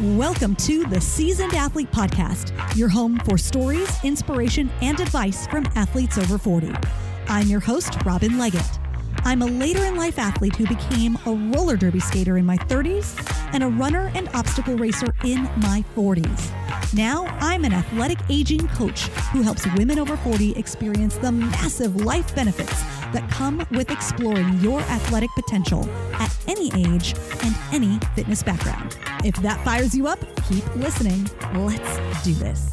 Welcome 0.00 0.56
to 0.56 0.86
the 0.86 0.98
Seasoned 0.98 1.52
Athlete 1.52 1.92
Podcast, 1.92 2.56
your 2.74 2.88
home 2.88 3.18
for 3.26 3.36
stories, 3.36 4.02
inspiration, 4.02 4.70
and 4.80 4.98
advice 4.98 5.46
from 5.48 5.66
athletes 5.76 6.16
over 6.16 6.38
40. 6.38 6.72
I'm 7.28 7.48
your 7.48 7.60
host, 7.60 8.02
Robin 8.06 8.38
Leggett. 8.38 8.78
I'm 9.24 9.42
a 9.42 9.46
later 9.46 9.84
in 9.84 9.96
life 9.96 10.18
athlete 10.18 10.56
who 10.56 10.66
became 10.66 11.18
a 11.26 11.32
roller 11.54 11.76
derby 11.76 12.00
skater 12.00 12.38
in 12.38 12.46
my 12.46 12.56
30s 12.56 13.14
and 13.52 13.62
a 13.62 13.68
runner 13.68 14.10
and 14.14 14.30
obstacle 14.30 14.74
racer 14.74 15.12
in 15.22 15.42
my 15.58 15.84
40s. 15.94 16.94
Now 16.94 17.26
I'm 17.38 17.66
an 17.66 17.74
athletic 17.74 18.20
aging 18.30 18.68
coach 18.68 19.02
who 19.34 19.42
helps 19.42 19.66
women 19.76 19.98
over 19.98 20.16
40 20.16 20.52
experience 20.52 21.18
the 21.18 21.30
massive 21.30 21.96
life 21.96 22.34
benefits 22.34 22.84
that 23.12 23.28
come 23.30 23.66
with 23.72 23.90
exploring 23.90 24.60
your 24.60 24.80
athletic 24.80 25.28
potential 25.34 25.86
at 26.14 26.34
any 26.48 26.70
age 26.74 27.14
and 27.42 27.54
any 27.70 27.98
fitness 28.14 28.42
background. 28.42 28.96
If 29.22 29.36
that 29.42 29.62
fires 29.66 29.94
you 29.94 30.06
up, 30.06 30.18
keep 30.48 30.64
listening. 30.76 31.28
Let's 31.52 32.24
do 32.24 32.32
this. 32.32 32.70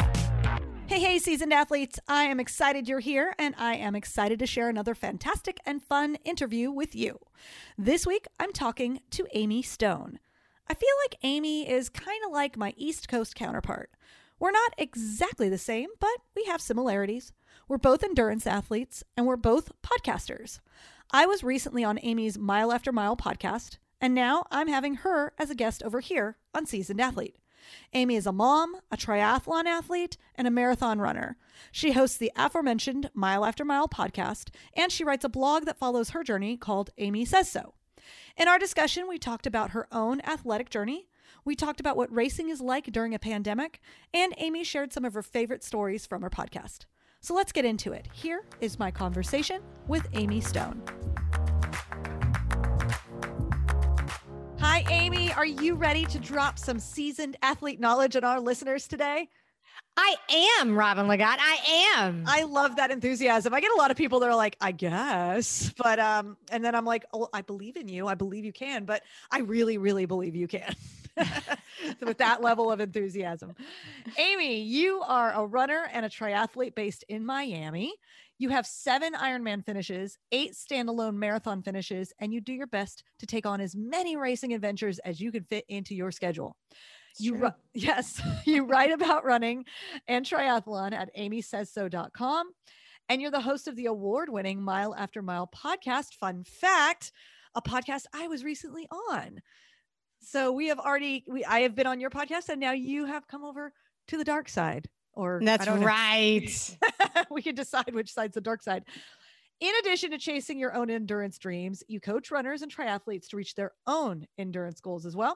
Hey, 0.86 1.02
hey, 1.02 1.20
seasoned 1.20 1.52
athletes. 1.52 2.00
I 2.08 2.24
am 2.24 2.40
excited 2.40 2.88
you're 2.88 3.02
here, 3.02 3.36
and 3.38 3.54
I 3.58 3.76
am 3.76 3.96
excited 3.96 4.40
to 4.40 4.46
share 4.46 4.70
another 4.70 4.96
fantastic 4.96 5.60
and 5.66 5.84
fun 5.84 6.16
interview 6.24 6.72
with 6.72 6.96
you. 6.96 7.20
This 7.78 8.08
week, 8.08 8.28
I'm 8.40 8.54
talking 8.54 9.02
to 9.12 9.28
Amy 9.34 9.62
Stone. 9.62 10.20
I 10.70 10.74
feel 10.74 10.94
like 11.04 11.20
Amy 11.22 11.70
is 11.70 11.90
kind 11.90 12.24
of 12.26 12.32
like 12.32 12.56
my 12.56 12.74
East 12.78 13.10
Coast 13.10 13.36
counterpart. 13.36 13.92
We're 14.40 14.52
not 14.52 14.72
exactly 14.78 15.50
the 15.50 15.58
same, 15.58 15.90
but 16.00 16.18
we 16.34 16.46
have 16.46 16.62
similarities. 16.62 17.34
We're 17.68 17.78
both 17.78 18.04
endurance 18.06 18.48
athletes, 18.48 19.04
and 19.18 19.26
we're 19.26 19.36
both 19.36 19.74
podcasters. 19.82 20.62
I 21.12 21.26
was 21.26 21.44
recently 21.44 21.84
on 21.84 22.00
Amy's 22.02 22.38
Mile 22.38 22.72
After 22.72 22.94
Mile 22.94 23.18
podcast, 23.18 23.80
and 24.02 24.14
now 24.14 24.46
I'm 24.52 24.68
having 24.68 24.96
her 24.96 25.34
as 25.38 25.50
a 25.50 25.56
guest 25.56 25.84
over 25.84 26.00
here 26.00 26.38
on 26.54 26.66
Seasoned 26.66 27.02
Athlete. 27.02 27.38
Amy 27.94 28.16
is 28.16 28.26
a 28.26 28.32
mom, 28.32 28.76
a 28.92 28.98
triathlon 28.98 29.66
athlete, 29.66 30.18
and 30.36 30.48
a 30.48 30.52
marathon 30.52 31.00
runner. 31.00 31.38
She 31.72 31.92
hosts 31.92 32.18
the 32.18 32.32
aforementioned 32.36 33.10
Mile 33.14 33.46
After 33.46 33.66
Mile 33.66 33.88
podcast, 33.88 34.50
and 34.74 34.92
she 34.92 35.04
writes 35.04 35.26
a 35.26 35.30
blog 35.30 35.66
that 35.66 35.80
follows 35.80 36.12
her 36.12 36.24
journey 36.24 36.58
called 36.58 36.92
Amy 36.98 37.26
Says 37.26 37.50
So. 37.52 37.74
In 38.38 38.48
our 38.48 38.60
discussion, 38.60 39.08
we 39.08 39.18
talked 39.18 39.48
about 39.48 39.72
her 39.72 39.88
own 39.92 40.22
athletic 40.22 40.70
journey. 40.70 41.10
We 41.44 41.56
talked 41.56 41.80
about 41.80 41.98
what 41.98 42.14
racing 42.14 42.50
is 42.50 42.62
like 42.62 42.86
during 42.86 43.14
a 43.14 43.20
pandemic, 43.20 43.82
and 44.14 44.34
Amy 44.38 44.64
shared 44.64 44.94
some 44.94 45.06
of 45.06 45.14
her 45.14 45.24
favorite 45.24 45.64
stories 45.64 46.06
from 46.06 46.22
her 46.22 46.30
podcast. 46.30 46.86
So 47.20 47.34
let's 47.34 47.52
get 47.52 47.66
into 47.66 47.94
it. 47.94 48.08
Here 48.14 48.44
is 48.62 48.80
my 48.80 48.92
conversation 48.92 49.62
with 49.88 50.08
Amy 50.14 50.40
Stone. 50.40 50.82
Hi, 54.70 54.84
Amy. 54.90 55.32
Are 55.32 55.46
you 55.46 55.76
ready 55.76 56.06
to 56.08 56.20
drop 56.20 56.60
some 56.60 56.78
seasoned 56.78 57.38
athlete 57.42 57.80
knowledge 57.80 58.18
on 58.18 58.26
our 58.26 58.42
listeners 58.42 58.86
today? 58.86 59.30
I 59.96 60.16
am 60.60 60.78
Robin 60.78 61.08
Leggett. 61.08 61.40
I 61.40 61.96
am. 61.96 62.26
I 62.28 62.44
love 62.44 62.76
that 62.76 62.92
enthusiasm. 62.92 63.54
I 63.54 63.62
get 63.62 63.72
a 63.72 63.78
lot 63.78 63.92
of 63.92 63.98
people 63.98 64.20
that 64.20 64.30
are 64.30 64.36
like, 64.36 64.58
I 64.60 64.74
guess, 64.74 65.72
but 65.78 66.00
um, 66.00 66.36
and 66.52 66.66
then 66.66 66.76
I'm 66.76 66.84
like, 66.84 67.06
oh, 67.14 67.30
I 67.34 67.44
believe 67.44 67.78
in 67.78 67.88
you. 67.88 68.08
I 68.08 68.16
believe 68.16 68.44
you 68.44 68.52
can, 68.52 68.84
but 68.84 69.04
I 69.32 69.40
really, 69.40 69.78
really 69.78 70.06
believe 70.06 70.36
you 70.36 70.50
can. 70.50 70.76
With 72.02 72.18
that 72.18 72.44
level 72.44 72.70
of 72.70 72.82
enthusiasm, 72.82 73.56
Amy, 74.18 74.62
you 74.62 75.02
are 75.08 75.32
a 75.32 75.46
runner 75.46 75.88
and 75.94 76.06
a 76.06 76.10
triathlete 76.10 76.76
based 76.76 77.06
in 77.08 77.26
Miami. 77.26 77.94
You 78.40 78.50
have 78.50 78.68
seven 78.68 79.14
Ironman 79.14 79.66
finishes, 79.66 80.18
eight 80.32 80.54
standalone 80.54 81.16
marathon 81.16 81.64
finishes, 81.64 82.14
and 82.20 82.32
you 82.32 82.40
do 82.40 82.54
your 82.54 82.68
best 82.68 83.04
to 83.20 83.26
take 83.26 83.48
on 83.48 83.60
as 83.60 83.76
many 83.76 84.16
racing 84.16 84.54
adventures 84.54 85.00
as 85.00 85.20
you 85.20 85.32
can 85.32 85.44
fit 85.44 85.66
into 85.68 85.96
your 85.96 86.12
schedule. 86.12 86.56
You 87.18 87.36
ru- 87.36 87.52
yes, 87.74 88.22
you 88.46 88.66
write 88.66 88.92
about 88.92 89.26
running 89.26 89.66
and 90.08 90.24
triathlon 90.24 90.94
at 90.94 91.10
amysaysso.com. 91.18 92.48
And 93.10 93.22
you're 93.22 93.32
the 93.32 93.40
host 93.40 93.68
of 93.68 93.76
the 93.76 93.86
award-winning 93.86 94.62
Mile 94.62 94.94
After 94.94 95.22
Mile 95.22 95.50
podcast. 95.56 96.14
Fun 96.20 96.44
fact, 96.44 97.12
a 97.56 97.62
podcast 97.62 98.04
I 98.14 98.28
was 98.28 98.44
recently 98.44 98.88
on. 99.10 99.40
So 100.20 100.52
we 100.52 100.68
have 100.68 100.80
already 100.80 101.24
we 101.28 101.46
I 101.46 101.62
have 101.62 101.76
been 101.76 101.88
on 101.88 102.00
your 102.00 102.10
podcast 102.10 102.50
and 102.50 102.60
now 102.60 102.72
you 102.74 103.06
have 103.06 103.28
come 103.28 103.44
over 103.44 103.72
to 104.10 104.18
the 104.18 104.24
dark 104.24 104.50
side. 104.50 104.88
Or 105.18 105.42
that's 105.44 105.68
right. 105.68 106.78
we 107.32 107.42
can 107.42 107.56
decide 107.56 107.94
which 107.94 108.14
side's 108.14 108.36
the 108.36 108.42
dark 108.42 108.62
side. 108.62 108.86
In 109.60 109.72
addition 109.80 110.12
to 110.12 110.20
chasing 110.20 110.60
your 110.60 110.76
own 110.76 110.92
endurance 110.92 111.40
dreams, 111.40 111.84
you 111.88 112.00
coach 112.00 112.30
runners 112.30 112.62
and 112.62 112.74
triathletes 112.74 113.28
to 113.30 113.38
reach 113.38 113.56
their 113.56 113.72
own 113.88 114.28
endurance 114.38 114.80
goals 114.80 115.08
as 115.08 115.16
well. 115.16 115.36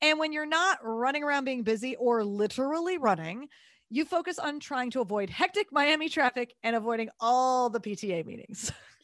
And 0.00 0.20
when 0.20 0.32
you're 0.32 0.46
not 0.46 0.78
running 0.84 1.24
around 1.24 1.44
being 1.44 1.64
busy 1.64 1.96
or 1.96 2.22
literally 2.22 2.98
running, 2.98 3.48
you 3.90 4.04
focus 4.04 4.38
on 4.38 4.60
trying 4.60 4.92
to 4.92 5.00
avoid 5.00 5.30
hectic 5.30 5.72
Miami 5.72 6.08
traffic 6.08 6.54
and 6.62 6.76
avoiding 6.76 7.08
all 7.18 7.68
the 7.68 7.80
PTA 7.80 8.24
meetings. 8.24 8.70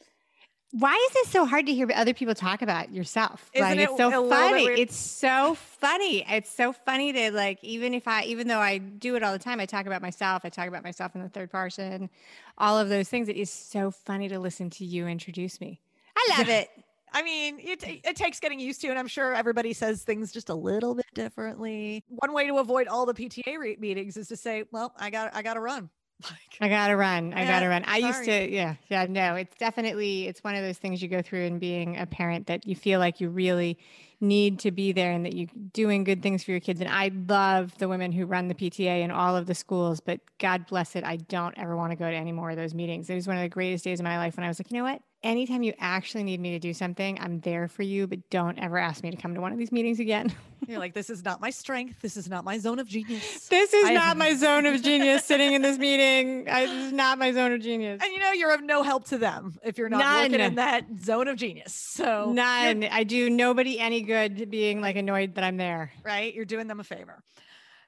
Why 0.77 0.93
is 1.09 1.15
it 1.15 1.27
so 1.31 1.45
hard 1.45 1.67
to 1.67 1.73
hear 1.73 1.89
other 1.95 2.13
people 2.13 2.35
talk 2.35 2.61
about 2.61 2.91
yourself? 2.91 3.49
Isn't 3.53 3.65
like, 3.65 3.79
it 3.79 3.83
it's 3.83 3.97
so 3.97 4.29
funny. 4.29 4.65
It's 4.65 4.95
so 4.97 5.55
funny. 5.55 6.25
It's 6.29 6.49
so 6.49 6.73
funny 6.73 7.13
to 7.13 7.31
like, 7.31 7.63
even 7.63 7.93
if 7.93 8.09
I, 8.09 8.23
even 8.23 8.49
though 8.49 8.59
I 8.59 8.79
do 8.79 9.15
it 9.15 9.23
all 9.23 9.31
the 9.31 9.39
time, 9.39 9.61
I 9.61 9.65
talk 9.67 9.85
about 9.85 10.01
myself. 10.01 10.41
I 10.43 10.49
talk 10.49 10.67
about 10.67 10.83
myself 10.83 11.15
in 11.15 11.21
the 11.21 11.29
third 11.29 11.49
person, 11.49 12.09
all 12.57 12.77
of 12.77 12.89
those 12.89 13.07
things. 13.07 13.29
It 13.29 13.37
is 13.37 13.49
so 13.49 13.89
funny 13.89 14.27
to 14.27 14.37
listen 14.37 14.69
to 14.71 14.83
you 14.83 15.07
introduce 15.07 15.61
me. 15.61 15.79
I 16.17 16.37
love 16.37 16.49
it. 16.49 16.69
I 17.13 17.23
mean, 17.23 17.57
it, 17.59 17.81
it 17.81 18.17
takes 18.17 18.41
getting 18.41 18.59
used 18.59 18.81
to, 18.81 18.89
and 18.89 18.99
I'm 18.99 19.07
sure 19.07 19.33
everybody 19.33 19.71
says 19.71 20.03
things 20.03 20.33
just 20.33 20.49
a 20.49 20.55
little 20.55 20.93
bit 20.93 21.05
differently. 21.13 22.03
One 22.09 22.33
way 22.33 22.47
to 22.47 22.57
avoid 22.57 22.89
all 22.89 23.05
the 23.05 23.13
PTA 23.13 23.57
re- 23.57 23.77
meetings 23.79 24.17
is 24.17 24.27
to 24.27 24.35
say, 24.35 24.65
"Well, 24.73 24.93
I 24.97 25.09
got 25.09 25.33
I 25.33 25.41
got 25.41 25.53
to 25.53 25.61
run." 25.61 25.89
Like, 26.61 26.61
I 26.61 26.69
gotta 26.69 26.95
run. 26.95 27.33
I 27.33 27.41
Yeah, 27.41 27.47
gotta 27.47 27.67
run. 27.67 27.83
I 27.85 27.97
used 27.97 28.23
to, 28.23 28.49
yeah, 28.49 28.75
yeah. 28.87 29.05
No, 29.09 29.35
it's 29.35 29.55
definitely 29.57 30.27
it's 30.27 30.41
one 30.41 30.55
of 30.55 30.63
those 30.63 30.77
things 30.77 31.01
you 31.01 31.09
go 31.09 31.21
through 31.21 31.43
in 31.43 31.59
being 31.59 31.97
a 31.97 32.05
parent 32.05 32.47
that 32.47 32.65
you 32.65 32.75
feel 32.77 32.99
like 33.01 33.19
you 33.19 33.29
really 33.29 33.77
need 34.21 34.59
to 34.59 34.71
be 34.71 34.93
there 34.93 35.11
and 35.11 35.25
that 35.25 35.33
you're 35.35 35.49
doing 35.73 36.05
good 36.05 36.23
things 36.23 36.43
for 36.45 36.51
your 36.51 36.61
kids. 36.61 36.79
And 36.79 36.89
I 36.89 37.11
love 37.27 37.77
the 37.77 37.89
women 37.89 38.13
who 38.13 38.25
run 38.25 38.47
the 38.47 38.55
PTA 38.55 39.01
in 39.01 39.11
all 39.11 39.35
of 39.35 39.47
the 39.47 39.53
schools, 39.55 39.99
but 39.99 40.21
God 40.39 40.65
bless 40.67 40.95
it, 40.95 41.03
I 41.03 41.17
don't 41.17 41.53
ever 41.57 41.75
want 41.75 41.91
to 41.91 41.97
go 41.97 42.09
to 42.09 42.15
any 42.15 42.31
more 42.31 42.49
of 42.51 42.55
those 42.55 42.73
meetings. 42.73 43.09
It 43.09 43.15
was 43.15 43.27
one 43.27 43.35
of 43.35 43.43
the 43.43 43.49
greatest 43.49 43.83
days 43.83 43.99
of 43.99 44.05
my 44.05 44.17
life 44.17 44.37
when 44.37 44.45
I 44.45 44.47
was 44.47 44.57
like, 44.57 44.71
you 44.71 44.77
know 44.77 44.85
what? 44.85 45.01
Anytime 45.25 45.63
you 45.63 45.73
actually 45.79 46.23
need 46.23 46.39
me 46.39 46.51
to 46.51 46.59
do 46.59 46.71
something, 46.71 47.17
I'm 47.19 47.39
there 47.39 47.67
for 47.67 47.81
you, 47.81 48.05
but 48.05 48.29
don't 48.29 48.59
ever 48.59 48.77
ask 48.77 49.01
me 49.01 49.09
to 49.09 49.17
come 49.17 49.33
to 49.33 49.41
one 49.41 49.51
of 49.51 49.57
these 49.57 49.71
meetings 49.71 49.99
again. 49.99 50.31
You're 50.67 50.77
like, 50.77 50.93
"This 50.93 51.09
is 51.09 51.23
not 51.25 51.41
my 51.41 51.49
strength. 51.49 51.99
This 52.01 52.15
is 52.15 52.29
not 52.29 52.43
my 52.45 52.59
zone 52.59 52.77
of 52.77 52.87
genius." 52.87 53.47
this 53.47 53.73
is 53.73 53.87
I- 53.87 53.93
not 53.93 54.17
my 54.17 54.35
zone 54.35 54.67
of 54.67 54.79
genius 54.83 55.25
sitting 55.25 55.53
in 55.53 55.63
this 55.63 55.79
meeting. 55.79 56.47
I, 56.47 56.67
this 56.67 56.85
is 56.87 56.91
not 56.93 57.17
my 57.17 57.31
zone 57.31 57.53
of 57.53 57.61
genius. 57.61 58.01
and 58.03 58.13
you 58.13 58.19
know, 58.19 58.33
you're 58.33 58.53
of 58.53 58.61
no 58.61 58.83
help 58.83 59.05
to 59.05 59.17
them 59.17 59.57
if 59.63 59.79
you're 59.79 59.89
not 59.89 60.03
working 60.21 60.33
None. 60.33 60.41
in 60.41 60.55
that 60.55 60.85
zone 61.03 61.27
of 61.27 61.37
genius. 61.37 61.73
So, 61.73 62.31
None. 62.31 62.83
I 62.83 63.03
do 63.03 63.27
nobody 63.27 63.79
any 63.79 64.01
good 64.03 64.51
being 64.51 64.79
like 64.79 64.95
annoyed 64.95 65.33
that 65.35 65.43
I'm 65.43 65.57
there. 65.57 65.91
right? 66.03 66.31
You're 66.35 66.45
doing 66.45 66.67
them 66.67 66.79
a 66.79 66.83
favor. 66.83 67.23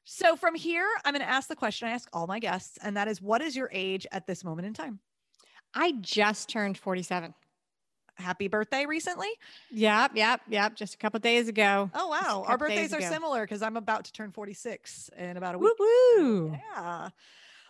So, 0.05 0.35
from 0.35 0.55
here, 0.55 0.87
I'm 1.05 1.13
going 1.13 1.23
to 1.23 1.29
ask 1.29 1.47
the 1.49 1.55
question 1.55 1.87
I 1.87 1.91
ask 1.91 2.09
all 2.13 2.25
my 2.25 2.39
guests, 2.39 2.79
and 2.81 2.97
that 2.97 3.07
is, 3.07 3.21
"What 3.21 3.43
is 3.43 3.55
your 3.55 3.69
age 3.71 4.07
at 4.11 4.25
this 4.25 4.43
moment 4.43 4.65
in 4.65 4.73
time?" 4.73 4.99
I 5.77 5.91
just 6.01 6.49
turned 6.49 6.75
47. 6.75 7.35
Happy 8.15 8.47
birthday 8.47 8.87
recently. 8.87 9.29
Yep, 9.69 10.13
yep, 10.15 10.41
yep. 10.49 10.75
Just 10.75 10.95
a 10.95 10.97
couple 10.97 11.19
days 11.19 11.47
ago. 11.47 11.91
Oh 11.93 12.07
wow, 12.07 12.43
our 12.47 12.57
birthdays 12.57 12.93
are 12.93 12.97
ago. 12.97 13.09
similar 13.09 13.43
because 13.43 13.61
I'm 13.61 13.77
about 13.77 14.05
to 14.05 14.11
turn 14.11 14.31
46 14.31 15.11
in 15.15 15.37
about 15.37 15.53
a 15.53 15.59
week. 15.59 15.71
Woo 15.79 15.85
woo. 16.17 16.51
Yeah. 16.51 17.09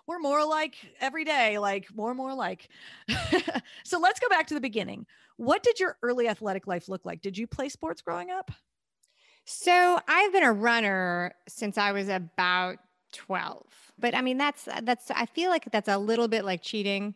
We're 0.07 0.19
more 0.19 0.45
like 0.45 0.75
every 1.01 1.25
day, 1.25 1.59
like 1.59 1.93
more 1.93 2.11
and 2.11 2.17
more 2.17 2.33
like. 2.33 2.69
so 3.83 3.99
let's 3.99 4.21
go 4.21 4.29
back 4.29 4.47
to 4.47 4.53
the 4.53 4.61
beginning. 4.61 5.05
What 5.35 5.63
did 5.63 5.81
your 5.81 5.97
early 6.01 6.29
athletic 6.29 6.65
life 6.65 6.87
look 6.87 7.03
like? 7.03 7.21
Did 7.21 7.37
you 7.37 7.45
play 7.45 7.67
sports 7.67 8.01
growing 8.01 8.31
up? 8.31 8.49
So 9.43 9.99
I've 10.07 10.31
been 10.31 10.43
a 10.43 10.53
runner 10.53 11.33
since 11.49 11.77
I 11.77 11.91
was 11.91 12.07
about 12.07 12.77
12. 13.11 13.65
But 13.99 14.15
I 14.15 14.21
mean, 14.21 14.37
that's, 14.37 14.65
that's, 14.83 15.11
I 15.11 15.25
feel 15.25 15.49
like 15.49 15.69
that's 15.71 15.89
a 15.89 15.97
little 15.97 16.29
bit 16.29 16.45
like 16.45 16.61
cheating 16.61 17.15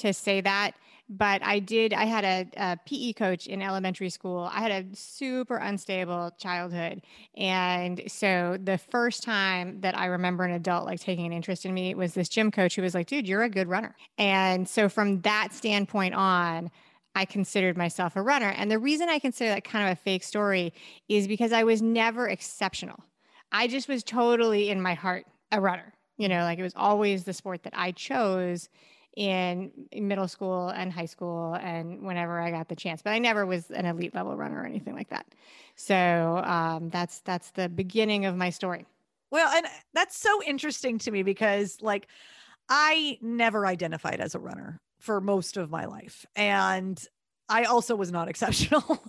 to 0.00 0.12
say 0.12 0.40
that. 0.40 0.72
But 1.12 1.42
I 1.42 1.58
did, 1.58 1.92
I 1.92 2.04
had 2.04 2.24
a, 2.24 2.46
a 2.56 2.78
PE 2.86 3.14
coach 3.14 3.48
in 3.48 3.62
elementary 3.62 4.10
school. 4.10 4.48
I 4.52 4.60
had 4.60 4.70
a 4.70 4.96
super 4.96 5.56
unstable 5.56 6.30
childhood. 6.38 7.02
And 7.36 8.00
so 8.06 8.56
the 8.62 8.78
first 8.78 9.24
time 9.24 9.80
that 9.80 9.98
I 9.98 10.06
remember 10.06 10.44
an 10.44 10.52
adult 10.52 10.86
like 10.86 11.00
taking 11.00 11.26
an 11.26 11.32
interest 11.32 11.66
in 11.66 11.74
me 11.74 11.96
was 11.96 12.14
this 12.14 12.28
gym 12.28 12.52
coach 12.52 12.76
who 12.76 12.82
was 12.82 12.94
like, 12.94 13.08
dude, 13.08 13.26
you're 13.26 13.42
a 13.42 13.50
good 13.50 13.66
runner. 13.66 13.96
And 14.18 14.68
so 14.68 14.88
from 14.88 15.20
that 15.22 15.52
standpoint 15.52 16.14
on, 16.14 16.70
I 17.16 17.24
considered 17.24 17.76
myself 17.76 18.14
a 18.14 18.22
runner. 18.22 18.54
And 18.56 18.70
the 18.70 18.78
reason 18.78 19.08
I 19.08 19.18
consider 19.18 19.50
that 19.50 19.64
kind 19.64 19.88
of 19.88 19.92
a 19.92 20.00
fake 20.00 20.22
story 20.22 20.72
is 21.08 21.26
because 21.26 21.52
I 21.52 21.64
was 21.64 21.82
never 21.82 22.28
exceptional. 22.28 23.02
I 23.50 23.66
just 23.66 23.88
was 23.88 24.04
totally 24.04 24.70
in 24.70 24.80
my 24.80 24.94
heart 24.94 25.26
a 25.50 25.60
runner. 25.60 25.92
You 26.18 26.28
know, 26.28 26.42
like 26.42 26.58
it 26.58 26.62
was 26.62 26.74
always 26.76 27.24
the 27.24 27.32
sport 27.32 27.62
that 27.62 27.72
I 27.74 27.92
chose. 27.92 28.68
In 29.16 29.70
middle 29.92 30.28
school 30.28 30.68
and 30.68 30.92
high 30.92 31.06
school 31.06 31.54
and 31.54 32.02
whenever 32.02 32.40
I 32.40 32.50
got 32.50 32.68
the 32.68 32.76
chance. 32.76 33.02
But 33.02 33.10
I 33.10 33.18
never 33.18 33.44
was 33.44 33.70
an 33.70 33.86
elite 33.86 34.14
level 34.14 34.36
runner 34.36 34.62
or 34.62 34.66
anything 34.66 34.94
like 34.94 35.10
that. 35.10 35.26
So 35.74 36.42
um, 36.44 36.90
that's 36.90 37.20
that's 37.20 37.50
the 37.50 37.68
beginning 37.68 38.26
of 38.26 38.36
my 38.36 38.50
story. 38.50 38.86
Well, 39.30 39.52
and 39.54 39.66
that's 39.94 40.18
so 40.18 40.42
interesting 40.44 40.98
to 40.98 41.10
me 41.10 41.22
because 41.22 41.78
like 41.80 42.08
I 42.68 43.18
never 43.20 43.66
identified 43.66 44.20
as 44.20 44.34
a 44.34 44.38
runner 44.38 44.80
for 45.00 45.20
most 45.20 45.56
of 45.56 45.70
my 45.70 45.86
life. 45.86 46.24
And 46.36 47.02
I 47.48 47.64
also 47.64 47.96
was 47.96 48.12
not 48.12 48.28
exceptional. 48.30 49.02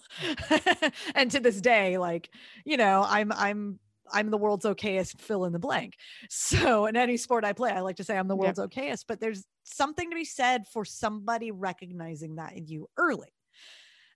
and 1.15 1.29
to 1.31 1.39
this 1.39 1.61
day, 1.61 1.97
like, 1.97 2.31
you 2.65 2.77
know, 2.77 3.05
I'm 3.07 3.31
I'm 3.31 3.79
I'm 4.13 4.29
the 4.29 4.37
world's 4.37 4.65
okayest 4.65 5.19
fill 5.19 5.45
in 5.45 5.53
the 5.53 5.59
blank. 5.59 5.95
So 6.29 6.85
in 6.85 6.95
any 6.95 7.17
sport 7.17 7.45
I 7.45 7.53
play, 7.53 7.71
I 7.71 7.81
like 7.81 7.97
to 7.97 8.03
say 8.03 8.17
I'm 8.17 8.27
the 8.27 8.35
world's 8.35 8.59
yep. 8.59 8.69
okayest, 8.69 9.05
but 9.07 9.19
there's 9.19 9.45
something 9.63 10.09
to 10.09 10.15
be 10.15 10.25
said 10.25 10.67
for 10.67 10.85
somebody 10.85 11.51
recognizing 11.51 12.35
that 12.35 12.53
in 12.53 12.67
you 12.67 12.89
early. 12.97 13.33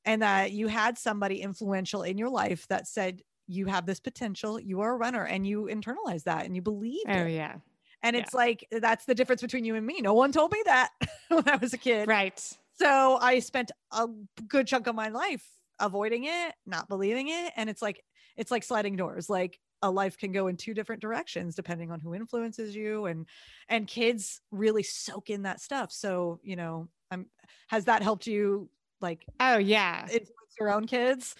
And 0.06 0.22
that 0.22 0.52
you 0.52 0.68
had 0.68 0.98
somebody 0.98 1.42
influential 1.42 2.04
in 2.04 2.18
your 2.18 2.30
life 2.30 2.68
that 2.68 2.88
said, 2.88 3.22
you 3.48 3.66
have 3.68 3.86
this 3.86 4.00
potential, 4.00 4.60
you 4.60 4.82
are 4.82 4.94
a 4.94 4.98
runner, 4.98 5.26
and 5.26 5.46
you 5.46 5.70
internalize 5.72 6.24
that 6.24 6.46
and 6.46 6.56
you 6.56 6.62
believe. 6.62 7.04
Oh, 7.08 7.26
it. 7.26 7.32
yeah. 7.32 7.56
And 8.04 8.16
it's 8.16 8.34
yeah. 8.34 8.38
like, 8.38 8.68
that's 8.72 9.06
the 9.06 9.16
difference 9.16 9.42
between 9.42 9.66
you 9.66 9.76
and 9.76 9.86
me. 9.86 10.02
No 10.02 10.14
one 10.14 10.32
told 10.32 10.52
me 10.52 10.62
that 10.66 10.90
when 11.30 11.48
I 11.48 11.56
was 11.56 11.74
a 11.74 11.78
kid. 11.78 12.08
Right. 12.08 12.40
So 12.78 13.18
I 13.20 13.40
spent 13.40 13.72
a 13.92 14.08
good 14.48 14.68
chunk 14.68 14.88
of 14.88 14.96
my 14.96 15.10
life 15.10 15.44
avoiding 15.80 16.26
it, 16.26 16.54
not 16.66 16.88
believing 16.88 17.30
it. 17.30 17.54
And 17.56 17.70
it's 17.70 17.82
like, 17.82 18.04
it's 18.38 18.52
like 18.52 18.64
sliding 18.64 18.96
doors. 18.96 19.30
Like 19.30 19.60
a 19.86 19.90
life 19.90 20.18
can 20.18 20.32
go 20.32 20.48
in 20.48 20.58
two 20.58 20.74
different 20.74 21.02
directions 21.02 21.56
depending 21.56 21.92
on 21.92 22.00
who 22.00 22.14
influences 22.16 22.76
you 22.76 23.06
and 23.06 23.26
and 23.70 23.88
kids 23.88 24.42
really 24.52 24.84
soak 24.84 25.30
in 25.30 25.44
that 25.44 25.62
stuff. 25.62 25.92
So 25.92 26.40
you 26.44 26.56
know 26.56 26.88
i'm 27.12 27.28
has 27.68 27.86
that 27.86 28.02
helped 28.02 28.28
you 28.28 28.70
like 29.02 29.26
oh 29.40 29.58
yeah. 29.58 30.02
influence 30.04 30.56
your 30.60 30.72
own 30.72 30.88
kids 30.88 31.36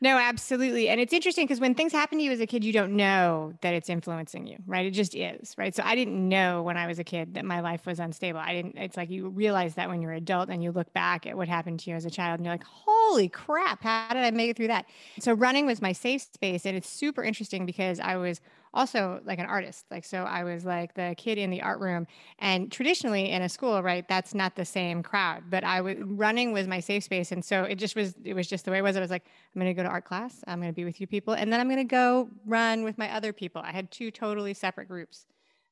no, 0.00 0.16
absolutely. 0.16 0.88
And 0.88 1.00
it's 1.00 1.12
interesting 1.12 1.44
because 1.44 1.60
when 1.60 1.74
things 1.74 1.92
happen 1.92 2.18
to 2.18 2.24
you 2.24 2.30
as 2.30 2.40
a 2.40 2.46
kid, 2.46 2.64
you 2.64 2.72
don't 2.72 2.92
know 2.96 3.54
that 3.62 3.74
it's 3.74 3.88
influencing 3.88 4.46
you, 4.46 4.58
right? 4.66 4.86
It 4.86 4.92
just 4.92 5.14
is, 5.14 5.54
right? 5.58 5.74
So 5.74 5.82
I 5.84 5.94
didn't 5.94 6.28
know 6.28 6.62
when 6.62 6.76
I 6.76 6.86
was 6.86 6.98
a 6.98 7.04
kid 7.04 7.34
that 7.34 7.44
my 7.44 7.60
life 7.60 7.84
was 7.86 7.98
unstable. 7.98 8.38
I 8.38 8.52
didn't, 8.52 8.78
it's 8.78 8.96
like 8.96 9.10
you 9.10 9.28
realize 9.28 9.74
that 9.74 9.88
when 9.88 10.00
you're 10.00 10.12
an 10.12 10.18
adult 10.18 10.50
and 10.50 10.62
you 10.62 10.70
look 10.70 10.92
back 10.92 11.26
at 11.26 11.36
what 11.36 11.48
happened 11.48 11.80
to 11.80 11.90
you 11.90 11.96
as 11.96 12.04
a 12.04 12.10
child 12.10 12.38
and 12.38 12.46
you're 12.46 12.54
like, 12.54 12.64
holy 12.64 13.28
crap, 13.28 13.82
how 13.82 14.08
did 14.10 14.22
I 14.22 14.30
make 14.30 14.50
it 14.50 14.56
through 14.56 14.68
that? 14.68 14.86
So 15.18 15.32
running 15.32 15.66
was 15.66 15.82
my 15.82 15.92
safe 15.92 16.22
space. 16.22 16.64
And 16.64 16.76
it's 16.76 16.88
super 16.88 17.24
interesting 17.24 17.66
because 17.66 17.98
I 17.98 18.16
was 18.16 18.40
also 18.74 19.20
like 19.24 19.38
an 19.38 19.46
artist. 19.46 19.86
Like, 19.90 20.04
so 20.04 20.24
I 20.24 20.44
was 20.44 20.64
like 20.64 20.94
the 20.94 21.14
kid 21.16 21.38
in 21.38 21.50
the 21.50 21.62
art 21.62 21.80
room. 21.80 22.06
And 22.38 22.70
traditionally 22.70 23.30
in 23.30 23.42
a 23.42 23.48
school, 23.48 23.82
right, 23.82 24.06
that's 24.08 24.34
not 24.34 24.56
the 24.56 24.64
same 24.64 25.02
crowd. 25.02 25.44
But 25.50 25.64
I 25.64 25.80
was 25.80 25.96
running 26.00 26.52
was 26.52 26.66
my 26.66 26.80
safe 26.80 27.04
space. 27.04 27.32
And 27.32 27.44
so 27.44 27.64
it 27.64 27.76
just 27.76 27.96
was, 27.96 28.14
it 28.24 28.34
was 28.34 28.46
just 28.46 28.64
the 28.64 28.70
way 28.70 28.78
it 28.78 28.82
was. 28.82 28.96
I 28.96 29.00
was 29.00 29.10
like, 29.10 29.24
I'm 29.54 29.60
going 29.60 29.74
to 29.74 29.74
go 29.74 29.82
to 29.82 29.88
art 29.88 30.04
class. 30.04 30.42
I'm 30.46 30.60
going 30.60 30.72
to 30.72 30.76
be 30.76 30.84
with 30.84 31.00
you 31.00 31.06
people. 31.06 31.34
And 31.34 31.52
then 31.52 31.60
I'm 31.60 31.68
going 31.68 31.78
to 31.78 31.84
go 31.84 32.28
run 32.46 32.84
with 32.84 32.98
my 32.98 33.12
other 33.14 33.32
people. 33.32 33.62
I 33.64 33.72
had 33.72 33.90
two 33.90 34.10
totally 34.10 34.54
separate 34.54 34.88
groups 34.88 35.26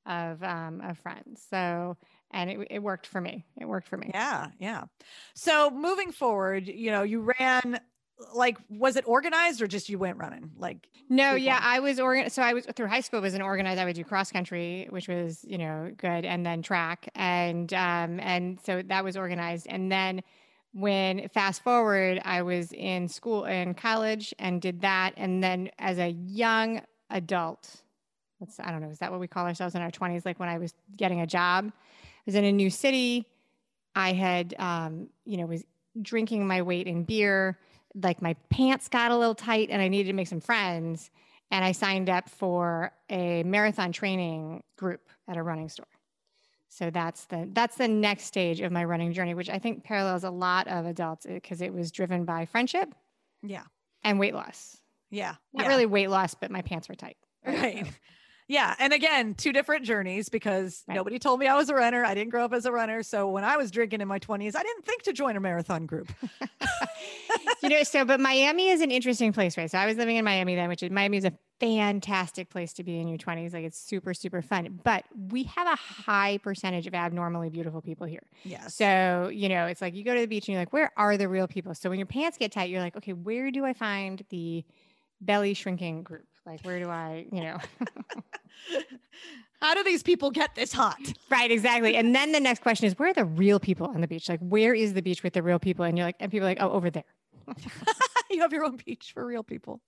of, 0.06 0.42
um, 0.42 0.80
of 0.82 0.98
friends. 0.98 1.44
So, 1.50 1.96
and 2.30 2.50
it, 2.50 2.68
it 2.70 2.78
worked 2.80 3.06
for 3.06 3.20
me. 3.20 3.44
It 3.60 3.66
worked 3.66 3.88
for 3.88 3.96
me. 3.96 4.10
Yeah. 4.12 4.48
Yeah. 4.58 4.84
So 5.34 5.70
moving 5.70 6.12
forward, 6.12 6.66
you 6.66 6.90
know, 6.90 7.02
you 7.02 7.32
ran 7.38 7.80
like 8.34 8.58
was 8.68 8.96
it 8.96 9.04
organized 9.06 9.60
or 9.60 9.66
just 9.66 9.88
you 9.88 9.98
went 9.98 10.18
running? 10.18 10.50
Like 10.58 10.88
no 11.08 11.34
yeah 11.34 11.60
i 11.62 11.78
was 11.78 12.00
organized 12.00 12.34
so 12.34 12.42
i 12.42 12.52
was 12.52 12.66
through 12.74 12.86
high 12.86 13.00
school 13.00 13.18
it 13.18 13.22
was 13.22 13.34
an 13.34 13.42
organized 13.42 13.80
i 13.80 13.84
would 13.84 13.94
do 13.94 14.04
cross 14.04 14.32
country 14.32 14.86
which 14.90 15.08
was 15.08 15.44
you 15.46 15.58
know 15.58 15.90
good 15.96 16.24
and 16.24 16.44
then 16.44 16.62
track 16.62 17.08
and 17.14 17.72
um 17.74 18.18
and 18.20 18.58
so 18.64 18.82
that 18.82 19.04
was 19.04 19.16
organized 19.16 19.66
and 19.68 19.90
then 19.90 20.22
when 20.72 21.28
fast 21.28 21.62
forward 21.62 22.20
i 22.24 22.42
was 22.42 22.72
in 22.72 23.08
school 23.08 23.44
in 23.44 23.72
college 23.74 24.34
and 24.38 24.60
did 24.60 24.80
that 24.80 25.12
and 25.16 25.42
then 25.42 25.70
as 25.78 25.98
a 25.98 26.10
young 26.10 26.80
adult 27.10 27.82
let's 28.40 28.58
i 28.60 28.70
don't 28.70 28.80
know 28.80 28.90
is 28.90 28.98
that 28.98 29.10
what 29.10 29.20
we 29.20 29.28
call 29.28 29.46
ourselves 29.46 29.74
in 29.74 29.82
our 29.82 29.90
20s 29.90 30.24
like 30.24 30.40
when 30.40 30.48
i 30.48 30.58
was 30.58 30.74
getting 30.96 31.20
a 31.20 31.26
job 31.26 31.70
i 31.70 32.22
was 32.26 32.34
in 32.34 32.44
a 32.44 32.52
new 32.52 32.68
city 32.68 33.24
i 33.94 34.12
had 34.12 34.54
um 34.58 35.08
you 35.24 35.36
know 35.36 35.46
was 35.46 35.64
drinking 36.02 36.46
my 36.46 36.60
weight 36.62 36.86
in 36.88 37.04
beer 37.04 37.56
like 38.02 38.20
my 38.20 38.34
pants 38.50 38.88
got 38.88 39.10
a 39.10 39.16
little 39.16 39.34
tight 39.34 39.68
and 39.70 39.80
I 39.80 39.88
needed 39.88 40.10
to 40.10 40.14
make 40.14 40.28
some 40.28 40.40
friends. 40.40 41.10
And 41.50 41.64
I 41.64 41.72
signed 41.72 42.10
up 42.10 42.28
for 42.28 42.92
a 43.08 43.42
marathon 43.44 43.92
training 43.92 44.62
group 44.76 45.08
at 45.28 45.36
a 45.36 45.42
running 45.42 45.68
store. 45.68 45.86
So 46.68 46.90
that's 46.90 47.24
the 47.26 47.48
that's 47.52 47.76
the 47.76 47.88
next 47.88 48.24
stage 48.24 48.60
of 48.60 48.70
my 48.70 48.84
running 48.84 49.12
journey, 49.12 49.32
which 49.32 49.48
I 49.48 49.58
think 49.58 49.84
parallels 49.84 50.24
a 50.24 50.30
lot 50.30 50.66
of 50.68 50.84
adults 50.84 51.24
eh, 51.24 51.34
because 51.34 51.62
it 51.62 51.72
was 51.72 51.90
driven 51.90 52.24
by 52.24 52.44
friendship, 52.44 52.94
yeah, 53.42 53.62
and 54.04 54.18
weight 54.18 54.34
loss. 54.34 54.76
Yeah, 55.10 55.36
not 55.54 55.64
yeah. 55.64 55.68
really 55.68 55.86
weight 55.86 56.10
loss, 56.10 56.34
but 56.34 56.50
my 56.50 56.62
pants 56.62 56.88
were 56.88 56.94
tight. 56.94 57.16
Right. 57.46 57.86
Yeah. 58.48 58.74
And 58.78 58.92
again, 58.92 59.34
two 59.34 59.52
different 59.52 59.84
journeys 59.84 60.28
because 60.28 60.84
right. 60.86 60.94
nobody 60.94 61.18
told 61.18 61.40
me 61.40 61.46
I 61.46 61.56
was 61.56 61.68
a 61.68 61.74
runner. 61.74 62.04
I 62.04 62.14
didn't 62.14 62.30
grow 62.30 62.44
up 62.44 62.52
as 62.52 62.64
a 62.64 62.72
runner. 62.72 63.02
So 63.02 63.28
when 63.28 63.44
I 63.44 63.56
was 63.56 63.70
drinking 63.70 64.00
in 64.00 64.08
my 64.08 64.18
20s, 64.18 64.54
I 64.54 64.62
didn't 64.62 64.84
think 64.84 65.02
to 65.02 65.12
join 65.12 65.36
a 65.36 65.40
marathon 65.40 65.86
group. 65.86 66.12
you 67.62 67.68
know, 67.68 67.82
so, 67.82 68.04
but 68.04 68.20
Miami 68.20 68.68
is 68.68 68.80
an 68.80 68.90
interesting 68.90 69.32
place, 69.32 69.56
right? 69.56 69.70
So 69.70 69.78
I 69.78 69.86
was 69.86 69.96
living 69.96 70.16
in 70.16 70.24
Miami 70.24 70.54
then, 70.54 70.68
which 70.68 70.82
is 70.82 70.90
Miami 70.90 71.18
is 71.18 71.24
a 71.24 71.32
fantastic 71.60 72.50
place 72.50 72.72
to 72.74 72.84
be 72.84 73.00
in 73.00 73.08
your 73.08 73.18
20s. 73.18 73.52
Like 73.52 73.64
it's 73.64 73.78
super, 73.78 74.14
super 74.14 74.42
fun. 74.42 74.80
But 74.82 75.04
we 75.30 75.44
have 75.44 75.66
a 75.66 75.76
high 75.76 76.38
percentage 76.38 76.86
of 76.86 76.94
abnormally 76.94 77.50
beautiful 77.50 77.80
people 77.80 78.06
here. 78.06 78.22
Yeah. 78.44 78.66
So, 78.66 79.30
you 79.32 79.48
know, 79.48 79.66
it's 79.66 79.80
like 79.80 79.94
you 79.94 80.04
go 80.04 80.14
to 80.14 80.20
the 80.20 80.26
beach 80.26 80.48
and 80.48 80.54
you're 80.54 80.62
like, 80.62 80.72
where 80.72 80.92
are 80.96 81.16
the 81.16 81.28
real 81.28 81.48
people? 81.48 81.74
So 81.74 81.90
when 81.90 81.98
your 81.98 82.06
pants 82.06 82.38
get 82.38 82.52
tight, 82.52 82.70
you're 82.70 82.82
like, 82.82 82.96
okay, 82.96 83.12
where 83.12 83.50
do 83.50 83.64
I 83.64 83.72
find 83.72 84.22
the 84.30 84.64
belly 85.20 85.54
shrinking 85.54 86.02
group? 86.02 86.26
Like, 86.44 86.60
where 86.62 86.78
do 86.78 86.88
I, 86.88 87.26
you 87.32 87.42
know? 87.42 87.58
How 89.60 89.74
do 89.74 89.82
these 89.82 90.02
people 90.02 90.30
get 90.30 90.54
this 90.54 90.72
hot? 90.72 91.00
Right, 91.30 91.50
exactly. 91.50 91.96
And 91.96 92.14
then 92.14 92.32
the 92.32 92.40
next 92.40 92.62
question 92.62 92.86
is, 92.86 92.98
where 92.98 93.10
are 93.10 93.14
the 93.14 93.24
real 93.24 93.58
people 93.58 93.86
on 93.86 94.00
the 94.00 94.08
beach? 94.08 94.28
Like, 94.28 94.40
where 94.40 94.74
is 94.74 94.94
the 94.94 95.02
beach 95.02 95.22
with 95.22 95.32
the 95.32 95.42
real 95.42 95.58
people? 95.58 95.84
And 95.84 95.96
you're 95.96 96.06
like, 96.06 96.16
and 96.20 96.30
people 96.30 96.46
are 96.46 96.50
like, 96.50 96.60
oh, 96.60 96.70
over 96.70 96.90
there. 96.90 97.04
you 98.30 98.40
have 98.40 98.52
your 98.52 98.64
own 98.64 98.78
beach 98.84 99.12
for 99.14 99.24
real 99.24 99.42
people. 99.42 99.80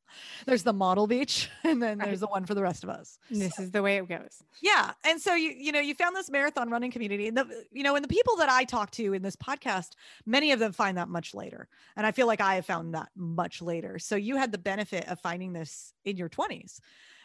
There's 0.47 0.63
the 0.63 0.73
model 0.73 1.07
beach, 1.07 1.51
and 1.65 1.83
then 1.83 1.99
there's 1.99 2.21
the 2.21 2.27
one 2.27 2.47
for 2.47 2.55
the 2.55 2.63
rest 2.63 2.85
of 2.85 2.91
us. 2.91 3.19
This 3.31 3.59
is 3.59 3.71
the 3.71 3.83
way 3.83 3.97
it 3.97 4.09
goes. 4.09 4.43
Yeah, 4.63 4.93
and 5.05 5.21
so 5.21 5.35
you 5.35 5.51
you 5.51 5.73
know 5.73 5.81
you 5.81 5.95
found 5.95 6.15
this 6.15 6.31
marathon 6.31 6.71
running 6.71 6.91
community, 6.91 7.29
and 7.29 7.37
the 7.37 7.65
you 7.73 7.83
know 7.83 7.97
and 7.97 8.05
the 8.05 8.09
people 8.09 8.37
that 8.37 8.49
I 8.49 8.65
talk 8.65 8.91
to 8.93 9.13
in 9.13 9.23
this 9.23 9.37
podcast, 9.37 9.91
many 10.27 10.53
of 10.53 10.61
them 10.61 10.73
find 10.73 10.99
that 10.99 11.09
much 11.09 11.35
later, 11.35 11.69
and 11.97 12.07
I 12.07 12.13
feel 12.13 12.27
like 12.27 12.41
I 12.41 12.55
have 12.57 12.67
found 12.67 12.95
that 12.95 13.09
much 13.17 13.61
later. 13.61 13.99
So 13.99 14.17
you 14.17 14.37
had 14.37 14.53
the 14.53 14.59
benefit 14.59 15.09
of 15.09 15.21
finding 15.21 15.53
this 15.53 15.93
in 16.05 16.17
your 16.17 16.29
20s 16.29 16.81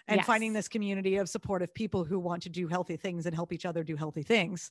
and 0.07 0.17
yes. 0.17 0.25
finding 0.25 0.53
this 0.53 0.67
community 0.67 1.17
of 1.17 1.29
supportive 1.29 1.73
people 1.73 2.03
who 2.03 2.19
want 2.19 2.43
to 2.43 2.49
do 2.49 2.67
healthy 2.67 2.97
things 2.97 3.25
and 3.25 3.33
help 3.33 3.53
each 3.53 3.65
other 3.65 3.83
do 3.83 3.95
healthy 3.95 4.23
things 4.23 4.69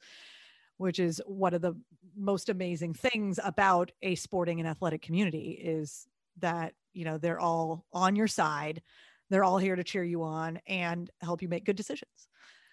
which 0.79 0.99
is 0.99 1.23
one 1.27 1.55
of 1.55 1.63
the 1.63 1.75
most 2.17 2.49
amazing 2.49 2.93
things 2.93 3.39
about 3.45 3.93
a 4.03 4.15
sporting 4.17 4.59
and 4.59 4.69
athletic 4.69 5.01
community 5.01 5.53
is 5.53 6.07
that 6.39 6.75
you 6.93 7.05
know 7.05 7.19
they're 7.19 7.41
all 7.41 7.87
on 7.93 8.17
your 8.17 8.27
side 8.27 8.83
they're 9.31 9.45
all 9.45 9.59
here 9.59 9.77
to 9.77 9.85
cheer 9.85 10.05
you 10.05 10.23
on 10.23 10.61
and 10.67 11.11
help 11.21 11.41
you 11.41 11.49
make 11.49 11.65
good 11.65 11.77
decisions 11.77 12.29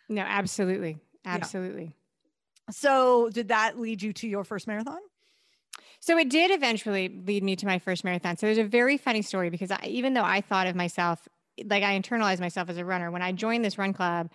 no 0.10 0.22
absolutely 0.22 0.98
absolutely 1.25 1.84
yeah. 1.84 2.72
so 2.72 3.29
did 3.29 3.50
that 3.50 3.79
lead 3.79 4.01
you 4.01 4.12
to 4.12 4.27
your 4.27 4.43
first 4.43 4.67
marathon 4.67 5.00
so 6.01 6.17
it 6.17 6.29
did 6.29 6.51
eventually 6.51 7.22
lead 7.25 7.43
me 7.43 7.55
to 7.55 7.65
my 7.65 7.79
first 7.79 8.03
marathon 8.03 8.36
so 8.36 8.45
there's 8.45 8.57
a 8.57 8.63
very 8.63 8.98
funny 8.98 9.22
story 9.22 9.50
because 9.50 9.72
I, 9.72 9.79
even 9.86 10.13
though 10.13 10.24
i 10.24 10.41
thought 10.41 10.67
of 10.67 10.75
myself 10.75 11.27
like 11.68 11.84
i 11.84 12.00
internalized 12.00 12.39
myself 12.39 12.70
as 12.70 12.78
a 12.78 12.86
runner 12.86 13.12
when 13.12 13.22
i 13.22 13.32
joined 13.32 13.63
this 13.63 13.78
run 13.78 13.94
club 13.94 14.30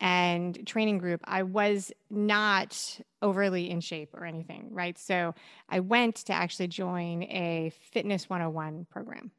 and 0.00 0.66
training 0.66 0.98
group, 0.98 1.20
I 1.24 1.42
was 1.42 1.92
not 2.08 3.00
overly 3.20 3.70
in 3.70 3.80
shape 3.80 4.14
or 4.14 4.24
anything, 4.24 4.68
right? 4.72 4.98
So 4.98 5.34
I 5.68 5.80
went 5.80 6.16
to 6.26 6.32
actually 6.32 6.68
join 6.68 7.24
a 7.24 7.70
Fitness 7.92 8.28
101 8.28 8.86
program. 8.90 9.30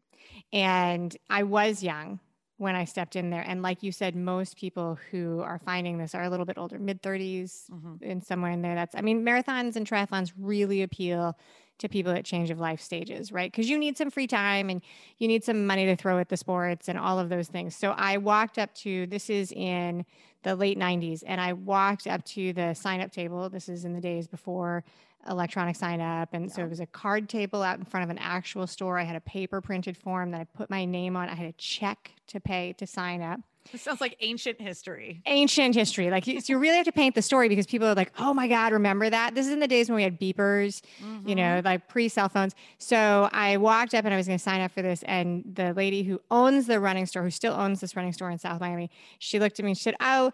And 0.54 1.16
I 1.30 1.44
was 1.44 1.82
young 1.82 2.20
when 2.58 2.76
I 2.76 2.86
stepped 2.86 3.16
in 3.16 3.32
there. 3.32 3.42
And 3.42 3.64
like 3.64 3.82
you 3.82 3.92
said, 3.92 4.16
most 4.16 4.56
people 4.56 5.00
who 5.10 5.42
are 5.42 5.58
finding 5.58 5.98
this 5.98 6.14
are 6.14 6.24
a 6.24 6.30
little 6.30 6.46
bit 6.46 6.60
older, 6.60 6.78
mid 6.78 7.02
30s, 7.02 7.72
mm-hmm. 7.72 7.96
and 8.04 8.24
somewhere 8.24 8.52
in 8.52 8.62
there. 8.62 8.76
That's, 8.76 8.94
I 8.94 9.02
mean, 9.02 9.26
marathons 9.26 9.76
and 9.76 9.90
triathlons 9.90 10.32
really 10.38 10.84
appeal 10.84 11.36
to 11.82 11.90
people 11.90 12.12
at 12.12 12.26
change 12.26 12.50
of 12.50 12.60
life 12.60 12.82
stages, 12.82 13.32
right? 13.32 13.52
Because 13.52 13.70
you 13.70 13.78
need 13.78 13.98
some 13.98 14.10
free 14.10 14.28
time 14.28 14.70
and 14.70 14.82
you 15.18 15.28
need 15.28 15.44
some 15.44 15.68
money 15.68 15.86
to 15.86 15.96
throw 15.96 16.20
at 16.20 16.30
the 16.30 16.38
sports 16.38 16.88
and 16.88 16.98
all 16.98 17.20
of 17.20 17.30
those 17.30 17.48
things. 17.48 17.76
So 17.76 17.92
I 17.92 18.18
walked 18.18 18.58
up 18.58 18.74
to 18.76 19.06
this 19.08 19.30
is 19.30 19.52
in 19.52 20.06
the 20.44 20.56
late 20.56 20.80
90s, 20.80 21.24
and 21.26 21.40
I 21.40 21.54
walked 21.54 22.08
up 22.08 22.26
to 22.26 22.54
the 22.54 22.74
sign 22.74 23.02
up 23.02 23.12
table. 23.12 23.50
This 23.50 23.70
is 23.70 23.86
in 23.86 23.94
the 23.94 24.02
days 24.02 24.28
before 24.28 24.84
electronic 25.30 25.76
sign 25.76 26.02
up. 26.02 26.34
And 26.34 26.52
so 26.52 26.64
it 26.64 26.70
was 26.70 26.80
a 26.80 26.88
card 26.88 27.30
table 27.30 27.62
out 27.62 27.78
in 27.78 27.86
front 27.86 28.04
of 28.04 28.10
an 28.10 28.18
actual 28.18 28.66
store. 28.66 28.98
I 28.98 29.04
had 29.04 29.16
a 29.16 29.22
paper 29.22 29.62
printed 29.62 29.96
form 29.96 30.32
that 30.32 30.42
I 30.42 30.46
put 30.46 30.70
my 30.70 30.86
name 30.86 31.16
on. 31.16 31.30
I 31.30 31.36
had 31.36 31.46
a 31.46 31.54
check 31.54 32.12
to 32.28 32.40
pay 32.40 32.74
to 32.74 32.88
sign 32.88 33.22
up. 33.22 33.40
This 33.72 33.82
sounds 33.84 34.01
like 34.01 34.15
ancient 34.22 34.60
history. 34.60 35.22
Ancient 35.25 35.75
history. 35.75 36.10
Like 36.10 36.27
you, 36.27 36.41
so 36.41 36.53
you 36.53 36.60
really 36.60 36.77
have 36.77 36.86
to 36.86 36.91
paint 36.91 37.15
the 37.15 37.22
story 37.22 37.48
because 37.50 37.65
people 37.68 37.88
are 37.88 37.94
like, 37.96 38.12
oh 38.18 38.34
my 38.34 38.48
God, 38.48 38.74
remember 38.74 39.10
that? 39.10 39.36
This 39.36 39.48
is 39.48 39.53
in 39.53 39.60
the 39.60 39.68
days 39.68 39.89
when 39.89 39.96
we 39.98 40.03
had 40.03 40.20
beepers, 40.20 40.82
you 41.00 41.06
Mm-hmm. 41.06 41.34
know, 41.36 41.62
like 41.63 41.88
pre 41.88 42.10
cell 42.10 42.30
phones. 42.30 42.56
So 42.80 43.30
I 43.32 43.58
walked 43.58 43.94
up 43.94 44.06
and 44.06 44.13
I 44.13 44.18
was 44.18 44.27
going 44.27 44.38
to 44.39 44.44
sign 44.44 44.62
up 44.62 44.72
for 44.72 44.82
this. 44.82 45.03
And 45.03 45.44
the 45.56 45.74
lady 45.74 46.03
who 46.03 46.22
owns 46.32 46.68
the 46.68 46.80
running 46.80 47.06
store, 47.06 47.24
who 47.24 47.30
still 47.32 47.53
owns 47.53 47.80
this 47.82 47.96
running 47.96 48.13
store 48.13 48.30
in 48.32 48.38
South 48.39 48.60
Miami, 48.60 48.89
she 49.20 49.39
looked 49.39 49.60
at 49.60 49.65
me 49.65 49.72
and 49.72 49.77
she 49.77 49.84
said, 49.84 49.96
oh, 50.01 50.32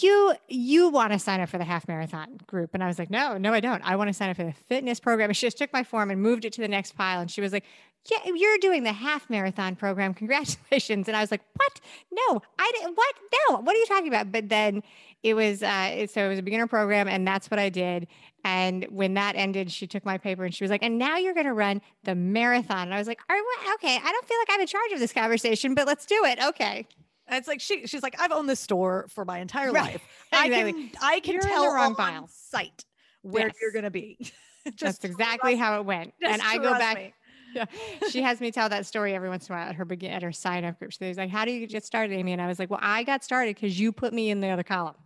you 0.00 0.34
you 0.48 0.88
want 0.88 1.12
to 1.12 1.18
sign 1.18 1.40
up 1.40 1.48
for 1.48 1.58
the 1.58 1.64
half 1.64 1.86
marathon 1.86 2.38
group. 2.46 2.70
And 2.74 2.82
i 2.82 2.86
was 2.86 2.98
like 2.98 3.10
no 3.10 3.38
no 3.38 3.52
i 3.52 3.60
don't. 3.60 3.82
I 3.82 3.96
want 3.96 4.08
to 4.08 4.14
sign 4.14 4.30
up 4.30 4.36
for 4.36 4.44
the 4.44 4.54
fitness 4.68 4.98
program. 4.98 5.30
And 5.30 5.36
she 5.36 5.46
just 5.46 5.58
took 5.58 5.72
my 5.72 5.84
form 5.84 6.10
and 6.10 6.20
moved 6.20 6.44
it 6.44 6.52
to 6.54 6.60
the 6.60 6.68
next 6.68 6.96
pile. 6.96 7.20
And 7.20 7.30
she 7.30 7.40
was 7.40 7.52
like 7.52 7.64
yeah 8.10 8.18
you're 8.34 8.58
doing 8.58 8.82
the 8.82 8.92
half 8.92 9.30
marathon 9.30 9.76
program. 9.76 10.14
Congratulations. 10.14 11.06
And 11.06 11.16
i 11.16 11.20
was 11.20 11.30
like 11.30 11.42
what? 11.54 11.80
No 12.10 12.42
i 12.58 12.72
didn't 12.74 12.96
what? 12.96 13.14
No 13.48 13.60
what 13.60 13.76
are 13.76 13.78
you 13.78 13.86
talking 13.86 14.08
about? 14.08 14.32
But 14.32 14.48
then 14.48 14.82
it 15.22 15.34
was 15.34 15.62
uh 15.62 16.06
so 16.08 16.24
it 16.24 16.28
was 16.28 16.38
a 16.40 16.42
beginner 16.42 16.66
program 16.66 17.06
and 17.06 17.26
that's 17.26 17.48
what 17.50 17.60
i 17.60 17.68
did. 17.68 18.08
And 18.44 18.84
when 18.90 19.14
that 19.14 19.36
ended 19.36 19.70
she 19.70 19.86
took 19.86 20.04
my 20.04 20.18
paper 20.18 20.44
and 20.44 20.52
she 20.52 20.64
was 20.64 20.72
like 20.72 20.82
and 20.82 20.98
now 20.98 21.18
you're 21.18 21.34
going 21.34 21.46
to 21.46 21.54
run 21.54 21.82
the 22.02 22.16
marathon. 22.16 22.88
And 22.88 22.94
i 22.94 22.98
was 22.98 23.06
like 23.06 23.20
All 23.30 23.36
right, 23.36 23.74
okay. 23.74 23.96
I 23.96 24.10
don't 24.10 24.26
feel 24.26 24.38
like 24.38 24.48
i'm 24.50 24.60
in 24.60 24.66
charge 24.66 24.90
of 24.92 24.98
this 24.98 25.12
conversation 25.12 25.76
but 25.76 25.86
let's 25.86 26.04
do 26.04 26.24
it. 26.24 26.40
Okay 26.44 26.88
And 27.28 27.36
it's 27.38 27.46
like 27.48 27.60
she 27.60 27.86
she's 27.86 28.02
like, 28.02 28.18
I've 28.20 28.32
owned 28.32 28.48
this 28.48 28.60
store 28.60 29.06
for 29.10 29.24
my 29.24 29.38
entire 29.46 29.70
Right. 29.72 29.92
life. 29.94 30.02
I 30.32 30.48
can 30.48 30.90
I 31.00 31.20
can 31.20 31.34
You're 31.34 31.42
tell 31.42 31.72
wrong 31.72 31.94
on 31.98 32.26
sight 32.28 32.84
where 33.22 33.46
Yes. 33.48 33.56
you're 33.60 33.72
gonna 33.72 33.90
be. 33.90 34.16
Just 34.74 35.02
that's 35.02 35.04
exactly 35.04 35.54
how 35.56 35.78
it 35.80 35.86
went 35.86 36.12
and 36.20 36.42
i 36.42 36.58
go 36.58 36.72
back 36.72 36.96
me. 36.98 37.14
Yeah. 37.54 37.64
she 38.10 38.20
has 38.20 38.38
me 38.40 38.50
tell 38.50 38.68
that 38.68 38.84
story 38.84 39.14
every 39.14 39.30
once 39.30 39.48
in 39.48 39.54
a 39.54 39.58
while 39.58 39.68
at 39.70 39.74
her 39.76 39.86
begin 39.86 40.10
at 40.12 40.22
her 40.22 40.32
sign 40.32 40.64
up 40.66 40.78
group. 40.78 40.92
She's 40.92 41.16
like, 41.16 41.30
"How 41.30 41.46
do 41.46 41.52
you 41.52 41.66
get 41.66 41.84
started, 41.84 42.12
Amy?" 42.14 42.32
And 42.32 42.42
I 42.42 42.46
was 42.46 42.58
like, 42.58 42.68
"Well, 42.68 42.80
I 42.82 43.02
got 43.04 43.24
started 43.24 43.54
because 43.56 43.80
you 43.80 43.92
put 43.92 44.12
me 44.12 44.28
in 44.30 44.40
the 44.40 44.48
other 44.48 44.62
column." 44.62 44.96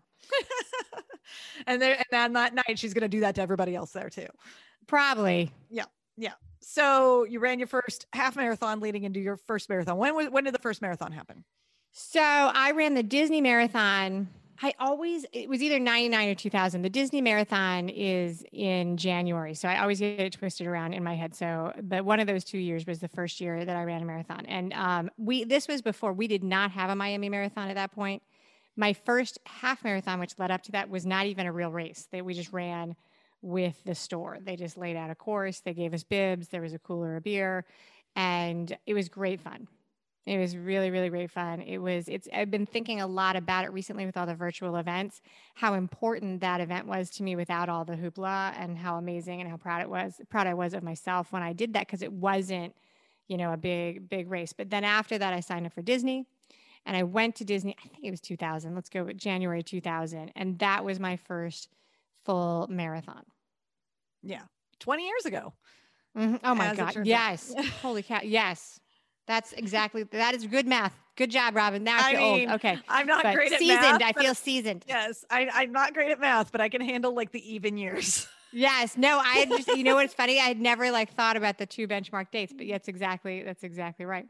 and 1.66 1.80
there 1.80 1.94
and 1.94 2.04
then 2.10 2.32
that 2.32 2.54
night 2.54 2.78
she's 2.78 2.92
gonna 2.94 3.08
do 3.08 3.20
that 3.20 3.36
to 3.36 3.40
everybody 3.42 3.74
else 3.76 3.92
there 3.92 4.10
too. 4.10 4.26
Probably. 4.86 5.52
Yeah. 5.70 5.84
Yeah. 6.16 6.32
So 6.60 7.24
you 7.24 7.38
ran 7.40 7.58
your 7.58 7.68
first 7.68 8.06
half 8.12 8.36
marathon 8.36 8.80
leading 8.80 9.04
into 9.04 9.20
your 9.20 9.36
first 9.36 9.68
marathon. 9.68 9.96
When 9.96 10.14
was 10.14 10.28
when 10.30 10.44
did 10.44 10.54
the 10.54 10.58
first 10.60 10.82
marathon 10.82 11.12
happen? 11.12 11.44
So 11.92 12.20
I 12.20 12.72
ran 12.72 12.94
the 12.94 13.02
Disney 13.02 13.42
Marathon. 13.42 14.28
I 14.62 14.72
always 14.80 15.26
it 15.32 15.48
was 15.48 15.62
either 15.62 15.78
99 15.78 16.28
or 16.30 16.34
2000. 16.34 16.82
The 16.82 16.88
Disney 16.88 17.20
Marathon 17.20 17.90
is 17.90 18.44
in 18.50 18.96
January. 18.96 19.54
So 19.54 19.68
I 19.68 19.80
always 19.80 20.00
get 20.00 20.18
it 20.18 20.32
twisted 20.32 20.66
around 20.66 20.94
in 20.94 21.04
my 21.04 21.14
head. 21.14 21.34
So 21.34 21.72
but 21.82 22.06
one 22.06 22.18
of 22.18 22.26
those 22.26 22.44
two 22.44 22.58
years 22.58 22.86
was 22.86 23.00
the 23.00 23.08
first 23.08 23.40
year 23.42 23.64
that 23.64 23.76
I 23.76 23.84
ran 23.84 24.00
a 24.00 24.04
marathon. 24.06 24.46
And 24.46 24.72
um, 24.72 25.10
we 25.18 25.44
this 25.44 25.68
was 25.68 25.82
before 25.82 26.14
we 26.14 26.28
did 26.28 26.42
not 26.42 26.70
have 26.70 26.88
a 26.88 26.96
Miami 26.96 27.28
marathon 27.28 27.68
at 27.68 27.74
that 27.74 27.92
point. 27.92 28.22
My 28.74 28.94
first 28.94 29.38
half 29.44 29.84
marathon, 29.84 30.18
which 30.18 30.38
led 30.38 30.50
up 30.50 30.62
to 30.62 30.72
that, 30.72 30.88
was 30.88 31.04
not 31.04 31.26
even 31.26 31.46
a 31.46 31.52
real 31.52 31.70
race. 31.70 32.08
That 32.10 32.24
we 32.24 32.32
just 32.32 32.54
ran 32.54 32.96
with 33.42 33.82
the 33.84 33.94
store. 33.94 34.38
They 34.40 34.56
just 34.56 34.78
laid 34.78 34.96
out 34.96 35.10
a 35.10 35.14
course, 35.14 35.60
they 35.60 35.74
gave 35.74 35.92
us 35.92 36.04
bibs, 36.04 36.48
there 36.48 36.62
was 36.62 36.72
a 36.72 36.78
cooler 36.78 37.16
of 37.16 37.24
beer, 37.24 37.66
and 38.16 38.74
it 38.86 38.94
was 38.94 39.08
great 39.08 39.40
fun. 39.40 39.66
It 40.24 40.38
was 40.38 40.56
really, 40.56 40.90
really 40.90 41.08
great 41.08 41.32
fun. 41.32 41.60
It 41.62 41.78
was, 41.78 42.08
it's, 42.08 42.28
I've 42.32 42.50
been 42.50 42.66
thinking 42.66 43.00
a 43.00 43.06
lot 43.08 43.34
about 43.34 43.64
it 43.64 43.72
recently 43.72 44.06
with 44.06 44.16
all 44.16 44.26
the 44.26 44.36
virtual 44.36 44.76
events, 44.76 45.20
how 45.54 45.74
important 45.74 46.40
that 46.42 46.60
event 46.60 46.86
was 46.86 47.10
to 47.10 47.24
me 47.24 47.34
without 47.34 47.68
all 47.68 47.84
the 47.84 47.96
hoopla 47.96 48.54
and 48.56 48.78
how 48.78 48.98
amazing 48.98 49.40
and 49.40 49.50
how 49.50 49.56
proud 49.56 49.82
it 49.82 49.90
was, 49.90 50.20
proud 50.30 50.46
I 50.46 50.54
was 50.54 50.74
of 50.74 50.84
myself 50.84 51.32
when 51.32 51.42
I 51.42 51.52
did 51.52 51.72
that 51.72 51.86
because 51.86 52.02
it 52.02 52.12
wasn't, 52.12 52.74
you 53.26 53.36
know, 53.36 53.52
a 53.52 53.56
big, 53.56 54.08
big 54.08 54.30
race. 54.30 54.52
But 54.52 54.70
then 54.70 54.84
after 54.84 55.18
that, 55.18 55.32
I 55.34 55.40
signed 55.40 55.66
up 55.66 55.72
for 55.72 55.82
Disney 55.82 56.24
and 56.86 56.96
I 56.96 57.02
went 57.02 57.34
to 57.36 57.44
Disney, 57.44 57.74
I 57.84 57.88
think 57.88 58.04
it 58.04 58.10
was 58.10 58.20
2000, 58.20 58.76
let's 58.76 58.88
go 58.88 59.02
with 59.02 59.16
January 59.16 59.64
2000. 59.64 60.30
And 60.36 60.56
that 60.60 60.84
was 60.84 61.00
my 61.00 61.16
first 61.16 61.68
full 62.24 62.68
marathon. 62.70 63.24
Yeah. 64.22 64.42
20 64.78 65.04
years 65.04 65.26
ago. 65.26 65.52
Mhm. 66.16 66.38
Oh 66.44 66.54
my 66.54 66.68
As 66.68 66.76
God. 66.76 67.06
Yes. 67.06 67.52
Holy 67.80 68.02
cow. 68.02 68.20
Yes. 68.22 68.78
That's 69.26 69.52
exactly, 69.52 70.02
that 70.04 70.34
is 70.34 70.46
good 70.46 70.66
math. 70.66 70.92
Good 71.16 71.30
job, 71.30 71.54
Robin. 71.54 71.84
Now 71.84 71.98
I 72.00 72.14
mean, 72.14 72.48
old. 72.48 72.56
Okay. 72.56 72.78
I'm 72.88 73.06
not 73.06 73.22
But 73.22 73.34
great 73.34 73.52
at 73.52 73.58
seasoned. 73.58 73.80
math. 74.00 74.02
I 74.02 74.12
feel 74.12 74.34
seasoned. 74.34 74.84
yes, 74.88 75.24
I, 75.30 75.48
I'm 75.52 75.72
not 75.72 75.94
great 75.94 76.10
at 76.10 76.18
math, 76.20 76.50
but 76.50 76.60
I 76.60 76.68
can 76.68 76.80
handle 76.80 77.14
like 77.14 77.32
the 77.32 77.54
even 77.54 77.76
years. 77.76 78.26
Yes. 78.54 78.98
No, 78.98 79.18
I 79.18 79.46
just, 79.46 79.68
you 79.68 79.82
know 79.82 79.94
what's 79.94 80.12
funny? 80.12 80.38
I 80.38 80.42
had 80.42 80.60
never 80.60 80.90
like 80.90 81.14
thought 81.14 81.38
about 81.38 81.56
the 81.56 81.64
two 81.64 81.88
benchmark 81.88 82.30
dates, 82.30 82.52
but 82.54 82.66
that's 82.68 82.86
exactly, 82.86 83.42
that's 83.42 83.62
exactly 83.62 84.04
right. 84.04 84.26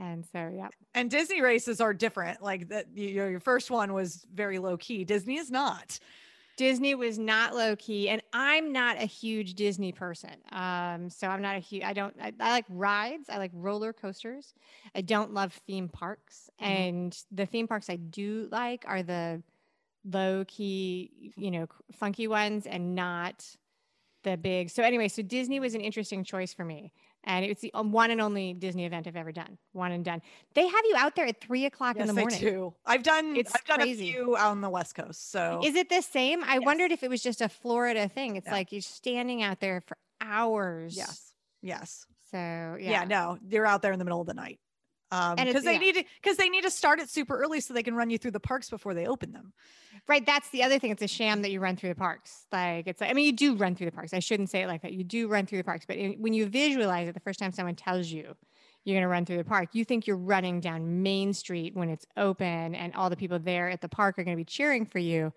And 0.00 0.26
so, 0.32 0.50
yeah. 0.52 0.66
And 0.94 1.08
Disney 1.08 1.40
races 1.40 1.80
are 1.80 1.94
different. 1.94 2.42
Like 2.42 2.70
that, 2.70 2.86
you, 2.94 3.06
your 3.06 3.30
your 3.30 3.38
first 3.38 3.70
one 3.70 3.92
was 3.92 4.26
very 4.34 4.58
low 4.58 4.76
key. 4.76 5.04
Disney 5.04 5.36
is 5.36 5.48
not. 5.48 6.00
Disney 6.56 6.94
was 6.94 7.18
not 7.18 7.54
low 7.54 7.76
key, 7.76 8.08
and 8.08 8.22
I'm 8.32 8.72
not 8.72 8.96
a 8.96 9.04
huge 9.06 9.54
Disney 9.54 9.92
person. 9.92 10.30
Um, 10.50 11.10
so 11.10 11.28
I'm 11.28 11.42
not 11.42 11.56
a 11.56 11.58
huge. 11.60 11.82
I 11.84 11.92
don't. 11.92 12.14
I, 12.20 12.32
I 12.40 12.50
like 12.52 12.64
rides. 12.68 13.28
I 13.28 13.36
like 13.38 13.50
roller 13.54 13.92
coasters. 13.92 14.54
I 14.94 15.02
don't 15.02 15.34
love 15.34 15.52
theme 15.66 15.88
parks, 15.88 16.50
Mhm. 16.60 16.66
and 16.66 17.24
the 17.30 17.46
theme 17.46 17.68
parks 17.68 17.90
I 17.90 17.96
do 17.96 18.48
like 18.50 18.84
are 18.86 19.02
the 19.02 19.42
low 20.10 20.44
key, 20.46 21.32
you 21.36 21.50
know, 21.50 21.66
funky 21.92 22.26
ones, 22.26 22.66
and 22.66 22.94
not 22.94 23.44
the 24.22 24.36
big. 24.36 24.70
So 24.70 24.82
anyway, 24.82 25.08
so 25.08 25.22
Disney 25.22 25.60
was 25.60 25.74
an 25.74 25.80
interesting 25.80 26.24
choice 26.24 26.52
for 26.54 26.64
me, 26.64 26.92
and 27.26 27.44
it's 27.44 27.60
the 27.60 27.70
um, 27.74 27.92
one 27.92 28.10
and 28.10 28.20
only 28.20 28.54
Disney 28.54 28.86
event 28.86 29.06
I've 29.06 29.16
ever 29.16 29.32
done. 29.32 29.58
One 29.72 29.92
and 29.92 30.04
done. 30.04 30.22
They 30.54 30.66
have 30.66 30.84
you 30.88 30.94
out 30.96 31.16
there 31.16 31.26
at 31.26 31.40
three 31.40 31.66
o'clock 31.66 31.96
Yes, 31.96 32.02
in 32.02 32.06
the 32.08 32.12
they 32.14 32.20
morning. 32.22 32.40
do. 32.40 32.74
I've 32.86 33.02
done. 33.02 33.36
It's 33.36 33.54
I've 33.54 33.64
done 33.64 33.80
crazy. 33.80 34.10
a 34.10 34.12
few 34.12 34.36
out 34.36 34.50
on 34.52 34.60
the 34.60 34.70
West 34.70 34.94
Coast. 34.94 35.30
So 35.30 35.60
Is 35.64 35.74
it 35.74 35.88
the 35.90 36.00
same? 36.02 36.42
I 36.44 36.54
Yes. 36.54 36.62
wondered 36.64 36.92
if 36.92 37.02
it 37.02 37.10
was 37.10 37.22
just 37.22 37.40
a 37.42 37.48
Florida 37.48 38.08
thing. 38.08 38.36
It's 38.36 38.46
No. 38.46 38.52
like 38.52 38.72
you're 38.72 38.80
standing 38.80 39.42
out 39.42 39.60
there 39.60 39.82
for 39.86 39.96
hours. 40.20 40.96
yes, 40.96 41.32
yes, 41.62 42.06
So 42.30 42.36
yeah. 42.38 42.76
yeah. 42.78 43.04
No, 43.04 43.38
you're 43.48 43.66
out 43.66 43.82
there 43.82 43.92
in 43.92 43.98
the 43.98 44.04
middle 44.04 44.20
of 44.20 44.26
the 44.26 44.34
night. 44.34 44.58
Um, 45.12 45.36
because 45.36 45.62
they 45.62 45.74
yeah. 45.74 45.78
need 45.78 45.94
to 45.94 46.04
because 46.20 46.36
they 46.36 46.48
need 46.48 46.64
to 46.64 46.70
start 46.70 46.98
it 46.98 47.08
super 47.08 47.38
early 47.38 47.60
so 47.60 47.72
they 47.72 47.84
can 47.84 47.94
run 47.94 48.10
you 48.10 48.18
through 48.18 48.32
the 48.32 48.40
parks 48.40 48.68
before 48.68 48.92
they 48.92 49.06
open 49.06 49.32
them. 49.32 49.52
Right. 50.08 50.26
That's 50.26 50.48
the 50.50 50.64
other 50.64 50.78
thing. 50.78 50.90
It's 50.90 51.02
a 51.02 51.08
sham 51.08 51.42
that 51.42 51.50
you 51.52 51.60
run 51.60 51.76
through 51.76 51.90
the 51.90 51.94
parks. 51.94 52.46
Like 52.50 52.88
it's 52.88 53.00
like, 53.00 53.10
I 53.10 53.12
mean, 53.12 53.26
you 53.26 53.32
do 53.32 53.54
run 53.54 53.76
through 53.76 53.86
the 53.86 53.92
parks. 53.92 54.12
I 54.12 54.18
shouldn't 54.18 54.50
say 54.50 54.62
it 54.62 54.66
like 54.66 54.82
that. 54.82 54.92
You 54.92 55.04
do 55.04 55.28
run 55.28 55.46
through 55.46 55.58
the 55.58 55.64
parks, 55.64 55.86
but 55.86 55.96
in, 55.96 56.14
when 56.14 56.34
you 56.34 56.46
visualize 56.46 57.08
it, 57.08 57.14
the 57.14 57.20
first 57.20 57.38
time 57.38 57.52
someone 57.52 57.76
tells 57.76 58.08
you 58.08 58.34
you're 58.84 58.94
going 58.94 59.02
to 59.02 59.08
run 59.08 59.24
through 59.26 59.38
the 59.38 59.44
park, 59.44 59.70
you 59.72 59.84
think 59.84 60.06
you're 60.06 60.16
running 60.16 60.60
down 60.60 61.02
Main 61.02 61.32
Street 61.32 61.74
when 61.74 61.88
it's 61.88 62.06
open 62.16 62.74
and 62.74 62.94
all 62.94 63.10
the 63.10 63.16
people 63.16 63.38
there 63.38 63.68
at 63.68 63.80
the 63.80 63.88
park 63.88 64.16
are 64.18 64.24
going 64.24 64.36
to 64.36 64.40
be 64.40 64.44
cheering 64.44 64.86
for 64.86 65.00
you, 65.00 65.32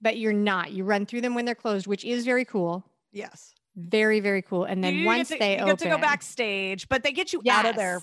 but 0.00 0.18
you're 0.18 0.32
not. 0.32 0.70
You 0.70 0.84
run 0.84 1.04
through 1.04 1.22
them 1.22 1.34
when 1.34 1.44
they're 1.44 1.56
closed, 1.56 1.88
which 1.88 2.04
is 2.04 2.24
very 2.24 2.44
cool. 2.44 2.84
Yes. 3.10 3.54
Very, 3.74 4.20
very 4.20 4.42
cool. 4.42 4.64
And 4.64 4.84
then 4.84 4.94
you 4.94 5.06
once 5.06 5.30
to, 5.30 5.38
they 5.38 5.56
you 5.56 5.62
open, 5.62 5.70
get 5.70 5.78
to 5.80 5.88
go 5.88 5.98
backstage, 5.98 6.88
but 6.88 7.02
they 7.02 7.10
get 7.10 7.32
you 7.32 7.42
out 7.50 7.66
of 7.66 7.74
there. 7.74 8.00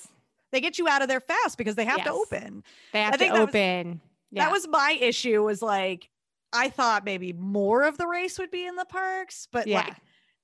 Yes. 0.51 0.61
They 0.61 0.61
get 0.61 0.79
you 0.79 0.87
out 0.87 1.01
of 1.01 1.07
there 1.07 1.19
fast 1.21 1.57
because 1.57 1.75
they 1.75 1.85
have 1.85 2.03
to 2.03 2.11
open. 2.11 2.63
They 2.93 3.01
have 3.01 3.13
I 3.13 3.17
to 3.17 3.17
think 3.17 3.33
that 3.33 3.39
was- 3.39 3.49
open. 3.49 4.01
yeah. 4.31 4.45
That 4.45 4.51
was 4.51 4.67
my 4.67 4.97
issue. 4.99 5.43
Was 5.43 5.61
like 5.61 6.09
I 6.51 6.69
thought 6.69 7.05
maybe 7.05 7.33
more 7.33 7.83
of 7.83 7.97
the 7.97 8.07
race 8.07 8.39
would 8.39 8.51
be 8.51 8.65
in 8.65 8.75
the 8.75 8.85
parks, 8.85 9.47
but 9.51 9.67
yeah. 9.67 9.81
like 9.81 9.95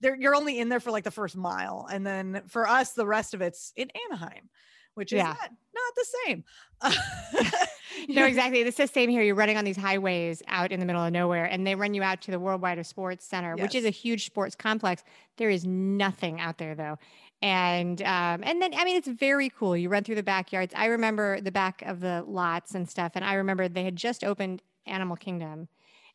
they're, 0.01 0.15
you're 0.15 0.35
only 0.35 0.59
in 0.59 0.69
there 0.69 0.79
for 0.79 0.91
like 0.91 1.03
the 1.03 1.11
first 1.11 1.35
mile, 1.35 1.87
and 1.91 2.05
then 2.05 2.43
for 2.47 2.67
us, 2.67 2.91
the 2.91 3.07
rest 3.07 3.33
of 3.33 3.41
it's 3.41 3.73
in 3.75 3.89
Anaheim, 4.09 4.49
which 4.95 5.13
is 5.13 5.17
Yeah. 5.17 5.35
not, 5.39 5.51
not 5.73 5.95
the 5.95 6.05
same. 6.25 6.43
no, 8.09 8.25
exactly. 8.25 8.61
It's 8.61 8.77
the 8.77 8.87
same 8.87 9.09
here. 9.09 9.21
You're 9.21 9.35
running 9.35 9.57
on 9.57 9.65
these 9.65 9.77
highways 9.77 10.41
out 10.47 10.71
in 10.71 10.79
the 10.79 10.85
middle 10.85 11.03
of 11.03 11.13
nowhere, 11.13 11.45
and 11.45 11.65
they 11.65 11.75
run 11.75 11.93
you 11.93 12.03
out 12.03 12.21
to 12.23 12.31
the 12.31 12.39
Worldwide 12.39 12.83
Sports 12.85 13.25
Center, 13.25 13.55
which 13.55 13.75
is 13.75 13.85
a 13.85 13.89
huge 13.89 14.25
sports 14.25 14.55
complex. 14.55 15.03
There 15.37 15.49
is 15.49 15.65
nothing 15.65 16.39
out 16.39 16.57
there 16.57 16.75
though, 16.75 16.97
and 17.41 18.01
um, 18.01 18.41
and 18.43 18.61
then 18.61 18.73
I 18.75 18.83
mean 18.85 18.97
it's 18.97 19.07
very 19.07 19.49
cool. 19.49 19.75
You 19.77 19.89
run 19.89 20.03
through 20.03 20.15
the 20.15 20.23
backyards. 20.23 20.73
I 20.75 20.85
remember 20.87 21.39
the 21.41 21.51
back 21.51 21.81
of 21.83 21.99
the 21.99 22.23
lots 22.27 22.75
and 22.75 22.89
stuff, 22.89 23.13
and 23.15 23.23
I 23.23 23.35
remember 23.35 23.67
they 23.67 23.83
had 23.83 23.95
just 23.95 24.23
opened 24.23 24.61
Animal 24.85 25.15
Kingdom, 25.15 25.67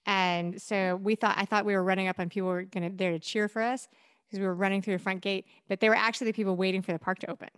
and 0.06 0.60
so 0.60 0.96
we 0.96 1.14
thought 1.14 1.36
I 1.38 1.44
thought 1.44 1.64
we 1.64 1.74
were 1.74 1.84
running 1.84 2.08
up 2.08 2.18
and 2.18 2.30
people 2.30 2.48
were 2.48 2.62
gonna 2.64 2.90
there 2.90 3.10
to 3.12 3.18
cheer 3.18 3.48
for 3.48 3.62
us 3.62 3.88
because 4.30 4.40
we 4.40 4.46
were 4.46 4.54
running 4.54 4.80
through 4.80 4.94
the 4.94 5.02
front 5.02 5.20
gate, 5.22 5.44
but 5.68 5.80
they 5.80 5.88
were 5.88 5.96
actually 5.96 6.26
the 6.28 6.32
people 6.32 6.54
waiting 6.56 6.82
for 6.82 6.92
the 6.92 6.98
park 6.98 7.18
to 7.20 7.30
open. 7.30 7.48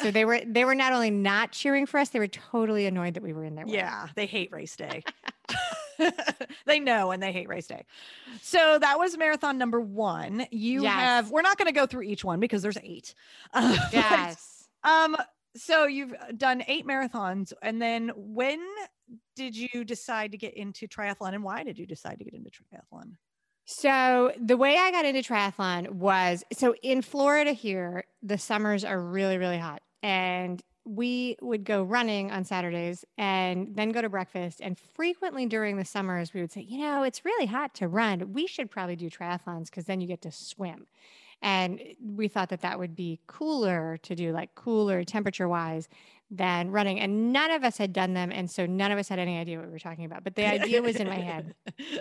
So 0.00 0.10
they 0.10 0.24
were 0.24 0.40
they 0.46 0.64
were 0.64 0.74
not 0.74 0.92
only 0.92 1.10
not 1.10 1.52
cheering 1.52 1.86
for 1.86 1.98
us, 1.98 2.08
they 2.08 2.18
were 2.18 2.28
totally 2.28 2.86
annoyed 2.86 3.14
that 3.14 3.22
we 3.22 3.32
were 3.32 3.44
in 3.44 3.54
there. 3.54 3.66
yeah, 3.66 4.08
they 4.14 4.26
hate 4.26 4.50
race 4.52 4.76
day. 4.76 5.02
they 6.66 6.80
know 6.80 7.10
and 7.10 7.22
they 7.22 7.32
hate 7.32 7.48
race 7.48 7.66
day. 7.66 7.84
So 8.40 8.78
that 8.78 8.98
was 8.98 9.16
marathon 9.18 9.58
number 9.58 9.80
one. 9.80 10.46
You 10.50 10.82
Yes. 10.82 10.94
have. 10.94 11.30
We're 11.30 11.42
not 11.42 11.58
going 11.58 11.66
to 11.66 11.78
go 11.78 11.86
through 11.86 12.02
each 12.02 12.24
one 12.24 12.40
because 12.40 12.62
there's 12.62 12.78
eight. 12.82 13.14
Uh, 13.52 13.76
but, 13.76 13.92
Yes. 13.92 14.68
Um. 14.84 15.16
So 15.54 15.84
you've 15.86 16.14
done 16.38 16.64
eight 16.66 16.86
marathons, 16.86 17.52
and 17.60 17.80
then 17.80 18.10
when 18.16 18.58
did 19.36 19.54
you 19.54 19.84
decide 19.84 20.32
to 20.32 20.38
get 20.38 20.54
into 20.54 20.88
triathlon, 20.88 21.34
and 21.34 21.44
why 21.44 21.62
did 21.62 21.78
you 21.78 21.84
decide 21.86 22.18
to 22.18 22.24
get 22.24 22.32
into 22.32 22.50
triathlon? 22.50 23.16
So 23.64 24.32
the 24.40 24.56
way 24.56 24.76
I 24.76 24.90
got 24.90 25.04
into 25.04 25.20
triathlon 25.20 25.90
was 25.90 26.44
so 26.52 26.74
in 26.82 27.02
Florida 27.02 27.52
here, 27.52 28.04
the 28.22 28.38
summers 28.38 28.84
are 28.84 29.00
really, 29.00 29.38
really 29.38 29.58
hot. 29.58 29.82
And 30.02 30.62
we 30.84 31.36
would 31.40 31.64
go 31.64 31.84
running 31.84 32.32
on 32.32 32.44
Saturdays 32.44 33.04
and 33.16 33.68
then 33.76 33.90
go 33.90 34.02
to 34.02 34.08
breakfast. 34.08 34.60
And 34.60 34.76
frequently 34.76 35.46
during 35.46 35.76
the 35.76 35.84
summers, 35.84 36.34
we 36.34 36.40
would 36.40 36.50
say, 36.50 36.62
you 36.62 36.78
know, 36.78 37.04
it's 37.04 37.24
really 37.24 37.46
hot 37.46 37.74
to 37.76 37.86
run. 37.86 38.32
We 38.32 38.48
should 38.48 38.70
probably 38.70 38.96
do 38.96 39.08
triathlons 39.08 39.66
because 39.66 39.84
then 39.84 40.00
you 40.00 40.08
get 40.08 40.22
to 40.22 40.32
swim. 40.32 40.86
And 41.40 41.80
we 42.04 42.28
thought 42.28 42.50
that 42.50 42.62
that 42.62 42.78
would 42.78 42.94
be 42.96 43.20
cooler 43.26 43.98
to 44.02 44.14
do, 44.14 44.32
like 44.32 44.54
cooler 44.54 45.04
temperature 45.04 45.48
wise 45.48 45.88
than 46.32 46.70
running. 46.70 46.98
And 46.98 47.32
none 47.32 47.50
of 47.50 47.62
us 47.62 47.76
had 47.76 47.92
done 47.92 48.14
them. 48.14 48.32
And 48.32 48.50
so 48.50 48.66
none 48.66 48.90
of 48.90 48.98
us 48.98 49.08
had 49.08 49.18
any 49.18 49.38
idea 49.38 49.58
what 49.58 49.66
we 49.66 49.72
were 49.72 49.78
talking 49.78 50.06
about. 50.06 50.24
But 50.24 50.34
the 50.34 50.46
idea 50.46 50.82
was 50.82 50.96
in 50.96 51.08
my 51.08 51.20
head. 51.20 51.54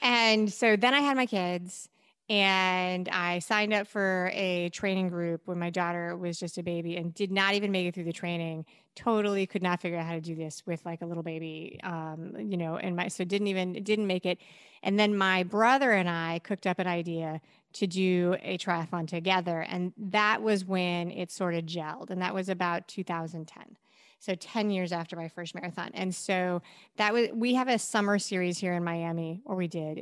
And 0.00 0.52
so 0.52 0.76
then 0.76 0.94
I 0.94 1.00
had 1.00 1.16
my 1.16 1.26
kids 1.26 1.88
and 2.28 3.08
I 3.08 3.38
signed 3.38 3.72
up 3.72 3.86
for 3.86 4.30
a 4.34 4.68
training 4.70 5.08
group 5.08 5.42
when 5.46 5.58
my 5.58 5.70
daughter 5.70 6.14
was 6.14 6.38
just 6.38 6.58
a 6.58 6.62
baby 6.62 6.96
and 6.96 7.14
did 7.14 7.32
not 7.32 7.54
even 7.54 7.72
make 7.72 7.86
it 7.86 7.94
through 7.94 8.04
the 8.04 8.12
training. 8.12 8.66
Totally 8.94 9.46
could 9.46 9.62
not 9.62 9.80
figure 9.80 9.98
out 9.98 10.04
how 10.04 10.12
to 10.12 10.20
do 10.20 10.34
this 10.34 10.62
with 10.66 10.84
like 10.84 11.00
a 11.00 11.06
little 11.06 11.22
baby, 11.22 11.80
um, 11.82 12.34
you 12.38 12.58
know, 12.58 12.76
and 12.76 12.96
my 12.96 13.08
so 13.08 13.24
didn't 13.24 13.46
even 13.46 13.82
didn't 13.82 14.06
make 14.06 14.26
it. 14.26 14.38
And 14.82 14.98
then 14.98 15.16
my 15.16 15.42
brother 15.42 15.92
and 15.92 16.08
I 16.08 16.40
cooked 16.40 16.66
up 16.66 16.78
an 16.78 16.86
idea 16.86 17.40
to 17.74 17.86
do 17.86 18.36
a 18.42 18.58
triathlon 18.58 19.06
together, 19.06 19.60
and 19.60 19.92
that 19.96 20.42
was 20.42 20.64
when 20.64 21.10
it 21.10 21.30
sort 21.30 21.54
of 21.54 21.64
gelled, 21.64 22.10
and 22.10 22.20
that 22.22 22.34
was 22.34 22.48
about 22.48 22.88
2010 22.88 23.76
so 24.18 24.34
10 24.34 24.70
years 24.70 24.92
after 24.92 25.16
my 25.16 25.28
first 25.28 25.54
marathon. 25.54 25.90
And 25.94 26.14
so 26.14 26.62
that 26.96 27.12
was 27.12 27.28
we 27.32 27.54
have 27.54 27.68
a 27.68 27.78
summer 27.78 28.18
series 28.18 28.58
here 28.58 28.74
in 28.74 28.84
miami 28.84 29.40
or 29.44 29.56
we 29.56 29.68
did 29.68 29.98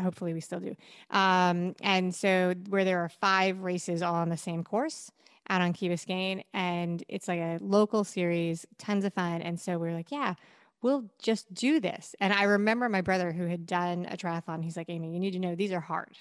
hopefully 0.00 0.32
we 0.32 0.40
still 0.40 0.60
do. 0.60 0.76
Um, 1.10 1.74
and 1.82 2.14
so 2.14 2.54
where 2.68 2.84
there 2.84 3.00
are 3.00 3.08
five 3.08 3.60
races 3.60 4.02
all 4.02 4.14
on 4.14 4.28
the 4.28 4.36
same 4.36 4.64
course 4.64 5.10
out 5.48 5.60
on 5.60 5.72
key 5.72 5.88
biscayne 5.88 6.44
and 6.54 7.02
it's 7.08 7.26
like 7.26 7.40
a 7.40 7.58
local 7.60 8.04
series 8.04 8.66
tons 8.78 9.04
of 9.04 9.12
fun. 9.14 9.42
And 9.42 9.58
so 9.58 9.78
we 9.78 9.88
are 9.88 9.94
like 9.94 10.10
yeah 10.10 10.34
we'll 10.82 11.04
just 11.20 11.52
do 11.52 11.80
this. 11.80 12.14
And 12.20 12.32
i 12.32 12.44
remember 12.44 12.88
my 12.88 13.00
brother 13.00 13.32
who 13.32 13.46
had 13.46 13.66
done 13.66 14.06
a 14.10 14.16
triathlon 14.16 14.62
he's 14.62 14.76
like 14.76 14.88
amy 14.88 15.12
you 15.12 15.20
need 15.20 15.32
to 15.32 15.38
know 15.38 15.54
these 15.54 15.72
are 15.72 15.80
hard. 15.80 16.16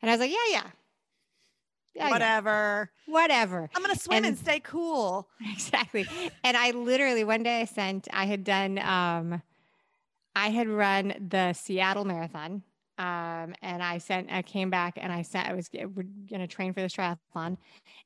And 0.00 0.10
i 0.10 0.14
was 0.14 0.20
like 0.20 0.30
yeah 0.30 0.50
yeah 0.50 0.70
whatever. 1.94 2.90
Whatever. 3.06 3.70
I'm 3.74 3.82
gonna 3.82 3.96
swim 3.96 4.18
and, 4.18 4.26
and, 4.26 4.38
stay 4.38 4.60
cool. 4.60 5.28
Exactly. 5.52 6.06
and 6.42 6.56
I 6.56 6.70
literally 6.70 7.24
one 7.24 7.42
day 7.42 7.60
I 7.60 7.64
sent 7.64 8.08
I 8.12 8.26
had 8.26 8.44
done 8.44 8.78
um 8.78 9.42
I 10.36 10.48
had 10.48 10.68
run 10.68 11.14
the 11.28 11.52
Seattle 11.52 12.04
Marathon 12.04 12.62
um, 12.96 13.54
and 13.60 13.82
I 13.82 13.98
sent, 13.98 14.30
I 14.30 14.42
came 14.42 14.70
back 14.70 14.98
and 15.00 15.12
I 15.12 15.22
sent, 15.22 15.48
I 15.48 15.54
was 15.54 15.68
going 15.68 16.16
to 16.30 16.46
train 16.46 16.72
for 16.72 16.80
this 16.80 16.94
triathlon. 16.94 17.56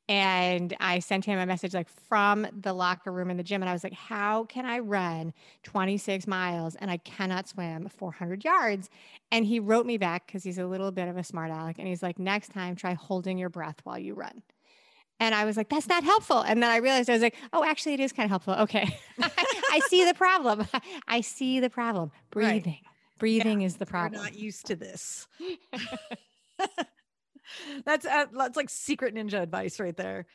And 0.09 0.75
I 0.81 1.01
sent 1.01 1.27
him 1.27 1.39
a 1.39 1.45
message 1.45 1.75
like 1.75 1.89
from 2.09 2.47
the 2.59 2.73
locker 2.73 3.13
room 3.13 3.31
in 3.31 3.37
the 3.37 3.43
gym. 3.43 3.63
And 3.63 3.69
I 3.69 3.75
was 3.75 3.85
like, 3.85 3.93
how 3.93 4.45
can 4.45 4.65
I 4.65 4.79
run 4.79 5.35
26 5.65 6.27
miles 6.27 6.75
and 6.77 6.91
I 6.91 6.97
cannot 6.99 7.49
swim 7.49 7.89
400 7.89 8.45
yards? 8.45 8.89
And 9.31 9.45
he 9.45 9.61
wrote 9.61 9.85
me 9.85 9.99
back 9.99 10.27
because 10.27 10.43
he's 10.43 10.59
a 10.59 10.67
little 10.67 10.91
bit 10.91 11.09
of 11.09 11.19
a 11.19 11.25
smart 11.25 11.51
aleck. 11.51 11.79
And 11.79 11.87
he's 11.87 12.03
like, 12.03 12.19
next 12.19 12.53
time, 12.53 12.75
try 12.75 12.95
holding 12.95 13.37
your 13.37 13.51
breath 13.51 13.77
while 13.85 13.99
you 13.99 14.15
run. 14.15 14.43
And 15.21 15.35
I 15.35 15.45
was 15.45 15.57
like, 15.57 15.69
that's 15.69 15.89
not 15.89 16.05
helpful. 16.05 16.41
And 16.41 16.63
then 16.63 16.71
I 16.71 16.77
realized 16.77 17.11
I 17.11 17.13
was 17.13 17.23
like, 17.23 17.35
oh, 17.53 17.65
actually, 17.65 17.95
it 17.95 18.01
is 18.01 18.13
kind 18.13 18.25
of 18.25 18.31
helpful. 18.31 18.55
Okay. 18.55 18.97
I 19.21 19.81
see 19.89 20.05
the 20.05 20.15
problem. 20.15 20.67
I 21.09 21.21
see 21.21 21.61
the 21.61 21.69
problem. 21.69 22.13
Breathing. 22.31 22.79
Right. 22.85 22.98
Breathing 23.19 23.61
yeah, 23.61 23.67
is 23.67 23.77
the 23.77 23.87
problem. 23.87 24.21
We're 24.21 24.27
not 24.27 24.39
used 24.39 24.67
to 24.67 24.77
this. 24.77 25.27
that's 27.85 28.07
uh, 28.07 28.27
that's 28.33 28.57
like 28.57 28.71
secret 28.71 29.15
ninja 29.15 29.41
advice 29.41 29.81
right 29.81 29.97
there. 29.97 30.27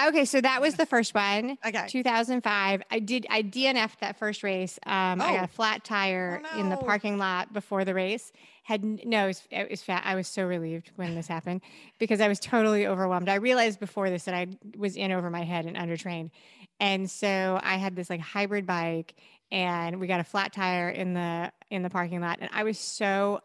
Okay, 0.00 0.24
so 0.24 0.40
that 0.40 0.60
was 0.60 0.76
the 0.76 0.86
first 0.86 1.14
one. 1.14 1.58
Okay. 1.64 1.86
2005. 1.88 2.82
I 2.90 2.98
did 3.00 3.26
I 3.30 3.42
DNF'd 3.42 4.00
that 4.00 4.18
first 4.18 4.42
race. 4.42 4.78
Um, 4.86 5.20
oh. 5.20 5.24
I 5.24 5.34
got 5.34 5.40
a 5.40 5.44
oh. 5.44 5.46
flat 5.48 5.84
tire 5.84 6.42
oh, 6.44 6.56
no. 6.56 6.60
in 6.60 6.68
the 6.68 6.76
parking 6.76 7.18
lot 7.18 7.52
before 7.52 7.84
the 7.84 7.94
race. 7.94 8.32
Had 8.64 8.84
no, 8.84 9.24
it 9.24 9.26
was, 9.28 9.42
it 9.50 9.70
was 9.70 9.82
fat. 9.82 10.02
I 10.04 10.14
was 10.14 10.28
so 10.28 10.44
relieved 10.44 10.92
when 10.94 11.16
this 11.16 11.26
happened 11.26 11.62
because 11.98 12.20
I 12.20 12.28
was 12.28 12.38
totally 12.38 12.86
overwhelmed. 12.86 13.28
I 13.28 13.36
realized 13.36 13.80
before 13.80 14.08
this 14.08 14.24
that 14.24 14.34
I 14.34 14.46
was 14.76 14.96
in 14.96 15.10
over 15.10 15.30
my 15.30 15.42
head 15.42 15.66
and 15.66 15.76
undertrained, 15.76 16.30
and 16.78 17.10
so 17.10 17.58
I 17.60 17.76
had 17.76 17.96
this 17.96 18.08
like 18.08 18.20
hybrid 18.20 18.64
bike, 18.64 19.14
and 19.52 20.00
we 20.00 20.06
got 20.08 20.18
a 20.18 20.24
flat 20.24 20.52
tire 20.52 20.88
in 20.88 21.12
the 21.12 21.52
in 21.70 21.82
the 21.82 21.90
parking 21.90 22.20
lot. 22.20 22.38
And 22.40 22.50
i 22.52 22.64
was 22.64 22.78
so 22.78 23.40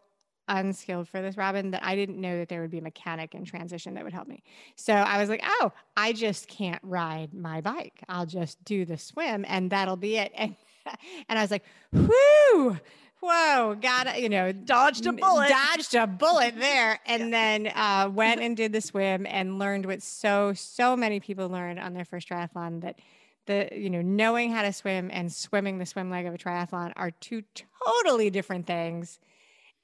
unskilled 0.50 1.06
for 1.06 1.20
this 1.20 1.36
robin 1.36 1.72
that 1.72 1.84
i 1.84 1.94
didn't 1.94 2.18
know 2.18 2.38
that 2.38 2.48
there 2.48 2.62
would 2.62 2.70
be 2.70 2.78
a 2.78 2.82
mechanic 2.82 3.34
in 3.34 3.44
transition 3.44 3.94
that 3.94 4.02
would 4.02 4.14
help 4.14 4.26
me. 4.26 4.42
So 4.74 4.94
i 4.94 5.18
was 5.20 5.28
like 5.28 5.44
oh 5.44 5.70
i 5.96 6.12
just 6.12 6.48
can't 6.48 6.80
ride 6.82 7.34
my 7.34 7.60
bike. 7.60 8.02
I'll 8.08 8.26
just 8.26 8.64
do 8.64 8.84
the 8.84 8.98
swim 8.98 9.44
and 9.46 9.70
that'll 9.70 9.96
be 9.96 10.16
it. 10.16 10.32
And 10.38 10.56
and 11.28 11.38
i 11.38 11.42
was 11.42 11.50
like 11.50 11.64
whoo 11.92 12.78
whoa 13.20 13.76
got 13.78 14.20
you 14.22 14.30
know 14.30 14.52
dodged 14.52 15.04
a 15.06 15.12
bullet. 15.12 15.50
dodged 15.50 15.94
a 15.94 16.06
bullet 16.06 16.54
there. 16.56 16.98
And 17.06 17.32
then 17.32 17.66
uh, 17.74 18.10
went 18.14 18.40
and 18.40 18.56
did 18.56 18.72
the 18.72 18.80
swim 18.80 19.26
and 19.26 19.58
learned 19.58 19.84
what 19.84 20.02
so 20.02 20.54
so 20.54 20.96
many 20.96 21.20
people 21.20 21.48
learn 21.50 21.78
on 21.78 21.92
their 21.92 22.06
first 22.06 22.28
triathlon 22.28 22.80
that 22.80 22.98
the 23.48 23.68
you 23.72 23.90
know 23.90 24.00
knowing 24.02 24.52
how 24.52 24.62
to 24.62 24.72
swim 24.72 25.10
and 25.12 25.32
swimming 25.32 25.78
the 25.78 25.86
swim 25.86 26.08
leg 26.10 26.26
of 26.26 26.34
a 26.34 26.38
triathlon 26.38 26.92
are 26.94 27.10
two 27.10 27.42
totally 27.84 28.30
different 28.30 28.66
things. 28.68 29.18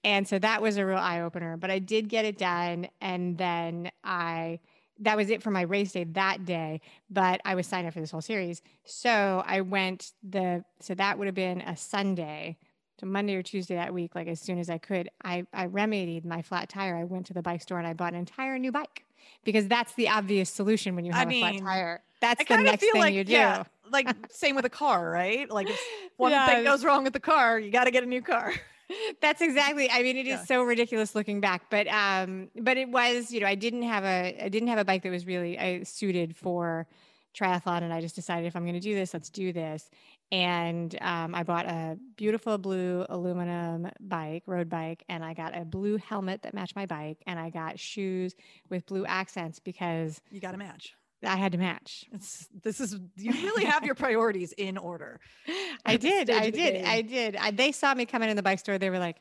And 0.04 0.28
so 0.28 0.38
that 0.38 0.60
was 0.62 0.76
a 0.76 0.86
real 0.86 0.98
eye 0.98 1.20
opener 1.20 1.56
but 1.56 1.70
i 1.70 1.80
did 1.80 2.08
get 2.08 2.24
it 2.24 2.38
done. 2.38 2.86
And 3.00 3.36
then 3.36 3.90
i 4.04 4.60
that 5.00 5.16
was 5.16 5.28
it 5.28 5.42
for 5.42 5.50
my 5.50 5.62
race 5.62 5.90
day 5.92 6.04
that 6.04 6.44
day 6.44 6.80
but 7.10 7.40
i 7.44 7.56
was 7.56 7.66
signed 7.66 7.86
up 7.88 7.94
for 7.94 8.00
this 8.00 8.12
whole 8.12 8.20
series. 8.20 8.62
So 8.84 9.42
i 9.44 9.60
went 9.62 10.12
the 10.22 10.64
so 10.80 10.94
that 10.94 11.18
would 11.18 11.26
have 11.26 11.34
been 11.34 11.60
a 11.62 11.76
sunday 11.76 12.56
so 13.00 13.06
monday 13.06 13.34
or 13.34 13.42
tuesday 13.42 13.74
that 13.74 13.92
week 13.92 14.14
like 14.14 14.28
as 14.28 14.40
soon 14.40 14.58
as 14.58 14.70
i 14.70 14.78
could. 14.78 15.08
I 15.24 15.46
i 15.52 15.64
remedied 15.66 16.24
my 16.24 16.42
flat 16.42 16.68
tire. 16.68 16.96
I 16.96 17.04
went 17.04 17.26
to 17.26 17.34
the 17.34 17.42
bike 17.42 17.62
store 17.62 17.78
and 17.78 17.86
i 17.88 17.92
bought 17.94 18.12
an 18.12 18.20
entire 18.20 18.58
new 18.58 18.70
bike 18.70 19.04
because 19.42 19.66
that's 19.68 19.94
the 19.94 20.08
obvious 20.08 20.50
solution 20.50 20.94
when 20.94 21.04
you 21.04 21.12
have 21.12 21.22
I 21.22 21.24
a 21.24 21.26
mean, 21.26 21.58
flat 21.58 21.66
tire 21.66 22.02
that's 22.24 22.50
I 22.50 22.56
the 22.56 22.62
next 22.62 22.82
feel 22.82 22.92
thing 22.92 23.00
like, 23.00 23.14
you 23.14 23.24
do. 23.24 23.32
Yeah, 23.32 23.64
like 23.90 24.08
same 24.30 24.56
with 24.56 24.64
a 24.64 24.70
car, 24.70 25.10
right? 25.10 25.50
Like 25.50 25.68
if 25.68 25.80
one 26.16 26.32
yeah. 26.32 26.46
thing 26.46 26.64
goes 26.64 26.84
wrong 26.84 27.04
with 27.04 27.12
the 27.12 27.20
car, 27.20 27.58
you 27.58 27.70
got 27.70 27.84
to 27.84 27.90
get 27.90 28.02
a 28.02 28.06
new 28.06 28.22
car. 28.22 28.52
That's 29.20 29.40
exactly. 29.40 29.90
I 29.90 30.02
mean, 30.02 30.16
it 30.16 30.26
is 30.26 30.40
yeah. 30.40 30.44
so 30.44 30.62
ridiculous 30.62 31.14
looking 31.14 31.40
back, 31.40 31.70
but 31.70 31.86
um, 31.88 32.50
but 32.60 32.76
it 32.76 32.90
was. 32.90 33.32
You 33.32 33.40
know, 33.40 33.46
I 33.46 33.54
didn't 33.54 33.82
have 33.82 34.04
a 34.04 34.44
I 34.44 34.48
didn't 34.48 34.68
have 34.68 34.78
a 34.78 34.84
bike 34.84 35.02
that 35.02 35.10
was 35.10 35.26
really 35.26 35.58
uh, 35.58 35.84
suited 35.84 36.36
for 36.36 36.86
triathlon, 37.34 37.82
and 37.82 37.92
I 37.92 38.00
just 38.00 38.14
decided 38.14 38.46
if 38.46 38.56
I'm 38.56 38.64
going 38.64 38.74
to 38.74 38.80
do 38.80 38.94
this, 38.94 39.14
let's 39.14 39.30
do 39.30 39.52
this. 39.52 39.90
And 40.30 40.96
um, 41.00 41.34
I 41.34 41.42
bought 41.42 41.66
a 41.66 41.98
beautiful 42.16 42.58
blue 42.58 43.06
aluminum 43.08 43.90
bike, 44.00 44.42
road 44.46 44.68
bike, 44.68 45.04
and 45.08 45.24
I 45.24 45.34
got 45.34 45.56
a 45.56 45.64
blue 45.64 45.96
helmet 45.96 46.42
that 46.42 46.54
matched 46.54 46.76
my 46.76 46.86
bike, 46.86 47.18
and 47.26 47.38
I 47.38 47.50
got 47.50 47.78
shoes 47.78 48.34
with 48.68 48.86
blue 48.86 49.06
accents 49.06 49.58
because 49.60 50.20
you 50.30 50.40
got 50.40 50.52
to 50.52 50.58
match. 50.58 50.94
I 51.24 51.36
had 51.36 51.52
to 51.52 51.58
match. 51.58 52.04
It's, 52.12 52.48
this 52.62 52.80
is 52.80 52.96
you 53.16 53.32
really 53.32 53.64
have 53.64 53.84
your 53.84 53.94
priorities 53.94 54.52
in 54.52 54.78
order. 54.78 55.20
I 55.86 55.96
did, 55.96 56.30
I 56.30 56.50
did, 56.50 56.84
I 56.84 57.02
did, 57.02 57.36
I 57.36 57.50
did. 57.50 57.56
they 57.56 57.72
saw 57.72 57.94
me 57.94 58.06
coming 58.06 58.30
in 58.30 58.36
the 58.36 58.42
bike 58.42 58.58
store. 58.58 58.78
They 58.78 58.90
were 58.90 58.98
like, 58.98 59.16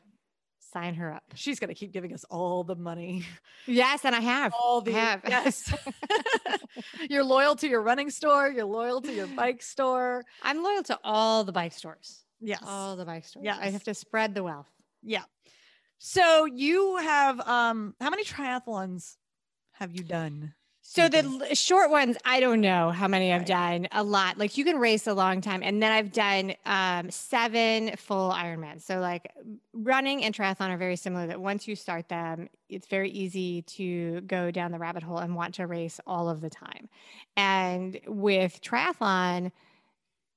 "Sign 0.72 0.94
her 0.94 1.12
up." 1.12 1.24
She's 1.34 1.58
gonna 1.58 1.74
keep 1.74 1.92
giving 1.92 2.12
us 2.12 2.24
all 2.30 2.64
the 2.64 2.76
money. 2.76 3.24
Yes, 3.66 4.04
and 4.04 4.14
I 4.14 4.20
have. 4.20 4.52
All 4.52 4.80
the 4.80 4.94
I 4.94 4.98
have. 4.98 5.20
yes. 5.26 5.74
you're 7.10 7.24
loyal 7.24 7.56
to 7.56 7.68
your 7.68 7.80
running 7.82 8.10
store. 8.10 8.48
You're 8.50 8.64
loyal 8.64 9.00
to 9.02 9.12
your 9.12 9.26
bike 9.26 9.62
store. 9.62 10.22
I'm 10.42 10.62
loyal 10.62 10.82
to 10.84 10.98
all 11.04 11.44
the 11.44 11.52
bike 11.52 11.72
stores. 11.72 12.24
Yes, 12.40 12.62
all 12.66 12.96
the 12.96 13.04
bike 13.04 13.24
stores. 13.24 13.44
Yeah, 13.44 13.56
I 13.60 13.70
have 13.70 13.84
to 13.84 13.94
spread 13.94 14.34
the 14.34 14.42
wealth. 14.42 14.70
Yeah. 15.02 15.22
So 15.98 16.44
you 16.44 16.96
have 16.96 17.40
um 17.40 17.94
how 18.00 18.10
many 18.10 18.24
triathlons 18.24 19.16
have 19.72 19.92
you 19.92 20.02
done? 20.02 20.54
So 20.94 21.08
the 21.08 21.56
short 21.56 21.90
ones, 21.90 22.16
I 22.24 22.38
don't 22.38 22.60
know 22.60 22.92
how 22.92 23.08
many 23.08 23.32
I've 23.32 23.44
done. 23.44 23.88
A 23.90 24.04
lot. 24.04 24.38
Like 24.38 24.56
you 24.56 24.64
can 24.64 24.78
race 24.78 25.08
a 25.08 25.12
long 25.12 25.40
time, 25.40 25.60
and 25.64 25.82
then 25.82 25.90
I've 25.90 26.12
done 26.12 26.54
um, 26.64 27.10
seven 27.10 27.96
full 27.96 28.30
Ironmans. 28.30 28.82
So 28.82 29.00
like 29.00 29.32
running 29.72 30.22
and 30.22 30.32
triathlon 30.32 30.70
are 30.70 30.76
very 30.76 30.94
similar. 30.94 31.26
That 31.26 31.40
once 31.40 31.66
you 31.66 31.74
start 31.74 32.08
them, 32.08 32.48
it's 32.68 32.86
very 32.86 33.10
easy 33.10 33.62
to 33.62 34.20
go 34.20 34.52
down 34.52 34.70
the 34.70 34.78
rabbit 34.78 35.02
hole 35.02 35.18
and 35.18 35.34
want 35.34 35.54
to 35.54 35.66
race 35.66 35.98
all 36.06 36.28
of 36.28 36.40
the 36.40 36.50
time. 36.50 36.88
And 37.36 37.98
with 38.06 38.60
triathlon, 38.62 39.50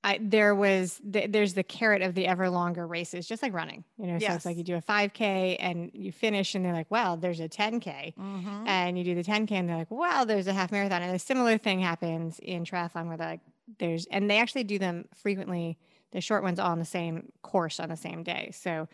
I, 0.04 0.20
there 0.22 0.54
was 0.56 1.02
the, 1.04 1.28
there's 1.28 1.54
the 1.54 1.64
carrot 1.64 2.02
of 2.02 2.14
the 2.14 2.28
ever 2.28 2.50
longer 2.50 2.86
races, 2.86 3.28
just 3.28 3.42
like 3.42 3.54
running. 3.54 3.84
You 3.98 4.08
know, 4.08 4.18
yes. 4.20 4.30
so 4.30 4.36
it's 4.36 4.46
like 4.46 4.58
you 4.58 4.64
do 4.64 4.76
a 4.76 4.82
5K 4.82 5.58
and 5.60 5.92
you 5.94 6.12
finish, 6.12 6.56
and 6.56 6.64
they're 6.64 6.74
like, 6.74 6.90
"Well, 6.90 7.18
there's 7.18 7.40
a 7.40 7.50
10K," 7.50 8.16
mm-hmm. 8.16 8.68
and 8.68 8.98
you 8.98 9.04
do 9.04 9.16
the 9.16 9.24
10K, 9.24 9.52
and 9.52 9.68
they're 9.68 9.78
like, 9.78 9.92
"Well, 9.92 10.26
there's 10.26 10.48
a 10.48 10.54
half 10.54 10.72
marathon." 10.72 11.02
And 11.02 11.16
a 11.16 11.20
similar 11.20 11.58
thing 11.58 11.80
happens 11.80 12.40
in 12.40 12.64
triathlon 12.64 13.08
where 13.08 13.18
they're 13.18 13.28
like, 13.28 13.42
"There's," 13.80 14.06
and 14.06 14.30
they 14.30 14.38
actually 14.38 14.64
do 14.64 14.80
them 14.80 15.06
frequently. 15.16 15.78
The 16.12 16.22
short 16.22 16.42
ones 16.42 16.58
all 16.58 16.72
on 16.72 16.80
the 16.80 16.86
same 16.86 17.34
course 17.42 17.80
on 17.82 17.90
the 17.90 17.98
same 17.98 18.24
day. 18.24 18.52
So 18.54 18.88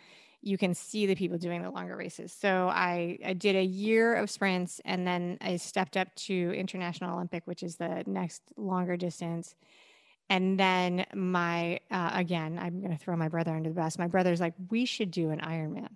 you 0.44 0.58
can 0.58 0.74
see 0.74 1.06
the 1.06 1.16
people 1.16 1.38
doing 1.38 1.62
the 1.62 1.70
longer 1.70 1.96
races. 1.96 2.34
So 2.34 2.68
I, 2.68 3.18
I 3.26 3.34
did 3.34 3.56
a 3.56 3.64
year 3.64 4.16
of 4.16 4.30
sprints 4.30 4.82
and 4.84 5.08
then 5.08 5.38
I 5.40 5.56
stepped 5.56 5.96
up 5.96 6.14
to 6.16 6.54
International 6.54 7.16
Olympic, 7.16 7.44
which 7.46 7.64
is 7.64 7.78
the 7.78 8.04
next 8.06 8.42
longer 8.58 8.98
distance. 8.98 9.56
And 10.34 10.60
then 10.60 11.06
my, 11.14 11.80
uh, 11.92 12.10
again, 12.14 12.58
I'm 12.60 12.80
going 12.80 12.92
to 12.92 12.98
throw 12.98 13.16
my 13.16 13.28
brother 13.30 13.52
under 13.56 13.70
the 13.70 13.76
bus. 13.76 14.00
My 14.00 14.08
brother's 14.08 14.40
like, 14.42 14.56
we 14.72 14.86
should 14.86 15.12
do 15.12 15.30
an 15.30 15.40
Ironman. 15.42 15.90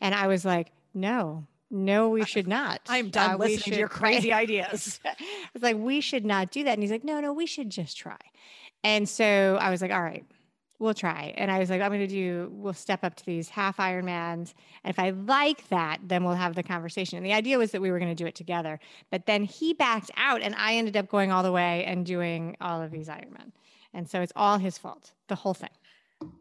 And 0.00 0.14
I 0.14 0.26
was 0.26 0.44
like, 0.44 0.72
no, 0.92 1.46
no, 1.70 2.10
we 2.10 2.24
should 2.26 2.46
not. 2.58 2.80
I'm 2.88 3.08
done 3.08 3.30
Uh, 3.32 3.36
listening 3.38 3.72
to 3.74 3.78
your 3.78 3.88
should- 3.88 3.96
crazy 3.96 4.32
ideas. 4.44 5.00
I 5.06 5.14
was 5.54 5.62
like, 5.62 5.76
we 5.78 6.00
should 6.02 6.26
not 6.26 6.50
do 6.50 6.64
that. 6.64 6.72
And 6.74 6.82
he's 6.82 6.90
like, 6.90 7.04
no, 7.04 7.20
no, 7.20 7.32
we 7.32 7.46
should 7.46 7.70
just 7.70 7.96
try. 7.96 8.18
And 8.84 9.08
so 9.08 9.56
I 9.60 9.70
was 9.70 9.80
like, 9.80 9.90
all 9.90 10.02
right, 10.02 10.24
we'll 10.78 10.94
try. 10.94 11.32
And 11.36 11.50
I 11.50 11.58
was 11.58 11.70
like, 11.70 11.80
I'm 11.80 11.88
going 11.90 12.00
to 12.00 12.06
do, 12.06 12.50
we'll 12.52 12.72
step 12.74 13.02
up 13.02 13.16
to 13.16 13.24
these 13.26 13.48
half 13.48 13.78
Ironmans. 13.78 14.52
And 14.84 14.90
if 14.90 14.98
I 14.98 15.10
like 15.10 15.66
that, 15.70 15.98
then 16.06 16.24
we'll 16.24 16.34
have 16.34 16.54
the 16.54 16.62
conversation. 16.62 17.16
And 17.16 17.24
the 17.26 17.32
idea 17.32 17.56
was 17.58 17.72
that 17.72 17.80
we 17.80 17.90
were 17.90 17.98
going 17.98 18.14
to 18.14 18.22
do 18.22 18.26
it 18.26 18.34
together. 18.36 18.78
But 19.10 19.26
then 19.26 19.44
he 19.44 19.72
backed 19.72 20.10
out 20.16 20.42
and 20.42 20.54
I 20.56 20.74
ended 20.74 20.96
up 20.96 21.08
going 21.08 21.32
all 21.32 21.42
the 21.42 21.52
way 21.52 21.84
and 21.86 22.04
doing 22.06 22.56
all 22.60 22.80
of 22.82 22.90
these 22.92 23.08
Ironman. 23.08 23.50
And 23.94 24.08
so 24.08 24.20
it's 24.20 24.32
all 24.36 24.58
his 24.58 24.78
fault, 24.78 25.12
the 25.28 25.34
whole 25.34 25.54
thing. 25.54 25.70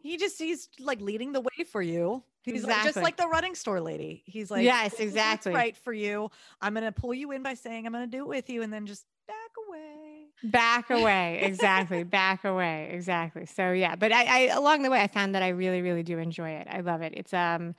He 0.01 0.17
just 0.17 0.39
he's 0.39 0.69
like 0.79 1.01
leading 1.01 1.31
the 1.33 1.41
way 1.41 1.63
for 1.71 1.81
you. 1.81 2.23
He's 2.43 2.63
like, 2.63 2.83
just 2.83 2.97
like 2.97 3.17
the 3.17 3.27
running 3.27 3.55
store 3.55 3.81
lady. 3.81 4.23
He's 4.25 4.49
like, 4.49 4.63
Yes, 4.63 4.91
"This 4.91 4.93
is 4.93 4.99
what's 4.99 5.11
exactly. 5.15 5.53
right 5.53 5.75
for 5.77 5.93
you. 5.93 6.31
I'm 6.61 6.73
gonna 6.73 6.91
pull 6.93 7.13
you 7.13 7.31
in 7.31 7.43
by 7.43 7.53
saying 7.55 7.85
I'm 7.85 7.91
gonna 7.93 8.07
do 8.07 8.19
it 8.19 8.27
with 8.27 8.49
you, 8.49 8.61
and 8.61 8.71
then 8.71 8.85
just 8.85 9.05
back 9.27 9.35
away. 9.67 10.27
Back 10.43 10.89
away. 11.01 11.39
Exactly. 11.43 12.03
back 12.03 12.45
away. 12.45 12.89
Exactly. 12.93 13.45
So 13.45 13.71
yeah, 13.71 13.95
but 13.95 14.11
I, 14.13 14.23
I 14.23 14.39
along 14.55 14.83
the 14.83 14.89
way 14.89 15.01
I 15.01 15.07
found 15.07 15.35
that 15.35 15.43
I 15.43 15.49
really, 15.49 15.81
really 15.81 16.03
do 16.03 16.17
enjoy 16.19 16.51
it. 16.51 16.67
I 16.71 16.79
love 16.79 17.01
it. 17.01 17.13
It's 17.15 17.33
um 17.33 17.75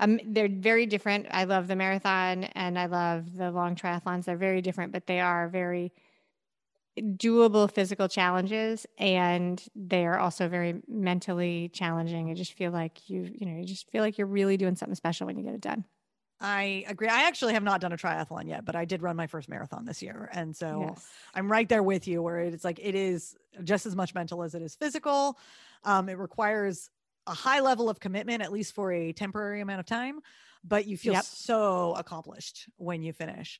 um 0.00 0.18
they're 0.26 0.48
very 0.48 0.84
different. 0.86 1.26
I 1.30 1.44
love 1.44 1.68
the 1.68 1.76
marathon 1.76 2.44
and 2.44 2.78
I 2.78 2.86
love 2.86 3.36
the 3.36 3.50
long 3.52 3.76
triathlons. 3.76 4.24
They're 4.24 4.36
very 4.36 4.60
different, 4.62 4.92
but 4.92 5.06
they 5.06 5.20
are 5.20 5.48
very 5.48 5.92
doable 7.02 7.70
physical 7.70 8.08
challenges 8.08 8.86
and 8.98 9.66
they 9.74 10.06
are 10.06 10.18
also 10.18 10.48
very 10.48 10.82
mentally 10.86 11.70
challenging. 11.70 12.30
I 12.30 12.34
just 12.34 12.52
feel 12.54 12.72
like 12.72 13.08
you 13.08 13.22
you 13.34 13.46
know, 13.46 13.58
you 13.58 13.64
just 13.66 13.90
feel 13.90 14.02
like 14.02 14.18
you're 14.18 14.26
really 14.26 14.56
doing 14.56 14.76
something 14.76 14.94
special 14.94 15.26
when 15.26 15.36
you 15.38 15.44
get 15.44 15.54
it 15.54 15.60
done. 15.60 15.84
I 16.40 16.84
agree. 16.86 17.08
I 17.08 17.22
actually 17.24 17.54
have 17.54 17.64
not 17.64 17.80
done 17.80 17.92
a 17.92 17.96
triathlon 17.96 18.46
yet, 18.48 18.64
but 18.64 18.76
I 18.76 18.84
did 18.84 19.02
run 19.02 19.16
my 19.16 19.26
first 19.26 19.48
marathon 19.48 19.84
this 19.86 20.00
year, 20.02 20.28
and 20.32 20.56
so 20.56 20.96
Yes. 20.96 21.18
I'm 21.34 21.50
right 21.50 21.68
there 21.68 21.82
with 21.82 22.06
you. 22.06 22.22
Where 22.22 22.38
it's 22.40 22.62
like 22.64 22.78
it 22.80 22.94
is 22.94 23.36
just 23.64 23.86
as 23.86 23.96
much 23.96 24.14
mental 24.14 24.44
as 24.44 24.54
it 24.54 24.62
is 24.62 24.76
physical. 24.76 25.36
Um, 25.82 26.08
it 26.08 26.16
requires 26.16 26.90
a 27.26 27.34
high 27.34 27.58
level 27.60 27.90
of 27.90 27.98
commitment, 27.98 28.40
at 28.42 28.52
least 28.52 28.72
for 28.72 28.92
a 28.92 29.12
temporary 29.12 29.60
amount 29.60 29.80
of 29.80 29.86
time, 29.86 30.20
but 30.62 30.86
you 30.86 30.96
feel 30.96 31.14
Yep. 31.14 31.16
so 31.16 31.94
accomplished 31.96 32.68
when 32.76 33.02
you 33.02 33.12
finish. 33.12 33.58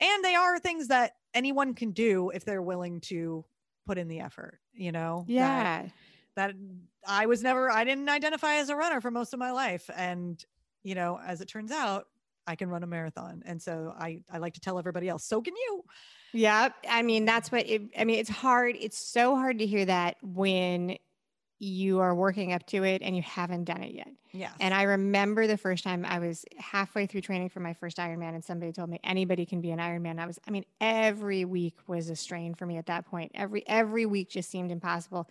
And 0.00 0.24
they 0.24 0.34
are 0.34 0.58
things 0.58 0.88
that 0.88 1.12
anyone 1.34 1.74
can 1.74 1.90
do 1.92 2.30
if 2.30 2.44
they're 2.44 2.62
willing 2.62 3.00
to 3.02 3.44
put 3.86 3.98
in 3.98 4.08
the 4.08 4.20
effort. 4.20 4.60
You 4.72 4.92
know, 4.92 5.24
that- 5.26 5.32
Yeah. 5.32 5.88
that 6.36 6.54
I 7.06 7.26
was 7.26 7.42
never 7.42 7.70
I 7.70 7.84
didn't 7.84 8.08
identify 8.08 8.54
as 8.56 8.68
a 8.68 8.76
runner 8.76 9.00
for 9.00 9.10
most 9.10 9.32
of 9.32 9.38
my 9.40 9.50
life 9.50 9.88
and 9.96 10.44
you 10.84 10.94
know 10.94 11.18
as 11.24 11.40
it 11.40 11.46
turns 11.48 11.72
out 11.72 12.06
I 12.46 12.54
can 12.54 12.68
run 12.68 12.82
a 12.82 12.86
marathon 12.86 13.42
and 13.44 13.60
so 13.60 13.92
I 13.98 14.22
I 14.30 14.38
like 14.38 14.54
to 14.54 14.60
tell 14.60 14.78
everybody 14.78 15.08
else 15.08 15.24
so 15.24 15.40
can 15.42 15.54
you 15.56 15.84
Yeah, 16.32 16.68
I 16.88 17.02
mean 17.02 17.24
that's 17.24 17.50
what 17.50 17.66
it, 17.68 17.82
I 17.98 18.04
mean. 18.04 18.18
It's 18.18 18.28
hard. 18.30 18.76
It's 18.78 18.98
so 18.98 19.34
hard 19.36 19.58
to 19.60 19.66
hear 19.66 19.84
that 19.86 20.16
when 20.22 20.98
you 21.58 22.00
are 22.00 22.14
working 22.14 22.52
up 22.52 22.64
to 22.66 22.84
it 22.84 23.02
and 23.02 23.16
you 23.16 23.22
haven't 23.22 23.64
done 23.64 23.82
it 23.82 23.92
yet. 23.92 24.10
yeah 24.32 24.50
And 24.60 24.72
I 24.72 24.82
remember 24.82 25.46
the 25.46 25.56
first 25.56 25.82
time 25.84 26.04
I 26.04 26.18
was 26.18 26.44
halfway 26.56 27.06
through 27.06 27.22
training 27.22 27.48
for 27.48 27.60
my 27.60 27.74
first 27.74 27.96
Ironman, 27.96 28.34
and 28.34 28.44
somebody 28.44 28.72
told 28.72 28.90
me 28.90 29.00
anybody 29.02 29.44
can 29.44 29.60
be 29.60 29.70
an 29.70 29.78
Ironman. 29.78 30.18
I 30.18 30.26
was, 30.26 30.38
I 30.46 30.50
mean, 30.50 30.64
every 30.80 31.44
week 31.44 31.74
was 31.86 32.10
a 32.10 32.16
strain 32.16 32.54
for 32.54 32.66
me 32.66 32.76
at 32.76 32.86
that 32.86 33.06
point. 33.06 33.32
Every 33.34 33.66
every 33.66 34.06
week 34.06 34.30
just 34.30 34.50
seemed 34.50 34.70
impossible. 34.70 35.28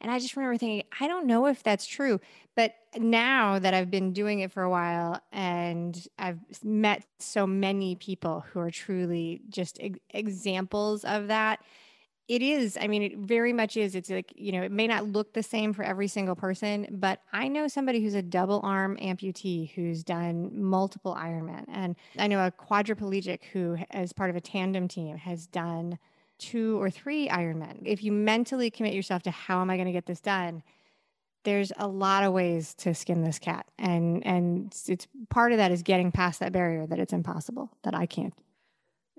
And 0.00 0.10
I 0.10 0.18
just 0.18 0.34
remember 0.34 0.56
thinking, 0.56 0.82
I 0.98 1.08
don't 1.08 1.26
know 1.26 1.46
if 1.46 1.62
that's 1.62 1.86
true. 1.86 2.20
But 2.56 2.74
now 2.96 3.58
that 3.58 3.74
I've 3.74 3.90
been 3.90 4.12
doing 4.12 4.40
it 4.40 4.50
for 4.50 4.62
a 4.62 4.70
while 4.70 5.20
and 5.30 6.06
I've 6.18 6.38
met 6.64 7.04
so 7.18 7.46
many 7.46 7.96
people 7.96 8.44
who 8.50 8.60
are 8.60 8.70
truly 8.70 9.42
just 9.50 9.78
ex- 9.80 9.98
examples 10.10 11.04
of 11.04 11.28
that, 11.28 11.60
it 12.30 12.42
is. 12.42 12.78
I 12.80 12.86
mean, 12.86 13.02
it 13.02 13.18
very 13.18 13.52
much 13.52 13.76
is. 13.76 13.96
It's 13.96 14.08
like, 14.08 14.32
you 14.36 14.52
know, 14.52 14.62
it 14.62 14.70
may 14.70 14.86
not 14.86 15.04
look 15.04 15.32
the 15.32 15.42
same 15.42 15.72
for 15.72 15.82
every 15.82 16.06
single 16.06 16.36
person, 16.36 16.86
but 16.88 17.22
I 17.32 17.48
know 17.48 17.66
somebody 17.66 18.00
who's 18.00 18.14
a 18.14 18.22
double 18.22 18.60
arm 18.62 18.96
amputee 18.98 19.72
who's 19.72 20.04
done 20.04 20.48
multiple 20.54 21.16
Ironman. 21.16 21.64
And 21.66 21.96
I 22.16 22.28
know 22.28 22.46
a 22.46 22.52
quadriplegic 22.52 23.42
who, 23.52 23.78
as 23.90 24.12
part 24.12 24.30
of 24.30 24.36
a 24.36 24.40
tandem 24.40 24.86
team, 24.86 25.16
has 25.16 25.48
done 25.48 25.98
two 26.38 26.80
or 26.80 26.88
three 26.88 27.28
Ironmen. 27.28 27.82
If 27.84 28.04
you 28.04 28.12
mentally 28.12 28.70
commit 28.70 28.94
yourself 28.94 29.24
to 29.24 29.32
how 29.32 29.60
am 29.60 29.68
I 29.68 29.74
going 29.74 29.86
to 29.86 29.92
get 29.92 30.06
this 30.06 30.20
done, 30.20 30.62
there's 31.42 31.72
a 31.78 31.88
lot 31.88 32.22
of 32.22 32.32
ways 32.32 32.74
to 32.74 32.94
skin 32.94 33.24
this 33.24 33.40
cat. 33.40 33.66
And 33.76 34.24
and 34.24 34.68
it's, 34.68 34.88
it's 34.88 35.08
part 35.30 35.50
of 35.50 35.58
that 35.58 35.72
is 35.72 35.82
getting 35.82 36.12
past 36.12 36.38
that 36.38 36.52
barrier 36.52 36.86
that 36.86 37.00
it's 37.00 37.12
impossible, 37.12 37.72
that 37.82 37.96
I 37.96 38.06
can't. 38.06 38.34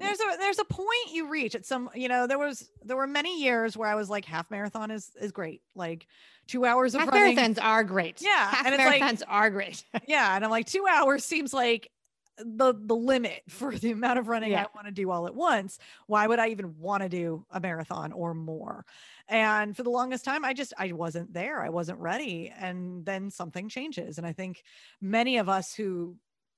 There's 0.02 0.20
a 0.20 0.38
there's 0.38 0.60
a 0.60 0.66
point 0.66 0.88
you 1.14 1.30
reach 1.30 1.56
at 1.56 1.66
some 1.66 1.90
you 1.96 2.08
know 2.08 2.28
there 2.28 2.40
was 2.40 2.70
there 2.84 2.98
were 2.98 3.08
many 3.08 3.42
years 3.42 3.78
where 3.78 3.88
I 3.90 3.96
was 3.96 4.10
like 4.10 4.26
half 4.26 4.50
marathon 4.52 4.92
is 4.92 5.12
is 5.20 5.32
great 5.32 5.62
like 5.76 6.08
2 6.48 6.66
hours 6.66 6.96
of 6.96 7.02
Half 7.02 7.12
running 7.14 7.38
marathons 7.38 7.60
are 7.62 7.84
great. 7.84 8.22
Yeah, 8.22 8.50
Half 8.50 8.66
and 8.66 8.76
it's 8.76 8.84
like- 8.84 9.02
marathons 9.02 9.22
are 9.28 9.50
great. 9.50 9.86
yeah 10.08 10.36
and 10.36 10.44
I'm 10.44 10.52
like 10.52 10.66
2 10.66 10.86
hours 10.90 11.24
seems 11.24 11.54
like 11.54 11.90
the 12.38 12.74
the 12.76 12.96
limit 12.96 13.44
for 13.50 13.72
the 13.76 13.92
amount 13.92 14.18
of 14.18 14.28
running 14.28 14.52
Yeah. 14.52 14.64
I 14.64 14.68
want 14.74 14.88
to 14.88 14.92
do 14.94 15.12
all 15.12 15.28
at 15.28 15.36
once. 15.36 15.78
Why 16.08 16.26
would 16.26 16.40
I 16.40 16.48
even 16.50 16.78
want 16.80 17.04
to 17.04 17.10
do 17.10 17.46
a 17.52 17.60
marathon 17.60 18.12
or 18.14 18.34
more? 18.34 18.86
And 19.28 19.78
for 19.78 19.84
the 19.84 19.90
longest 19.92 20.26
time 20.26 20.44
I 20.44 20.54
just 20.54 20.74
I 20.78 20.92
wasn't 20.94 21.32
there. 21.34 21.62
I 21.62 21.70
wasn't 21.70 22.00
ready 22.00 22.52
and 22.58 23.06
then 23.06 23.30
something 23.30 23.70
changes 23.70 24.18
and 24.18 24.26
I 24.26 24.34
think 24.34 24.64
many 25.00 25.38
of 25.38 25.50
us 25.50 25.74
who 25.74 26.16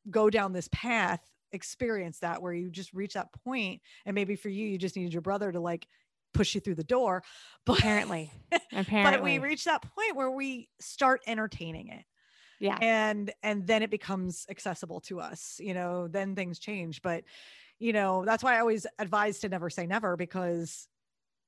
go 0.10 0.30
down 0.30 0.54
this 0.54 0.70
path 0.72 1.22
experience 1.54 2.20
that 2.20 2.42
where 2.42 2.54
you 2.54 2.70
just 2.70 2.94
reach 2.94 3.14
that 3.14 3.30
point 3.44 3.82
and 4.06 4.16
maybe 4.16 4.36
for 4.36 4.50
you 4.50 4.68
you 4.68 4.78
just 4.78 4.96
needed 4.96 5.14
your 5.14 5.22
brother 5.22 5.52
to 5.52 5.60
like 5.60 5.88
push 6.34 6.56
you 6.56 6.62
through 6.62 6.76
the 6.76 6.84
door 6.84 7.24
but 7.66 7.80
Apparently. 7.80 8.32
Apparently. 8.72 9.18
but 9.18 9.24
we 9.24 9.40
reach 9.40 9.66
that 9.66 9.82
point 9.82 10.16
where 10.16 10.32
we 10.32 10.68
start 10.80 11.22
entertaining 11.28 11.90
it 11.90 12.04
yeah. 12.60 12.78
and 12.82 13.32
and 13.44 13.68
then 13.68 13.84
it 13.84 13.90
becomes 13.90 14.46
accessible 14.50 15.00
to 15.02 15.20
us 15.20 15.60
you 15.60 15.74
know 15.74 16.08
then 16.08 16.36
things 16.36 16.60
change 16.60 17.02
but 17.02 17.24
you 17.80 17.94
know 17.94 18.24
that's 18.26 18.44
why 18.44 18.56
i 18.56 18.60
always 18.60 18.88
advise 19.00 19.40
to 19.40 19.50
never 19.50 19.70
say 19.70 19.86
never 19.86 20.16
because 20.16 20.88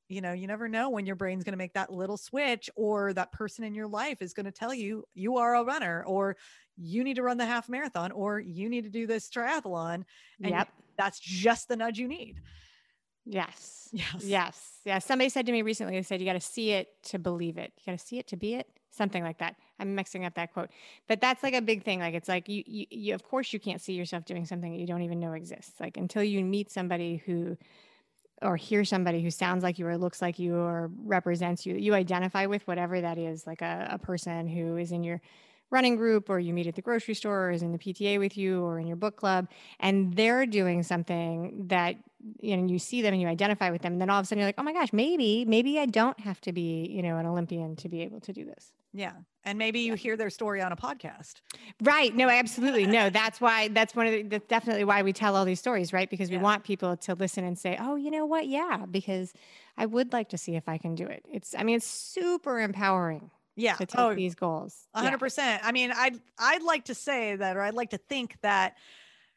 you 0.07 0.21
know 0.21 0.33
you 0.33 0.47
never 0.47 0.67
know 0.67 0.89
when 0.89 1.05
your 1.05 1.15
brain's 1.15 1.43
going 1.43 1.53
to 1.53 1.57
make 1.57 1.73
that 1.73 1.91
little 1.91 2.17
switch 2.17 2.69
or 2.75 3.13
that 3.13 3.31
person 3.31 3.63
in 3.63 3.73
your 3.73 3.87
life 3.87 4.21
is 4.21 4.33
going 4.33 4.45
to 4.45 4.51
tell 4.51 4.73
you 4.73 5.03
you 5.13 5.37
are 5.37 5.55
a 5.55 5.63
runner 5.63 6.03
or 6.05 6.37
you 6.77 7.03
need 7.03 7.15
to 7.15 7.23
run 7.23 7.37
the 7.37 7.45
half 7.45 7.69
marathon 7.69 8.11
or 8.11 8.39
you 8.39 8.69
need 8.69 8.83
to 8.83 8.89
do 8.89 9.07
this 9.07 9.29
triathlon 9.29 10.03
and 10.43 10.51
Yep. 10.51 10.67
that's 10.97 11.19
just 11.19 11.67
the 11.67 11.75
nudge 11.75 11.97
you 11.97 12.07
need 12.07 12.41
Yes. 13.27 13.89
yes 13.91 14.23
Yes. 14.23 14.71
Yeah. 14.85 14.99
Somebody 14.99 15.29
said 15.29 15.47
to 15.47 15.51
me 15.51 15.63
recently, 15.63 15.95
they 15.95 16.03
said, 16.03 16.19
you 16.19 16.27
got 16.27 16.33
to 16.33 16.39
see 16.39 16.71
it 16.73 16.89
to 17.05 17.17
believe 17.17 17.57
it. 17.57 17.73
You 17.77 17.91
got 17.91 17.97
to 17.99 18.05
see 18.05 18.19
it 18.19 18.27
to 18.27 18.37
be 18.37 18.53
it. 18.53 18.67
Something 18.91 19.23
like 19.23 19.39
that. 19.39 19.55
I'm 19.79 19.95
mixing 19.95 20.25
up 20.25 20.35
that 20.35 20.53
quote, 20.53 20.69
but 21.07 21.19
that's 21.19 21.41
like 21.43 21.55
a 21.55 21.61
big 21.61 21.83
thing. 21.83 21.99
Like, 21.99 22.13
it's 22.13 22.29
like 22.29 22.47
you, 22.47 22.63
you, 22.65 22.85
you, 22.89 23.13
of 23.15 23.23
course, 23.23 23.51
you 23.51 23.59
can't 23.59 23.81
see 23.81 23.93
yourself 23.93 24.25
doing 24.25 24.45
something 24.45 24.71
that 24.71 24.79
you 24.79 24.87
don't 24.87 25.01
even 25.01 25.19
know 25.19 25.33
exists. 25.33 25.79
Like, 25.81 25.97
until 25.97 26.23
you 26.23 26.45
meet 26.45 26.71
somebody 26.71 27.21
who, 27.25 27.57
or 28.41 28.57
hear 28.57 28.83
somebody 28.83 29.21
who 29.21 29.31
sounds 29.31 29.63
like 29.63 29.79
you 29.79 29.87
or 29.87 29.97
looks 29.97 30.21
like 30.21 30.39
you 30.39 30.55
or 30.55 30.91
represents 31.03 31.65
you, 31.65 31.75
you 31.75 31.93
identify 31.93 32.45
with 32.45 32.67
whatever 32.67 32.99
that 32.99 33.17
is, 33.17 33.47
like 33.47 33.61
a, 33.61 33.87
a 33.91 33.97
person 33.97 34.47
who 34.47 34.77
is 34.77 34.91
in 34.91 35.03
your 35.03 35.21
running 35.71 35.95
group 35.95 36.29
or 36.29 36.39
you 36.39 36.53
meet 36.53 36.67
at 36.67 36.75
the 36.75 36.81
grocery 36.81 37.13
store 37.13 37.47
or 37.47 37.51
is 37.51 37.61
in 37.61 37.71
the 37.71 37.77
PTA 37.77 38.19
with 38.19 38.37
you 38.37 38.63
or 38.63 38.79
in 38.79 38.87
your 38.87 38.95
book 38.95 39.17
club 39.17 39.47
and 39.79 40.13
they're 40.15 40.45
doing 40.45 40.83
something 40.83 41.65
that 41.67 41.95
you 42.39 42.55
know 42.55 42.67
you 42.67 42.79
see 42.79 43.01
them 43.01 43.13
and 43.13 43.21
you 43.21 43.27
identify 43.27 43.69
with 43.71 43.81
them 43.81 43.93
and 43.93 44.01
then 44.01 44.09
all 44.09 44.19
of 44.19 44.23
a 44.23 44.27
sudden 44.27 44.39
you're 44.39 44.47
like 44.47 44.55
oh 44.57 44.63
my 44.63 44.73
gosh 44.73 44.93
maybe 44.93 45.43
maybe 45.45 45.79
I 45.79 45.85
don't 45.85 46.19
have 46.19 46.39
to 46.41 46.53
be 46.53 46.87
you 46.89 47.01
know 47.01 47.17
an 47.17 47.25
Olympian 47.25 47.75
to 47.77 47.89
be 47.89 48.01
able 48.01 48.19
to 48.21 48.33
do 48.33 48.45
this 48.45 48.71
yeah. 48.95 49.13
And 49.47 49.59
maybe 49.59 49.81
you 49.81 49.93
hear 49.93 50.17
their 50.17 50.31
story 50.31 50.59
on 50.61 50.71
a 50.71 50.75
podcast. 50.75 51.35
Right. 51.79 52.15
No 52.15 52.29
absolutely. 52.29 52.87
No 52.87 53.09
that's 53.21 53.39
why 53.39 53.67
that's 53.67 53.95
one 53.95 54.07
of 54.07 54.13
the 54.13 54.23
that's 54.23 54.47
definitely 54.47 54.85
why 54.85 55.03
we 55.03 55.13
tell 55.13 55.35
all 55.35 55.45
these 55.45 55.59
stories 55.59 55.93
right? 55.93 56.09
Because 56.09 56.29
we 56.31 56.37
Yeah. 56.37 56.41
want 56.41 56.63
people 56.63 56.97
to 56.97 57.13
listen 57.13 57.43
and 57.43 57.57
say 57.59 57.77
oh 57.79 57.95
you 57.95 58.09
know 58.09 58.25
what? 58.25 58.47
Yeah 58.47 58.85
because 58.89 59.33
I 59.77 59.85
would 59.85 60.13
like 60.13 60.29
to 60.29 60.37
see 60.37 60.55
if 60.55 60.67
I 60.67 60.77
can 60.79 60.95
do 60.95 61.05
it. 61.05 61.23
It's 61.31 61.53
I 61.55 61.63
mean 61.63 61.75
it's 61.75 61.85
super 61.85 62.59
empowering 62.59 63.29
yeah. 63.55 63.75
to 63.75 63.85
take 63.85 63.99
oh 63.99 64.15
these 64.15 64.33
goals. 64.33 64.87
A 64.95 64.99
Yeah. 64.99 65.03
hundred 65.03 65.19
percent. 65.19 65.61
I 65.63 65.71
mean, 65.71 65.91
I'd 65.95 66.19
I'd 66.39 66.63
like 66.63 66.85
to 66.85 66.95
say 66.95 67.35
that, 67.35 67.55
or 67.55 67.61
I'd 67.61 67.75
like 67.75 67.91
to 67.91 67.97
think 67.99 68.37
that 68.41 68.77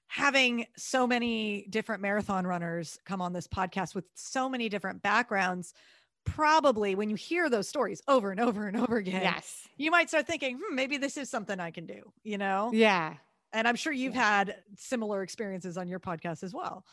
having 0.07 0.67
so 0.77 1.07
many 1.07 1.67
different 1.69 2.01
marathon 2.01 2.47
runners 2.47 2.99
come 3.05 3.21
on 3.21 3.35
this 3.35 3.47
podcast 3.47 3.95
with 3.95 4.07
so 4.15 4.49
many 4.49 4.71
different 4.71 5.03
backgrounds 5.03 5.75
probably 6.35 6.95
when 6.95 7.11
you 7.11 7.17
hear 7.17 7.49
those 7.51 7.69
stories 7.69 8.01
over 8.09 8.31
and 8.31 8.41
over 8.41 8.67
and 8.67 8.77
over 8.77 8.97
again, 8.97 9.23
Yes. 9.23 9.67
you 9.77 9.91
might 9.91 10.09
start 10.09 10.27
thinking, 10.27 10.59
hmm, 10.63 10.75
maybe 10.75 10.97
this 10.97 11.17
is 11.17 11.29
something 11.31 11.59
I 11.61 11.71
can 11.71 11.87
do, 11.87 12.13
you 12.23 12.39
know? 12.39 12.71
Yeah. 12.73 13.15
And 13.53 13.67
I'm 13.67 13.77
sure 13.77 13.93
you've 13.93 14.15
Yeah. 14.15 14.29
had 14.39 14.57
similar 14.77 15.23
experiences 15.23 15.77
on 15.79 15.89
your 15.89 16.01
podcast 16.01 16.43
as 16.43 16.53
well. 16.55 16.85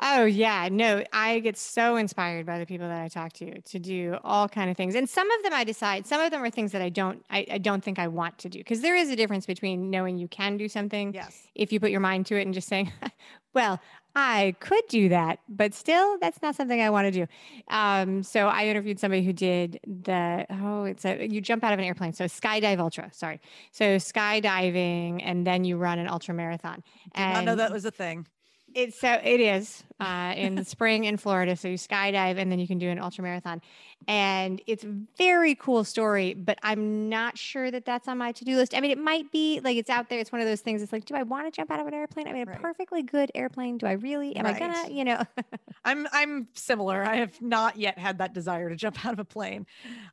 Oh 0.00 0.24
yeah, 0.24 0.68
no, 0.72 1.04
I 1.12 1.38
get 1.40 1.58
so 1.58 1.96
inspired 1.96 2.46
by 2.46 2.58
the 2.58 2.64
people 2.64 2.88
that 2.88 3.02
I 3.02 3.08
talk 3.08 3.34
to 3.34 3.60
to 3.60 3.78
do 3.78 4.16
all 4.24 4.48
kind 4.48 4.70
of 4.70 4.76
things. 4.76 4.94
And 4.94 5.08
some 5.08 5.30
of 5.30 5.42
them 5.42 5.52
I 5.52 5.64
decide, 5.64 6.06
some 6.06 6.18
of 6.20 6.30
them 6.30 6.42
are 6.42 6.48
things 6.48 6.72
that 6.72 6.80
I 6.80 6.88
don't 6.88 7.22
I, 7.28 7.46
I 7.52 7.58
don't 7.58 7.84
think 7.84 7.98
I 7.98 8.08
want 8.08 8.38
to 8.38 8.48
do. 8.48 8.58
Because 8.58 8.80
there 8.80 8.96
is 8.96 9.10
a 9.10 9.16
difference 9.16 9.44
between 9.44 9.90
knowing 9.90 10.16
you 10.16 10.28
can 10.28 10.56
do 10.56 10.66
something 10.66 11.12
Yes. 11.12 11.42
if 11.54 11.72
you 11.72 11.78
put 11.78 11.90
your 11.90 12.00
mind 12.00 12.24
to 12.26 12.38
it 12.38 12.42
and 12.42 12.54
just 12.54 12.68
saying, 12.68 12.90
well, 13.54 13.80
I 14.14 14.54
could 14.60 14.82
do 14.88 15.08
that, 15.08 15.38
but 15.48 15.72
still 15.72 16.18
that's 16.18 16.42
not 16.42 16.54
something 16.54 16.80
I 16.80 16.90
want 16.90 17.06
to 17.06 17.10
do. 17.10 17.26
Um, 17.68 18.22
so 18.22 18.48
I 18.48 18.66
interviewed 18.66 19.00
somebody 19.00 19.24
who 19.24 19.32
did 19.32 19.80
the 19.86 20.46
oh, 20.50 20.84
it's 20.84 21.04
a 21.04 21.26
you 21.26 21.40
jump 21.40 21.64
out 21.64 21.72
of 21.72 21.78
an 21.78 21.84
airplane. 21.84 22.12
So 22.12 22.24
skydive 22.26 22.78
ultra, 22.78 23.10
sorry. 23.12 23.40
So 23.70 23.96
skydiving 23.96 25.22
and 25.24 25.46
then 25.46 25.64
you 25.64 25.76
run 25.76 25.98
an 25.98 26.08
ultra 26.08 26.34
marathon. 26.34 26.82
Did 27.14 27.20
not 27.20 27.44
know 27.44 27.56
that 27.56 27.72
was 27.72 27.84
a 27.84 27.90
thing. 27.90 28.26
It's 28.74 28.98
so 28.98 29.12
it 29.22 29.40
is 29.40 29.82
uh, 30.00 30.34
in 30.36 30.54
the 30.54 30.64
spring 30.64 31.04
in 31.04 31.16
Florida. 31.16 31.56
So 31.56 31.68
you 31.68 31.76
skydive 31.76 32.38
and 32.38 32.50
then 32.50 32.58
you 32.58 32.66
can 32.66 32.78
do 32.78 32.88
an 32.88 32.98
ultra 32.98 33.22
marathon, 33.22 33.60
and 34.08 34.60
it's 34.66 34.84
a 34.84 34.94
very 35.16 35.54
cool 35.54 35.84
story. 35.84 36.34
But 36.34 36.58
I'm 36.62 37.08
not 37.08 37.36
sure 37.38 37.70
that 37.70 37.84
that's 37.84 38.08
on 38.08 38.18
my 38.18 38.32
to 38.32 38.44
do 38.44 38.56
list. 38.56 38.74
I 38.74 38.80
mean, 38.80 38.90
it 38.90 38.98
might 38.98 39.30
be 39.30 39.60
like 39.60 39.76
it's 39.76 39.90
out 39.90 40.08
there. 40.08 40.18
It's 40.18 40.32
one 40.32 40.40
of 40.40 40.46
those 40.46 40.60
things. 40.60 40.82
It's 40.82 40.92
like, 40.92 41.04
do 41.04 41.14
I 41.14 41.22
want 41.22 41.46
to 41.46 41.50
jump 41.50 41.70
out 41.70 41.80
of 41.80 41.86
an 41.86 41.94
airplane? 41.94 42.26
I 42.26 42.32
mean, 42.32 42.42
a 42.42 42.50
Right. 42.50 42.60
perfectly 42.60 43.02
good 43.02 43.30
airplane. 43.34 43.78
Do 43.78 43.86
I 43.86 43.92
really? 43.92 44.34
Am 44.36 44.46
I 44.46 44.58
gonna? 44.58 44.88
You 44.90 45.04
know? 45.04 45.22
I'm 45.84 46.06
I'm 46.12 46.48
similar. 46.54 47.02
I 47.02 47.16
have 47.16 47.40
not 47.42 47.76
yet 47.76 47.98
had 47.98 48.18
that 48.18 48.32
desire 48.34 48.68
to 48.68 48.76
jump 48.76 49.04
out 49.04 49.12
of 49.12 49.18
a 49.18 49.24
plane. 49.24 49.66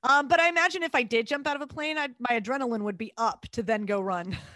Um, 0.04 0.28
but 0.28 0.40
I 0.40 0.50
imagine 0.50 0.84
if 0.84 0.96
I 0.96 1.04
did 1.04 1.28
jump 1.28 1.48
out 1.48 1.56
of 1.56 1.62
a 1.62 1.68
plane, 1.68 1.98
I'd, 1.98 2.16
my 2.20 2.40
adrenaline 2.40 2.82
would 2.84 2.98
be 2.98 3.14
up 3.18 3.46
to 3.54 3.64
then 3.64 3.86
go 3.86 4.02
run. 4.02 4.38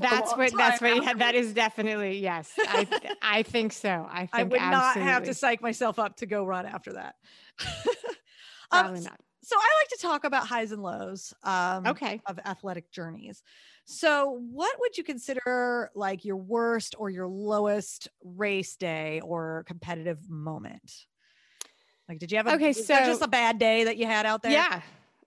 that's 0.00 0.36
what. 0.36 0.52
That's 0.56 0.80
what. 0.80 1.02
Yeah, 1.02 1.14
that 1.14 1.34
is 1.34 1.52
definitely 1.52 2.18
yes. 2.18 2.52
I 2.58 2.86
I 3.22 3.42
think 3.42 3.72
so. 3.72 4.06
I 4.10 4.20
think 4.20 4.30
I 4.32 4.42
would 4.44 4.60
not 4.60 4.96
have 4.96 5.04
to 5.24 5.30
absolutely. 5.30 5.32
psych 5.34 5.62
myself 5.62 5.98
up 5.98 6.16
to 6.16 6.26
go 6.26 6.44
run 6.44 6.66
after 6.66 6.94
that. 6.94 7.14
Probably 8.70 8.98
um, 8.98 9.04
not. 9.04 9.20
so 9.42 9.56
I 9.56 9.68
like 9.80 9.88
to 9.90 9.98
talk 10.00 10.24
about 10.24 10.46
highs 10.46 10.72
and 10.72 10.82
lows. 10.82 11.34
Um, 11.44 11.86
Okay. 11.86 12.20
of 12.26 12.38
athletic 12.44 12.90
journeys. 12.90 13.42
So, 13.84 14.40
what 14.50 14.74
would 14.80 14.96
you 14.96 15.04
consider 15.04 15.90
like 15.94 16.24
your 16.24 16.36
worst 16.36 16.94
or 16.98 17.10
your 17.10 17.26
lowest 17.26 18.08
race 18.24 18.76
day 18.76 19.20
or 19.22 19.64
competitive 19.66 20.28
moment? 20.30 21.06
Like, 22.08 22.18
did 22.18 22.30
you 22.30 22.38
have 22.38 22.46
a, 22.46 22.54
Okay, 22.54 22.72
so 22.72 22.94
just 23.04 23.22
a 23.22 23.28
bad 23.28 23.58
day 23.58 23.84
that 23.84 23.96
you 23.96 24.06
had 24.06 24.26
out 24.26 24.42
there? 24.42 24.52
Yeah. 24.52 24.80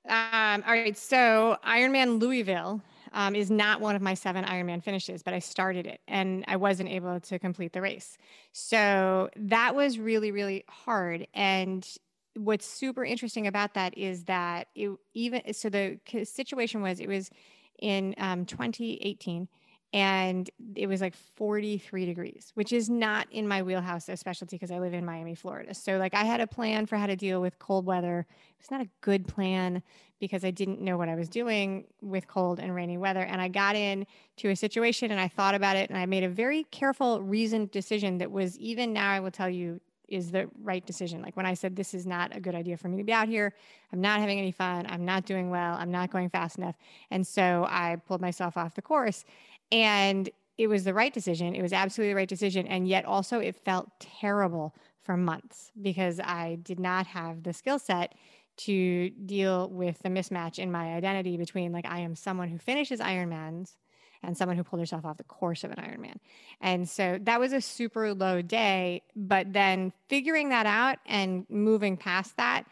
Um, 0.08 0.63
all 0.65 0.73
right. 0.73 0.97
So 0.97 1.58
Ironman 1.65 2.19
Louisville 2.19 2.82
um, 3.15 3.34
is 3.34 3.49
not 3.49 3.80
one 3.80 3.95
of 3.95 4.01
my 4.01 4.13
seven 4.13 4.43
Ironman 4.43 4.84
finishes, 4.84 5.23
but 5.23 5.34
I 5.34 5.39
started 5.39 5.88
it 5.88 6.01
and 6.08 6.43
I 6.47 6.58
wasn't 6.58 6.89
able 6.89 7.19
to 7.21 7.39
complete 7.39 7.71
the 7.73 7.82
race. 7.82 8.17
So 8.51 9.30
that 9.38 9.73
was 9.73 9.97
really, 9.97 10.32
really 10.32 10.65
hard. 10.67 11.25
And 11.34 11.88
what's 12.36 12.67
super 12.67 13.06
interesting 13.06 13.47
about 13.47 13.73
that 13.73 13.97
is 13.97 14.25
that 14.25 14.67
it 14.75 14.91
even 15.13 15.54
so 15.54 15.69
the 15.69 15.97
situation 16.25 16.82
was 16.82 16.99
it 16.99 17.08
was 17.08 17.32
in 17.80 18.13
um, 18.17 18.45
2018 18.45 19.47
and 19.93 20.49
it 20.75 20.88
was 20.88 20.99
like 20.99 21.15
43 21.15 22.06
degrees 22.06 22.51
which 22.56 22.73
is 22.73 22.89
not 22.89 23.28
in 23.32 23.47
my 23.47 23.63
wheelhouse 23.63 24.10
of 24.10 24.19
specialty 24.19 24.58
because 24.58 24.71
i 24.71 24.80
live 24.80 24.93
in 24.93 25.06
miami 25.06 25.36
florida 25.36 25.73
so 25.73 25.97
like 25.97 26.13
i 26.13 26.25
had 26.25 26.41
a 26.41 26.47
plan 26.47 26.86
for 26.86 26.97
how 26.97 27.08
to 27.08 27.15
deal 27.15 27.39
with 27.39 27.58
cold 27.60 27.86
weather 27.86 28.28
it's 28.60 28.71
not 28.71 28.82
a 28.82 28.89
good 28.99 29.25
plan 29.25 29.82
because 30.25 30.43
i 30.43 30.51
didn't 30.51 30.81
know 30.81 30.97
what 30.97 31.09
i 31.09 31.15
was 31.15 31.29
doing 31.29 31.85
with 32.01 32.27
cold 32.27 32.59
and 32.59 32.73
rainy 32.73 32.97
weather. 32.97 33.21
And 33.21 33.41
i 33.41 33.47
got 33.47 33.75
in 33.75 34.05
to 34.38 34.49
a 34.49 34.55
situation 34.55 35.11
and 35.11 35.19
i 35.19 35.27
thought 35.27 35.55
about 35.55 35.75
it 35.75 35.89
and 35.89 35.97
i 35.97 36.05
made 36.05 36.23
a 36.23 36.29
very 36.29 36.63
careful 36.71 37.21
reasoned 37.21 37.71
decision 37.71 38.17
that 38.17 38.31
was 38.31 38.57
even 38.59 38.93
now 38.93 39.11
i 39.11 39.19
will 39.19 39.31
tell 39.31 39.49
you 39.49 39.79
is 40.07 40.29
the 40.29 40.47
right 40.61 40.85
decision. 40.85 41.21
Like 41.21 41.35
when 41.35 41.45
i 41.45 41.53
said 41.53 41.75
this 41.75 41.93
is 41.93 42.05
not 42.05 42.35
a 42.35 42.39
good 42.39 42.55
idea 42.55 42.77
for 42.77 42.88
me 42.88 42.97
to 42.97 43.03
be 43.03 43.13
out 43.13 43.27
here. 43.27 43.53
I'm 43.91 44.01
not 44.01 44.19
having 44.19 44.39
any 44.39 44.51
fun. 44.51 44.85
I'm 44.88 45.03
not 45.05 45.25
doing 45.25 45.49
well. 45.49 45.75
I'm 45.75 45.91
not 45.91 46.11
going 46.11 46.29
fast 46.29 46.57
enough. 46.57 46.75
And 47.11 47.25
so 47.25 47.65
i 47.69 47.97
pulled 48.07 48.21
myself 48.21 48.57
off 48.57 48.75
the 48.75 48.81
course. 48.81 49.25
And 49.71 50.29
it 50.57 50.67
was 50.67 50.83
the 50.83 50.93
right 50.93 51.13
decision. 51.13 51.55
It 51.55 51.61
was 51.61 51.73
absolutely 51.73 52.13
the 52.13 52.17
right 52.17 52.29
decision. 52.29 52.67
And 52.67 52.88
yet 52.88 53.05
also 53.05 53.39
it 53.39 53.55
felt 53.55 53.89
terrible 53.99 54.73
for 55.03 55.17
months 55.17 55.71
because 55.81 56.19
I 56.19 56.57
did 56.63 56.79
not 56.79 57.07
have 57.07 57.43
the 57.43 57.53
skill 57.53 57.77
set 57.77 58.15
to 58.57 59.09
deal 59.09 59.69
with 59.69 59.99
the 59.99 60.09
mismatch 60.09 60.59
in 60.59 60.71
my 60.71 60.93
identity 60.93 61.37
between 61.37 61.71
like 61.71 61.85
I 61.85 61.99
am 61.99 62.15
someone 62.15 62.49
who 62.49 62.57
finishes 62.57 62.99
Ironmans 62.99 63.75
and 64.23 64.37
someone 64.37 64.57
who 64.57 64.63
pulled 64.63 64.79
herself 64.79 65.05
off 65.05 65.17
the 65.17 65.23
course 65.23 65.63
of 65.63 65.71
an 65.71 65.77
Ironman. 65.77 66.17
And 66.61 66.89
so 66.89 67.19
that 67.21 67.39
was 67.39 67.53
a 67.53 67.61
super 67.61 68.13
low 68.13 68.41
day. 68.41 69.03
But 69.15 69.53
then 69.53 69.93
figuring 70.09 70.49
that 70.49 70.65
out 70.65 70.97
and 71.05 71.45
moving 71.49 71.97
past 71.97 72.37
that 72.37 72.63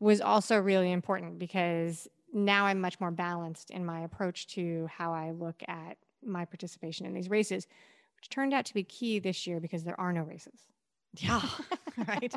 was 0.00 0.20
also 0.20 0.58
really 0.58 0.90
important 0.90 1.38
because 1.38 2.08
now 2.32 2.66
I'm 2.66 2.80
much 2.80 2.98
more 2.98 3.10
balanced 3.10 3.70
in 3.70 3.84
my 3.84 4.00
approach 4.00 4.48
to 4.48 4.88
how 4.90 5.12
I 5.12 5.32
look 5.32 5.62
at 5.68 5.96
my 6.24 6.44
participation 6.44 7.04
in 7.06 7.12
these 7.12 7.28
races, 7.28 7.66
which 8.16 8.28
turned 8.30 8.54
out 8.54 8.64
to 8.66 8.74
be 8.74 8.84
key 8.84 9.18
this 9.18 9.46
year 9.46 9.60
because 9.60 9.84
there 9.84 10.00
are 10.00 10.12
no 10.12 10.22
races. 10.22 10.71
Yeah. 11.14 11.42
right. 12.08 12.34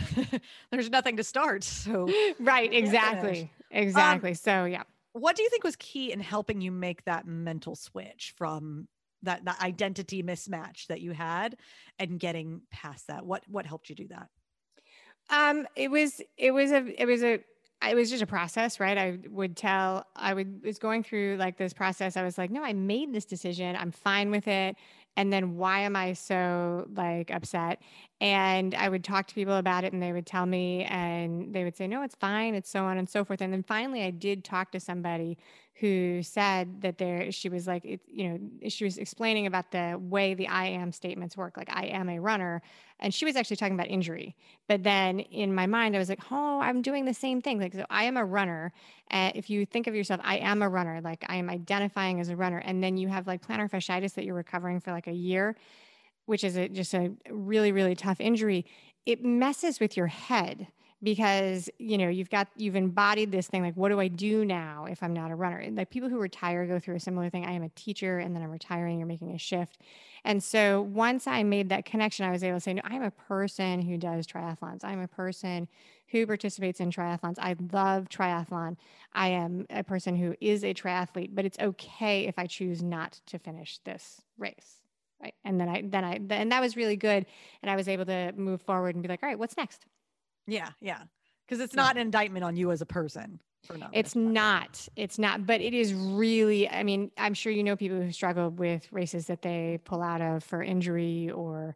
There's 0.70 0.90
nothing 0.90 1.16
to 1.16 1.24
start. 1.24 1.64
So, 1.64 2.08
Right, 2.40 2.72
exactly. 2.72 3.50
Exactly. 3.70 4.34
so, 4.34 4.64
yeah. 4.64 4.84
what 5.12 5.36
do 5.36 5.42
you 5.42 5.50
think 5.50 5.64
was 5.64 5.76
key 5.76 6.12
in 6.12 6.20
helping 6.20 6.60
you 6.60 6.72
make 6.72 7.04
that 7.04 7.26
mental 7.26 7.76
switch 7.76 8.34
from 8.36 8.88
that, 9.22 9.44
that 9.44 9.60
identity 9.60 10.22
mismatch 10.22 10.86
that 10.86 11.00
you 11.00 11.12
had 11.12 11.56
and 11.98 12.18
getting 12.18 12.62
past 12.70 13.08
that? 13.08 13.26
What 13.26 13.42
what 13.48 13.66
helped 13.66 13.90
you 13.90 13.94
do 13.94 14.08
that? 14.08 14.28
Um, 15.30 15.66
it 15.76 15.90
was 15.90 16.22
it 16.38 16.52
was 16.52 16.72
a 16.72 17.00
it 17.00 17.04
was 17.04 17.22
a 17.22 17.40
it 17.86 17.94
was 17.94 18.10
just 18.10 18.22
a 18.22 18.26
process, 18.26 18.80
right? 18.80 18.96
I 18.96 19.18
would 19.28 19.56
tell 19.56 20.06
I 20.16 20.34
would 20.34 20.64
was 20.64 20.78
going 20.78 21.02
through 21.02 21.36
like 21.38 21.58
this 21.58 21.72
process. 21.72 22.16
I 22.16 22.22
was 22.22 22.38
like, 22.38 22.50
no, 22.50 22.64
I 22.64 22.72
made 22.72 23.12
this 23.12 23.24
decision. 23.24 23.76
I'm 23.76 23.92
fine 23.92 24.30
with 24.30 24.48
it. 24.48 24.76
And 25.18 25.32
then 25.32 25.56
why 25.56 25.80
am 25.80 25.96
I 25.96 26.12
so 26.12 26.86
like 26.94 27.32
upset? 27.32 27.82
And 28.20 28.72
I 28.76 28.88
would 28.88 29.02
talk 29.02 29.26
to 29.26 29.34
people 29.34 29.56
about 29.56 29.82
it 29.82 29.92
and 29.92 30.00
they 30.00 30.12
would 30.12 30.26
tell 30.26 30.46
me 30.46 30.84
and 30.84 31.52
they 31.52 31.64
would 31.64 31.76
say, 31.76 31.88
no, 31.88 32.02
it's 32.02 32.14
fine. 32.14 32.54
It's 32.54 32.70
so 32.70 32.84
on 32.84 32.98
and 32.98 33.08
so 33.08 33.24
forth. 33.24 33.40
And 33.40 33.52
then 33.52 33.64
finally 33.64 34.04
I 34.04 34.10
did 34.10 34.44
talk 34.44 34.70
to 34.72 34.80
somebody 34.80 35.36
who 35.80 36.22
said 36.24 36.82
that 36.82 36.98
there 36.98 37.30
she 37.30 37.48
was 37.48 37.66
like 37.68 37.84
it, 37.84 38.00
you 38.08 38.28
know 38.28 38.68
she 38.68 38.84
was 38.84 38.98
explaining 38.98 39.46
about 39.46 39.70
the 39.70 39.96
way 40.00 40.34
the 40.34 40.48
i 40.48 40.66
am 40.66 40.90
statements 40.90 41.36
work 41.36 41.56
like 41.56 41.68
i 41.72 41.86
am 41.86 42.08
a 42.08 42.18
runner 42.18 42.60
and 42.98 43.14
she 43.14 43.24
was 43.24 43.36
actually 43.36 43.54
talking 43.54 43.74
about 43.74 43.86
injury 43.86 44.34
but 44.66 44.82
then 44.82 45.20
in 45.20 45.54
my 45.54 45.66
mind 45.66 45.94
i 45.94 45.98
was 45.98 46.08
like 46.08 46.20
oh 46.32 46.58
i'm 46.60 46.82
doing 46.82 47.04
the 47.04 47.14
same 47.14 47.40
thing 47.40 47.60
like 47.60 47.74
so 47.74 47.84
i 47.90 48.02
am 48.02 48.16
a 48.16 48.24
runner 48.24 48.72
and 49.08 49.36
if 49.36 49.48
you 49.48 49.64
think 49.64 49.86
of 49.86 49.94
yourself 49.94 50.20
i 50.24 50.36
am 50.38 50.62
a 50.62 50.68
runner 50.68 51.00
like 51.00 51.24
i 51.28 51.36
am 51.36 51.48
identifying 51.48 52.18
as 52.18 52.28
a 52.28 52.34
runner 52.34 52.58
and 52.58 52.82
then 52.82 52.96
you 52.96 53.06
have 53.06 53.28
like 53.28 53.46
plantar 53.46 53.70
fasciitis 53.70 54.14
that 54.14 54.24
you're 54.24 54.34
recovering 54.34 54.80
for 54.80 54.90
like 54.90 55.06
a 55.08 55.12
year 55.12 55.56
which 56.26 56.44
is 56.44 56.56
a, 56.56 56.68
just 56.68 56.94
a 56.94 57.12
really 57.30 57.72
really 57.72 57.94
tough 57.94 58.20
injury 58.20 58.64
it 59.06 59.24
messes 59.24 59.80
with 59.80 59.96
your 59.96 60.06
head 60.06 60.68
because 61.02 61.70
you 61.78 61.96
know 61.96 62.08
you've 62.08 62.30
got 62.30 62.48
you've 62.56 62.74
embodied 62.74 63.30
this 63.30 63.46
thing 63.46 63.62
like 63.62 63.74
what 63.74 63.90
do 63.90 64.00
i 64.00 64.08
do 64.08 64.44
now 64.44 64.86
if 64.88 65.02
i'm 65.02 65.12
not 65.12 65.30
a 65.30 65.34
runner? 65.34 65.64
Like 65.70 65.90
people 65.90 66.08
who 66.08 66.18
retire 66.18 66.66
go 66.66 66.78
through 66.78 66.96
a 66.96 67.00
similar 67.00 67.30
thing. 67.30 67.44
I 67.46 67.52
am 67.52 67.62
a 67.62 67.68
teacher 67.70 68.18
and 68.18 68.34
then 68.34 68.42
i'm 68.42 68.50
retiring 68.50 68.98
you're 68.98 69.06
making 69.06 69.34
a 69.34 69.38
shift. 69.38 69.78
And 70.24 70.42
so 70.42 70.82
once 70.82 71.26
i 71.26 71.42
made 71.42 71.68
that 71.68 71.84
connection 71.84 72.24
i 72.26 72.30
was 72.30 72.42
able 72.42 72.56
to 72.56 72.60
say 72.60 72.74
no 72.74 72.82
i'm 72.84 73.02
a 73.02 73.10
person 73.10 73.80
who 73.82 73.96
does 73.96 74.26
triathlons. 74.26 74.84
I'm 74.84 75.00
a 75.00 75.08
person 75.08 75.68
who 76.08 76.26
participates 76.26 76.80
in 76.80 76.90
triathlons. 76.90 77.38
I 77.38 77.54
love 77.72 78.08
triathlon. 78.08 78.76
I 79.12 79.28
am 79.28 79.66
a 79.68 79.84
person 79.84 80.16
who 80.16 80.34
is 80.40 80.64
a 80.64 80.74
triathlete 80.74 81.34
but 81.34 81.44
it's 81.44 81.58
okay 81.58 82.26
if 82.26 82.38
i 82.38 82.46
choose 82.46 82.82
not 82.82 83.20
to 83.26 83.38
finish 83.38 83.78
this 83.84 84.20
race 84.36 84.78
right 85.22 85.34
and 85.44 85.60
then 85.60 85.68
i 85.68 85.82
then 85.84 86.04
i 86.04 86.20
and 86.30 86.52
that 86.52 86.60
was 86.60 86.76
really 86.76 86.96
good 86.96 87.26
and 87.62 87.70
i 87.70 87.76
was 87.76 87.88
able 87.88 88.04
to 88.04 88.32
move 88.36 88.60
forward 88.62 88.94
and 88.94 89.02
be 89.02 89.08
like 89.08 89.22
all 89.22 89.28
right 89.28 89.38
what's 89.38 89.56
next 89.56 89.86
Yeah, 90.46 90.70
yeah. 90.80 91.02
Because 91.46 91.60
it's 91.60 91.74
Yeah. 91.74 91.82
not 91.82 91.96
an 91.96 92.02
indictment 92.02 92.44
on 92.44 92.56
you 92.56 92.70
as 92.72 92.80
a 92.80 92.86
person. 92.86 93.38
For 93.64 93.76
not 93.76 93.90
It's 93.92 94.14
not. 94.16 94.88
It's 94.96 95.18
not. 95.18 95.44
But 95.46 95.60
it 95.60 95.74
is 95.74 95.92
really. 95.92 96.68
I 96.68 96.82
mean, 96.84 97.10
I'm 97.18 97.34
sure 97.34 97.52
you 97.52 97.62
know 97.64 97.76
people 97.76 98.00
who 98.00 98.12
struggle 98.12 98.48
with 98.50 98.86
races 98.92 99.26
that 99.26 99.42
they 99.42 99.78
pull 99.84 100.02
out 100.02 100.20
of 100.22 100.44
for 100.44 100.62
injury 100.62 101.30
or 101.30 101.74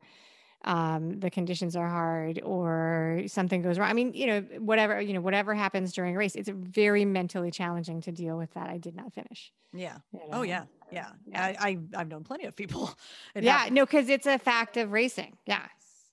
um, 0.64 1.18
the 1.20 1.30
conditions 1.30 1.76
are 1.76 1.88
hard 1.88 2.40
or 2.42 3.22
something 3.26 3.62
goes 3.62 3.78
wrong. 3.78 3.90
I 3.90 3.92
mean, 3.92 4.12
you 4.14 4.26
know, 4.26 4.40
whatever 4.58 5.00
you 5.00 5.12
know, 5.12 5.20
whatever 5.20 5.54
happens 5.54 5.92
during 5.92 6.14
a 6.14 6.18
race, 6.18 6.34
it's 6.34 6.48
very 6.48 7.04
mentally 7.04 7.50
challenging 7.50 8.00
to 8.02 8.12
deal 8.12 8.36
with 8.36 8.52
that. 8.54 8.68
I 8.68 8.78
did 8.78 8.94
not 8.94 9.12
finish. 9.12 9.52
Yeah. 9.72 9.98
you 10.12 10.20
Oh 10.30 10.42
yeah. 10.42 10.64
Yeah. 10.90 11.08
Yeah. 11.26 11.42
I, 11.42 11.56
I 11.68 11.78
I've 12.00 12.08
known 12.08 12.24
plenty 12.24 12.44
of 12.44 12.54
people. 12.56 12.90
Yeah. 13.34 13.64
happens. 13.64 13.70
No, 13.70 13.86
because 13.86 14.08
it's 14.08 14.26
a 14.26 14.38
fact 14.38 14.76
of 14.76 14.92
racing. 14.92 15.36
Yeah. 15.46 15.66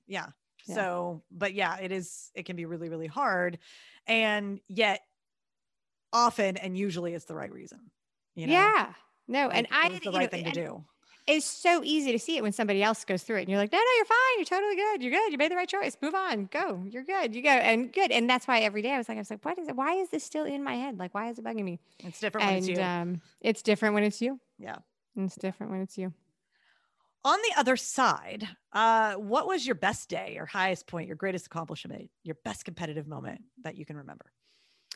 Yeah. 0.08 0.28
Yeah. 0.66 0.76
So, 0.76 1.24
but 1.32 1.54
yeah, 1.54 1.78
it 1.80 1.92
is, 1.92 2.32
it 2.36 2.46
can 2.46 2.56
be 2.56 2.66
really, 2.66 2.90
really 2.90 3.08
hard. 3.08 3.58
And 4.08 4.60
yet, 4.68 5.02
often 6.14 6.58
and 6.58 6.78
usually 6.78 7.14
it's 7.14 7.26
the 7.26 7.36
right 7.36 7.52
reason. 7.52 7.80
You 8.36 8.48
know? 8.48 8.54
yeah. 8.54 8.94
No, 9.28 9.48
Like, 9.48 9.58
and 9.58 9.68
I 9.72 9.90
the 9.90 10.12
right 10.12 10.22
know, 10.22 10.28
thing 10.28 10.44
to 10.44 10.50
and 10.50 10.54
do. 10.54 10.86
It's 11.30 11.46
so 11.46 11.82
easy 11.84 12.12
to 12.12 12.20
see 12.20 12.38
it 12.38 12.44
when 12.44 12.52
somebody 12.52 12.82
else 12.82 13.06
goes 13.06 13.24
through 13.24 13.38
it, 13.38 13.42
and 13.42 13.50
you're 13.50 13.60
like, 13.60 13.72
no, 13.72 13.78
no, 13.78 13.84
you're 13.98 14.06
fine. 14.06 14.18
You're 14.38 14.46
totally 14.46 14.76
good. 14.76 15.04
You're 15.04 15.12
good. 15.12 15.32
You 15.32 15.38
made 15.38 15.52
the 15.52 15.56
right 15.56 15.70
choice. 15.70 15.96
Move 16.02 16.16
on. 16.16 16.46
Go. 16.52 16.84
You're 16.90 17.04
good. 17.04 17.36
You 17.36 17.44
go. 17.44 17.50
And 17.50 17.94
good. 17.94 18.12
And 18.12 18.30
that's 18.30 18.48
why 18.48 18.60
every 18.60 18.82
day 18.82 18.92
I 18.92 18.98
was 18.98 19.08
like, 19.08 19.18
I 19.18 19.22
was 19.22 19.30
like, 19.30 19.46
what 19.46 19.60
is 19.60 19.68
it? 19.68 19.76
Why 19.76 19.94
is 19.94 20.10
this 20.10 20.24
still 20.24 20.46
in 20.46 20.64
my 20.64 20.76
head? 20.76 20.98
Like, 20.98 21.14
why 21.14 21.30
is 21.30 21.38
it 21.38 21.46
bugging 21.46 21.64
me? 21.64 21.80
It's 22.00 22.20
different 22.20 22.48
when 22.48 22.58
it's 22.58 22.68
you. 22.68 22.82
um, 22.82 23.22
it's 23.42 23.62
different 23.62 23.94
when 23.94 24.04
it's 24.04 24.22
you. 24.22 24.40
yeah. 24.58 24.78
And 25.16 25.26
it's 25.28 25.36
different 25.36 25.72
when 25.72 25.82
it's 25.82 25.98
you. 25.98 26.14
On 27.26 27.38
the 27.50 27.60
other 27.60 27.76
side, 27.76 28.48
uh, 28.72 29.16
what 29.16 29.46
was 29.48 29.66
your 29.66 29.76
best 29.76 30.08
day, 30.08 30.34
your 30.36 30.46
highest 30.46 30.88
point, 30.88 31.08
your 31.08 31.18
greatest 31.18 31.48
accomplishment, 31.48 32.10
your 32.24 32.38
best 32.46 32.64
competitive 32.64 33.08
moment 33.08 33.42
that 33.64 33.76
you 33.76 33.86
can 33.86 33.98
remember? 33.98 34.32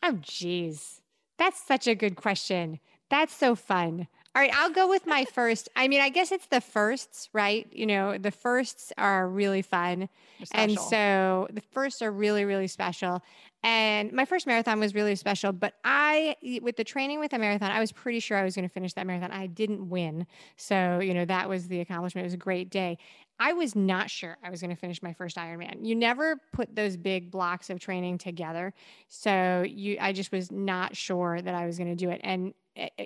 Oh, 0.02 0.18
geez. 0.22 1.02
That's 1.38 1.62
such 1.62 1.88
a 1.88 1.96
good 1.96 2.16
question. 2.16 2.80
That's 3.10 3.36
so 3.36 3.56
fun. 3.56 4.08
All 4.36 4.42
right, 4.42 4.52
I'll 4.56 4.72
go 4.72 4.90
with 4.90 5.06
my 5.06 5.26
first. 5.26 5.70
I 5.76 5.88
mean, 5.88 6.02
I 6.02 6.10
guess 6.10 6.32
it's 6.32 6.48
the 6.48 6.60
firsts, 6.60 7.30
right? 7.34 7.68
You 7.72 7.86
know, 7.86 8.18
the 8.18 8.32
firsts 8.32 8.92
are 8.98 9.30
really 9.30 9.62
fun. 9.62 10.10
And 10.54 10.72
so 10.80 11.48
the 11.52 11.62
firsts 11.62 12.02
are 12.02 12.12
really, 12.12 12.44
really 12.44 12.66
special. 12.66 13.22
And 13.62 14.12
my 14.12 14.26
first 14.26 14.48
marathon 14.48 14.80
was 14.80 14.96
really 14.96 15.16
special, 15.16 15.54
but 15.54 15.76
I, 15.86 16.36
with 16.64 16.78
the 16.78 16.84
training 16.84 17.20
with 17.20 17.32
a 17.34 17.38
marathon, 17.38 17.72
I 17.72 17.80
was 17.80 17.92
pretty 17.92 18.20
sure 18.20 18.36
I 18.36 18.44
was 18.44 18.56
going 18.56 18.68
to 18.68 18.74
finish 18.74 18.94
that 18.94 19.06
marathon. 19.06 19.32
I 19.32 19.46
didn't 19.46 19.88
win. 19.88 20.26
So, 20.58 21.00
you 21.00 21.14
know, 21.14 21.26
that 21.26 21.48
was 21.48 21.68
the 21.68 21.80
accomplishment. 21.80 22.24
It 22.24 22.28
was 22.28 22.34
a 22.34 22.38
great 22.38 22.72
day. 22.72 22.98
I 23.40 23.54
was 23.54 23.76
not 23.76 24.10
sure 24.10 24.38
I 24.44 24.50
was 24.50 24.62
going 24.62 24.72
to 24.72 24.76
finish 24.76 25.02
my 25.04 25.14
first 25.14 25.38
Ironman. 25.38 25.86
You 25.86 25.96
never 25.96 26.38
put 26.52 26.76
those 26.76 26.98
big 26.98 27.32
blocks 27.32 27.70
of 27.70 27.80
training 27.80 28.18
together. 28.18 28.74
So 29.10 29.64
you, 29.68 29.98
I 30.02 30.12
just 30.12 30.32
was 30.32 30.52
not 30.52 30.96
sure 30.96 31.40
that 31.42 31.54
I 31.54 31.66
was 31.66 31.78
going 31.78 31.90
to 31.90 31.96
do 31.96 32.10
it. 32.10 32.20
And 32.24 32.54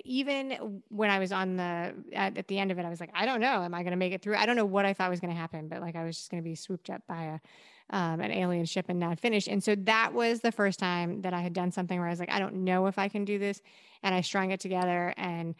even 0.04 0.82
when 0.88 1.10
I 1.10 1.18
was 1.18 1.32
on 1.32 1.56
the, 1.56 1.94
at, 2.12 2.38
at 2.38 2.48
the 2.48 2.58
end 2.58 2.70
of 2.70 2.78
it, 2.78 2.84
I 2.84 2.88
was 2.88 3.00
like, 3.00 3.10
I 3.14 3.26
don't 3.26 3.40
know. 3.40 3.62
Am 3.62 3.74
I 3.74 3.82
going 3.82 3.90
to 3.90 3.98
make 3.98 4.12
it 4.12 4.22
through? 4.22 4.36
I 4.36 4.46
don't 4.46 4.56
know 4.56 4.64
what 4.64 4.86
I 4.86 4.94
thought 4.94 5.10
was 5.10 5.20
going 5.20 5.32
to 5.32 5.38
happen, 5.38 5.68
but 5.68 5.80
like 5.80 5.96
I 5.96 6.04
was 6.04 6.16
just 6.16 6.30
going 6.30 6.42
to 6.42 6.48
be 6.48 6.54
swooped 6.54 6.88
up 6.88 7.02
by 7.06 7.24
a, 7.24 7.40
um, 7.90 8.20
an 8.20 8.30
alien 8.30 8.64
ship 8.64 8.86
and 8.88 8.98
not 8.98 9.20
finish. 9.20 9.46
And 9.46 9.62
so 9.62 9.74
that 9.74 10.14
was 10.14 10.40
the 10.40 10.52
first 10.52 10.78
time 10.78 11.22
that 11.22 11.34
I 11.34 11.40
had 11.40 11.52
done 11.52 11.70
something 11.70 11.98
where 11.98 12.08
I 12.08 12.10
was 12.10 12.20
like, 12.20 12.32
I 12.32 12.38
don't 12.38 12.64
know 12.64 12.86
if 12.86 12.98
I 12.98 13.08
can 13.08 13.24
do 13.24 13.38
this. 13.38 13.60
And 14.02 14.14
I 14.14 14.22
strung 14.22 14.50
it 14.52 14.60
together 14.60 15.12
and 15.16 15.54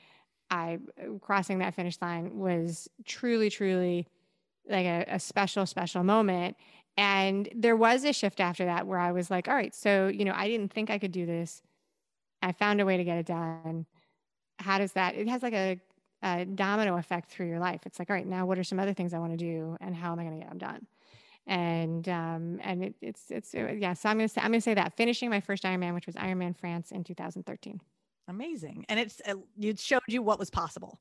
I 0.50 0.78
crossing 1.20 1.58
that 1.58 1.74
finish 1.74 2.00
line 2.00 2.38
was 2.38 2.88
truly, 3.04 3.50
truly 3.50 4.06
like 4.68 4.86
a, 4.86 5.04
a 5.08 5.20
special, 5.20 5.66
special 5.66 6.02
moment. 6.02 6.56
And 6.96 7.48
there 7.54 7.76
was 7.76 8.04
a 8.04 8.12
shift 8.12 8.40
after 8.40 8.64
that 8.64 8.86
where 8.86 8.98
I 8.98 9.12
was 9.12 9.30
like, 9.30 9.48
all 9.48 9.54
right, 9.54 9.74
so, 9.74 10.08
you 10.08 10.24
know, 10.24 10.32
I 10.34 10.48
didn't 10.48 10.72
think 10.72 10.90
I 10.90 10.98
could 10.98 11.12
do 11.12 11.26
this. 11.26 11.62
I 12.42 12.52
found 12.52 12.80
a 12.80 12.86
way 12.86 12.96
to 12.96 13.04
get 13.04 13.18
it 13.18 13.26
done. 13.26 13.86
How 14.58 14.78
does 14.78 14.92
that, 14.92 15.14
it 15.14 15.28
has 15.28 15.42
like 15.42 15.54
a, 15.54 15.80
a 16.22 16.44
domino 16.44 16.96
effect 16.96 17.30
through 17.30 17.46
your 17.48 17.58
life. 17.60 17.80
It's 17.86 17.98
like, 17.98 18.10
all 18.10 18.16
right, 18.16 18.26
now 18.26 18.44
what 18.46 18.58
are 18.58 18.64
some 18.64 18.80
other 18.80 18.92
things 18.94 19.14
I 19.14 19.18
want 19.18 19.32
to 19.32 19.36
do 19.36 19.76
and 19.80 19.94
how 19.94 20.12
am 20.12 20.18
I 20.18 20.24
going 20.24 20.34
to 20.34 20.40
get 20.40 20.48
them 20.48 20.58
done? 20.58 20.86
And 21.46 22.06
um, 22.10 22.60
and 22.62 22.84
it, 22.84 22.94
it's 23.00 23.30
it's 23.30 23.54
uh, 23.54 23.72
yeah. 23.74 23.94
So 23.94 24.10
I'm 24.10 24.18
gonna 24.18 24.28
say 24.28 24.42
I'm 24.42 24.50
gonna 24.50 24.60
say 24.60 24.74
that 24.74 24.92
finishing 24.98 25.30
my 25.30 25.40
first 25.40 25.62
Ironman, 25.62 25.94
which 25.94 26.04
was 26.04 26.14
Ironman 26.16 26.54
France 26.54 26.90
in 26.90 27.04
2013. 27.04 27.80
Amazing. 28.28 28.84
And 28.90 29.00
it's, 29.00 29.22
uh, 29.26 29.36
it 29.58 29.80
showed 29.80 30.02
you 30.08 30.20
what 30.20 30.38
was 30.38 30.50
possible. 30.50 31.00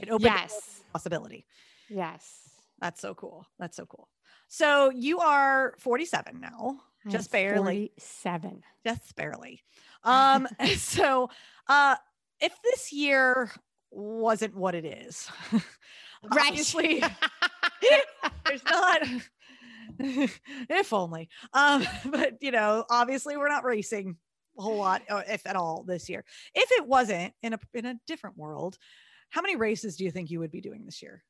It 0.00 0.08
opened 0.08 0.24
Yes, 0.24 0.78
to 0.78 0.84
possibility. 0.94 1.44
yes. 1.90 2.38
That's 2.80 3.02
so 3.02 3.14
cool. 3.14 3.46
That's 3.58 3.76
so 3.76 3.84
cool. 3.84 4.08
So 4.48 4.90
you 4.90 5.18
are 5.20 5.74
47 5.78 6.40
now, 6.40 6.80
just 7.10 7.30
barely, 7.30 7.92
47. 7.98 8.62
just 8.86 9.14
barely. 9.14 9.62
Um, 10.04 10.48
so 10.76 11.28
uh, 11.68 11.96
if 12.42 12.52
this 12.62 12.92
year 12.92 13.50
wasn't 13.90 14.54
what 14.54 14.74
it 14.74 14.84
is, 14.84 15.30
Right. 16.22 16.48
obviously 16.48 17.00
there's 18.46 18.64
not. 18.64 19.02
if 19.98 20.92
only. 20.92 21.28
Um, 21.52 21.84
but 22.10 22.34
you 22.40 22.50
know, 22.50 22.84
obviously 22.90 23.36
we're 23.36 23.48
not 23.48 23.64
racing 23.64 24.16
a 24.58 24.62
whole 24.62 24.76
lot, 24.76 25.02
uh, 25.08 25.22
if 25.28 25.46
at 25.46 25.56
all, 25.56 25.82
this 25.82 26.08
year. 26.08 26.24
If 26.54 26.70
it 26.72 26.86
wasn't 26.86 27.32
in 27.42 27.54
a 27.54 27.58
in 27.74 27.86
a 27.86 27.96
different 28.06 28.36
world, 28.36 28.76
how 29.30 29.40
many 29.42 29.56
races 29.56 29.96
do 29.96 30.04
you 30.04 30.10
think 30.10 30.30
you 30.30 30.40
would 30.40 30.50
be 30.52 30.60
doing 30.60 30.84
this 30.84 31.02
year? 31.02 31.22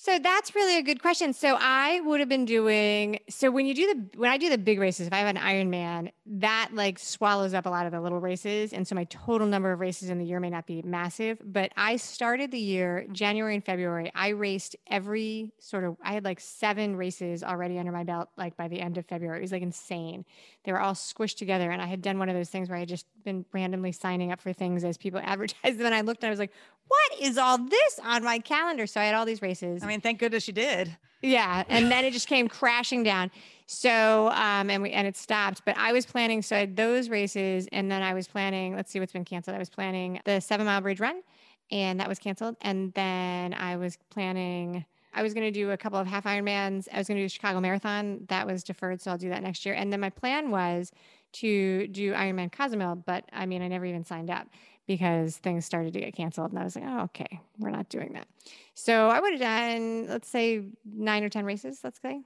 So 0.00 0.16
that's 0.16 0.54
really 0.54 0.76
a 0.76 0.82
good 0.82 1.02
question. 1.02 1.32
So 1.32 1.56
I 1.58 1.98
would 2.02 2.20
have 2.20 2.28
been 2.28 2.44
doing 2.44 3.18
so 3.28 3.50
when 3.50 3.66
you 3.66 3.74
do 3.74 3.94
the 3.94 4.18
when 4.18 4.30
I 4.30 4.38
do 4.38 4.48
the 4.48 4.56
big 4.56 4.78
races, 4.78 5.08
if 5.08 5.12
I 5.12 5.18
have 5.18 5.26
an 5.26 5.42
Ironman, 5.42 6.12
that 6.26 6.70
like 6.72 7.00
swallows 7.00 7.52
up 7.52 7.66
a 7.66 7.68
lot 7.68 7.84
of 7.84 7.90
the 7.90 8.00
little 8.00 8.20
races, 8.20 8.72
and 8.72 8.86
so 8.86 8.94
my 8.94 9.04
total 9.04 9.48
number 9.48 9.72
of 9.72 9.80
races 9.80 10.08
in 10.08 10.18
the 10.18 10.24
year 10.24 10.38
may 10.38 10.50
not 10.50 10.66
be 10.66 10.82
massive. 10.82 11.42
But 11.44 11.72
I 11.76 11.96
started 11.96 12.52
the 12.52 12.60
year 12.60 13.06
January 13.10 13.56
and 13.56 13.64
February. 13.64 14.12
I 14.14 14.28
raced 14.28 14.76
every 14.86 15.50
sort 15.58 15.82
of. 15.82 15.96
I 16.00 16.12
had 16.12 16.24
like 16.24 16.38
seven 16.38 16.94
races 16.94 17.42
already 17.42 17.76
under 17.76 17.90
my 17.90 18.04
belt. 18.04 18.28
Like 18.36 18.56
by 18.56 18.68
the 18.68 18.80
end 18.80 18.98
of 18.98 19.06
February, 19.06 19.38
it 19.38 19.42
was 19.42 19.52
like 19.52 19.62
insane. 19.62 20.24
They 20.62 20.70
were 20.70 20.80
all 20.80 20.94
squished 20.94 21.38
together, 21.38 21.72
and 21.72 21.82
I 21.82 21.86
had 21.86 22.02
done 22.02 22.20
one 22.20 22.28
of 22.28 22.36
those 22.36 22.50
things 22.50 22.68
where 22.68 22.76
I 22.76 22.80
had 22.80 22.88
just 22.88 23.06
been 23.24 23.44
randomly 23.52 23.90
signing 23.90 24.30
up 24.30 24.40
for 24.40 24.52
things 24.52 24.84
as 24.84 24.96
people 24.96 25.20
advertised 25.24 25.76
them, 25.76 25.86
and 25.86 25.94
I 25.94 26.02
looked 26.02 26.22
and 26.22 26.28
I 26.28 26.30
was 26.30 26.38
like, 26.38 26.52
"What 26.88 27.20
is 27.20 27.38
all 27.38 27.58
this 27.58 28.00
on 28.02 28.24
my 28.24 28.38
calendar?" 28.38 28.86
So 28.86 29.00
I 29.00 29.04
had 29.04 29.14
all 29.14 29.24
these 29.24 29.42
races. 29.42 29.82
I 29.82 29.86
mean, 29.86 30.00
thank 30.00 30.18
goodness 30.18 30.46
you 30.46 30.54
did. 30.54 30.96
Yeah, 31.22 31.64
and 31.68 31.90
then 31.90 32.04
it 32.04 32.12
just 32.18 32.28
came 32.28 32.48
crashing 32.48 33.02
down. 33.02 33.30
So, 33.66 34.28
um, 34.28 34.70
and 34.70 34.82
we 34.82 34.90
and 34.92 35.06
it 35.06 35.16
stopped. 35.16 35.62
But 35.64 35.76
I 35.76 35.92
was 35.92 36.06
planning. 36.06 36.42
So 36.42 36.56
I 36.56 36.60
had 36.60 36.76
those 36.76 37.08
races, 37.08 37.68
and 37.72 37.90
then 37.90 38.02
I 38.02 38.14
was 38.14 38.26
planning. 38.26 38.74
Let's 38.74 38.90
see 38.90 39.00
what's 39.00 39.12
been 39.12 39.24
canceled. 39.24 39.56
I 39.56 39.58
was 39.58 39.70
planning 39.70 40.20
the 40.24 40.40
Seven 40.40 40.66
Mile 40.66 40.80
Bridge 40.80 41.00
Run, 41.00 41.22
and 41.70 42.00
that 42.00 42.08
was 42.08 42.18
canceled. 42.18 42.56
And 42.62 42.92
then 42.94 43.54
I 43.54 43.76
was 43.76 43.98
planning. 44.10 44.84
I 45.14 45.22
was 45.22 45.34
going 45.34 45.46
to 45.46 45.50
do 45.50 45.70
a 45.70 45.76
couple 45.76 45.98
of 45.98 46.06
half 46.06 46.24
Ironmans. 46.24 46.86
I 46.92 46.98
was 46.98 47.08
going 47.08 47.16
to 47.16 47.22
do 47.22 47.26
the 47.26 47.30
Chicago 47.30 47.60
Marathon. 47.60 48.24
That 48.28 48.46
was 48.46 48.62
deferred, 48.62 49.00
so 49.00 49.10
I'll 49.10 49.18
do 49.18 49.30
that 49.30 49.42
next 49.42 49.66
year. 49.66 49.74
And 49.74 49.92
then 49.92 50.00
my 50.00 50.10
plan 50.10 50.50
was 50.50 50.92
to 51.32 51.88
do 51.88 52.12
Ironman 52.12 52.52
Cozumel, 52.52 52.96
but 52.96 53.24
I 53.32 53.44
mean, 53.44 53.60
I 53.60 53.68
never 53.68 53.84
even 53.84 54.04
signed 54.04 54.30
up 54.30 54.48
because 54.88 55.36
things 55.36 55.64
started 55.64 55.92
to 55.92 56.00
get 56.00 56.16
canceled, 56.16 56.50
and 56.50 56.58
I 56.58 56.64
was 56.64 56.74
like, 56.74 56.84
oh, 56.88 57.02
okay, 57.02 57.38
we're 57.60 57.70
not 57.70 57.88
doing 57.88 58.14
that. 58.14 58.26
So 58.74 59.08
I 59.08 59.20
would 59.20 59.32
have 59.34 59.40
done, 59.40 60.06
let's 60.08 60.28
say, 60.28 60.64
nine 60.84 61.22
or 61.22 61.28
ten 61.28 61.44
races. 61.44 61.78
Let's 61.84 62.00
say. 62.02 62.22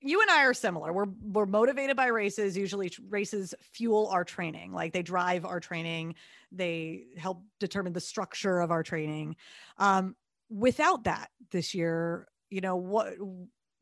you 0.00 0.20
and 0.20 0.30
I 0.30 0.44
are 0.44 0.54
similar. 0.54 0.92
We're 0.92 1.06
we're 1.22 1.46
motivated 1.46 1.96
by 1.96 2.06
races. 2.06 2.56
Usually 2.56 2.92
races 3.08 3.54
fuel 3.60 4.08
our 4.08 4.24
training. 4.24 4.72
Like 4.72 4.92
they 4.92 5.02
drive 5.02 5.44
our 5.44 5.60
training. 5.60 6.16
They 6.50 7.04
help 7.16 7.42
determine 7.60 7.92
the 7.92 8.00
structure 8.00 8.60
of 8.60 8.70
our 8.70 8.82
training. 8.82 9.36
Um, 9.78 10.16
without 10.50 11.04
that 11.04 11.30
this 11.50 11.74
year, 11.74 12.26
you 12.50 12.60
know, 12.60 12.76
what 12.76 13.14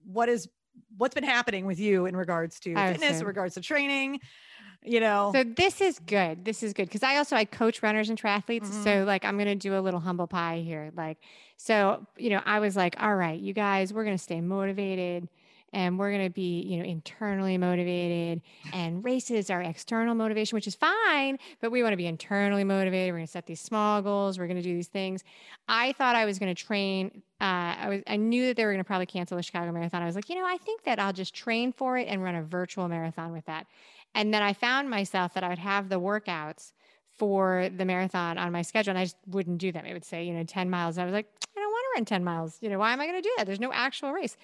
what 0.04 0.28
is 0.28 0.48
what's 0.96 1.14
been 1.14 1.24
happening 1.24 1.66
with 1.66 1.80
you 1.80 2.06
in 2.06 2.16
regards 2.16 2.60
to 2.60 2.74
fitness, 2.74 3.20
in 3.20 3.26
regards 3.26 3.54
to 3.54 3.60
training, 3.60 4.20
you 4.84 5.00
know. 5.00 5.30
So 5.34 5.44
this 5.44 5.80
is 5.80 5.98
good. 5.98 6.44
This 6.44 6.62
is 6.62 6.72
good 6.72 6.84
because 6.88 7.02
I 7.02 7.16
also 7.16 7.36
I 7.36 7.44
coach 7.44 7.82
runners 7.82 8.08
and 8.08 8.20
triathletes. 8.20 8.66
Mhm. 8.68 8.84
So 8.84 9.04
like 9.04 9.24
I'm 9.24 9.36
gonna 9.38 9.54
do 9.54 9.76
a 9.76 9.80
little 9.80 10.00
humble 10.00 10.26
pie 10.26 10.62
here. 10.64 10.90
Like 10.96 11.18
so, 11.56 12.06
you 12.16 12.30
know, 12.30 12.40
I 12.46 12.60
was 12.60 12.76
like, 12.76 12.96
all 13.02 13.14
right, 13.14 13.38
you 13.38 13.52
guys, 13.52 13.92
we're 13.92 14.04
gonna 14.04 14.18
stay 14.18 14.40
motivated 14.40 15.28
and 15.72 16.00
we're 16.00 16.10
gonna 16.10 16.30
be, 16.30 16.62
you 16.62 16.78
know, 16.78 16.84
internally 16.84 17.56
motivated. 17.56 18.42
And 18.72 19.04
races 19.04 19.50
are 19.50 19.60
external 19.62 20.16
motivation, 20.16 20.56
which 20.56 20.66
is 20.66 20.74
fine, 20.74 21.38
but 21.60 21.70
we 21.70 21.82
want 21.84 21.92
to 21.92 21.96
be 21.96 22.06
internally 22.06 22.64
motivated. 22.64 23.12
We're 23.12 23.18
gonna 23.18 23.26
set 23.28 23.46
these 23.46 23.60
small 23.60 24.02
goals. 24.02 24.36
We're 24.38 24.48
gonna 24.48 24.62
do 24.62 24.74
these 24.74 24.88
things. 24.88 25.22
I 25.68 25.92
thought 25.92 26.16
I 26.16 26.24
was 26.24 26.38
gonna 26.40 26.56
train. 26.56 27.22
Uh, 27.40 27.44
I 27.78 27.86
was 27.88 28.02
I 28.08 28.16
knew 28.16 28.46
that 28.46 28.56
they 28.56 28.64
were 28.64 28.72
gonna 28.72 28.82
probably 28.84 29.06
cancel 29.06 29.36
the 29.36 29.42
Chicago 29.44 29.70
Marathon. 29.70 30.02
I 30.02 30.06
was 30.06 30.14
like, 30.16 30.28
you 30.28 30.34
know, 30.34 30.44
I 30.46 30.56
think 30.56 30.82
that 30.84 30.98
I'll 30.98 31.12
just 31.12 31.34
train 31.34 31.72
for 31.72 31.96
it 31.96 32.08
and 32.08 32.20
run 32.22 32.34
a 32.34 32.42
virtual 32.42 32.88
marathon 32.88 33.32
with 33.32 33.44
that. 33.44 33.66
And 34.14 34.34
then 34.34 34.42
I 34.42 34.52
found 34.52 34.90
myself 34.90 35.34
that 35.34 35.44
I 35.44 35.48
would 35.48 35.58
have 35.58 35.88
the 35.88 36.00
workouts 36.00 36.72
for 37.16 37.68
the 37.76 37.84
marathon 37.84 38.38
on 38.38 38.50
my 38.50 38.62
schedule 38.62 38.90
and 38.90 38.98
I 38.98 39.04
just 39.04 39.16
wouldn't 39.26 39.58
do 39.58 39.72
them. 39.72 39.84
It 39.84 39.92
would 39.92 40.04
say, 40.04 40.24
you 40.24 40.32
know, 40.32 40.44
10 40.44 40.70
miles. 40.70 40.96
I 40.96 41.04
was 41.04 41.12
like, 41.12 41.26
I 41.56 41.60
don't 41.60 41.70
want 41.70 41.84
to 41.94 41.98
run 42.00 42.04
10 42.06 42.24
miles. 42.24 42.58
You 42.60 42.70
know, 42.70 42.78
why 42.78 42.92
am 42.92 43.00
I 43.00 43.06
going 43.06 43.22
to 43.22 43.28
do 43.28 43.34
that? 43.36 43.46
There's 43.46 43.60
no 43.60 43.72
actual 43.72 44.12
race. 44.12 44.36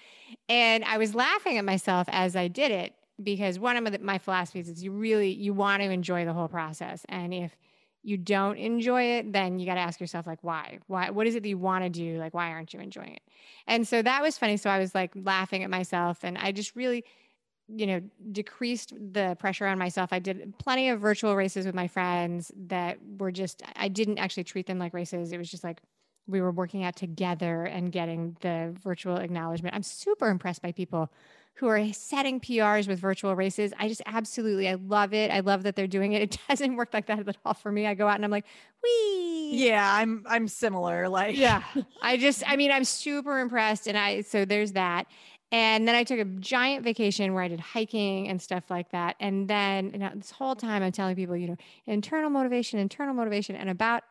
And 0.48 0.84
I 0.84 0.98
was 0.98 1.14
laughing 1.14 1.58
at 1.58 1.64
myself 1.64 2.06
as 2.10 2.36
I 2.36 2.48
did 2.48 2.70
it 2.70 2.94
because 3.22 3.58
one 3.58 3.76
of 3.76 4.02
my 4.02 4.18
philosophies 4.18 4.68
is 4.68 4.82
you 4.82 4.92
really 4.92 5.30
you 5.30 5.54
want 5.54 5.82
to 5.82 5.90
enjoy 5.90 6.24
the 6.24 6.32
whole 6.32 6.48
process. 6.48 7.06
And 7.08 7.32
if 7.32 7.56
you 8.02 8.16
don't 8.16 8.56
enjoy 8.58 9.02
it, 9.02 9.32
then 9.32 9.58
you 9.58 9.66
got 9.66 9.74
to 9.74 9.80
ask 9.80 9.98
yourself 9.98 10.26
like 10.26 10.38
why? 10.42 10.78
Why 10.86 11.10
what 11.10 11.26
is 11.26 11.34
it 11.34 11.42
that 11.42 11.48
you 11.48 11.58
want 11.58 11.84
to 11.84 11.90
do? 11.90 12.18
Like 12.18 12.34
why 12.34 12.50
aren't 12.50 12.74
you 12.74 12.80
enjoying 12.80 13.14
it? 13.14 13.22
And 13.66 13.88
so 13.88 14.02
that 14.02 14.22
was 14.22 14.36
funny. 14.36 14.58
So 14.58 14.68
I 14.68 14.78
was 14.78 14.94
like 14.94 15.12
laughing 15.14 15.64
at 15.64 15.70
myself 15.70 16.24
and 16.24 16.36
I 16.36 16.52
just 16.52 16.76
really 16.76 17.04
you 17.68 17.86
know, 17.86 18.00
decreased 18.32 18.92
the 19.12 19.36
pressure 19.38 19.66
on 19.66 19.78
myself. 19.78 20.12
I 20.12 20.18
did 20.18 20.54
plenty 20.58 20.88
of 20.88 21.00
virtual 21.00 21.34
races 21.34 21.66
with 21.66 21.74
my 21.74 21.88
friends 21.88 22.52
that 22.68 22.98
were 23.18 23.32
just, 23.32 23.62
I 23.74 23.88
didn't 23.88 24.18
actually 24.18 24.44
treat 24.44 24.66
them 24.66 24.78
like 24.78 24.94
races. 24.94 25.32
It 25.32 25.38
was 25.38 25.50
just 25.50 25.64
like 25.64 25.80
we 26.28 26.40
were 26.40 26.50
working 26.50 26.84
out 26.84 26.96
together 26.96 27.64
and 27.64 27.90
getting 27.90 28.36
the 28.40 28.74
virtual 28.82 29.16
acknowledgement. 29.16 29.74
I'm 29.74 29.82
super 29.82 30.28
impressed 30.28 30.62
by 30.62 30.72
people 30.72 31.10
who 31.54 31.68
are 31.68 31.92
setting 31.92 32.38
PRs 32.38 32.86
with 32.86 32.98
virtual 32.98 33.34
races. 33.34 33.72
I 33.78 33.88
just 33.88 34.02
absolutely, 34.04 34.68
I 34.68 34.74
love 34.74 35.14
it. 35.14 35.30
I 35.30 35.40
love 35.40 35.62
that 35.62 35.74
they're 35.74 35.86
doing 35.86 36.12
it. 36.12 36.22
It 36.22 36.38
doesn't 36.48 36.76
work 36.76 36.92
like 36.92 37.06
that 37.06 37.26
at 37.26 37.36
all 37.44 37.54
for 37.54 37.72
me. 37.72 37.86
I 37.86 37.94
go 37.94 38.06
out 38.06 38.16
and 38.16 38.24
I'm 38.24 38.30
like, 38.30 38.44
wee. 38.82 39.50
Yeah, 39.54 39.94
I'm 39.94 40.24
I'm 40.28 40.48
similar. 40.48 41.08
Like 41.08 41.36
Yeah. 41.36 41.62
I 42.02 42.18
just, 42.18 42.42
I 42.46 42.56
mean, 42.56 42.70
I'm 42.70 42.84
super 42.84 43.38
impressed. 43.38 43.86
And 43.86 43.96
I, 43.96 44.20
so 44.20 44.44
there's 44.44 44.72
that. 44.72 45.06
And 45.52 45.86
then 45.86 45.94
I 45.94 46.02
took 46.02 46.18
a 46.18 46.24
giant 46.24 46.84
vacation 46.84 47.32
where 47.32 47.44
I 47.44 47.48
did 47.48 47.60
hiking 47.60 48.28
and 48.28 48.42
stuff 48.42 48.64
like 48.68 48.90
that. 48.90 49.16
And 49.20 49.48
then 49.48 49.90
you 49.92 49.98
know, 49.98 50.10
this 50.14 50.32
whole 50.32 50.56
time 50.56 50.82
I'm 50.82 50.92
telling 50.92 51.14
people, 51.16 51.36
you 51.36 51.48
know, 51.48 51.56
internal 51.86 52.30
motivation, 52.30 52.78
internal 52.78 53.14
motivation. 53.14 53.54
And 53.54 53.70
about 53.70 54.02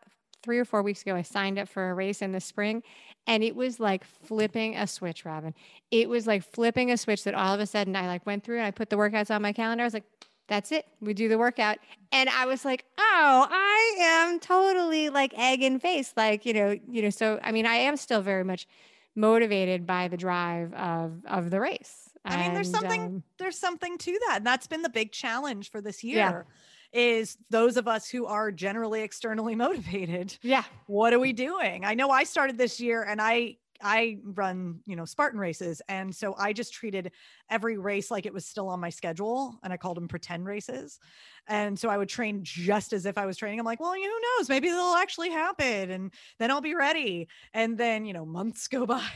three 0.44 0.60
or 0.60 0.66
four 0.66 0.82
weeks 0.84 1.02
ago, 1.02 1.16
I 1.16 1.24
signed 1.24 1.60
up 1.60 1.68
for 1.68 1.90
a 1.90 1.94
race 1.94 2.22
in 2.22 2.32
the 2.32 2.40
spring. 2.40 2.84
And 3.28 3.44
it 3.44 3.56
was 3.56 3.80
like 3.80 4.06
flipping 4.06 4.76
a 4.78 4.86
switch, 4.86 5.26
Robin. 5.26 5.54
It 5.92 6.08
was 6.08 6.28
like 6.28 6.44
flipping 6.44 6.92
a 6.92 6.98
switch 6.98 7.24
that 7.24 7.34
all 7.34 7.54
of 7.54 7.60
a 7.60 7.66
sudden 7.66 7.96
I 7.96 8.08
like 8.08 8.26
went 8.26 8.44
through 8.44 8.58
and 8.58 8.66
I 8.66 8.72
put 8.72 8.90
the 8.90 8.96
workouts 8.96 9.34
on 9.34 9.42
my 9.42 9.52
calendar. 9.52 9.84
I 9.84 9.88
was 9.88 9.96
like, 9.96 10.04
that's 10.48 10.72
it. 10.72 10.86
We 11.02 11.16
do 11.16 11.28
the 11.28 11.40
workout. 11.40 11.80
And 12.12 12.30
I 12.30 12.46
was 12.46 12.64
like, 12.64 12.86
oh, 12.98 13.48
I 13.50 13.96
am 14.00 14.40
totally 14.40 15.10
like 15.10 15.34
egg 15.36 15.64
in 15.64 15.80
face. 15.80 16.14
Like, 16.16 16.46
you 16.46 16.54
know, 16.54 16.78
you 16.88 17.02
know, 17.02 17.10
so 17.10 17.40
I 17.44 17.52
mean, 17.52 17.66
I 17.66 17.76
am 17.76 17.98
still 17.98 18.22
very 18.22 18.44
much 18.44 18.68
motivated 19.16 19.86
by 19.86 20.08
the 20.08 20.18
drive 20.18 20.74
of 20.74 21.24
of 21.26 21.50
the 21.50 21.60
race. 21.60 22.10
I 22.26 22.38
mean, 22.38 22.54
there's 22.54 22.68
And, 22.68 22.76
something 22.78 23.02
um, 23.04 23.24
there's 23.38 23.58
something 23.58 23.98
to 24.00 24.20
that. 24.28 24.38
And 24.38 24.46
that's 24.48 24.68
been 24.68 24.82
the 24.82 24.90
big 24.90 25.12
challenge 25.12 25.70
for 25.72 25.80
this 25.82 26.04
Yeah. 26.04 26.30
year 26.30 26.46
is 26.92 27.38
those 27.50 27.78
of 27.78 27.88
us 27.88 28.10
who 28.10 28.26
are 28.26 28.52
generally 28.52 29.02
externally 29.02 29.54
motivated. 29.66 30.38
yeah. 30.42 30.64
What 30.88 31.14
are 31.14 31.20
we 31.20 31.34
doing? 31.34 31.86
I 31.86 31.94
know 31.94 32.10
I 32.10 32.24
started 32.24 32.58
this 32.58 32.80
year 32.80 33.04
and 33.04 33.22
I 33.22 33.58
I 33.82 34.20
run, 34.24 34.82
you 34.86 34.96
know, 34.96 35.06
Spartan 35.06 35.40
races. 35.40 35.82
And 35.88 36.16
so 36.16 36.36
I 36.38 36.54
just 36.54 36.74
treated 36.74 37.12
every 37.50 37.78
race 37.78 38.10
like 38.12 38.26
it 38.26 38.34
was 38.34 38.46
still 38.46 38.70
on 38.70 38.80
my 38.80 38.90
schedule 38.90 39.60
and 39.64 39.72
I 39.74 39.78
called 39.78 39.98
them 39.98 40.08
pretend 40.08 40.46
races. 40.46 41.00
And 41.48 41.78
so 41.78 41.90
I 41.90 41.98
would 41.98 42.10
train 42.10 42.44
just 42.44 42.94
as 42.94 43.06
if 43.06 43.18
I 43.18 43.26
was 43.26 43.38
training. 43.38 43.60
I'm 43.60 43.66
like, 43.66 43.80
well, 43.80 43.94
who 43.94 44.20
knows? 44.38 44.50
Maybe 44.50 44.70
they'll 44.70 44.96
actually 44.96 45.30
happen 45.30 45.92
and 45.92 46.14
then 46.40 46.52
I'll 46.52 46.62
be 46.62 46.76
ready. 46.76 47.28
And 47.54 47.78
then, 47.78 48.06
you 48.06 48.14
know, 48.14 48.26
months 48.26 48.68
go 48.76 48.86
by 48.86 49.10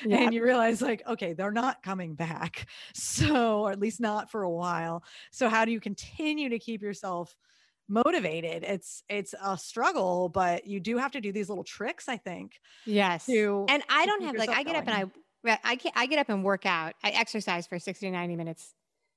Yeah. 0.00 0.20
and 0.20 0.32
you 0.32 0.42
realize 0.42 0.80
like 0.82 1.02
okay 1.06 1.32
they're 1.32 1.50
not 1.52 1.82
coming 1.82 2.14
back 2.14 2.68
so 2.94 3.62
or 3.62 3.70
at 3.72 3.80
least 3.80 4.00
not 4.00 4.30
for 4.30 4.42
a 4.42 4.50
while 4.50 5.04
so 5.30 5.48
how 5.48 5.64
do 5.64 5.72
you 5.72 5.80
continue 5.80 6.48
to 6.48 6.58
keep 6.58 6.82
yourself 6.82 7.36
motivated 7.88 8.64
it's 8.64 9.02
it's 9.08 9.34
a 9.42 9.56
struggle 9.56 10.28
but 10.28 10.66
you 10.66 10.80
do 10.80 10.96
have 10.98 11.12
to 11.12 11.20
do 11.20 11.32
these 11.32 11.48
little 11.48 11.64
tricks 11.64 12.08
i 12.08 12.16
think 12.16 12.60
Yes. 12.84 13.44
to 13.44 13.68
And 13.68 13.82
I 13.88 14.06
don't 14.06 14.22
have 14.22 14.38
like 14.38 14.52
I 14.52 14.62
get 14.62 14.76
up 14.76 14.86
and 14.86 14.94
I 14.96 15.58
I 15.62 15.76
get, 15.76 15.92
I 15.94 16.06
get 16.06 16.18
up 16.18 16.28
and 16.28 16.44
work 16.44 16.66
out. 16.66 16.94
I 17.02 17.10
exercise 17.10 17.66
for 17.66 17.78
60 17.78 18.06
to 18.06 18.12
90 18.12 18.36
minutes 18.36 18.74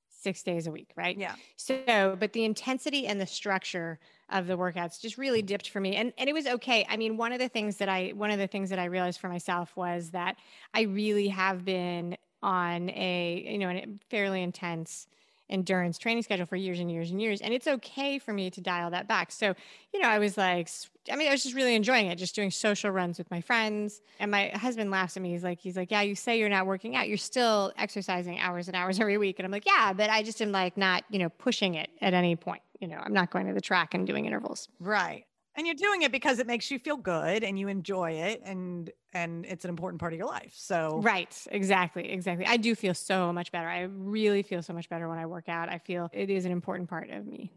6 0.08 0.42
days 0.42 0.66
a 0.66 0.70
week, 0.72 0.92
right? 0.96 1.16
yeah 1.16 1.36
So, 1.56 2.16
but 2.18 2.32
the 2.32 2.44
intensity 2.44 3.06
and 3.06 3.20
the 3.20 3.26
structure 3.26 3.98
of 4.28 4.46
the 4.46 4.56
workouts 4.56 5.00
just 5.00 5.18
really 5.18 5.42
dipped 5.42 5.68
for 5.70 5.80
me. 5.80 5.96
And 5.96 6.12
and 6.18 6.28
it 6.28 6.32
was 6.32 6.46
okay. 6.46 6.84
I 6.88 6.96
mean, 6.96 7.16
one 7.16 7.32
of 7.32 7.38
the 7.38 7.48
things 7.48 7.78
that 7.78 7.88
I 7.88 8.10
one 8.10 8.30
of 8.30 8.38
the 8.38 8.46
things 8.48 8.70
that 8.70 8.78
I 8.78 8.84
realized 8.86 9.20
for 9.20 9.28
myself 9.28 9.76
was 9.76 10.10
that 10.10 10.36
I 10.74 10.82
really 10.82 11.28
have 11.28 11.64
been 11.64 12.16
on 12.42 12.90
a, 12.90 13.44
you 13.52 13.58
know, 13.58 13.70
a 13.70 13.86
fairly 14.08 14.42
intense 14.42 15.06
endurance 15.50 15.98
training 15.98 16.22
schedule 16.22 16.46
for 16.46 16.56
years 16.56 16.80
and 16.80 16.90
years 16.90 17.10
and 17.10 17.20
years. 17.20 17.40
And 17.40 17.52
it's 17.52 17.66
okay 17.66 18.18
for 18.18 18.32
me 18.32 18.50
to 18.50 18.60
dial 18.60 18.90
that 18.90 19.06
back. 19.06 19.32
So, 19.32 19.54
you 19.92 20.00
know, 20.00 20.08
I 20.08 20.18
was 20.18 20.38
like, 20.38 20.68
I 21.10 21.16
mean, 21.16 21.28
I 21.28 21.32
was 21.32 21.42
just 21.42 21.54
really 21.54 21.74
enjoying 21.74 22.06
it, 22.06 22.16
just 22.16 22.34
doing 22.34 22.50
social 22.50 22.90
runs 22.90 23.18
with 23.18 23.30
my 23.30 23.40
friends. 23.40 24.00
And 24.18 24.30
my 24.30 24.48
husband 24.48 24.90
laughs 24.90 25.16
at 25.16 25.22
me. 25.22 25.30
He's 25.30 25.44
like, 25.44 25.60
he's 25.60 25.76
like, 25.76 25.90
yeah, 25.90 26.02
you 26.02 26.14
say 26.14 26.38
you're 26.38 26.48
not 26.48 26.66
working 26.66 26.96
out. 26.96 27.08
You're 27.08 27.16
still 27.16 27.72
exercising 27.76 28.38
hours 28.38 28.68
and 28.68 28.76
hours 28.76 29.00
every 29.00 29.18
week. 29.18 29.38
And 29.38 29.46
I'm 29.46 29.52
like, 29.52 29.66
yeah, 29.66 29.92
but 29.92 30.10
I 30.10 30.22
just 30.22 30.40
am 30.40 30.52
like 30.52 30.76
not, 30.76 31.04
you 31.10 31.18
know, 31.18 31.28
pushing 31.28 31.74
it 31.74 31.90
at 32.00 32.14
any 32.14 32.36
point. 32.36 32.62
You 32.80 32.88
know, 32.88 33.00
I'm 33.02 33.12
not 33.12 33.30
going 33.30 33.46
to 33.46 33.52
the 33.52 33.60
track 33.60 33.92
and 33.94 34.06
doing 34.06 34.24
intervals. 34.24 34.68
right 34.78 35.24
and 35.60 35.66
you're 35.66 35.76
doing 35.76 36.00
it 36.00 36.10
because 36.10 36.38
it 36.38 36.46
makes 36.46 36.70
you 36.70 36.78
feel 36.78 36.96
good 36.96 37.44
and 37.44 37.58
you 37.58 37.68
enjoy 37.68 38.12
it 38.12 38.40
and 38.46 38.90
and 39.12 39.44
it's 39.44 39.62
an 39.66 39.68
important 39.68 40.00
part 40.00 40.14
of 40.14 40.18
your 40.18 40.26
life 40.26 40.54
so 40.56 41.02
Right. 41.02 41.46
Exactly. 41.50 42.10
Exactly. 42.10 42.46
I 42.46 42.56
do 42.56 42.74
feel 42.74 42.94
so 42.94 43.30
much 43.30 43.52
better. 43.52 43.68
I 43.68 43.82
really 43.82 44.42
feel 44.42 44.62
so 44.62 44.72
much 44.72 44.88
better 44.88 45.06
when 45.06 45.18
I 45.18 45.26
work 45.26 45.50
out. 45.50 45.68
I 45.68 45.78
feel 45.78 46.08
it 46.14 46.30
is 46.30 46.46
an 46.46 46.52
important 46.52 46.88
part 46.88 47.10
of 47.10 47.26
me. 47.26 47.52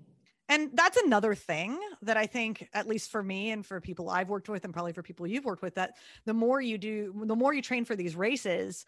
And 0.50 0.72
that's 0.74 0.98
another 0.98 1.34
thing 1.34 1.80
that 2.02 2.18
I 2.18 2.26
think, 2.26 2.68
at 2.74 2.88
least 2.88 3.10
for 3.10 3.24
me 3.24 3.52
and 3.52 3.66
for 3.66 3.80
people 3.80 4.10
I've 4.10 4.30
worked 4.30 4.50
with, 4.50 4.66
and 4.66 4.74
probably 4.74 4.92
for 4.92 5.02
people 5.02 5.26
you've 5.26 5.46
worked 5.46 5.62
with, 5.62 5.76
that 5.76 5.96
the 6.26 6.34
more 6.34 6.62
you 6.62 6.78
do, 6.78 7.24
the 7.26 7.36
more 7.36 7.54
you 7.54 7.62
train 7.62 7.86
for 7.86 7.96
these 7.96 8.16
races, 8.16 8.86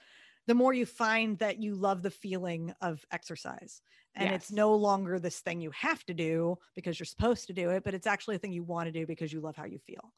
the 0.48 0.54
more 0.54 0.74
you 0.74 0.86
find 0.86 1.40
that 1.40 1.64
you 1.64 1.74
love 1.76 2.04
the 2.04 2.12
feeling 2.12 2.74
of 2.82 3.06
exercise. 3.10 3.82
And 4.16 4.34
it's 4.34 4.52
no 4.52 4.74
longer 4.76 5.20
this 5.20 5.40
thing 5.40 5.60
you 5.60 5.72
have 5.72 6.04
to 6.06 6.14
do 6.14 6.58
because 6.74 6.98
you're 6.98 7.06
supposed 7.06 7.48
to 7.48 7.54
do 7.54 7.72
it, 7.72 7.84
but 7.84 7.94
it's 7.94 8.08
actually 8.08 8.38
a 8.38 8.40
thing 8.40 8.54
you 8.54 8.64
want 8.64 8.88
to 8.88 8.92
do 8.92 9.06
because 9.06 9.34
you 9.34 9.42
love 9.42 9.58
how 9.58 9.66
you 9.66 9.78
feel. 9.80 10.14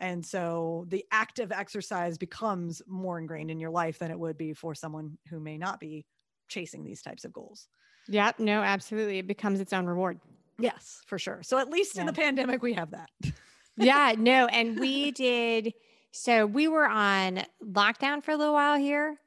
And 0.00 0.24
so 0.24 0.86
the 0.88 1.04
act 1.12 1.38
of 1.38 1.52
exercise 1.52 2.18
becomes 2.18 2.82
more 2.88 3.18
ingrained 3.18 3.50
in 3.50 3.60
your 3.60 3.70
life 3.70 3.98
than 3.98 4.10
it 4.10 4.18
would 4.18 4.38
be 4.38 4.52
for 4.54 4.74
someone 4.74 5.18
who 5.28 5.38
may 5.38 5.58
not 5.58 5.78
be 5.78 6.06
chasing 6.48 6.84
these 6.84 7.02
types 7.02 7.24
of 7.24 7.32
goals. 7.32 7.68
Yep. 8.08 8.40
No, 8.40 8.62
absolutely. 8.62 9.18
It 9.18 9.26
becomes 9.26 9.60
its 9.60 9.72
own 9.72 9.86
reward. 9.86 10.18
Yes, 10.58 11.02
for 11.06 11.18
sure. 11.18 11.42
So 11.42 11.58
at 11.58 11.70
least 11.70 11.98
in 11.98 12.06
the 12.06 12.12
pandemic, 12.12 12.62
we 12.62 12.72
have 12.74 12.90
that. 12.90 13.10
yeah, 13.76 14.14
no. 14.18 14.46
And 14.46 14.80
we 14.80 15.10
did, 15.12 15.72
so 16.10 16.46
we 16.46 16.66
were 16.66 16.86
on 16.86 17.44
lockdown 17.64 18.24
for 18.24 18.32
a 18.32 18.36
little 18.36 18.54
while 18.54 18.78
here 18.78 19.18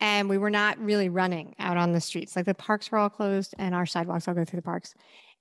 and 0.00 0.28
we 0.28 0.38
were 0.38 0.50
not 0.50 0.78
really 0.78 1.08
running 1.08 1.54
out 1.58 1.76
on 1.76 1.92
the 1.92 2.00
streets. 2.00 2.34
Like 2.36 2.46
the 2.46 2.54
parks 2.54 2.90
were 2.90 2.98
all 2.98 3.10
closed 3.10 3.54
and 3.58 3.74
our 3.74 3.86
sidewalks 3.86 4.26
all 4.28 4.34
go 4.34 4.44
through 4.44 4.58
the 4.58 4.62
parks. 4.62 4.94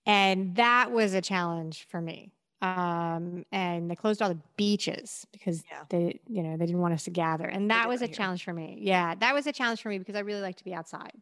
And 0.06 0.56
that 0.56 0.92
was 0.92 1.14
a 1.14 1.22
challenge 1.22 1.88
for 1.90 2.02
me. 2.02 2.32
Um, 2.62 3.46
and 3.54 3.90
they 3.90 3.96
closed 3.96 4.22
all 4.22 4.30
the 4.30 4.40
beaches 4.58 5.26
because 5.32 5.64
Yeah. 5.72 5.84
they, 5.90 6.20
you 6.28 6.44
know, 6.44 6.58
they 6.58 6.66
didn't 6.66 6.82
want 6.82 6.94
us 6.94 7.04
to 7.06 7.10
gather. 7.12 7.46
And 7.46 7.72
that 7.72 7.88
was 7.88 8.02
a 8.02 8.06
here. 8.06 8.16
challenge 8.16 8.44
for 8.44 8.54
me. 8.54 8.78
Yeah, 8.82 9.16
that 9.16 9.34
was 9.34 9.48
a 9.48 9.52
challenge 9.54 9.82
for 9.82 9.88
me 9.90 9.98
because 9.98 10.16
I 10.16 10.20
really 10.20 10.42
like 10.42 10.58
to 10.58 10.64
be 10.66 10.74
outside. 10.74 11.14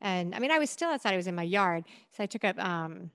And 0.00 0.34
I 0.34 0.38
mean, 0.38 0.50
I 0.50 0.58
was 0.58 0.70
still 0.70 0.88
outside. 0.88 1.12
I 1.12 1.16
was 1.16 1.26
in 1.26 1.34
my 1.34 1.42
yard. 1.42 1.84
So 2.16 2.22
I 2.22 2.26
took 2.26 2.42
up 2.44 2.58
um, 2.58 3.10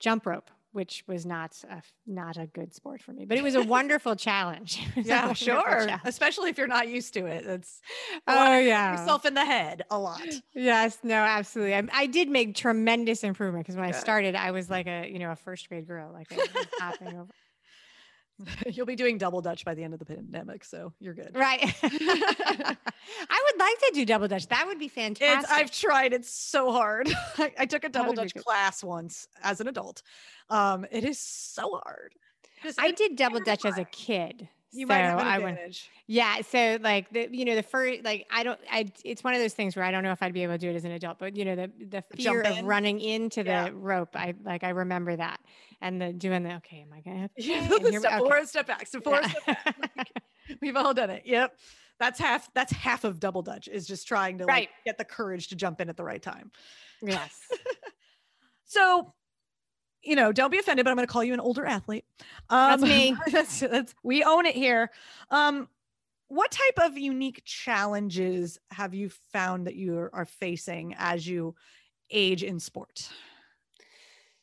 jump 0.00 0.24
rope, 0.26 0.50
which 0.72 1.04
was 1.06 1.24
not 1.26 1.62
a, 1.70 1.82
not 2.06 2.36
a 2.36 2.46
good 2.46 2.74
sport 2.74 3.02
for 3.02 3.12
me, 3.12 3.24
but 3.24 3.38
it 3.38 3.42
was 3.42 3.54
a 3.54 3.62
wonderful 3.76 4.16
challenge. 4.16 4.80
It 4.96 4.96
was 4.96 5.06
a 5.06 5.08
Yeah, 5.08 5.20
wonderful 5.22 5.46
sure. 5.46 5.78
challenge. 5.86 6.00
Especially 6.04 6.50
if 6.50 6.58
you're 6.58 6.66
not 6.66 6.88
used 6.88 7.14
to 7.14 7.26
it. 7.26 7.44
It's 7.46 7.80
Oh 8.26 8.58
yeah. 8.58 8.92
yourself 8.92 9.24
in 9.26 9.34
the 9.34 9.44
head 9.44 9.84
a 9.90 9.98
lot. 9.98 10.22
Yes, 10.54 10.98
no, 11.02 11.14
absolutely. 11.14 11.74
I, 11.74 11.82
I 11.92 12.06
did 12.06 12.28
make 12.28 12.54
tremendous 12.54 13.24
improvement 13.24 13.64
because 13.64 13.76
when 13.76 13.84
I 13.84 13.92
started, 13.92 14.34
I 14.34 14.50
was 14.50 14.68
like 14.70 14.86
a 14.86 15.08
you 15.10 15.18
know 15.18 15.30
a 15.32 15.36
first 15.36 15.68
grade 15.68 15.86
girl, 15.86 16.10
like 16.12 16.28
hopping 16.78 17.08
over. 17.08 17.28
You'll 18.66 18.86
be 18.86 18.96
doing 18.96 19.18
double 19.18 19.40
dutch 19.40 19.64
by 19.64 19.74
the 19.74 19.82
end 19.84 19.92
of 19.94 19.98
the 19.98 20.04
pandemic, 20.06 20.64
so 20.64 20.92
you're 21.00 21.14
good. 21.14 21.30
Right. 21.34 21.60
I 21.82 22.76
would 23.44 23.58
like 23.60 23.78
to 23.78 23.90
do 23.94 24.04
double 24.04 24.28
dutch. 24.28 24.48
That 24.48 24.66
would 24.66 24.78
be 24.78 24.88
fantastic. 24.88 25.42
It's, 25.42 25.50
I've 25.50 25.70
tried. 25.70 26.12
It's 26.12 26.32
so 26.32 26.72
hard. 26.72 27.08
I, 27.38 27.52
I 27.58 27.66
took 27.66 27.84
a 27.84 27.88
double 27.88 28.12
dutch 28.12 28.34
class 28.34 28.82
once 28.82 29.28
as 29.42 29.60
an 29.60 29.68
adult. 29.68 30.02
Um, 30.50 30.86
it 30.90 31.04
is 31.04 31.18
so 31.18 31.80
hard. 31.84 32.14
Just- 32.62 32.80
I 32.80 32.90
did 32.92 33.16
double 33.16 33.40
dutch 33.40 33.64
as 33.64 33.78
a 33.78 33.84
kid. 33.84 34.48
You 34.74 34.86
so 34.86 34.88
might 34.88 34.98
have 35.00 35.18
an 35.20 35.26
advantage. 35.48 35.90
Yeah, 36.06 36.40
so 36.40 36.78
like 36.80 37.10
the 37.10 37.28
you 37.30 37.44
know 37.44 37.54
the 37.54 37.62
first 37.62 38.04
like 38.04 38.26
I 38.30 38.42
don't 38.42 38.58
I 38.70 38.90
it's 39.04 39.22
one 39.22 39.34
of 39.34 39.40
those 39.40 39.52
things 39.54 39.76
where 39.76 39.84
I 39.84 39.90
don't 39.90 40.02
know 40.02 40.12
if 40.12 40.22
I'd 40.22 40.32
be 40.32 40.42
able 40.42 40.54
to 40.54 40.58
do 40.58 40.70
it 40.70 40.74
as 40.76 40.84
an 40.84 40.92
adult, 40.92 41.18
but 41.18 41.36
you 41.36 41.44
know 41.44 41.54
the 41.56 41.70
the 41.88 42.02
fear 42.16 42.40
of 42.40 42.62
running 42.64 43.00
into 43.00 43.42
the 43.42 43.50
Yeah. 43.50 43.70
rope, 43.72 44.16
I 44.16 44.34
like 44.42 44.64
I 44.64 44.70
remember 44.70 45.14
that 45.14 45.40
and 45.82 46.00
the 46.00 46.12
doing 46.12 46.42
the 46.42 46.54
okay, 46.56 46.80
am 46.80 46.92
I 46.94 47.00
gonna 47.00 47.20
have 47.20 47.30
Yeah, 47.36 47.60
here 47.68 47.78
we- 47.80 47.98
step 47.98 48.12
okay. 48.12 48.18
forward, 48.18 48.48
step 48.48 48.66
back, 48.66 48.86
step 48.86 49.04
forward, 49.04 49.24
Yeah. 49.46 49.54
step 49.60 49.94
back. 49.96 50.08
We've 50.62 50.76
all 50.76 50.94
done 50.94 51.10
it. 51.10 51.22
Yep. 51.26 51.54
That's 52.00 52.18
half 52.18 52.52
that's 52.54 52.72
half 52.72 53.04
of 53.04 53.20
double 53.20 53.42
dutch 53.42 53.68
is 53.68 53.86
just 53.86 54.08
trying 54.08 54.38
to 54.38 54.46
like 54.46 54.70
get 54.84 54.96
the 54.98 55.04
courage 55.04 55.48
to 55.48 55.56
jump 55.56 55.80
in 55.82 55.88
at 55.90 55.96
the 55.96 56.02
right 56.04 56.22
time. 56.22 56.50
yes. 57.02 57.38
So, 58.64 59.12
you 60.02 60.16
know, 60.16 60.32
don't 60.32 60.50
be 60.50 60.58
offended, 60.58 60.84
but 60.84 60.90
I'm 60.90 60.96
going 60.96 61.06
to 61.06 61.12
call 61.12 61.24
you 61.24 61.32
an 61.32 61.40
older 61.40 61.64
athlete. 61.64 62.04
Um, 62.50 62.80
That's 62.80 62.82
me. 62.82 63.16
that's, 63.30 63.60
that's 63.60 63.94
we 64.02 64.24
own 64.24 64.46
it 64.46 64.54
here. 64.54 64.90
Um, 65.30 65.68
what 66.28 66.50
type 66.50 66.90
of 66.90 66.96
unique 66.96 67.42
challenges 67.44 68.58
have 68.70 68.94
you 68.94 69.10
found 69.32 69.66
that 69.66 69.74
you 69.74 69.98
are, 69.98 70.14
are 70.14 70.24
facing 70.24 70.94
as 70.98 71.26
you 71.26 71.54
age 72.10 72.42
in 72.42 72.58
sport? 72.58 73.10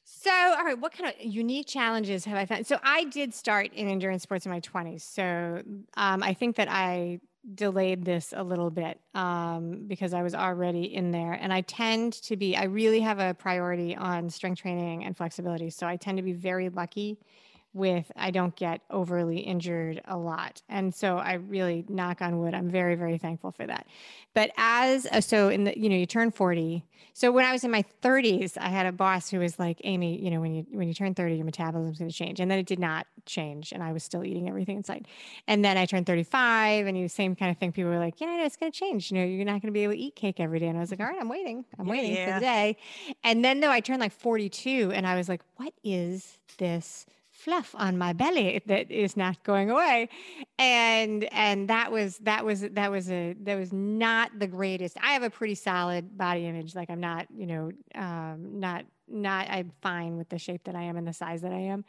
So, 0.04 0.32
all 0.32 0.66
right, 0.66 0.78
what 0.78 0.92
kind 0.92 1.14
of 1.14 1.26
unique 1.26 1.68
challenges 1.68 2.26
have 2.26 2.38
I 2.38 2.46
found? 2.46 2.68
So, 2.68 2.78
I 2.84 3.06
did 3.06 3.34
start 3.34 3.74
in 3.74 3.88
endurance 3.88 4.24
sports 4.24 4.46
in 4.46 4.52
my 4.52 4.60
20s. 4.60 5.02
So, 5.02 5.62
um, 5.96 6.24
I 6.24 6.34
think 6.34 6.58
that 6.58 6.70
I 6.70 7.20
delayed 7.56 8.06
this 8.06 8.34
a 8.36 8.44
little 8.44 8.70
bit 8.70 9.00
um, 9.16 9.86
because 9.88 10.14
I 10.14 10.22
was 10.22 10.36
already 10.36 10.94
in 10.94 11.12
there. 11.12 11.34
And 11.34 11.52
I 11.52 11.62
tend 11.62 12.14
to 12.24 12.36
be, 12.36 12.56
I 12.56 12.66
really 12.66 13.00
have 13.02 13.20
a 13.20 13.34
priority 13.34 13.96
on 13.96 14.30
strength 14.30 14.62
training 14.62 15.04
and 15.04 15.16
flexibility. 15.16 15.70
So, 15.70 15.88
I 15.88 15.96
tend 15.96 16.18
to 16.18 16.24
be 16.24 16.34
very 16.34 16.70
lucky 16.70 17.18
with 17.74 18.12
I 18.16 18.32
don't 18.32 18.56
get 18.56 18.82
overly 18.90 19.40
injured 19.40 20.02
a 20.06 20.18
lot. 20.18 20.62
And 20.70 20.94
so 20.94 21.18
I 21.18 21.34
really 21.34 21.86
knock 21.88 22.22
on 22.22 22.40
wood. 22.40 22.54
I'm 22.54 22.70
very, 22.70 22.96
very 22.96 23.18
thankful 23.18 23.52
for 23.52 23.66
that. 23.68 23.88
But 24.34 24.52
as 24.58 25.08
a, 25.12 25.22
so 25.22 25.50
in 25.50 25.66
the, 25.66 25.80
you 25.80 25.90
know, 25.90 25.96
you 25.96 26.06
turn 26.06 26.32
40. 26.32 26.84
So 27.14 27.32
when 27.32 27.46
I 27.46 27.52
was 27.52 27.64
in 27.64 27.72
my 27.72 27.84
30s, 28.02 28.58
I 28.58 28.70
had 28.70 28.86
a 28.86 28.92
boss 28.92 29.30
who 29.30 29.40
was 29.40 29.60
like, 29.60 29.82
Amy, 29.84 30.20
you 30.20 30.32
know, 30.32 30.40
when 30.40 30.54
you 30.54 30.66
when 30.72 30.88
you 30.88 30.94
turn 30.94 31.14
30, 31.14 31.36
your 31.36 31.46
metabolism's 31.46 32.00
going 32.00 32.10
to 32.10 32.16
change. 32.16 32.40
And 32.40 32.50
then 32.50 32.60
it 32.60 32.66
did 32.66 32.80
not 32.80 33.08
change. 33.26 33.72
And 33.72 33.84
I 33.84 33.92
was 33.92 34.04
still 34.04 34.24
eating 34.24 34.48
everything 34.48 34.78
inside. 34.78 35.08
And 35.48 35.64
then 35.64 35.78
I 35.78 35.86
turned 35.86 36.06
35 36.06 36.88
and 36.88 36.98
the 36.98 37.08
same 37.08 37.36
kind 37.36 37.52
of 37.52 37.58
thing. 37.58 37.72
People 37.72 37.92
were 37.92 38.00
like, 38.00 38.20
yeah, 38.20 38.38
know, 38.38 38.46
it's 38.46 38.58
going 38.58 38.72
to 38.72 38.78
change. 38.78 39.12
You 39.12 39.20
know, 39.20 39.26
you're 39.26 39.46
not 39.46 39.62
going 39.62 39.68
to 39.68 39.72
be 39.72 39.84
able 39.84 39.94
to 39.94 40.00
eat 40.00 40.16
cake 40.16 40.40
every 40.40 40.60
day. 40.60 40.68
And 40.68 40.78
I 40.78 40.82
was 40.82 40.92
like, 40.92 41.00
all 41.00 41.06
right, 41.06 41.20
I'm 41.20 41.30
waiting. 41.30 41.66
I'm 41.78 41.88
Yeah, 41.88 41.92
waiting 41.92 42.16
yeah. 42.16 42.26
for 42.26 42.40
the 42.40 42.46
day. 42.46 42.78
And 43.24 43.44
then 43.44 43.60
though 43.60 43.72
I 43.72 43.80
turned 43.80 44.00
like 44.00 44.14
42 44.14 44.92
and 44.94 45.06
I 45.06 45.16
was 45.16 45.30
like, 45.30 45.42
what 45.58 45.74
is 45.84 46.38
this 46.58 47.06
fluff 47.50 47.76
on 47.78 47.98
my 47.98 48.14
belly 48.14 48.62
that 48.68 48.92
is 48.92 49.18
not 49.18 49.44
going 49.44 49.70
away? 49.70 50.10
And 50.58 51.24
and 51.34 51.70
that 51.70 51.92
was 51.92 52.18
that 52.20 52.46
was 52.46 52.62
that 52.62 52.92
was 52.92 53.10
a 53.10 53.36
that 53.44 53.56
was 53.56 53.74
not 53.74 54.38
the 54.38 54.48
greatest. 54.48 54.98
I 55.02 55.14
have 55.14 55.24
a 55.24 55.30
pretty 55.30 55.56
solid 55.56 56.18
body 56.18 56.46
image. 56.46 56.76
Like 56.76 56.90
I'm 56.90 57.00
not, 57.00 57.28
you 57.36 57.48
know, 57.48 57.72
um, 57.96 58.60
not 58.60 58.86
not 59.08 59.48
I'm 59.50 59.72
fine 59.82 60.18
with 60.18 60.30
the 60.30 60.38
shape 60.38 60.64
that 60.66 60.76
I 60.76 60.84
am 60.84 60.98
and 60.98 61.08
the 61.08 61.14
size 61.14 61.42
that 61.42 61.52
I 61.52 61.60
am. 61.60 61.86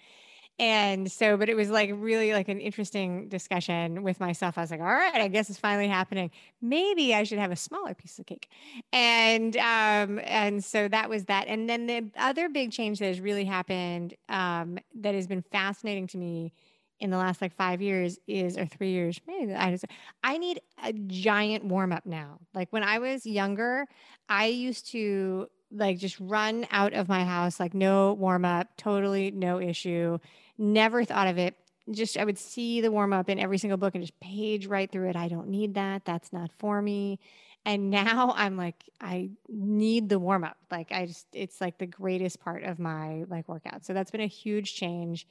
And 0.61 1.11
so, 1.11 1.39
but 1.39 1.49
it 1.49 1.57
was 1.57 1.71
like 1.71 1.91
really 1.95 2.35
like 2.35 2.49
an 2.49 2.61
interesting 2.61 3.29
discussion 3.29 4.03
with 4.03 4.21
myself. 4.21 4.59
I 4.59 4.61
was 4.61 4.71
like, 4.71 4.81
all 4.81 4.87
right, 4.87 5.15
I 5.15 5.29
guess 5.29 5.49
it's 5.49 5.59
finally 5.59 5.89
happening. 5.89 6.31
Maybe 6.61 7.15
I 7.15 7.23
should 7.23 7.39
have 7.39 7.51
a 7.51 7.57
smaller 7.57 7.95
piece 7.95 8.19
of 8.19 8.27
cake. 8.27 8.51
And 8.93 9.57
um, 9.57 10.21
and 10.23 10.63
so 10.63 10.87
that 10.89 11.09
was 11.09 11.25
that. 11.25 11.47
And 11.49 11.67
then 11.67 11.87
the 11.87 12.11
other 12.15 12.51
big 12.51 12.73
change 12.73 12.99
that 12.99 13.07
has 13.07 13.23
really 13.23 13.47
happened 13.47 14.15
um, 14.29 14.79
that 14.97 15.15
has 15.15 15.27
been 15.27 15.41
fascinating 15.51 16.07
to 16.09 16.19
me 16.19 16.53
in 17.01 17.09
the 17.09 17.17
last 17.17 17.41
like 17.41 17.57
five 17.57 17.81
years 17.81 18.19
is 18.27 18.59
or 18.59 18.67
three 18.67 18.91
years, 18.91 19.19
maybe 19.27 19.55
I 19.55 19.71
just 19.71 19.87
I 20.23 20.37
need 20.37 20.61
a 20.85 20.93
giant 20.93 21.65
warm 21.65 21.91
up 21.91 22.05
now. 22.05 22.39
Like 22.53 22.71
when 22.71 22.83
I 22.83 22.99
was 22.99 23.25
younger, 23.25 23.87
I 24.29 24.47
used 24.47 24.91
to 24.93 25.49
like 25.73 25.99
just 25.99 26.19
run 26.21 26.67
out 26.71 26.93
of 26.93 27.09
my 27.09 27.25
house, 27.25 27.59
like 27.59 27.75
no 27.75 28.13
warm 28.15 28.45
up, 28.45 28.69
totally 28.77 29.31
no 29.31 29.59
issue. 29.59 30.19
Never 30.61 31.05
thought 31.07 31.27
of 31.27 31.39
it. 31.39 31.57
Just 31.91 32.19
I 32.19 32.25
would 32.25 32.37
see 32.37 32.83
the 32.83 32.93
warm 32.93 33.15
up 33.15 33.31
in 33.31 33.39
every 33.39 33.57
single 33.57 33.79
book 33.79 33.95
and 33.95 34.05
just 34.05 34.21
page 34.21 34.67
right 34.67 34.93
through 34.93 35.09
it. 35.09 35.17
I 35.17 35.29
don't 35.29 35.49
need 35.49 35.75
that. 35.75 36.05
That's 36.05 36.35
not 36.35 36.51
for 36.59 36.83
me. 36.83 37.19
And 37.65 37.91
now 37.91 38.35
I'm 38.37 38.59
like, 38.59 38.85
I 39.01 39.31
need 39.49 40.11
the 40.11 40.19
warm 40.19 40.45
up. 40.45 40.59
Like 40.71 40.93
I 40.93 41.07
just, 41.07 41.27
it's 41.33 41.63
like 41.63 41.79
the 41.79 41.87
greatest 41.87 42.41
part 42.41 42.63
of 42.65 42.79
my 42.79 43.25
like 43.29 43.49
workout. 43.49 43.87
So 43.87 43.95
that's 43.95 44.11
been 44.11 44.21
a 44.21 44.27
huge 44.27 44.75
change 44.75 45.27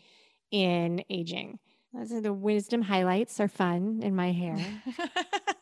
in 0.49 1.03
aging. 1.11 1.59
Those 1.93 2.11
are 2.11 2.21
the 2.21 2.33
wisdom 2.33 2.81
highlights 2.81 3.39
are 3.39 3.47
fun 3.47 4.01
in 4.03 4.15
my 4.15 4.31
hair. 4.31 4.57
the 4.97 5.09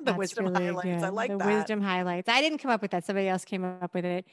That's 0.01 0.17
wisdom 0.17 0.47
really 0.47 0.65
highlights. 0.67 1.03
I 1.03 1.09
like 1.09 1.31
the 1.31 1.37
that. 1.37 1.47
wisdom 1.47 1.81
highlights. 1.81 2.29
I 2.29 2.41
didn't 2.41 2.57
come 2.57 2.71
up 2.71 2.81
with 2.81 2.91
that. 2.91 3.05
Somebody 3.05 3.27
else 3.27 3.45
came 3.45 3.63
up 3.63 3.93
with 3.93 4.05
it. 4.05 4.25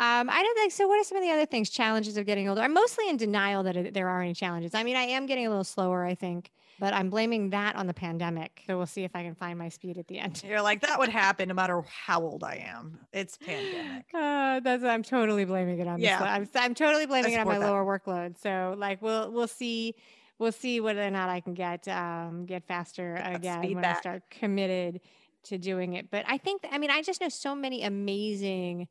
Um, 0.00 0.30
I 0.30 0.42
don't 0.42 0.54
think 0.54 0.72
so. 0.72 0.86
What 0.86 1.00
are 1.00 1.04
some 1.04 1.18
of 1.18 1.24
the 1.24 1.30
other 1.30 1.46
things? 1.46 1.70
Challenges 1.70 2.16
of 2.16 2.24
getting 2.24 2.48
older. 2.48 2.60
I'm 2.60 2.72
mostly 2.72 3.08
in 3.08 3.16
denial 3.16 3.64
that 3.64 3.94
there 3.94 4.08
are 4.08 4.22
any 4.22 4.32
challenges. 4.32 4.72
I 4.74 4.84
mean, 4.84 4.94
I 4.94 5.02
am 5.02 5.26
getting 5.26 5.46
a 5.46 5.48
little 5.48 5.64
slower, 5.64 6.04
I 6.04 6.14
think, 6.14 6.52
but 6.78 6.94
I'm 6.94 7.10
blaming 7.10 7.50
that 7.50 7.74
on 7.74 7.88
the 7.88 7.94
pandemic. 7.94 8.62
So 8.68 8.76
we'll 8.76 8.86
see 8.86 9.02
if 9.02 9.16
I 9.16 9.24
can 9.24 9.34
find 9.34 9.58
my 9.58 9.68
speed 9.68 9.98
at 9.98 10.06
the 10.06 10.20
end. 10.20 10.40
You're 10.46 10.62
like, 10.62 10.82
that 10.82 11.00
would 11.00 11.08
happen 11.08 11.48
no 11.48 11.54
matter 11.54 11.82
how 11.82 12.20
old 12.20 12.44
I 12.44 12.64
am. 12.72 13.00
It's 13.12 13.36
pandemic. 13.38 14.06
Uh, 14.14 14.60
that's 14.60 14.84
I'm 14.84 15.02
totally 15.02 15.44
blaming 15.44 15.80
it 15.80 15.88
on. 15.88 15.98
Yeah. 15.98 16.22
I'm, 16.22 16.48
I'm 16.54 16.74
totally 16.74 17.06
blaming 17.06 17.32
it 17.32 17.40
on 17.40 17.48
my 17.48 17.58
that. 17.58 17.66
lower 17.66 17.84
workload. 17.84 18.38
So 18.38 18.76
like 18.78 19.02
we'll 19.02 19.32
we'll 19.32 19.48
see 19.48 19.96
we'll 20.38 20.52
see 20.52 20.78
whether 20.80 21.04
or 21.04 21.10
not 21.10 21.28
I 21.28 21.40
can 21.40 21.54
get 21.54 21.88
um, 21.88 22.46
get 22.46 22.64
faster 22.68 23.16
again 23.16 23.64
speed 23.64 23.74
when. 23.74 23.84
I 23.84 23.94
start 23.94 24.22
committed 24.30 25.00
to 25.44 25.58
doing 25.58 25.94
it. 25.94 26.08
But 26.10 26.24
I 26.28 26.38
think 26.38 26.62
I 26.70 26.78
mean 26.78 26.90
I 26.90 27.02
just 27.02 27.20
know 27.20 27.28
so 27.28 27.56
many 27.56 27.82
amazing 27.82 28.86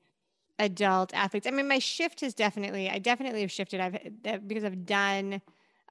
adult 0.59 1.13
athletes. 1.13 1.47
I 1.47 1.51
mean 1.51 1.67
my 1.67 1.79
shift 1.79 2.21
has 2.21 2.33
definitely 2.33 2.89
I 2.89 2.99
definitely 2.99 3.41
have 3.41 3.51
shifted. 3.51 3.79
I've 3.79 4.47
because 4.47 4.63
I've 4.63 4.85
done 4.85 5.41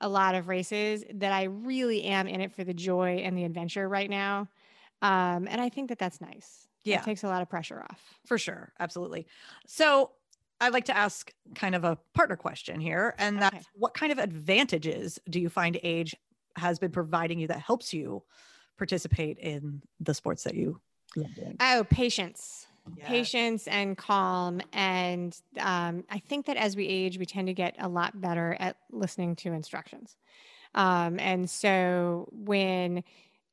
a 0.00 0.08
lot 0.08 0.34
of 0.34 0.48
races 0.48 1.04
that 1.14 1.32
I 1.32 1.44
really 1.44 2.04
am 2.04 2.26
in 2.26 2.40
it 2.40 2.52
for 2.52 2.64
the 2.64 2.74
joy 2.74 3.16
and 3.24 3.36
the 3.36 3.44
adventure 3.44 3.88
right 3.88 4.10
now. 4.10 4.48
Um, 5.02 5.46
and 5.48 5.60
I 5.60 5.68
think 5.68 5.88
that 5.88 5.98
that's 5.98 6.20
nice. 6.20 6.68
Yeah. 6.84 7.00
It 7.00 7.02
takes 7.02 7.22
a 7.24 7.28
lot 7.28 7.42
of 7.42 7.48
pressure 7.48 7.82
off. 7.82 8.20
For 8.26 8.38
sure. 8.38 8.72
Absolutely. 8.78 9.26
So 9.66 10.12
I'd 10.60 10.72
like 10.72 10.86
to 10.86 10.96
ask 10.96 11.32
kind 11.54 11.74
of 11.74 11.84
a 11.84 11.98
partner 12.14 12.36
question 12.36 12.80
here. 12.80 13.14
And 13.18 13.40
that's 13.42 13.56
Okay. 13.56 13.64
what 13.74 13.94
kind 13.94 14.12
of 14.12 14.18
advantages 14.18 15.18
do 15.28 15.40
you 15.40 15.48
find 15.48 15.78
age 15.82 16.14
has 16.56 16.78
been 16.78 16.92
providing 16.92 17.38
you 17.38 17.48
that 17.48 17.60
helps 17.60 17.92
you 17.92 18.22
participate 18.78 19.38
in 19.38 19.82
the 20.00 20.14
sports 20.14 20.44
that 20.44 20.54
you 20.54 20.80
love 21.14 21.34
doing? 21.34 21.58
Oh, 21.60 21.84
patience. 21.88 22.65
Patience 23.02 23.66
and 23.68 23.96
calm. 23.96 24.60
And 24.72 25.36
um, 25.60 26.04
I 26.10 26.18
think 26.18 26.46
that 26.46 26.56
as 26.56 26.76
we 26.76 26.86
age, 26.86 27.18
we 27.18 27.26
tend 27.26 27.48
to 27.48 27.54
get 27.54 27.76
a 27.78 27.88
lot 27.88 28.20
better 28.20 28.56
at 28.58 28.76
listening 28.90 29.36
to 29.36 29.52
instructions. 29.52 30.16
Um, 30.74 31.18
and 31.18 31.48
so 31.48 32.28
when 32.32 33.02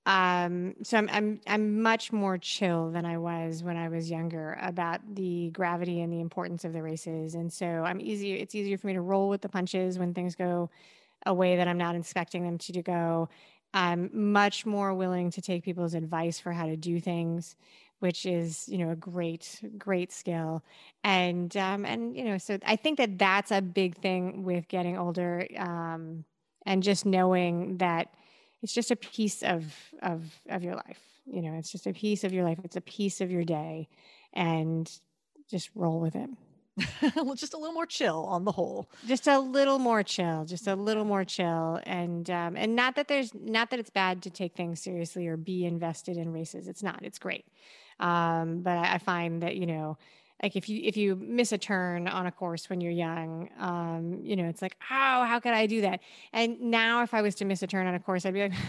um, 0.06 0.76
so 0.84 0.98
I'm, 0.98 1.10
I'm 1.12 1.42
I'm 1.48 1.82
much 1.82 2.12
more 2.12 2.38
chill 2.38 2.92
than 2.92 3.06
I 3.06 3.18
was 3.18 3.64
when 3.64 3.78
I 3.78 3.88
was 3.88 4.12
younger 4.12 4.58
about 4.62 5.00
the 5.16 5.50
gravity 5.52 6.02
and 6.02 6.12
the 6.12 6.20
importance 6.20 6.66
of 6.66 6.74
the 6.74 6.82
races. 6.82 7.36
And 7.36 7.52
so 7.52 7.66
I'm 7.66 8.02
easier. 8.02 8.36
It's 8.36 8.54
easier 8.54 8.78
for 8.78 8.88
me 8.88 8.94
to 8.94 9.02
roll 9.02 9.30
with 9.30 9.42
the 9.42 9.50
punches 9.50 9.98
when 9.98 10.14
things 10.14 10.36
go 10.36 10.70
a 11.26 11.34
way 11.34 11.56
that 11.56 11.70
I'm 11.70 11.78
not 11.78 11.96
expecting 11.96 12.44
them 12.44 12.58
to 12.58 12.82
go. 12.82 13.30
I'm 13.74 14.10
much 14.14 14.66
more 14.66 14.94
willing 14.94 15.32
to 15.32 15.42
take 15.42 15.64
people's 15.64 15.94
advice 15.94 16.38
for 16.38 16.52
how 16.52 16.66
to 16.68 16.76
do 16.76 17.00
things, 17.00 17.56
which 18.04 18.26
is 18.26 18.68
you 18.68 18.78
know 18.78 18.90
a 18.90 18.98
great 18.98 19.62
great 19.78 20.12
skill. 20.12 20.62
And 21.06 21.56
um, 21.56 21.86
and 21.86 22.18
you 22.18 22.26
know 22.26 22.38
so 22.38 22.60
I 22.66 22.76
think 22.76 22.98
that 22.98 23.18
that's 23.18 23.50
a 23.50 23.62
big 23.62 23.96
thing 23.96 24.44
with 24.44 24.68
getting 24.68 24.98
older, 24.98 25.48
um, 25.58 26.26
and 26.66 26.84
just 26.84 27.06
knowing 27.06 27.78
that 27.78 28.14
it's 28.62 28.74
just 28.74 28.92
a 28.92 28.98
piece 28.98 29.42
of 29.42 29.74
of 30.02 30.22
of 30.50 30.64
your 30.66 30.76
life. 30.76 31.00
You 31.26 31.42
know, 31.44 31.54
it's 31.54 31.72
just 31.72 31.88
a 31.88 31.94
piece 31.94 32.26
of 32.26 32.34
your 32.34 32.44
life. 32.44 32.60
It's 32.66 32.76
a 32.76 32.82
piece 32.82 33.22
of 33.22 33.32
your 33.32 33.46
day, 33.46 33.88
and 34.34 34.92
just 35.50 35.70
roll 35.74 36.02
with 36.02 36.18
it. 36.18 36.30
just 37.36 37.54
a 37.54 37.58
little 37.58 37.74
more 37.74 37.86
chill 37.86 38.26
on 38.28 38.44
the 38.44 38.52
whole. 38.52 38.90
just 39.08 39.28
a 39.28 39.40
little 39.40 39.78
more 39.78 40.02
chill 40.02 40.44
just 40.44 40.66
a 40.66 40.74
little 40.74 41.06
more 41.06 41.24
chill 41.24 41.80
and 41.84 42.32
um, 42.32 42.58
and 42.58 42.76
not 42.76 42.96
that 42.96 43.08
there's 43.08 43.32
not 43.36 43.70
that 43.70 43.80
it's 43.80 43.92
bad 43.92 44.24
to 44.24 44.32
take 44.32 44.56
things 44.56 44.82
seriously 44.82 45.28
or 45.28 45.38
be 45.38 45.68
invested 45.68 46.18
in 46.18 46.34
races 46.34 46.68
it's 46.68 46.82
not 46.82 47.00
it's 47.04 47.20
great 47.20 47.46
um, 48.00 48.62
but 48.62 48.78
I, 48.78 48.96
I 48.96 48.98
find 48.98 49.44
that 49.44 49.56
you 49.56 49.66
know 49.66 49.98
like 50.42 50.56
if 50.56 50.68
you 50.68 50.82
if 50.84 50.98
you 50.98 51.16
miss 51.16 51.52
a 51.52 51.58
turn 51.58 52.08
on 52.08 52.26
a 52.26 52.32
course 52.32 52.70
when 52.70 52.82
you're 52.82 52.92
young 52.92 53.50
um, 53.60 54.20
you 54.24 54.36
know 54.36 54.46
it's 54.46 54.62
like 54.62 54.76
oh 54.92 55.26
how 55.26 55.40
could 55.40 55.54
i 55.54 55.66
do 55.68 55.82
that 55.82 56.02
and 56.34 56.60
now 56.60 57.04
if 57.04 57.14
i 57.14 57.22
was 57.22 57.36
to 57.36 57.46
miss 57.46 57.62
a 57.64 57.68
turn 57.68 57.88
on 57.88 57.96
a 57.96 58.00
course 58.00 58.26
i'd 58.26 58.34
be 58.34 58.42
like 58.42 58.54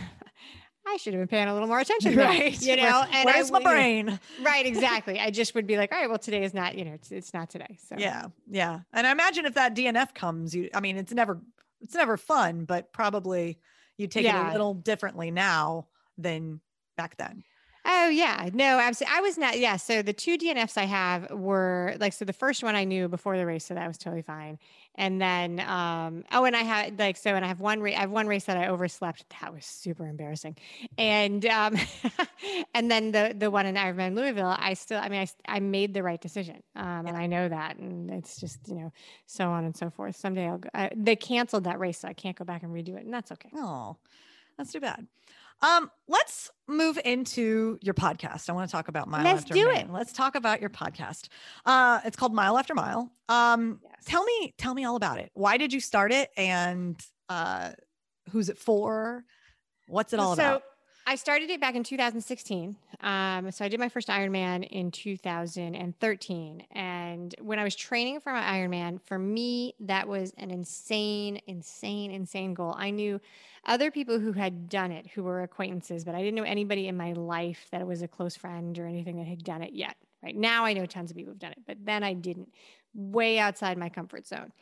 I 0.86 0.98
should 0.98 1.14
have 1.14 1.20
been 1.20 1.28
paying 1.28 1.48
a 1.48 1.54
little 1.54 1.66
more 1.66 1.80
attention, 1.80 2.14
Right. 2.14 2.60
You 2.60 2.76
know, 2.76 2.82
Where- 2.82 3.08
and 3.10 3.26
I 3.28 3.32
where's 3.32 3.50
my 3.50 3.58
you 3.58 3.64
know, 3.64 3.70
brain? 3.70 4.20
right, 4.42 4.66
exactly. 4.66 5.18
I 5.18 5.30
just 5.30 5.54
would 5.54 5.66
be 5.66 5.78
like, 5.78 5.90
all 5.92 5.98
right, 5.98 6.10
well, 6.10 6.18
today 6.18 6.44
is 6.44 6.52
not, 6.52 6.76
you 6.76 6.84
know, 6.84 6.92
it's, 6.92 7.10
it's 7.10 7.32
not 7.32 7.48
today. 7.48 7.78
So 7.88 7.96
Yeah. 7.98 8.26
Yeah. 8.50 8.80
And 8.92 9.06
I 9.06 9.10
imagine 9.10 9.46
if 9.46 9.54
that 9.54 9.74
DNF 9.74 10.14
comes, 10.14 10.54
you, 10.54 10.68
I 10.74 10.80
mean, 10.80 10.98
it's 10.98 11.12
never, 11.12 11.40
it's 11.80 11.94
never 11.94 12.18
fun, 12.18 12.66
but 12.66 12.92
probably 12.92 13.58
you 13.96 14.08
take 14.08 14.26
it 14.26 14.34
a 14.34 14.52
little 14.52 14.74
differently 14.74 15.30
now 15.30 15.86
than 16.18 16.60
back 16.98 17.16
then. 17.16 17.44
Oh 17.86 18.08
yeah, 18.08 18.48
no, 18.54 18.78
absolutely. 18.78 19.14
I 19.14 19.20
was 19.20 19.36
not. 19.36 19.58
Yeah, 19.58 19.76
so 19.76 20.00
the 20.00 20.14
two 20.14 20.38
DNFs 20.38 20.78
I 20.78 20.84
have 20.84 21.30
were 21.30 21.94
like 22.00 22.14
so. 22.14 22.24
The 22.24 22.32
first 22.32 22.62
one 22.62 22.74
I 22.74 22.84
knew 22.84 23.08
before 23.08 23.36
the 23.36 23.44
race, 23.44 23.66
so 23.66 23.74
that 23.74 23.86
was 23.86 23.98
totally 23.98 24.22
fine. 24.22 24.58
And 24.94 25.20
then, 25.20 25.60
um, 25.60 26.24
oh, 26.32 26.44
and 26.46 26.56
I 26.56 26.62
had 26.62 26.98
like 26.98 27.18
so, 27.18 27.34
and 27.34 27.44
I 27.44 27.48
have 27.48 27.60
one 27.60 27.80
race. 27.80 27.94
I 27.96 28.00
have 28.00 28.10
one 28.10 28.26
race 28.26 28.44
that 28.44 28.56
I 28.56 28.68
overslept. 28.68 29.26
That 29.42 29.52
was 29.52 29.66
super 29.66 30.06
embarrassing. 30.06 30.56
And 30.96 31.44
um, 31.44 31.76
and 32.74 32.90
then 32.90 33.12
the 33.12 33.34
the 33.36 33.50
one 33.50 33.66
in 33.66 33.74
Ironman 33.74 34.14
Louisville, 34.16 34.56
I 34.58 34.72
still, 34.72 34.98
I 34.98 35.10
mean, 35.10 35.20
I 35.20 35.56
I 35.56 35.60
made 35.60 35.92
the 35.92 36.02
right 36.02 36.20
decision, 36.20 36.62
um, 36.76 37.06
and 37.06 37.18
I 37.18 37.26
know 37.26 37.50
that, 37.50 37.76
and 37.76 38.10
it's 38.10 38.40
just 38.40 38.66
you 38.66 38.76
know 38.76 38.92
so 39.26 39.50
on 39.50 39.64
and 39.64 39.76
so 39.76 39.90
forth. 39.90 40.16
Someday 40.16 40.48
I'll 40.48 40.56
go. 40.58 40.70
I, 40.72 40.90
they 40.96 41.16
canceled 41.16 41.64
that 41.64 41.78
race, 41.78 41.98
so 41.98 42.08
I 42.08 42.14
can't 42.14 42.36
go 42.36 42.46
back 42.46 42.62
and 42.62 42.72
redo 42.72 42.96
it, 42.96 43.04
and 43.04 43.12
that's 43.12 43.30
okay. 43.32 43.50
Oh, 43.54 43.98
that's 44.56 44.72
too 44.72 44.80
bad. 44.80 45.06
Um, 45.62 45.90
let's 46.08 46.50
move 46.68 46.98
into 47.04 47.78
your 47.80 47.94
podcast. 47.94 48.50
I 48.50 48.52
want 48.52 48.68
to 48.68 48.72
talk 48.72 48.88
about 48.88 49.08
Mile 49.08 49.24
Let's 49.24 49.42
After 49.42 49.54
do 49.54 49.66
Mile. 49.66 49.76
it. 49.76 49.90
Let's 49.90 50.12
talk 50.12 50.34
about 50.34 50.60
your 50.60 50.70
podcast. 50.70 51.28
Uh, 51.64 52.00
it's 52.04 52.16
called 52.16 52.34
Mile 52.34 52.58
After 52.58 52.74
Mile. 52.74 53.10
Um, 53.28 53.80
Yes. 53.82 54.04
tell 54.04 54.24
me, 54.24 54.54
tell 54.58 54.74
me 54.74 54.84
all 54.84 54.96
about 54.96 55.18
it. 55.18 55.30
Why 55.34 55.56
did 55.56 55.72
you 55.72 55.80
start 55.80 56.12
it, 56.12 56.30
and 56.36 57.00
uh, 57.28 57.70
who's 58.30 58.48
it 58.50 58.58
for? 58.58 59.24
What's 59.88 60.12
it 60.12 60.20
all 60.20 60.36
so, 60.36 60.42
about? 60.42 60.62
I 61.06 61.16
started 61.16 61.50
it 61.50 61.60
back 61.60 61.74
in 61.74 61.84
2016. 61.84 62.76
Um, 63.02 63.50
so 63.50 63.64
I 63.64 63.68
did 63.68 63.78
my 63.78 63.90
first 63.90 64.08
Ironman 64.08 64.66
in 64.66 64.90
2013. 64.90 66.66
And 66.70 67.34
when 67.42 67.58
I 67.58 67.64
was 67.64 67.76
training 67.76 68.20
for 68.20 68.32
my 68.32 68.40
Ironman, 68.40 69.00
for 69.04 69.18
me, 69.18 69.74
that 69.80 70.08
was 70.08 70.32
an 70.38 70.50
insane, 70.50 71.40
insane, 71.46 72.10
insane 72.10 72.54
goal. 72.54 72.74
I 72.78 72.90
knew 72.90 73.20
other 73.66 73.90
people 73.90 74.18
who 74.18 74.32
had 74.32 74.70
done 74.70 74.92
it 74.92 75.06
who 75.08 75.22
were 75.22 75.42
acquaintances, 75.42 76.04
but 76.04 76.14
I 76.14 76.22
didn't 76.22 76.36
know 76.36 76.42
anybody 76.42 76.88
in 76.88 76.96
my 76.96 77.12
life 77.12 77.66
that 77.70 77.86
was 77.86 78.00
a 78.00 78.08
close 78.08 78.34
friend 78.34 78.78
or 78.78 78.86
anything 78.86 79.18
that 79.18 79.26
had 79.26 79.44
done 79.44 79.62
it 79.62 79.74
yet. 79.74 79.96
Right 80.22 80.36
now, 80.36 80.64
I 80.64 80.72
know 80.72 80.86
tons 80.86 81.10
of 81.10 81.18
people 81.18 81.32
who've 81.32 81.38
done 81.38 81.52
it, 81.52 81.62
but 81.66 81.76
then 81.84 82.02
I 82.02 82.14
didn't. 82.14 82.50
Way 82.94 83.38
outside 83.38 83.76
my 83.76 83.90
comfort 83.90 84.26
zone. 84.26 84.52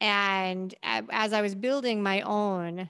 And 0.00 0.74
as 0.82 1.34
I 1.34 1.42
was 1.42 1.54
building 1.54 2.02
my 2.02 2.22
own 2.22 2.88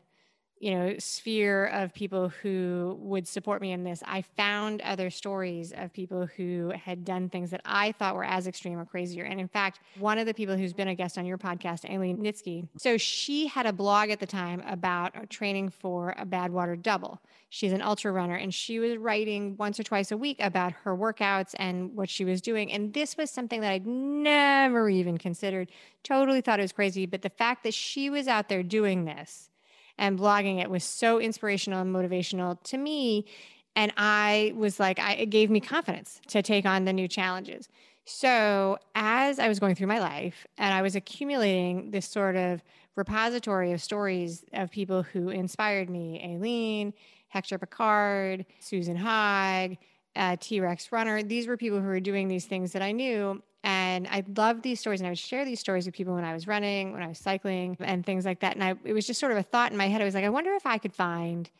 you 0.61 0.75
know 0.75 0.95
sphere 0.99 1.67
of 1.67 1.93
people 1.95 2.29
who 2.29 2.97
would 3.01 3.27
support 3.27 3.63
me 3.63 3.73
in 3.73 3.83
this. 3.83 4.03
I 4.07 4.23
found 4.23 4.83
other 4.83 5.09
stories 5.09 5.73
of 5.73 5.93
people 5.93 6.27
who 6.37 6.71
had 6.77 7.05
done 7.05 7.31
things 7.31 7.51
that 7.51 7.63
i 7.65 7.93
thought 7.93 8.15
were 8.15 8.25
as 8.25 8.47
extreme 8.47 8.79
or 8.79 8.85
crazier. 8.85 9.25
And 9.25 9.41
in 9.41 9.49
fact 9.49 9.81
one 9.99 10.19
of 10.19 10.27
the 10.27 10.35
people 10.35 10.57
who's 10.57 10.75
been 10.75 10.89
a 10.89 10.95
guest 10.95 11.17
on 11.17 11.25
your 11.25 11.39
podcast 11.39 11.91
aileen 11.91 12.19
nitsky 12.19 12.69
so 12.77 12.99
she 12.99 13.47
had 13.47 13.67
a 13.67 13.73
blog 13.73 14.11
at 14.11 14.21
the 14.21 14.27
time 14.27 14.63
about 14.67 15.31
training 15.31 15.71
for 15.71 16.15
a 16.19 16.27
badwater 16.27 16.81
double. 16.81 17.21
She's 17.49 17.73
an 17.73 17.83
ultra 17.83 18.13
runner 18.13 18.37
and 18.37 18.55
she 18.55 18.79
was 18.79 18.97
writing 18.99 19.57
once 19.57 19.81
or 19.81 19.83
twice 19.83 20.13
a 20.13 20.17
week 20.17 20.37
about 20.41 20.73
her 20.73 20.95
workouts 20.95 21.55
and 21.59 21.97
what 21.97 22.11
she 22.11 22.25
was 22.25 22.41
doing. 22.41 22.71
And 22.71 22.93
this 22.93 23.17
was 23.17 23.31
something 23.31 23.63
that 23.63 23.73
i'd 23.73 23.87
never 23.87 24.91
even 24.91 25.17
considered. 25.17 25.71
Totally 26.05 26.43
thought 26.43 26.61
it 26.61 26.63
was 26.63 26.73
crazy 26.73 27.07
but 27.07 27.23
the 27.23 27.31
fact 27.31 27.63
that 27.63 27.73
she 27.73 28.11
was 28.11 28.29
out 28.29 28.51
there 28.51 28.63
doing 28.63 29.07
this 29.07 29.50
and 30.01 30.19
blogging 30.19 30.61
it 30.61 30.69
was 30.69 30.83
so 30.83 31.21
inspirational 31.21 31.81
and 31.81 31.95
motivational 31.95 32.61
to 32.65 32.79
me. 32.79 33.27
And 33.77 33.93
I 33.97 34.53
was 34.57 34.81
like, 34.81 34.99
I, 34.99 35.13
it 35.13 35.27
gave 35.27 35.51
me 35.51 35.61
confidence 35.61 36.21
to 36.29 36.43
take 36.43 36.67
on 36.67 36.87
the 36.87 36.93
new 36.93 37.07
challenges. 37.07 37.69
So 38.07 38.79
as 38.97 39.39
I 39.39 39.47
was 39.47 39.61
going 39.61 39.77
through 39.77 39.87
my 39.87 40.01
life 40.01 40.47
and 40.59 40.75
I 40.75 40.83
was 40.83 40.97
accumulating 40.97 41.93
this 41.93 42.07
sort 42.07 42.35
of 42.35 42.63
repository 42.97 43.73
of 43.73 43.81
stories 43.81 44.45
of 44.53 44.71
people 44.71 45.03
who 45.03 45.29
inspired 45.29 45.89
me, 45.89 46.21
Aileen, 46.25 46.93
Hector 47.29 47.59
Picard, 47.59 48.47
Susan 48.59 48.97
Haag, 48.97 49.79
uh, 50.17 50.37
T 50.41 50.61
Rex 50.61 50.93
Runner. 50.93 51.23
These 51.23 51.47
were 51.47 51.57
people 51.57 51.81
who 51.81 51.87
were 51.87 52.01
doing 52.01 52.29
these 52.29 52.47
things 52.47 52.73
that 52.73 52.83
I 52.83 52.93
knew. 52.93 53.43
And 53.63 54.09
I 54.09 54.25
loved 54.37 54.63
these 54.63 54.81
stories, 54.81 55.01
and 55.01 55.07
I 55.07 55.11
would 55.11 55.19
share 55.19 55.45
these 55.45 55.61
stories 55.61 55.85
with 55.85 55.95
people 55.95 56.15
when 56.15 56.25
I 56.25 56.33
was 56.33 56.47
running, 56.47 56.93
when 56.93 57.03
I 57.03 57.09
was 57.09 57.19
cycling, 57.19 57.77
and 57.81 58.05
things 58.07 58.25
like 58.25 58.41
that. 58.41 58.55
And 58.55 58.65
I, 58.65 58.75
it 58.85 58.95
was 58.95 59.07
just 59.07 59.21
sort 59.21 59.33
of 59.33 59.39
a 59.39 59.43
thought 59.43 59.71
in 59.71 59.77
my 59.77 59.89
head. 59.89 60.01
I 60.01 60.05
was 60.05 60.15
like, 60.15 60.25
I 60.25 60.31
wonder 60.31 60.55
if 60.55 60.65
I 60.65 60.79
could 60.79 60.95
find 60.95 61.51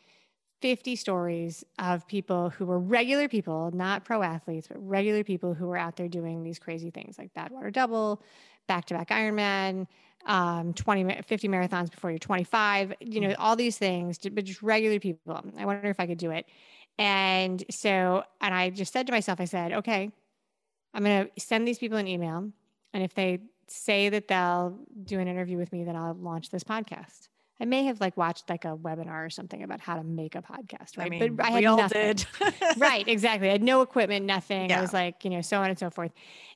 50 0.61 0.95
stories 0.95 1.63
of 1.79 2.07
people 2.07 2.49
who 2.49 2.65
were 2.65 2.79
regular 2.79 3.27
people, 3.27 3.71
not 3.73 4.03
pro 4.03 4.23
athletes, 4.23 4.67
but 4.67 4.77
regular 4.87 5.23
people 5.23 5.53
who 5.53 5.67
were 5.67 5.77
out 5.77 5.95
there 5.95 6.07
doing 6.07 6.43
these 6.43 6.59
crazy 6.59 6.89
things 6.89 7.17
like 7.19 7.33
Badwater 7.33 7.71
Double, 7.71 8.21
back 8.67 8.85
to 8.85 8.93
back 8.93 9.09
Ironman, 9.09 9.87
um, 10.25 10.73
20, 10.73 11.23
50 11.23 11.47
marathons 11.47 11.89
before 11.89 12.11
you're 12.11 12.19
25, 12.19 12.93
you 12.99 13.21
know, 13.21 13.29
mm. 13.29 13.35
all 13.39 13.55
these 13.55 13.77
things, 13.77 14.19
but 14.19 14.43
just 14.45 14.61
regular 14.61 14.99
people. 14.99 15.43
I 15.57 15.65
wonder 15.65 15.89
if 15.89 15.99
I 15.99 16.05
could 16.05 16.19
do 16.19 16.31
it. 16.31 16.45
And 17.01 17.63
so, 17.71 18.23
and 18.41 18.53
I 18.53 18.69
just 18.69 18.93
said 18.93 19.07
to 19.07 19.11
myself, 19.11 19.41
I 19.41 19.45
said, 19.45 19.73
okay, 19.73 20.11
I'm 20.93 21.03
going 21.03 21.25
to 21.25 21.41
send 21.41 21.67
these 21.67 21.79
people 21.79 21.97
an 21.97 22.07
email. 22.07 22.51
And 22.93 23.03
if 23.03 23.15
they 23.15 23.39
say 23.67 24.09
that 24.09 24.27
they'll 24.27 24.77
do 25.03 25.19
an 25.19 25.27
interview 25.27 25.57
with 25.57 25.73
me, 25.73 25.83
then 25.83 25.95
I'll 25.95 26.13
launch 26.13 26.51
this 26.51 26.63
podcast. 26.63 27.29
I 27.61 27.65
may 27.65 27.83
have 27.83 28.01
like 28.01 28.17
watched 28.17 28.49
like 28.49 28.65
a 28.65 28.75
webinar 28.75 29.23
or 29.27 29.29
something 29.29 29.61
about 29.61 29.79
how 29.79 29.95
to 29.95 30.03
make 30.03 30.33
a 30.33 30.41
podcast, 30.41 30.97
right? 30.97 31.05
I 31.05 31.09
mean, 31.09 31.35
but 31.35 31.45
I 31.45 31.51
had 31.51 31.59
we 31.59 31.67
all 31.67 31.77
nothing. 31.77 32.15
did. 32.15 32.25
right, 32.77 33.07
exactly. 33.07 33.49
I 33.49 33.51
had 33.51 33.61
no 33.61 33.81
equipment, 33.81 34.25
nothing. 34.25 34.71
Yeah. 34.71 34.79
I 34.79 34.81
was 34.81 34.93
like, 34.93 35.23
you 35.23 35.29
know, 35.29 35.41
so 35.41 35.59
on 35.59 35.69
and 35.69 35.77
so 35.77 35.91
forth. 35.91 36.11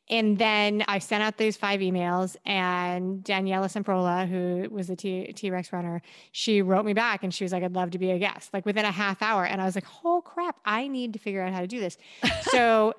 And 0.10 0.40
then 0.40 0.84
I 0.88 0.98
sent 0.98 1.22
out 1.22 1.38
those 1.38 1.58
five 1.58 1.80
emails, 1.80 2.36
and 2.46 3.24
Daniela 3.24 3.66
Semprola, 3.66 4.28
who 4.28 4.68
was 4.70 4.88
the 4.88 4.96
T 4.96 5.50
Rex 5.52 5.72
runner, 5.72 6.02
she 6.32 6.64
wrote 6.64 6.86
me 6.86 6.94
back 6.94 7.24
and 7.24 7.32
she 7.34 7.44
was 7.44 7.52
like, 7.52 7.64
I'd 7.64 7.74
love 7.74 7.92
to 7.92 8.00
be 8.00 8.10
a 8.10 8.18
guest, 8.18 8.52
like 8.52 8.66
within 8.66 8.86
a 8.86 8.92
half 8.92 9.22
hour. 9.22 9.46
And 9.46 9.62
I 9.62 9.66
was 9.66 9.76
like, 9.76 9.86
oh 10.04 10.22
crap, 10.22 10.58
I 10.66 10.88
need 10.88 11.14
to 11.14 11.20
figure 11.20 11.42
out 11.42 11.54
how 11.54 11.62
to 11.62 11.68
do 11.68 11.80
this. 11.80 11.98
So 12.52 12.94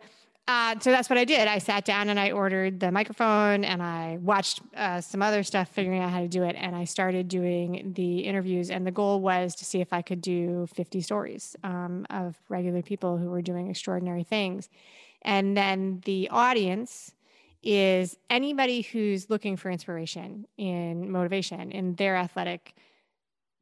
uh, 0.49 0.79
so 0.79 0.93
that's 0.93 1.11
what 1.11 1.19
I 1.19 1.25
did. 1.25 1.49
I 1.49 1.59
sat 1.59 1.85
down 1.85 2.09
and 2.09 2.21
I 2.21 2.31
ordered 2.31 2.79
the 2.79 2.93
microphone 2.93 3.65
and 3.65 3.83
I 3.83 4.19
watched 4.21 4.61
uh, 4.77 5.01
some 5.01 5.21
other 5.21 5.43
stuff, 5.43 5.69
figuring 5.69 6.01
out 6.01 6.11
how 6.11 6.21
to 6.21 6.29
do 6.29 6.45
it. 6.45 6.55
And 6.57 6.77
I 6.77 6.85
started 6.85 7.27
doing 7.27 7.93
the 7.97 8.21
interviews. 8.21 8.71
And 8.71 8.87
the 8.87 8.93
goal 8.93 9.21
was 9.21 9.57
to 9.57 9.65
see 9.65 9.81
if 9.81 9.93
I 9.93 10.03
could 10.03 10.21
do 10.21 10.69
50 10.73 11.01
stories 11.01 11.57
um, 11.65 12.07
of 12.11 12.37
regular 12.49 12.81
people 12.81 13.19
who 13.19 13.29
were 13.29 13.43
doing 13.43 13.69
extraordinary 13.69 14.23
things. 14.23 14.69
And 15.23 15.57
then 15.57 16.03
the 16.05 16.29
audience 16.31 17.13
is 17.65 18.17
anybody 18.31 18.83
who's 18.83 19.29
looking 19.29 19.57
for 19.57 19.71
inspiration 19.71 20.47
in 20.57 21.11
motivation 21.11 21.73
in 21.73 21.97
their 21.97 22.15
athletic 22.15 22.77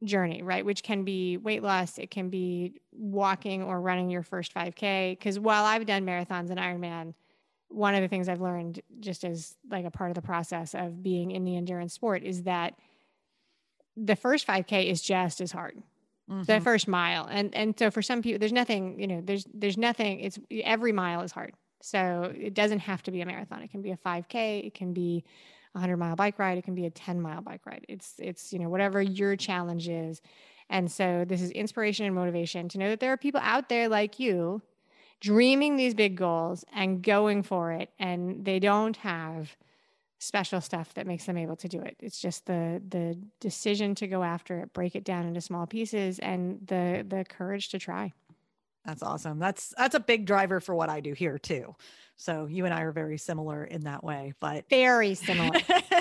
journey, 0.05 0.41
right? 0.41 0.65
Which 0.65 0.83
can 0.83 1.03
be 1.03 1.37
weight 1.37 1.63
loss, 1.63 1.97
it 1.97 2.11
can 2.11 2.29
be 2.29 2.81
walking 2.91 3.63
or 3.63 3.81
running 3.81 4.09
your 4.09 4.23
first 4.23 4.53
5K. 4.53 5.11
Because 5.11 5.39
while 5.39 5.65
I've 5.65 5.85
done 5.85 6.05
marathons 6.05 6.49
and 6.49 6.59
Ironman, 6.59 7.13
one 7.69 7.95
of 7.95 8.01
the 8.01 8.07
things 8.07 8.29
I've 8.29 8.41
learned 8.41 8.81
just 8.99 9.23
as 9.23 9.55
like 9.69 9.85
a 9.85 9.91
part 9.91 10.11
of 10.11 10.15
the 10.15 10.21
process 10.21 10.73
of 10.73 11.03
being 11.03 11.31
in 11.31 11.43
the 11.43 11.57
endurance 11.57 11.93
sport 11.93 12.23
is 12.23 12.43
that 12.43 12.75
the 13.97 14.15
first 14.15 14.47
5K 14.47 14.89
is 14.89 15.01
just 15.01 15.41
as 15.41 15.51
hard. 15.51 15.81
Mm-hmm. 16.29 16.43
The 16.43 16.61
first 16.61 16.87
mile. 16.87 17.27
And 17.29 17.53
and 17.53 17.77
so 17.77 17.91
for 17.91 18.01
some 18.01 18.21
people 18.21 18.39
there's 18.39 18.53
nothing, 18.53 18.99
you 18.99 19.07
know, 19.07 19.21
there's 19.23 19.45
there's 19.53 19.77
nothing 19.77 20.21
it's 20.21 20.39
every 20.51 20.91
mile 20.91 21.21
is 21.21 21.31
hard. 21.31 21.53
So 21.81 22.33
it 22.35 22.53
doesn't 22.53 22.79
have 22.79 23.03
to 23.03 23.11
be 23.11 23.21
a 23.21 23.25
marathon. 23.25 23.61
It 23.61 23.69
can 23.69 23.81
be 23.81 23.91
a 23.91 23.97
5K, 23.97 24.65
it 24.65 24.73
can 24.73 24.93
be 24.93 25.23
100 25.75 25.97
mile 25.97 26.15
bike 26.15 26.39
ride, 26.39 26.57
it 26.57 26.63
can 26.63 26.75
be 26.75 26.85
a 26.85 26.89
10 26.89 27.21
mile 27.21 27.41
bike 27.41 27.65
ride. 27.65 27.85
It's 27.87 28.15
it's 28.19 28.51
you 28.53 28.59
know 28.59 28.69
whatever 28.69 29.01
your 29.01 29.35
challenge 29.35 29.87
is. 29.87 30.21
And 30.69 30.91
so 30.91 31.25
this 31.27 31.41
is 31.41 31.51
inspiration 31.51 32.05
and 32.05 32.15
motivation 32.15 32.69
to 32.69 32.79
know 32.79 32.89
that 32.89 32.99
there 32.99 33.11
are 33.11 33.17
people 33.17 33.41
out 33.43 33.69
there 33.69 33.87
like 33.87 34.19
you 34.19 34.61
dreaming 35.21 35.75
these 35.75 35.93
big 35.93 36.15
goals 36.15 36.65
and 36.73 37.01
going 37.01 37.43
for 37.43 37.71
it 37.71 37.89
and 37.99 38.45
they 38.45 38.59
don't 38.59 38.97
have 38.97 39.55
special 40.19 40.61
stuff 40.61 40.93
that 40.95 41.05
makes 41.05 41.25
them 41.25 41.37
able 41.37 41.55
to 41.55 41.67
do 41.67 41.79
it. 41.79 41.95
It's 41.99 42.19
just 42.19 42.45
the 42.45 42.81
the 42.87 43.17
decision 43.39 43.95
to 43.95 44.07
go 44.07 44.23
after 44.23 44.59
it, 44.59 44.73
break 44.73 44.95
it 44.95 45.03
down 45.03 45.25
into 45.25 45.41
small 45.41 45.67
pieces 45.67 46.19
and 46.19 46.59
the 46.65 47.05
the 47.07 47.25
courage 47.25 47.69
to 47.69 47.79
try. 47.79 48.13
That's 48.85 49.03
awesome. 49.03 49.39
That's 49.39 49.73
that's 49.77 49.95
a 49.95 49.99
big 49.99 50.25
driver 50.25 50.59
for 50.59 50.75
what 50.75 50.89
I 50.89 50.99
do 50.99 51.13
here 51.13 51.37
too. 51.37 51.75
So 52.17 52.45
you 52.45 52.65
and 52.65 52.73
I 52.73 52.81
are 52.81 52.91
very 52.91 53.17
similar 53.17 53.63
in 53.63 53.81
that 53.81 54.03
way, 54.03 54.33
but 54.39 54.69
very 54.69 55.15
similar. 55.15 55.59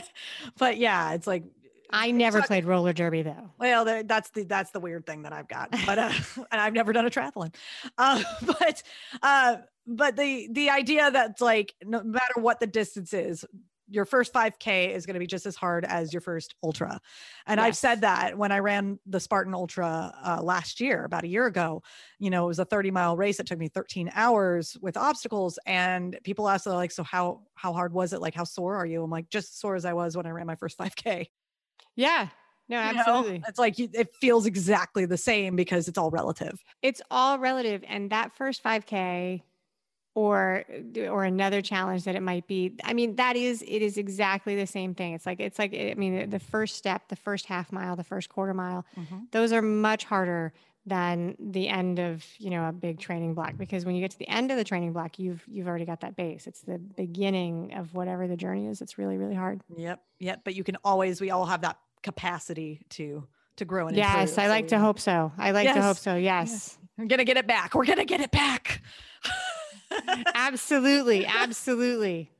but 0.58 0.76
yeah, 0.76 1.14
it's 1.14 1.26
like 1.26 1.44
I 1.90 2.10
never 2.10 2.42
played 2.42 2.64
roller 2.64 2.92
derby 2.92 3.22
though. 3.22 3.50
Well, 3.58 4.04
that's 4.04 4.30
the 4.30 4.44
that's 4.44 4.70
the 4.70 4.80
weird 4.80 5.06
thing 5.06 5.22
that 5.22 5.32
I've 5.32 5.48
got, 5.48 5.70
but 5.86 5.98
uh, 5.98 6.12
and 6.50 6.60
I've 6.60 6.72
never 6.72 6.92
done 6.92 7.06
a 7.06 7.10
triathlon. 7.10 7.54
Uh, 7.96 8.22
but 8.46 8.82
uh, 9.22 9.56
but 9.86 10.16
the 10.16 10.48
the 10.50 10.70
idea 10.70 11.10
that's 11.10 11.40
like 11.40 11.74
no 11.84 12.02
matter 12.02 12.34
what 12.36 12.60
the 12.60 12.66
distance 12.66 13.12
is, 13.12 13.44
your 13.88 14.04
first 14.04 14.32
5k 14.32 14.94
is 14.94 15.06
going 15.06 15.14
to 15.14 15.20
be 15.20 15.26
just 15.26 15.46
as 15.46 15.56
hard 15.56 15.84
as 15.84 16.12
your 16.12 16.20
first 16.20 16.54
ultra 16.62 17.00
and 17.46 17.58
yes. 17.58 17.66
i've 17.66 17.76
said 17.76 18.00
that 18.00 18.36
when 18.38 18.52
i 18.52 18.58
ran 18.58 18.98
the 19.06 19.20
spartan 19.20 19.54
ultra 19.54 20.12
uh, 20.24 20.42
last 20.42 20.80
year 20.80 21.04
about 21.04 21.24
a 21.24 21.28
year 21.28 21.46
ago 21.46 21.82
you 22.18 22.30
know 22.30 22.44
it 22.44 22.48
was 22.48 22.58
a 22.58 22.64
30 22.64 22.90
mile 22.90 23.16
race 23.16 23.40
it 23.40 23.46
took 23.46 23.58
me 23.58 23.68
13 23.68 24.10
hours 24.14 24.76
with 24.80 24.96
obstacles 24.96 25.58
and 25.66 26.18
people 26.24 26.48
ask 26.48 26.66
like 26.66 26.90
so 26.90 27.02
how 27.02 27.42
how 27.54 27.72
hard 27.72 27.92
was 27.92 28.12
it 28.12 28.20
like 28.20 28.34
how 28.34 28.44
sore 28.44 28.76
are 28.76 28.86
you 28.86 29.02
i'm 29.02 29.10
like 29.10 29.28
just 29.28 29.50
as 29.52 29.58
sore 29.58 29.74
as 29.74 29.84
i 29.84 29.92
was 29.92 30.16
when 30.16 30.26
i 30.26 30.30
ran 30.30 30.46
my 30.46 30.56
first 30.56 30.78
5k 30.78 31.26
yeah 31.96 32.28
no, 32.68 32.78
absolutely. 32.78 33.34
You 33.34 33.38
know, 33.40 33.44
it's 33.48 33.58
like 33.58 33.78
it 33.78 34.08
feels 34.20 34.46
exactly 34.46 35.04
the 35.04 35.18
same 35.18 35.54
because 35.54 35.86
it's 35.86 35.98
all 35.98 36.10
relative. 36.10 36.62
It's 36.80 37.02
all 37.10 37.38
relative. 37.38 37.84
And 37.86 38.10
that 38.10 38.34
first 38.34 38.64
5K 38.64 39.42
or 40.14 40.64
uh, 40.96 41.06
or 41.06 41.24
another 41.24 41.60
challenge 41.60 42.04
that 42.04 42.14
it 42.14 42.22
might 42.22 42.46
be 42.46 42.72
i 42.84 42.92
mean 42.92 43.16
that 43.16 43.36
is 43.36 43.62
it 43.62 43.82
is 43.82 43.96
exactly 43.98 44.54
the 44.56 44.66
same 44.66 44.94
thing. 44.94 45.14
It's 45.14 45.26
like 45.26 45.40
it's 45.40 45.58
like 45.58 45.72
eh, 45.74 45.90
i 45.90 45.94
mean 45.94 46.18
eh, 46.18 46.26
the 46.26 46.38
first 46.38 46.76
step 46.76 47.08
the 47.08 47.16
first 47.16 47.46
half 47.46 47.72
mile 47.72 47.96
the 47.96 48.04
first 48.04 48.28
quarter 48.28 48.54
mile 48.54 48.84
mm-hmm. 48.96 49.18
those 49.32 49.52
are 49.52 49.62
much 49.62 50.04
harder 50.04 50.52
than 50.86 51.34
the 51.38 51.68
end 51.68 51.98
of 51.98 52.24
you 52.38 52.50
know 52.50 52.68
a 52.68 52.72
big 52.72 53.00
training 53.00 53.34
block 53.34 53.56
because 53.56 53.84
when 53.84 53.94
you 53.94 54.00
get 54.00 54.10
to 54.10 54.18
the 54.18 54.28
end 54.28 54.50
of 54.50 54.56
the 54.56 54.64
training 54.64 54.92
block 54.92 55.18
you've 55.18 55.42
you've 55.48 55.66
already 55.66 55.84
got 55.84 56.00
that 56.00 56.14
base. 56.16 56.46
It's 56.46 56.60
the 56.60 56.78
beginning 56.78 57.74
of 57.74 57.94
whatever 57.94 58.28
the 58.28 58.36
journey 58.36 58.66
is. 58.66 58.80
It's 58.82 58.98
really 58.98 59.16
really 59.16 59.34
hard. 59.34 59.60
Yep 59.76 60.00
yep 60.18 60.40
but 60.44 60.54
you 60.54 60.62
can 60.62 60.76
always 60.84 61.20
we 61.20 61.30
all 61.30 61.46
have 61.46 61.62
that 61.62 61.78
capacity 62.02 62.82
to 62.90 63.26
to 63.56 63.64
grow 63.64 63.86
and 63.86 63.96
yes 63.96 64.30
improve, 64.30 64.38
i 64.44 64.48
like 64.48 64.68
to 64.68 64.78
hope 64.78 65.00
so. 65.00 65.32
I 65.38 65.52
like 65.52 65.64
yes. 65.64 65.76
to 65.76 65.82
hope 65.82 65.96
so 65.96 66.14
yes. 66.16 66.50
yes. 66.50 66.78
We're 66.98 67.06
gonna 67.06 67.24
get 67.24 67.38
it 67.38 67.48
back. 67.48 67.74
We're 67.74 67.86
gonna 67.86 68.04
get 68.04 68.20
it 68.20 68.30
back 68.30 68.80
absolutely. 70.34 71.26
Absolutely. 71.26 72.30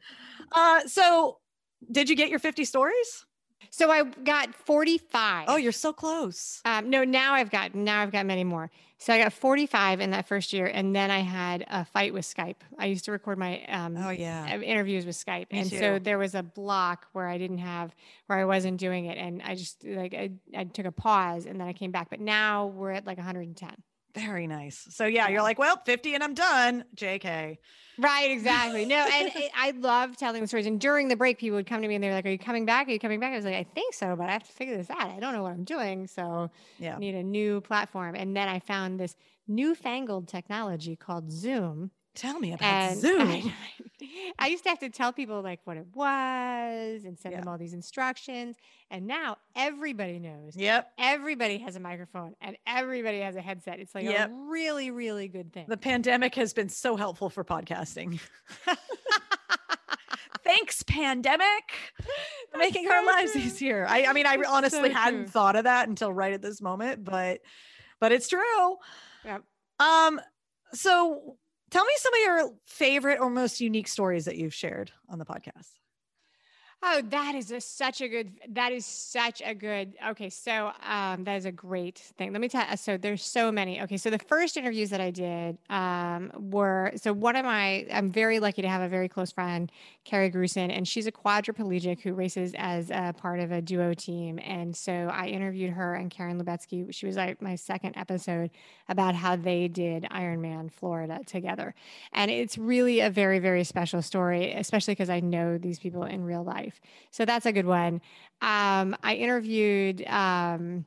Uh, 0.52 0.80
so 0.86 1.38
did 1.90 2.08
you 2.08 2.16
get 2.16 2.28
your 2.30 2.38
50 2.38 2.64
stories? 2.64 3.24
So 3.70 3.90
I 3.90 4.04
got 4.04 4.54
45. 4.54 5.46
Oh, 5.48 5.56
you're 5.56 5.72
so 5.72 5.92
close. 5.92 6.60
Um, 6.64 6.90
no, 6.90 7.02
now 7.02 7.34
I've 7.34 7.50
got 7.50 7.74
now 7.74 8.02
I've 8.02 8.12
got 8.12 8.24
many 8.24 8.44
more. 8.44 8.70
So 8.98 9.12
I 9.12 9.18
got 9.18 9.32
45 9.32 10.00
in 10.00 10.10
that 10.10 10.28
first 10.28 10.52
year, 10.52 10.66
and 10.66 10.94
then 10.94 11.10
I 11.10 11.18
had 11.18 11.64
a 11.68 11.84
fight 11.84 12.14
with 12.14 12.24
Skype. 12.24 12.54
I 12.78 12.86
used 12.86 13.04
to 13.06 13.12
record 13.12 13.36
my 13.36 13.64
um, 13.64 13.96
Oh 13.96 14.10
yeah. 14.10 14.48
uh, 14.54 14.60
interviews 14.60 15.04
with 15.04 15.16
Skype, 15.16 15.50
Me 15.52 15.58
and 15.58 15.68
too. 15.70 15.78
so 15.78 15.98
there 15.98 16.18
was 16.18 16.34
a 16.36 16.42
block 16.42 17.08
where 17.12 17.26
I 17.26 17.36
didn't 17.36 17.58
have 17.58 17.94
where 18.26 18.38
I 18.38 18.44
wasn't 18.44 18.78
doing 18.78 19.06
it, 19.06 19.18
and 19.18 19.42
I 19.42 19.56
just 19.56 19.82
like 19.84 20.14
I, 20.14 20.30
I 20.56 20.64
took 20.64 20.86
a 20.86 20.92
pause, 20.92 21.44
and 21.44 21.60
then 21.60 21.66
I 21.66 21.72
came 21.72 21.90
back. 21.90 22.08
But 22.10 22.20
now 22.20 22.66
we're 22.66 22.92
at 22.92 23.06
like 23.06 23.18
110. 23.18 23.70
Very 24.14 24.46
nice. 24.46 24.86
So 24.90 25.06
yeah, 25.06 25.28
you're 25.28 25.42
like, 25.42 25.58
well, 25.58 25.80
50 25.84 26.14
and 26.14 26.22
I'm 26.22 26.34
done. 26.34 26.84
JK. 26.96 27.58
Right, 27.98 28.30
exactly. 28.30 28.84
No, 28.84 28.96
and 29.12 29.28
it, 29.34 29.50
I 29.56 29.72
love 29.72 30.16
telling 30.16 30.40
the 30.40 30.48
stories. 30.48 30.66
And 30.66 30.80
during 30.80 31.08
the 31.08 31.16
break, 31.16 31.38
people 31.38 31.56
would 31.56 31.66
come 31.66 31.82
to 31.82 31.88
me 31.88 31.94
and 31.94 32.02
they're 32.02 32.12
like, 32.12 32.26
"Are 32.26 32.30
you 32.30 32.38
coming 32.38 32.64
back? 32.66 32.88
Are 32.88 32.90
you 32.90 32.98
coming 32.98 33.20
back?" 33.20 33.32
I 33.32 33.36
was 33.36 33.44
like, 33.44 33.54
"I 33.54 33.64
think 33.64 33.94
so, 33.94 34.16
but 34.16 34.28
I 34.28 34.32
have 34.32 34.44
to 34.44 34.52
figure 34.52 34.76
this 34.76 34.90
out. 34.90 35.10
I 35.10 35.20
don't 35.20 35.32
know 35.32 35.42
what 35.42 35.52
I'm 35.52 35.64
doing, 35.64 36.06
so 36.06 36.50
Yeah. 36.78 36.96
I 36.96 36.98
need 36.98 37.14
a 37.14 37.22
new 37.22 37.60
platform." 37.60 38.14
And 38.16 38.36
then 38.36 38.48
I 38.48 38.58
found 38.58 38.98
this 38.98 39.14
newfangled 39.46 40.28
technology 40.28 40.96
called 40.96 41.30
Zoom. 41.30 41.90
Tell 42.14 42.38
me 42.38 42.52
about 42.52 42.62
And 42.62 43.00
Zoom. 43.00 43.20
I, 43.28 43.52
I 44.38 44.46
used 44.48 44.62
to 44.64 44.70
have 44.70 44.78
to 44.80 44.88
tell 44.90 45.12
people 45.12 45.42
like 45.42 45.60
what 45.64 45.76
it 45.76 45.86
was 45.94 47.04
and 47.04 47.18
send 47.18 47.32
Yeah. 47.34 47.40
them 47.40 47.48
all 47.48 47.58
these 47.58 47.74
instructions. 47.74 48.56
And 48.90 49.06
now 49.06 49.38
everybody 49.56 50.18
knows. 50.20 50.54
Yep. 50.56 50.92
Everybody 50.98 51.58
has 51.58 51.74
a 51.74 51.80
microphone 51.80 52.34
and 52.40 52.56
everybody 52.66 53.20
has 53.20 53.34
a 53.34 53.40
headset. 53.40 53.80
It's 53.80 53.94
like 53.94 54.04
Yep. 54.04 54.30
a 54.30 54.32
really, 54.32 54.90
really 54.92 55.26
good 55.28 55.52
thing. 55.52 55.66
The 55.68 55.76
pandemic 55.76 56.34
has 56.36 56.52
been 56.52 56.68
so 56.68 56.96
helpful 56.96 57.30
for 57.30 57.44
podcasting. 57.44 58.20
Thanks, 60.44 60.82
pandemic, 60.82 61.46
for 62.52 62.58
making 62.58 62.86
our 62.90 63.04
lives 63.04 63.32
true. 63.32 63.40
easier. 63.40 63.86
I, 63.88 64.04
I 64.06 64.12
mean, 64.12 64.26
I 64.26 64.36
honestly 64.46 64.90
so 64.90 64.94
hadn't 64.94 65.20
true. 65.22 65.28
thought 65.28 65.56
of 65.56 65.64
that 65.64 65.88
until 65.88 66.12
right 66.12 66.34
at 66.34 66.42
this 66.42 66.60
moment, 66.60 67.02
but 67.02 67.40
but 67.98 68.12
it's 68.12 68.28
true. 68.28 68.76
Yep. 69.24 69.42
Um, 69.80 70.20
so 70.74 71.36
tell 71.74 71.84
me 71.84 71.92
some 71.96 72.14
of 72.14 72.20
your 72.20 72.50
favorite 72.66 73.18
or 73.20 73.28
most 73.28 73.60
unique 73.60 73.88
stories 73.88 74.26
that 74.26 74.36
you've 74.36 74.54
shared 74.54 74.92
on 75.08 75.18
the 75.18 75.24
podcast. 75.24 75.72
Oh, 76.86 77.00
that 77.08 77.34
is 77.34 77.50
a, 77.50 77.62
such 77.62 78.02
a 78.02 78.08
good. 78.08 78.32
That 78.50 78.70
is 78.70 78.84
such 78.84 79.40
a 79.42 79.54
good. 79.54 79.94
Okay, 80.08 80.28
so 80.28 80.70
um, 80.86 81.24
that 81.24 81.36
is 81.36 81.46
a 81.46 81.52
great 81.52 81.96
thing. 82.18 82.30
Let 82.30 82.42
me 82.42 82.48
tell. 82.50 82.66
You, 82.70 82.76
So 82.76 82.98
there's 82.98 83.22
so 83.22 83.50
many. 83.50 83.80
Okay, 83.80 83.96
so 83.96 84.10
the 84.10 84.18
first 84.18 84.58
interviews 84.58 84.90
that 84.90 85.00
I 85.00 85.10
did 85.10 85.56
um, 85.70 86.30
were 86.34 86.92
so 86.96 87.14
one 87.14 87.36
of 87.36 87.46
my. 87.46 87.86
I'm 87.90 88.10
very 88.10 88.38
lucky 88.38 88.60
to 88.60 88.68
have 88.68 88.82
a 88.82 88.88
very 88.88 89.08
close 89.08 89.32
friend, 89.32 89.72
Carrie 90.04 90.30
Grusin, 90.30 90.70
and 90.70 90.86
she's 90.86 91.06
a 91.06 91.12
quadriplegic 91.12 92.02
who 92.02 92.12
races 92.12 92.52
as 92.58 92.90
a 92.90 93.14
part 93.16 93.40
of 93.40 93.50
a 93.50 93.62
duo 93.62 93.94
team. 93.94 94.38
And 94.38 94.76
so 94.76 94.92
I 94.92 95.28
interviewed 95.28 95.70
her 95.70 95.94
and 95.94 96.10
Karen 96.10 96.38
Lubetsky. 96.38 96.94
She 96.94 97.06
was 97.06 97.16
like 97.16 97.40
my 97.40 97.54
second 97.54 97.96
episode 97.96 98.50
about 98.90 99.14
how 99.14 99.36
they 99.36 99.68
did 99.68 100.02
Ironman 100.10 100.70
Florida 100.70 101.20
together. 101.24 101.74
And 102.12 102.30
it's 102.30 102.58
really 102.58 103.00
a 103.00 103.08
very, 103.08 103.38
very 103.38 103.64
special 103.64 104.02
story, 104.02 104.52
especially 104.52 104.92
because 104.92 105.08
I 105.08 105.20
know 105.20 105.56
these 105.56 105.78
people 105.78 106.04
in 106.04 106.24
real 106.24 106.44
life. 106.44 106.73
So 107.10 107.24
that's 107.24 107.46
a 107.46 107.52
good 107.52 107.66
one. 107.66 108.00
Um, 108.40 108.96
I 109.02 109.14
interviewed 109.18 110.04
um, 110.06 110.84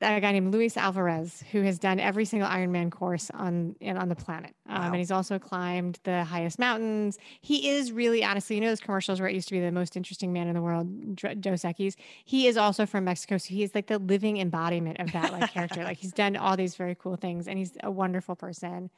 a 0.00 0.20
guy 0.20 0.32
named 0.32 0.52
Luis 0.52 0.76
Alvarez, 0.76 1.44
who 1.52 1.62
has 1.62 1.78
done 1.78 2.00
every 2.00 2.24
single 2.24 2.48
Ironman 2.48 2.90
course 2.90 3.30
on 3.34 3.76
in, 3.80 3.96
on 3.96 4.08
the 4.08 4.16
planet, 4.16 4.52
um, 4.68 4.76
Wow. 4.80 4.86
and 4.88 4.96
he's 4.96 5.12
also 5.12 5.38
climbed 5.38 6.00
the 6.02 6.24
highest 6.24 6.58
mountains. 6.58 7.18
He 7.40 7.68
is 7.68 7.92
really, 7.92 8.24
honestly, 8.24 8.56
you 8.56 8.62
know 8.62 8.68
those 8.68 8.80
commercials 8.80 9.20
where 9.20 9.28
it 9.28 9.34
used 9.34 9.46
to 9.48 9.54
be 9.54 9.60
the 9.60 9.70
most 9.70 9.96
interesting 9.96 10.32
man 10.32 10.48
in 10.48 10.54
the 10.54 10.60
world, 10.62 11.16
Dos 11.16 11.62
Equis. 11.62 11.94
He 12.24 12.48
is 12.48 12.56
also 12.56 12.84
from 12.84 13.04
Mexico, 13.04 13.38
so 13.38 13.54
he's 13.54 13.74
like 13.76 13.86
the 13.86 13.98
living 14.00 14.38
embodiment 14.38 14.98
of 14.98 15.12
that 15.12 15.32
like 15.32 15.52
character. 15.52 15.84
Like 15.92 15.98
he's 15.98 16.12
done 16.12 16.36
all 16.36 16.56
these 16.56 16.74
very 16.74 16.96
cool 16.96 17.14
things, 17.16 17.46
and 17.46 17.56
he's 17.58 17.72
a 17.82 17.90
wonderful 17.90 18.34
person. 18.34 18.90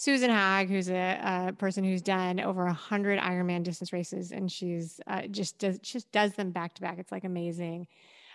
Susan 0.00 0.30
Haag, 0.30 0.68
who's 0.68 0.88
a, 0.88 1.48
a 1.48 1.52
person 1.54 1.82
who's 1.82 2.00
done 2.00 2.38
over 2.38 2.66
a 2.66 2.72
hundred 2.72 3.18
Ironman 3.18 3.64
distance 3.64 3.92
races, 3.92 4.30
and 4.30 4.50
she's 4.50 5.00
uh, 5.08 5.22
just 5.22 5.58
does 5.58 5.80
just 5.80 6.10
does 6.12 6.34
them 6.34 6.52
back 6.52 6.74
to 6.74 6.82
back. 6.82 6.98
It's 7.00 7.10
like 7.10 7.24
amazing. 7.24 7.88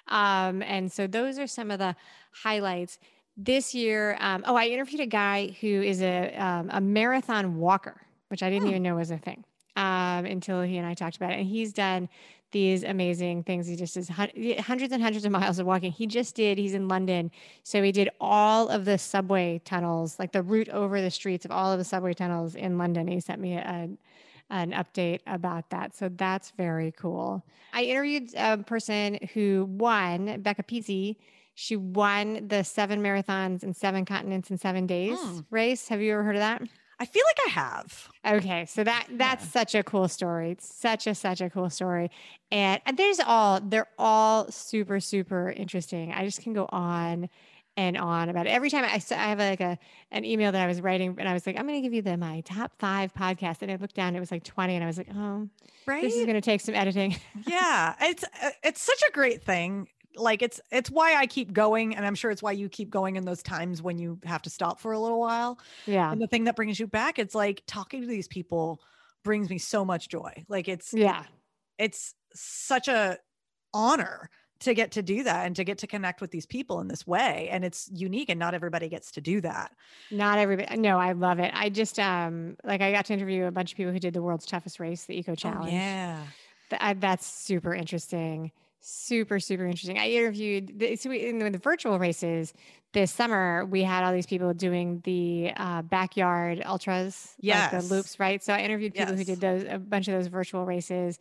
Um, 0.10 0.62
and 0.62 0.92
so 0.92 1.08
those 1.08 1.40
are 1.40 1.48
some 1.48 1.72
of 1.72 1.80
the 1.80 1.96
highlights 2.34 3.00
this 3.38 3.74
year. 3.74 4.18
Um, 4.20 4.44
oh, 4.46 4.56
I 4.58 4.66
interviewed 4.68 5.00
a 5.00 5.06
guy 5.08 5.56
who 5.62 5.82
is 5.82 6.02
a 6.02 6.36
um, 6.36 6.70
a 6.70 6.82
marathon 6.82 7.56
walker, 7.56 8.02
which 8.28 8.44
I 8.44 8.50
didn't 8.50 8.64
Hmm. 8.64 8.70
even 8.72 8.84
know 8.84 8.96
was 8.96 9.12
a 9.12 9.18
thing 9.18 9.46
um, 9.76 10.26
until 10.26 10.62
he 10.62 10.78
and 10.78 10.88
I 10.88 10.94
talked 10.94 11.16
about 11.16 11.32
it. 11.32 11.40
And 11.40 11.48
he's 11.48 11.74
done 11.74 12.10
these 12.52 12.84
amazing 12.84 13.44
things. 13.44 13.66
He 13.68 13.76
just 13.76 13.98
hun- 14.10 14.30
hundreds 14.60 14.94
and 14.94 15.02
hundreds 15.02 15.26
of 15.26 15.32
miles 15.32 15.58
of 15.58 15.66
walking. 15.66 15.92
He 15.92 16.06
just 16.06 16.36
did. 16.36 16.58
He's 16.60 16.76
in 16.76 16.88
London, 16.88 17.32
so 17.64 17.82
he 17.82 17.92
did 17.92 18.10
all 18.22 18.70
of 18.70 18.86
the 18.86 18.98
subway 19.00 19.60
tunnels, 19.66 20.20
like 20.20 20.32
the 20.34 20.44
route 20.44 20.70
over 20.70 21.02
the 21.02 21.10
streets 21.12 21.46
of 21.46 21.52
all 21.52 21.72
of 21.72 21.80
the 21.80 21.84
subway 21.86 22.14
tunnels 22.14 22.54
in 22.56 22.78
London. 22.78 23.08
He 23.08 23.20
sent 23.20 23.42
me 23.42 23.54
a, 23.56 23.90
an 24.52 24.72
update 24.72 25.22
about 25.26 25.72
that. 25.72 25.96
So 25.96 26.10
that's 26.10 26.52
very 26.52 26.92
cool. 26.92 27.44
I 27.74 27.84
interviewed 27.86 28.30
a 28.38 28.58
person 28.60 29.18
who 29.34 29.68
won, 29.72 30.42
Becca 30.42 30.62
Pizzi. 30.64 31.16
She 31.56 31.76
won 31.76 32.48
the 32.48 32.64
seven 32.64 33.02
marathons 33.02 33.64
in 33.64 33.74
seven 33.74 34.06
continents 34.06 34.52
in 34.52 34.58
seven 34.60 34.86
days 34.86 35.18
Hmm. 35.20 35.40
race. 35.50 35.88
Have 35.88 36.02
you 36.02 36.14
ever 36.14 36.24
heard 36.24 36.36
of 36.36 36.42
that? 36.42 36.62
I 37.04 37.06
feel 37.06 37.24
like 37.28 37.40
I 37.48 37.50
have. 37.52 38.10
Okay, 38.38 38.66
so 38.66 38.84
that 38.86 39.08
that's 39.12 39.44
Yeah. 39.44 39.50
such 39.52 39.76
a 39.76 39.84
cool 39.84 40.08
story. 40.08 40.52
It's 40.52 40.74
such 40.74 41.06
a 41.06 41.14
such 41.14 41.42
a 41.42 41.50
cool 41.50 41.70
story, 41.70 42.10
and 42.50 42.80
and 42.86 42.96
there's 42.98 43.20
all 43.20 43.60
they're 43.62 43.90
all 44.00 44.50
super 44.52 45.00
super 45.02 45.50
interesting. 45.52 46.14
I 46.14 46.24
just 46.24 46.42
can 46.42 46.54
go 46.54 46.66
on 46.72 47.30
and 47.76 47.98
on 47.98 48.30
about 48.30 48.46
it. 48.48 48.52
Every 48.52 48.70
time 48.70 48.86
I, 48.86 49.02
I 49.12 49.30
have 49.30 49.40
like 49.40 49.60
a 49.60 49.78
an 50.12 50.24
email 50.24 50.52
that 50.54 50.62
I 50.64 50.68
was 50.68 50.80
writing, 50.80 51.16
and 51.20 51.28
I 51.28 51.34
was 51.34 51.46
like, 51.46 51.60
I'm 51.60 51.68
going 51.68 51.78
to 51.82 51.82
give 51.82 51.94
you 51.94 52.02
the 52.04 52.16
my 52.16 52.40
top 52.42 52.72
five 52.80 53.14
podcasts, 53.14 53.62
and 53.64 53.70
I 53.72 53.76
looked 53.76 53.96
down, 53.96 54.16
it 54.16 54.20
was 54.20 54.32
like 54.32 54.44
20, 54.44 54.76
and 54.76 54.84
I 54.84 54.88
was 54.88 54.98
like, 54.98 55.10
oh, 55.14 55.50
Right. 55.86 56.02
this 56.04 56.16
is 56.16 56.24
going 56.26 56.36
to 56.36 56.42
take 56.42 56.62
some 56.62 56.76
editing. 56.76 57.18
yeah. 57.48 57.96
It's 58.00 58.24
it's 58.64 58.82
such 58.82 59.02
a 59.10 59.12
great 59.12 59.44
thing. 59.44 59.88
Like 60.16 60.42
it's 60.42 60.60
it's 60.72 60.90
why 60.90 61.16
I 61.16 61.26
keep 61.26 61.54
going, 61.54 61.96
and 61.96 62.06
I'm 62.06 62.16
sure 62.16 62.32
it's 62.32 62.44
why 62.44 62.52
you 62.52 62.70
keep 62.70 62.90
going 62.90 63.16
in 63.16 63.26
those 63.26 63.44
times 63.44 63.82
when 63.82 63.98
you 63.98 64.20
have 64.26 64.42
to 64.44 64.50
stop 64.50 64.80
for 64.80 64.92
a 64.92 65.00
little 65.00 65.20
while. 65.20 65.60
yeah, 65.86 66.12
And 66.12 66.22
the 66.22 66.28
thing 66.28 66.46
that 66.46 66.56
brings 66.56 66.80
you 66.80 66.88
back, 66.88 67.20
it's 67.20 67.36
like 67.36 67.64
talking 67.68 68.02
to 68.02 68.08
these 68.08 68.28
people 68.28 68.82
brings 69.24 69.50
me 69.50 69.58
so 69.58 69.84
much 69.86 70.10
joy. 70.10 70.46
Like 70.48 70.68
it's 70.68 70.94
yeah, 70.94 71.24
it's 71.78 72.14
such 72.34 72.88
a 72.88 73.18
honor 73.74 74.30
to 74.60 74.74
get 74.74 74.92
to 74.92 75.02
do 75.02 75.24
that 75.24 75.46
and 75.46 75.56
to 75.58 75.64
get 75.64 75.80
to 75.80 75.88
connect 75.88 76.22
with 76.22 76.32
these 76.32 76.46
people 76.46 76.80
in 76.80 76.88
this 76.88 77.06
way 77.06 77.50
and 77.52 77.66
it's 77.66 77.90
unique 77.92 78.30
and 78.30 78.40
not 78.40 78.54
everybody 78.54 78.88
gets 78.88 79.12
to 79.12 79.20
do 79.20 79.42
that 79.42 79.72
not 80.10 80.38
everybody. 80.38 80.78
No, 80.78 80.98
I 81.00 81.12
love 81.12 81.40
it. 81.40 81.52
I 81.54 81.70
just 81.70 82.00
um 82.00 82.56
like 82.64 82.82
I 82.82 82.92
got 82.92 83.06
to 83.06 83.14
interview 83.14 83.46
a 83.46 83.52
bunch 83.52 83.72
of 83.72 83.78
people 83.78 83.92
who 83.92 84.00
did 84.00 84.14
the 84.14 84.22
world's 84.22 84.46
toughest 84.46 84.80
race, 84.80 85.06
the 85.06 85.18
Eco 85.18 85.36
Challenge. 85.36 85.74
Oh, 85.74 85.76
yeah 85.76 86.24
Th- 86.70 86.82
I, 86.82 86.94
that's 86.94 87.26
super 87.26 87.74
interesting. 87.74 88.52
Super, 88.86 89.40
super 89.40 89.66
interesting. 89.66 89.98
I 89.98 90.10
interviewed 90.10 90.78
the, 90.78 90.98
so 90.98 91.10
we, 91.10 91.26
in 91.26 91.40
the, 91.40 91.50
the 91.50 91.58
virtual 91.58 92.00
races 92.00 92.54
this 92.92 93.12
summer. 93.12 93.66
We 93.66 93.82
had 93.84 94.04
all 94.04 94.12
these 94.14 94.26
people 94.26 94.54
doing 94.54 95.02
the 95.06 95.54
uh, 95.56 95.84
backyard 95.84 96.62
ultras, 96.66 97.34
like 97.72 97.72
the 97.72 97.96
loops, 97.96 98.20
right? 98.20 98.44
So 98.44 98.54
I 98.54 98.60
interviewed 98.60 98.94
people 98.94 99.16
who 99.16 99.24
did 99.24 99.40
those 99.42 99.64
a 99.70 99.80
bunch 99.80 100.08
of 100.10 100.14
those 100.14 100.28
virtual 100.28 100.66
races. 100.66 101.18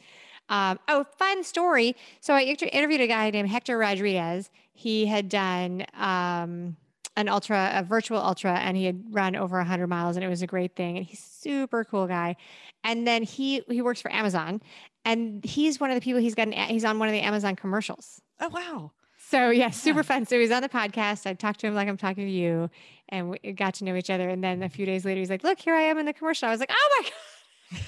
Um, 0.48 0.80
oh, 0.88 1.04
fun 1.18 1.44
story! 1.44 1.94
So 2.20 2.34
I 2.34 2.40
inter- 2.40 2.68
interviewed 2.72 3.00
a 3.00 3.06
guy 3.06 3.30
named 3.30 3.48
Hector 3.48 3.78
Rodriguez. 3.78 4.50
He 4.74 5.06
had 5.06 5.28
done 5.28 5.86
um, 5.94 6.76
an 7.16 7.28
ultra, 7.28 7.70
a 7.74 7.82
virtual 7.82 8.18
ultra, 8.18 8.52
and 8.58 8.76
he 8.76 8.84
had 8.84 9.02
run 9.10 9.36
over 9.36 9.56
100 9.58 9.86
miles, 9.86 10.16
and 10.16 10.24
it 10.24 10.28
was 10.28 10.42
a 10.42 10.46
great 10.46 10.74
thing. 10.76 10.96
And 10.96 11.06
he's 11.06 11.20
super 11.20 11.84
cool 11.84 12.06
guy. 12.06 12.36
And 12.84 13.06
then 13.06 13.22
he 13.22 13.62
he 13.68 13.82
works 13.82 14.00
for 14.00 14.12
Amazon, 14.12 14.60
and 15.04 15.44
he's 15.44 15.78
one 15.80 15.90
of 15.90 15.94
the 15.94 16.00
people 16.00 16.20
he's 16.20 16.34
got. 16.34 16.48
An, 16.48 16.52
he's 16.52 16.84
on 16.84 16.98
one 16.98 17.08
of 17.08 17.12
the 17.12 17.20
Amazon 17.20 17.54
commercials. 17.56 18.20
oh 18.40 18.48
wow 18.48 18.92
So 19.30 19.50
yeah, 19.50 19.70
super 19.70 19.98
Yeah. 20.00 20.02
fun. 20.02 20.26
So 20.26 20.38
he's 20.40 20.50
on 20.50 20.62
the 20.62 20.68
podcast. 20.68 21.26
I 21.26 21.34
talked 21.34 21.60
to 21.60 21.66
him 21.66 21.74
like 21.74 21.88
I'm 21.88 21.96
talking 21.96 22.24
to 22.26 22.30
you, 22.32 22.70
and 23.08 23.30
we 23.30 23.52
got 23.52 23.74
to 23.74 23.84
know 23.84 23.94
each 23.94 24.10
other. 24.10 24.28
And 24.28 24.42
then 24.42 24.62
a 24.62 24.68
few 24.68 24.86
days 24.86 25.04
later, 25.04 25.20
he's 25.20 25.30
like, 25.30 25.44
"Look, 25.44 25.58
here 25.60 25.74
I 25.74 25.82
am 25.82 25.98
in 25.98 26.06
the 26.06 26.12
commercial." 26.12 26.48
I 26.48 26.50
was 26.50 26.60
like, 26.60 26.72
"Oh 26.72 27.02
my 27.02 27.08
god, 27.10 27.80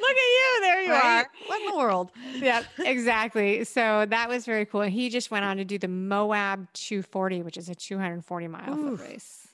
look 0.00 0.10
at 0.10 0.16
you! 0.16 0.60
There 0.60 0.80
you 0.82 0.92
right 0.92 1.24
are." 1.24 1.30
What 1.56 1.70
in 1.70 1.70
the 1.70 1.76
world 1.78 2.10
yeah, 2.36 2.62
exactly. 2.78 3.64
So 3.64 4.06
that 4.08 4.28
was 4.28 4.44
very 4.44 4.64
cool. 4.66 4.82
He 4.82 5.08
just 5.08 5.30
went 5.30 5.44
on 5.44 5.56
to 5.56 5.64
do 5.64 5.78
the 5.78 5.88
Moab 5.88 6.66
240, 6.74 7.42
which 7.42 7.56
is 7.56 7.68
a 7.68 7.74
240 7.74 8.48
mile 8.48 8.74
foot 8.76 9.00
race 9.00 9.48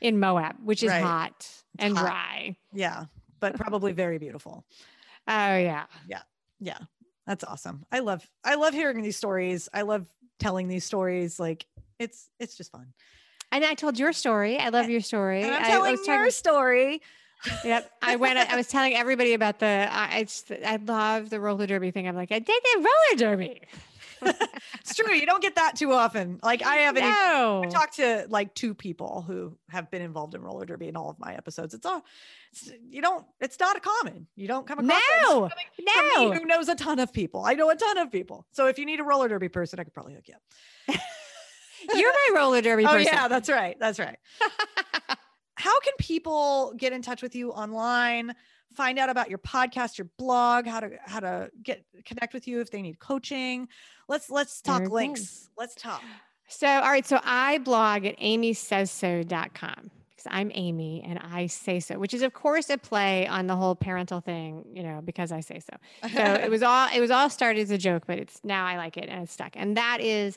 in 0.00 0.18
Moab, 0.18 0.56
which 0.64 0.82
is 0.82 0.90
Right. 0.90 1.02
hot 1.02 1.48
and 1.78 1.96
hot. 1.96 2.04
dry. 2.06 2.56
yeah 2.72 3.04
but 3.40 3.56
probably 3.56 3.92
very 3.92 4.18
beautiful 4.18 4.64
Oh 5.28 5.56
yeah. 5.56 5.84
yeah 6.08 6.22
Yeah. 6.60 6.78
that's 7.26 7.42
awesome 7.44 7.84
i 7.92 7.98
love 8.00 8.26
i 8.44 8.54
love 8.54 8.72
hearing 8.74 9.02
these 9.02 9.16
stories 9.16 9.68
i 9.74 9.82
love 9.82 10.06
telling 10.38 10.68
these 10.68 10.84
stories 10.84 11.38
like 11.40 11.66
it's 11.98 12.30
it's 12.38 12.56
just 12.56 12.70
fun 12.72 12.92
And 13.52 13.64
I 13.64 13.74
told 13.74 13.98
your 13.98 14.12
story. 14.12 14.58
I 14.58 14.68
love 14.70 14.88
your 14.90 15.00
story. 15.00 15.42
and 15.42 15.52
i'm 15.54 15.62
I- 15.62 15.66
I 15.66 15.70
telling 15.70 15.90
was 15.92 16.00
talking- 16.00 16.14
your 16.20 16.30
story 16.30 17.02
Yep. 17.64 17.90
I 18.02 18.16
went, 18.16 18.38
I 18.38 18.56
was 18.56 18.68
telling 18.68 18.94
everybody 18.94 19.34
about 19.34 19.58
the, 19.58 19.88
I, 19.90 20.18
I 20.18 20.22
just, 20.24 20.50
I 20.50 20.76
love 20.76 21.30
the 21.30 21.40
roller 21.40 21.66
derby 21.66 21.90
thing. 21.90 22.08
I'm 22.08 22.16
like, 22.16 22.32
I 22.32 22.38
did 22.38 22.62
the 22.74 22.78
roller 22.78 23.16
derby. 23.36 23.60
it's 24.80 24.94
true. 24.94 25.12
You 25.14 25.26
don't 25.26 25.42
get 25.42 25.56
that 25.56 25.76
too 25.76 25.92
often. 25.92 26.40
Like 26.42 26.62
I 26.64 26.76
haven't 26.76 27.02
even- 27.02 27.10
No. 27.14 27.62
I 27.64 27.68
talked 27.68 27.96
to 27.96 28.26
like 28.30 28.54
two 28.54 28.72
people 28.74 29.22
who 29.26 29.56
have 29.68 29.90
been 29.90 30.00
involved 30.00 30.34
in 30.34 30.40
roller 30.40 30.64
derby 30.64 30.88
in 30.88 30.96
all 30.96 31.10
of 31.10 31.18
my 31.18 31.34
episodes. 31.34 31.74
It's 31.74 31.84
all 31.84 32.02
it's, 32.52 32.70
you 32.88 33.02
don't 33.02 33.26
it's 33.40 33.60
not 33.60 33.76
a 33.76 33.80
common. 33.80 34.26
You 34.36 34.48
don't 34.48 34.66
come 34.66 34.78
across. 34.78 34.98
No. 35.28 35.44
It's 35.44 35.54
coming 35.54 35.66
from 35.76 35.84
me 35.84 36.26
No. 36.34 36.38
who 36.40 36.46
knows 36.46 36.68
a 36.68 36.74
ton 36.74 36.98
of 37.00 37.12
people. 37.12 37.44
I 37.44 37.52
know 37.54 37.68
a 37.68 37.76
ton 37.76 37.98
of 37.98 38.10
people. 38.10 38.46
So 38.52 38.66
if 38.68 38.78
you 38.78 38.86
need 38.86 39.00
a 39.00 39.04
roller 39.04 39.28
derby 39.28 39.50
person, 39.50 39.78
I 39.78 39.84
could 39.84 39.92
probably 39.92 40.14
hook 40.14 40.28
you 40.28 40.34
up. 40.34 40.96
You're 41.94 42.12
my 42.12 42.38
roller 42.40 42.62
derby 42.62 42.86
Oh 42.86 42.92
person. 42.92 43.12
yeah, 43.12 43.28
that's 43.28 43.50
right. 43.50 43.76
That's 43.78 43.98
right. 43.98 44.16
How 45.56 45.78
can 45.80 45.92
people 45.98 46.74
get 46.76 46.92
in 46.92 47.02
touch 47.02 47.22
with 47.22 47.34
you 47.34 47.52
online? 47.52 48.34
Find 48.74 48.98
out 48.98 49.08
about 49.08 49.30
your 49.30 49.38
podcast, 49.38 49.98
your 49.98 50.08
blog, 50.18 50.66
how 50.66 50.80
to 50.80 50.90
how 51.04 51.20
to 51.20 51.50
get 51.62 51.84
connect 52.04 52.34
with 52.34 52.48
you 52.48 52.60
if 52.60 52.70
they 52.70 52.82
need 52.82 52.98
coaching. 52.98 53.68
Let's 54.08 54.30
let's 54.30 54.60
talk 54.60 54.82
good. 54.82 54.92
links. 54.92 55.48
Let's 55.56 55.74
talk. 55.74 56.02
So, 56.48 56.66
all 56.66 56.82
right. 56.82 57.06
So 57.06 57.20
I 57.22 57.58
blog 57.58 58.04
at 58.04 58.18
amysaysso.com 58.18 59.90
because 60.10 60.26
I'm 60.30 60.50
Amy 60.54 61.04
and 61.06 61.18
I 61.18 61.46
say 61.46 61.80
so, 61.80 61.98
which 61.98 62.14
is 62.14 62.22
of 62.22 62.32
course 62.34 62.68
a 62.70 62.78
play 62.78 63.26
on 63.26 63.46
the 63.46 63.56
whole 63.56 63.74
parental 63.74 64.20
thing, 64.20 64.64
you 64.72 64.82
know, 64.82 65.00
because 65.04 65.32
I 65.32 65.40
say 65.40 65.60
so. 65.60 66.08
So 66.12 66.22
it 66.34 66.50
was 66.50 66.62
all 66.62 66.88
it 66.94 67.00
was 67.00 67.10
all 67.10 67.30
started 67.30 67.60
as 67.60 67.70
a 67.70 67.78
joke, 67.78 68.04
but 68.06 68.18
it's 68.18 68.40
now 68.44 68.66
I 68.66 68.76
like 68.76 68.96
it 68.96 69.08
and 69.08 69.22
it's 69.22 69.32
stuck. 69.32 69.52
And 69.54 69.76
that 69.76 70.00
is 70.00 70.36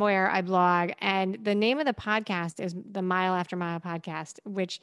where 0.00 0.30
I 0.30 0.42
blog. 0.42 0.92
And 1.00 1.38
the 1.42 1.54
name 1.54 1.78
of 1.78 1.86
the 1.86 1.94
podcast 1.94 2.60
is 2.60 2.74
the 2.90 3.02
Mile 3.02 3.34
After 3.34 3.56
Mile 3.56 3.80
podcast, 3.80 4.38
which 4.44 4.80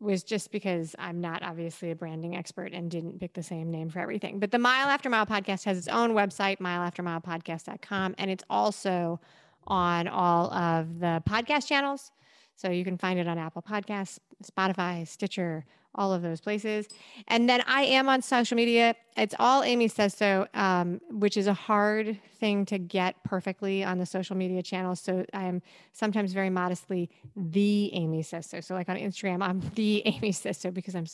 was 0.00 0.24
just 0.24 0.50
because 0.50 0.96
I'm 0.98 1.20
not 1.20 1.42
obviously 1.42 1.90
a 1.92 1.94
branding 1.94 2.36
expert 2.36 2.72
and 2.72 2.90
didn't 2.90 3.20
pick 3.20 3.34
the 3.34 3.42
same 3.42 3.70
name 3.70 3.88
for 3.88 4.00
everything. 4.00 4.40
But 4.40 4.50
the 4.50 4.58
Mile 4.58 4.88
After 4.88 5.08
Mile 5.08 5.26
podcast 5.26 5.64
has 5.64 5.78
its 5.78 5.88
own 5.88 6.12
website, 6.12 6.58
mileaftermilepodcast.com, 6.58 8.16
and 8.18 8.30
it's 8.30 8.44
also 8.50 9.20
on 9.66 10.08
all 10.08 10.52
of 10.52 10.98
the 10.98 11.22
podcast 11.28 11.68
channels. 11.68 12.10
So 12.56 12.70
you 12.70 12.84
can 12.84 12.98
find 12.98 13.18
it 13.18 13.28
on 13.28 13.38
Apple 13.38 13.62
Podcasts, 13.62 14.18
Spotify, 14.44 15.06
Stitcher, 15.06 15.64
all 15.94 16.12
of 16.12 16.22
those 16.22 16.40
places. 16.40 16.88
And 17.28 17.48
then 17.48 17.62
I 17.66 17.82
am 17.82 18.08
on 18.08 18.22
social 18.22 18.56
media. 18.56 18.94
It's 19.16 19.34
all 19.38 19.62
Amy 19.62 19.88
says 19.88 20.14
so, 20.14 20.46
um, 20.54 21.00
which 21.10 21.36
is 21.36 21.46
a 21.46 21.54
hard 21.54 22.18
thing 22.38 22.64
to 22.66 22.78
get 22.78 23.22
perfectly 23.24 23.84
on 23.84 23.98
the 23.98 24.06
social 24.06 24.36
media 24.36 24.62
channels. 24.62 25.00
So 25.00 25.24
I 25.34 25.44
am 25.44 25.62
sometimes 25.92 26.32
very 26.32 26.50
modestly 26.50 27.10
the 27.36 27.92
Amy 27.92 28.22
says 28.22 28.46
so. 28.46 28.60
So 28.60 28.74
like 28.74 28.88
on 28.88 28.96
Instagram, 28.96 29.42
I'm 29.42 29.60
the 29.74 30.02
Amy 30.06 30.32
says 30.32 30.58
so 30.58 30.70
because 30.70 30.94
I'm 30.94 31.06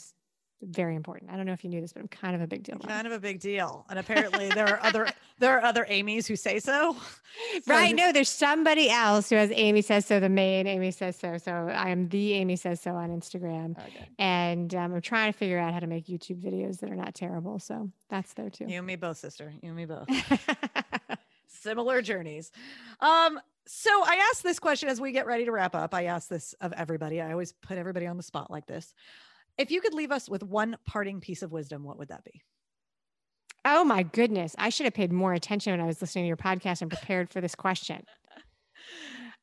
very 0.62 0.96
important. 0.96 1.30
I 1.30 1.36
don't 1.36 1.46
know 1.46 1.52
if 1.52 1.62
you 1.62 1.70
knew 1.70 1.80
this, 1.80 1.92
but 1.92 2.02
I'm 2.02 2.08
kind 2.08 2.34
of 2.34 2.40
a 2.42 2.46
big 2.46 2.62
deal. 2.64 2.78
kind 2.78 3.06
of 3.06 3.12
a 3.12 3.18
big 3.18 3.40
deal. 3.40 3.86
And 3.88 3.98
apparently 3.98 4.48
there 4.54 4.66
are 4.66 4.80
other 4.82 5.06
there 5.38 5.56
are 5.56 5.64
other 5.64 5.86
Amy's 5.88 6.26
who 6.26 6.36
say 6.36 6.58
so. 6.58 6.96
So 7.62 7.72
Right. 7.72 7.94
No, 7.94 8.10
there's 8.10 8.28
somebody 8.28 8.90
else 8.90 9.28
who 9.30 9.36
has 9.36 9.52
Amy 9.54 9.82
Says 9.82 10.06
So, 10.06 10.18
the 10.18 10.28
main 10.28 10.66
Amy 10.66 10.90
Says 10.90 11.16
So. 11.16 11.38
So 11.38 11.52
I 11.52 11.90
am 11.90 12.08
the 12.08 12.32
Amy 12.32 12.56
Says 12.56 12.80
So 12.80 12.92
on 12.92 13.10
Instagram. 13.10 13.78
Okay. 13.78 14.08
And 14.18 14.74
um, 14.74 14.94
I'm 14.94 15.00
trying 15.00 15.32
to 15.32 15.38
figure 15.38 15.58
out 15.58 15.72
how 15.72 15.78
to 15.78 15.86
make 15.86 16.06
YouTube 16.06 16.42
videos 16.42 16.80
that 16.80 16.90
are 16.90 16.96
not 16.96 17.14
terrible. 17.14 17.58
So 17.60 17.90
that's 18.08 18.32
there 18.32 18.50
too. 18.50 18.64
You 18.66 18.78
and 18.78 18.86
me 18.86 18.96
both, 18.96 19.18
sister. 19.18 19.52
You 19.62 19.68
and 19.68 19.76
me 19.76 19.84
both. 19.84 20.08
Similar 21.46 22.02
journeys. 22.02 22.50
Um, 23.00 23.38
so 23.66 23.90
I 23.90 24.28
asked 24.30 24.42
this 24.42 24.58
question 24.58 24.88
as 24.88 25.00
we 25.00 25.12
get 25.12 25.26
ready 25.26 25.44
to 25.44 25.52
wrap 25.52 25.74
up. 25.74 25.92
I 25.94 26.04
ask 26.06 26.28
this 26.28 26.54
of 26.60 26.72
everybody. 26.72 27.20
I 27.20 27.32
always 27.32 27.52
put 27.52 27.76
everybody 27.78 28.06
on 28.06 28.16
the 28.16 28.22
spot 28.22 28.50
like 28.50 28.66
this. 28.66 28.94
If 29.58 29.70
you 29.70 29.80
could 29.80 29.94
leave 29.94 30.12
us 30.12 30.28
with 30.28 30.42
one 30.42 30.76
parting 30.86 31.20
piece 31.20 31.42
of 31.42 31.52
wisdom, 31.52 31.82
what 31.82 31.98
would 31.98 32.08
that 32.08 32.24
be? 32.24 32.42
oh 33.64 33.84
my 33.84 34.02
goodness. 34.02 34.54
I 34.58 34.70
should 34.70 34.84
have 34.84 34.94
paid 34.94 35.12
more 35.12 35.34
attention 35.34 35.72
when 35.72 35.80
I 35.80 35.84
was 35.84 36.00
listening 36.00 36.24
to 36.24 36.28
your 36.28 36.36
podcast 36.36 36.80
and 36.80 36.90
prepared 36.90 37.30
for 37.30 37.40
this 37.40 37.54
question. 37.54 38.02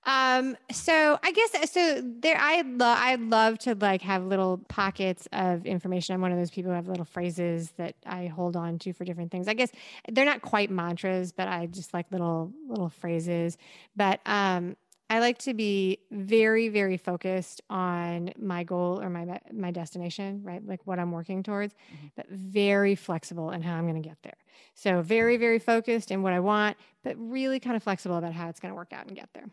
Um, 0.08 0.56
so 0.72 1.18
I 1.24 1.32
guess 1.32 1.72
so 1.72 2.00
there 2.20 2.38
I 2.40 2.62
love 2.62 2.98
I 3.02 3.16
love 3.16 3.58
to 3.60 3.74
like 3.74 4.04
have 4.04 4.24
little 4.24 4.60
pockets 4.70 5.28
of 5.34 5.66
information. 5.66 6.14
I'm 6.14 6.22
one 6.22 6.32
of 6.32 6.38
those 6.38 6.52
people 6.52 6.70
who 6.70 6.76
have 6.76 6.88
little 6.88 7.06
phrases 7.06 7.72
that 7.78 7.96
I 8.06 8.28
hold 8.28 8.56
on 8.56 8.78
to 8.80 8.94
for 8.94 9.04
different 9.04 9.32
things. 9.32 9.48
I 9.48 9.56
guess 9.56 9.72
they're 10.12 10.24
not 10.24 10.44
quite 10.44 10.70
mantras, 10.70 11.32
but 11.32 11.48
I 11.48 11.66
just 11.66 11.92
like 11.92 12.06
little 12.12 12.54
little 12.70 12.90
phrases. 12.90 13.58
But 13.96 14.20
um 14.28 14.78
I 15.10 15.20
like 15.20 15.38
to 15.40 15.54
be 15.54 16.00
very, 16.12 16.68
very 16.70 16.98
focused 16.98 17.62
on 17.70 18.32
my 18.40 18.64
goal 18.64 19.00
or 19.02 19.10
my 19.10 19.40
my 19.54 19.70
destination, 19.72 20.42
right? 20.44 20.66
Like 20.66 20.82
what 20.86 20.98
I'm 21.00 21.12
working 21.12 21.44
towards, 21.44 21.74
Mhm. 21.76 22.12
but 22.16 22.28
very 22.30 22.96
flexible 22.96 23.52
in 23.52 23.62
how 23.62 23.76
I'm 23.76 23.88
going 23.88 24.02
to 24.02 24.08
get 24.10 24.18
there. 24.24 24.38
So 24.74 25.02
very, 25.04 25.38
very 25.38 25.60
focused 25.60 26.10
in 26.10 26.24
what 26.24 26.34
I 26.34 26.40
want, 26.40 26.76
but 27.04 27.16
really 27.18 27.60
kind 27.60 27.76
of 27.76 27.84
flexible 27.84 28.18
about 28.18 28.34
how 28.34 28.50
it's 28.50 28.60
going 28.60 28.72
to 28.72 28.76
work 28.76 28.94
out 28.94 29.06
and 29.06 29.16
get 29.16 29.30
there. 29.34 29.46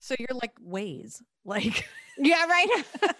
So 0.00 0.14
you're 0.18 0.38
like 0.40 0.54
Waze, 0.60 1.20
like 1.44 1.86
Yeah, 2.16 2.46
right. 2.46 2.84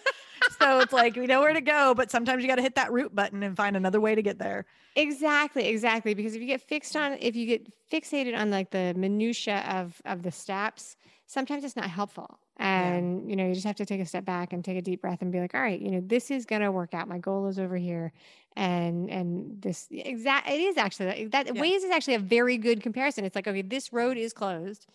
so 0.47 0.79
it's 0.81 0.93
like 0.93 1.15
we 1.15 1.27
know 1.27 1.41
where 1.41 1.53
to 1.53 1.61
go, 1.61 1.93
but 1.95 2.11
sometimes 2.11 2.41
you 2.43 2.49
got 2.49 2.55
to 2.55 2.61
hit 2.61 2.75
that 2.75 2.91
route 2.91 3.13
button 3.15 3.43
and 3.43 3.55
find 3.55 3.75
another 3.77 3.99
way 4.01 4.15
to 4.15 4.21
get 4.21 4.39
there. 4.39 4.65
exactly, 4.95 5.67
exactly. 5.67 6.13
Because 6.13 6.35
if 6.35 6.41
you 6.41 6.47
get 6.47 6.61
fixed 6.61 6.95
on, 6.95 7.13
if 7.19 7.35
you 7.35 7.45
get 7.45 7.67
fixated 7.89 8.37
on 8.37 8.51
like 8.51 8.71
the 8.71 8.93
minutia 8.95 9.63
of 9.69 10.01
of 10.05 10.23
the 10.23 10.31
steps, 10.31 10.95
sometimes 11.25 11.63
it's 11.63 11.75
not 11.75 11.89
helpful. 11.89 12.39
And 12.57 13.29
you 13.29 13.35
know, 13.37 13.47
you 13.47 13.53
just 13.53 13.65
have 13.65 13.77
to 13.77 13.85
take 13.85 14.01
a 14.01 14.05
step 14.05 14.25
back 14.25 14.51
and 14.51 14.63
take 14.65 14.77
a 14.77 14.81
deep 14.81 15.01
breath 15.01 15.21
and 15.21 15.31
be 15.31 15.39
like, 15.39 15.55
all 15.55 15.61
right, 15.61 15.79
you 15.79 15.91
know, 15.91 16.01
this 16.03 16.29
is 16.31 16.45
gonna 16.45 16.71
work 16.71 16.93
out. 16.93 17.07
My 17.07 17.17
goal 17.17 17.47
is 17.47 17.57
over 17.57 17.77
here, 17.77 18.11
and 18.55 19.09
and 19.09 19.61
this 19.61 19.87
exact 19.91 20.49
it 20.49 20.59
is 20.59 20.77
actually 20.77 21.25
that 21.27 21.47
Yeah. 21.51 21.61
Waze 21.61 21.77
is 21.77 21.91
actually 21.91 22.15
a 22.15 22.19
very 22.19 22.57
good 22.57 22.81
comparison. 22.83 23.23
It's 23.23 23.35
like, 23.35 23.47
okay, 23.47 23.61
this 23.61 23.93
road 23.93 24.17
is 24.17 24.33
closed 24.33 24.87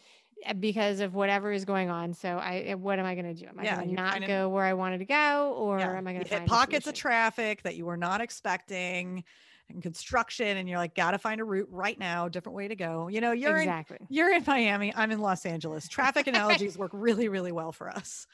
because 0.60 1.00
of 1.00 1.14
whatever 1.14 1.52
is 1.52 1.64
going 1.64 1.90
on. 1.90 2.12
So 2.14 2.28
I, 2.38 2.72
uh, 2.72 2.76
what 2.76 2.98
am 2.98 3.06
I 3.06 3.14
going 3.14 3.34
to 3.34 3.40
do? 3.40 3.46
Am 3.46 3.58
I 3.58 3.64
Yeah, 3.64 3.76
going 3.76 3.88
to 3.88 3.94
not 3.94 4.26
go 4.26 4.48
where 4.48 4.64
I 4.64 4.74
wanted 4.74 4.98
to 4.98 5.04
go, 5.06 5.52
or 5.56 5.78
Yeah, 5.78 5.96
am 5.96 6.06
I 6.06 6.12
going 6.12 6.24
to 6.24 6.30
hit 6.30 6.46
pockets 6.46 6.86
of 6.86 6.94
traffic 6.94 7.62
that 7.62 7.76
you 7.76 7.86
were 7.86 7.96
not 7.96 8.20
expecting 8.20 9.24
and 9.70 9.82
construction 9.82 10.56
and 10.56 10.68
you're 10.68 10.78
like 10.78 10.94
gotta 10.94 11.18
find 11.18 11.40
a 11.40 11.44
route 11.44 11.68
right 11.70 11.98
now 11.98 12.28
different 12.28 12.54
way 12.54 12.68
to 12.68 12.76
go 12.76 13.08
you 13.08 13.20
know 13.20 13.32
you're 13.32 13.56
in 13.56 13.62
exactly. 13.62 13.98
you're 14.08 14.32
in 14.32 14.42
miami 14.46 14.92
i'm 14.94 15.10
in 15.10 15.20
los 15.20 15.46
angeles 15.46 15.88
traffic 15.88 16.26
analogies 16.28 16.76
work 16.76 16.90
really 16.92 17.28
really 17.28 17.52
well 17.52 17.72
for 17.72 17.88
us 17.88 18.26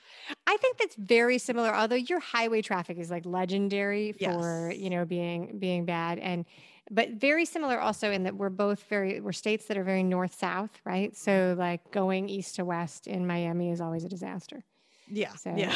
I 0.46 0.56
think 0.56 0.78
that's 0.78 0.96
very 0.96 1.38
similar. 1.38 1.74
Although 1.74 1.96
your 1.96 2.20
highway 2.20 2.62
traffic 2.62 2.98
is 2.98 3.10
like 3.10 3.24
legendary 3.24 4.12
for 4.12 4.68
Yes. 4.70 4.78
you 4.78 4.90
know 4.90 5.04
being 5.04 5.58
being 5.58 5.84
bad, 5.84 6.18
and 6.18 6.44
but 6.90 7.10
very 7.12 7.44
similar 7.44 7.80
also 7.80 8.10
in 8.10 8.24
that 8.24 8.36
we're 8.36 8.50
both 8.50 8.82
very 8.88 9.20
we're 9.20 9.32
states 9.32 9.66
that 9.66 9.78
are 9.78 9.84
very 9.84 10.02
north 10.02 10.34
south, 10.34 10.70
right? 10.84 11.12
Mm-hmm. 11.12 11.54
So 11.54 11.54
like 11.58 11.90
going 11.92 12.28
east 12.28 12.56
to 12.56 12.64
west 12.64 13.06
in 13.06 13.26
Miami 13.26 13.70
is 13.70 13.80
always 13.80 14.04
a 14.04 14.08
disaster. 14.08 14.64
Yeah 15.12 15.34
So 15.34 15.52
yeah 15.56 15.74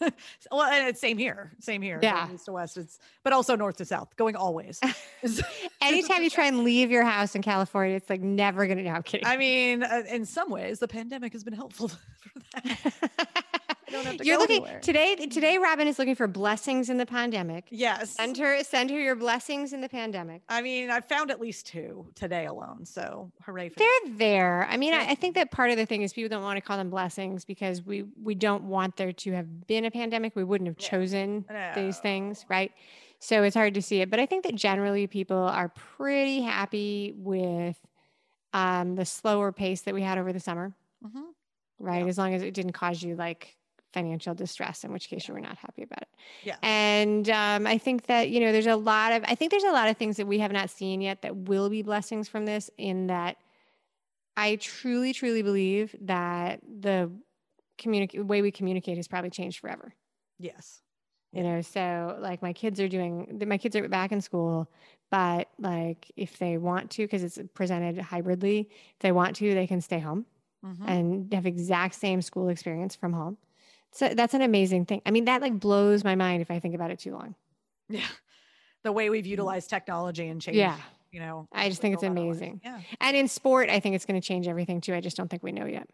like, 0.00 0.14
well 0.50 0.62
and 0.62 0.88
it's 0.88 1.00
same 1.00 1.18
here 1.18 1.52
same 1.60 1.82
here 1.82 1.98
going 2.00 2.14
Yeah. 2.14 2.32
east 2.32 2.46
to 2.46 2.52
west 2.52 2.76
it's 2.76 2.98
but 3.22 3.32
also 3.32 3.54
north 3.56 3.76
to 3.76 3.84
south 3.84 4.16
going 4.16 4.34
always 4.36 4.80
anytime 5.82 6.22
you 6.22 6.30
try 6.30 6.46
and 6.46 6.64
leave 6.64 6.90
your 6.90 7.04
house 7.04 7.34
in 7.34 7.42
California, 7.42 7.96
it's 7.96 8.10
like 8.10 8.20
never 8.20 8.66
gonna. 8.66 8.82
No, 8.82 8.90
I'm 8.90 9.02
kidding. 9.02 9.26
i 9.26 9.36
mean 9.36 9.82
uh, 9.82 10.02
in 10.08 10.24
some 10.26 10.50
ways 10.50 10.78
the 10.78 10.88
pandemic 10.88 11.32
has 11.32 11.44
been 11.44 11.52
helpful 11.54 11.88
for 12.22 12.40
that 12.54 13.28
don't 13.92 14.04
have 14.06 14.16
to 14.16 14.24
You're 14.26 14.38
looking 14.38 14.62
anywhere. 14.64 14.80
today. 14.80 15.14
Today, 15.14 15.58
Robin 15.58 15.86
is 15.86 15.98
looking 15.98 16.14
for 16.16 16.26
blessings 16.26 16.90
in 16.90 16.96
the 16.96 17.06
pandemic. 17.06 17.66
yes 17.70 18.10
Send 18.16 18.36
her, 18.38 18.62
send 18.64 18.90
her 18.90 18.98
your 18.98 19.14
blessings 19.14 19.72
in 19.72 19.80
the 19.80 19.88
pandemic. 19.88 20.42
i 20.48 20.60
mean 20.62 20.90
i 20.90 21.00
found 21.00 21.30
at 21.30 21.40
least 21.40 21.66
two 21.66 22.06
today 22.14 22.46
alone 22.46 22.84
so 22.84 23.30
hooray 23.44 23.68
for 23.68 23.78
They're 23.78 24.16
there. 24.16 24.66
I 24.68 24.76
mean, 24.76 24.92
Yeah. 24.92 25.04
I, 25.08 25.12
I 25.12 25.14
think 25.14 25.34
that 25.36 25.50
part 25.50 25.70
of 25.70 25.76
the 25.76 25.86
thing 25.86 26.02
is 26.02 26.12
people 26.12 26.28
don't 26.30 26.42
want 26.42 26.56
to 26.56 26.60
call 26.60 26.76
them 26.76 26.90
blessings 26.90 27.44
because 27.44 27.82
we 27.82 28.04
we 28.22 28.34
don't 28.34 28.64
want 28.64 28.96
there 28.96 29.12
to 29.12 29.32
have 29.32 29.66
been 29.66 29.84
a 29.84 29.90
pandemic. 29.90 30.34
We 30.34 30.44
wouldn't 30.44 30.66
have 30.68 30.78
chosen 30.78 31.44
these 31.74 31.98
things, 31.98 32.44
right? 32.48 32.72
So 33.18 33.42
it's 33.44 33.54
hard 33.54 33.74
to 33.74 33.82
see 33.82 34.00
it. 34.00 34.10
But 34.10 34.18
I 34.18 34.26
think 34.26 34.42
that 34.44 34.54
generally 34.56 35.06
people 35.06 35.36
are 35.36 35.68
pretty 35.68 36.40
happy 36.40 37.14
with 37.16 37.76
um, 38.52 38.96
the 38.96 39.04
slower 39.04 39.52
pace 39.52 39.82
that 39.82 39.94
we 39.94 40.02
had 40.02 40.18
over 40.18 40.32
the 40.32 40.40
summer, 40.40 40.72
Mhm. 41.06 41.22
right? 41.78 42.02
Yeah. 42.02 42.08
As 42.08 42.18
long 42.18 42.34
as 42.34 42.42
it 42.42 42.52
didn't 42.52 42.72
cause 42.72 43.02
you 43.02 43.14
like 43.16 43.56
financial 43.92 44.34
distress, 44.34 44.84
in 44.84 44.92
which 44.92 45.08
case 45.08 45.28
you 45.28 45.34
were 45.34 45.40
not 45.40 45.58
happy 45.58 45.82
about 45.82 46.02
it. 46.02 46.08
Yeah. 46.44 46.56
And 46.62 47.28
um, 47.28 47.66
I 47.66 47.78
think 47.78 48.06
that, 48.06 48.30
you 48.30 48.40
know, 48.40 48.52
there's 48.52 48.66
a 48.66 48.76
lot 48.76 49.12
of, 49.12 49.24
I 49.26 49.34
think 49.34 49.50
there's 49.50 49.64
a 49.64 49.72
lot 49.72 49.88
of 49.88 49.96
things 49.96 50.16
that 50.16 50.26
we 50.26 50.38
have 50.38 50.52
not 50.52 50.70
seen 50.70 51.00
yet 51.00 51.22
that 51.22 51.36
will 51.36 51.68
be 51.68 51.82
blessings 51.82 52.28
from 52.28 52.46
this, 52.46 52.70
in 52.78 53.08
that 53.08 53.36
I 54.36 54.56
truly, 54.56 55.12
truly 55.12 55.42
believe 55.42 55.94
that 56.02 56.60
the 56.80 57.10
communicate 57.78 58.24
way 58.24 58.42
we 58.42 58.50
communicate 58.50 58.96
has 58.96 59.08
probably 59.08 59.30
changed 59.30 59.60
forever. 59.60 59.94
yes 60.38 60.82
You 61.32 61.42
know, 61.42 61.60
so 61.62 62.16
like 62.20 62.42
my 62.42 62.52
kids 62.52 62.80
are 62.80 62.88
doing, 62.88 63.42
my 63.46 63.58
kids 63.58 63.74
are 63.76 63.88
back 63.88 64.12
in 64.12 64.20
school, 64.20 64.70
but 65.10 65.48
like 65.58 66.10
if 66.16 66.38
they 66.38 66.58
want 66.58 66.90
to, 66.92 67.02
because 67.02 67.22
it's 67.22 67.38
presented 67.54 67.98
hybridly, 67.98 68.68
if 68.70 68.98
they 69.00 69.12
want 69.12 69.36
to, 69.36 69.54
they 69.54 69.66
can 69.66 69.80
stay 69.80 69.98
home 69.98 70.26
Mhm. 70.64 70.88
and 70.88 71.34
have 71.34 71.44
exact 71.44 71.94
same 71.94 72.22
school 72.22 72.48
experience 72.48 72.94
from 72.94 73.12
home. 73.12 73.36
So 73.92 74.08
that's 74.08 74.34
an 74.34 74.42
amazing 74.42 74.86
thing. 74.86 75.02
I 75.06 75.10
mean, 75.10 75.26
that 75.26 75.40
like 75.42 75.58
blows 75.60 76.02
my 76.04 76.14
mind 76.14 76.42
if 76.42 76.50
I 76.50 76.58
think 76.60 76.74
about 76.74 76.90
it 76.90 76.98
too 76.98 77.12
long. 77.12 77.34
Yeah. 77.88 78.06
The 78.84 78.92
way 78.92 79.10
we've 79.10 79.26
utilized 79.26 79.68
technology 79.70 80.26
and 80.28 80.40
changed, 80.40 80.56
Yeah. 80.58 80.76
you 81.10 81.20
know. 81.20 81.46
I 81.52 81.68
just 81.68 81.80
think 81.82 81.94
it's 81.94 82.02
a 82.02 82.06
lot 82.06 82.16
of 82.18 82.24
ways. 82.24 82.36
amazing. 82.38 82.60
Yeah. 82.64 82.80
And 83.00 83.16
in 83.16 83.28
sport, 83.28 83.68
I 83.70 83.80
think 83.80 83.94
it's 83.94 84.06
going 84.06 84.20
to 84.20 84.26
change 84.26 84.48
everything 84.48 84.80
too. 84.80 84.94
I 84.94 85.00
just 85.00 85.16
don't 85.16 85.28
think 85.28 85.42
we 85.42 85.52
know 85.52 85.66
yet. 85.66 85.88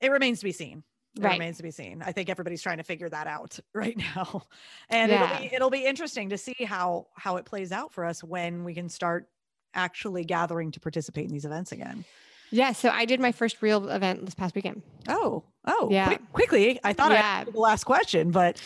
It 0.00 0.10
remains 0.10 0.40
to 0.40 0.44
be 0.44 0.52
seen. 0.52 0.82
It 1.16 1.22
Right. 1.22 1.32
remains 1.32 1.56
to 1.56 1.62
be 1.62 1.70
seen. 1.70 2.02
I 2.02 2.12
think 2.12 2.28
everybody's 2.28 2.60
trying 2.60 2.76
to 2.76 2.82
figure 2.84 3.08
that 3.08 3.26
out 3.26 3.58
right 3.74 3.96
now. 3.96 4.42
And 4.90 5.10
Yeah. 5.10 5.24
it'll 5.24 5.40
be 5.48 5.54
it'll 5.54 5.70
be 5.70 5.86
interesting 5.86 6.28
to 6.28 6.38
see 6.38 6.64
how 6.64 7.06
how 7.16 7.36
it 7.36 7.46
plays 7.46 7.72
out 7.72 7.92
for 7.94 8.04
us 8.04 8.22
when 8.22 8.62
we 8.64 8.74
can 8.74 8.90
start 8.90 9.28
actually 9.72 10.24
gathering 10.24 10.70
to 10.72 10.80
participate 10.80 11.24
in 11.24 11.30
these 11.32 11.44
events 11.46 11.72
again. 11.72 12.04
Yeah. 12.50 12.72
So 12.72 12.90
I 12.90 13.04
did 13.04 13.20
my 13.20 13.32
first 13.32 13.60
real 13.62 13.88
event 13.88 14.24
this 14.24 14.34
past 14.34 14.54
weekend. 14.54 14.82
Oh, 15.08 15.42
oh, 15.66 15.88
Yeah. 15.90 16.06
quick- 16.06 16.32
quickly. 16.32 16.80
I 16.84 16.92
thought 16.92 17.12
Yeah. 17.12 17.44
I 17.46 17.50
the 17.50 17.58
last 17.58 17.84
question, 17.84 18.30
but 18.30 18.60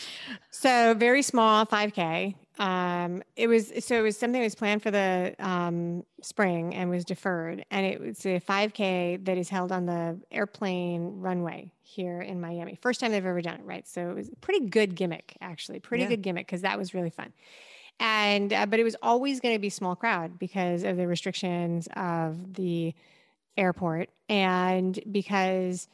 So 0.51 0.93
very 0.93 1.21
small, 1.21 1.65
5K. 1.65 2.35
Um, 2.59 3.23
it 3.35 3.47
was 3.47 3.71
so 3.83 3.97
it 3.97 4.01
was 4.01 4.17
something 4.17 4.39
that 4.39 4.45
was 4.45 4.53
planned 4.55 4.83
for 4.83 4.91
the 4.91 5.33
um, 5.39 6.03
spring 6.21 6.75
and 6.75 6.89
was 6.91 7.03
deferred, 7.05 7.65
and 7.71 7.85
it 7.87 7.99
was 7.99 8.23
a 8.25 8.39
5K 8.39 9.17
that 9.23 9.37
is 9.37 9.49
held 9.49 9.71
on 9.71 9.85
the 9.87 10.19
airplane 10.31 11.21
runway 11.21 11.71
here 11.81 12.21
in 12.21 12.39
Miami. 12.39 12.77
First 12.79 12.99
time 12.99 13.11
they've 13.11 13.25
ever 13.25 13.41
done 13.41 13.55
it, 13.55 13.65
right? 13.65 13.87
So 13.87 14.11
it 14.11 14.15
was 14.15 14.29
a 14.29 14.35
pretty 14.35 14.67
good 14.67 14.93
gimmick, 14.95 15.35
actually, 15.41 15.79
pretty 15.79 16.03
Yeah. 16.03 16.09
good 16.09 16.21
gimmick 16.21 16.45
because 16.45 16.61
that 16.61 16.77
was 16.77 16.93
really 16.93 17.09
fun. 17.09 17.33
And 17.99 18.51
uh, 18.53 18.65
but 18.67 18.79
it 18.79 18.83
was 18.83 18.95
always 19.01 19.39
going 19.39 19.55
to 19.55 19.59
be 19.59 19.69
small 19.69 19.95
crowd 19.95 20.37
because 20.37 20.83
of 20.83 20.97
the 20.97 21.07
restrictions 21.07 21.87
of 21.95 22.53
the 22.55 22.93
airport 23.57 24.09
and 24.29 24.99
because 25.11 25.87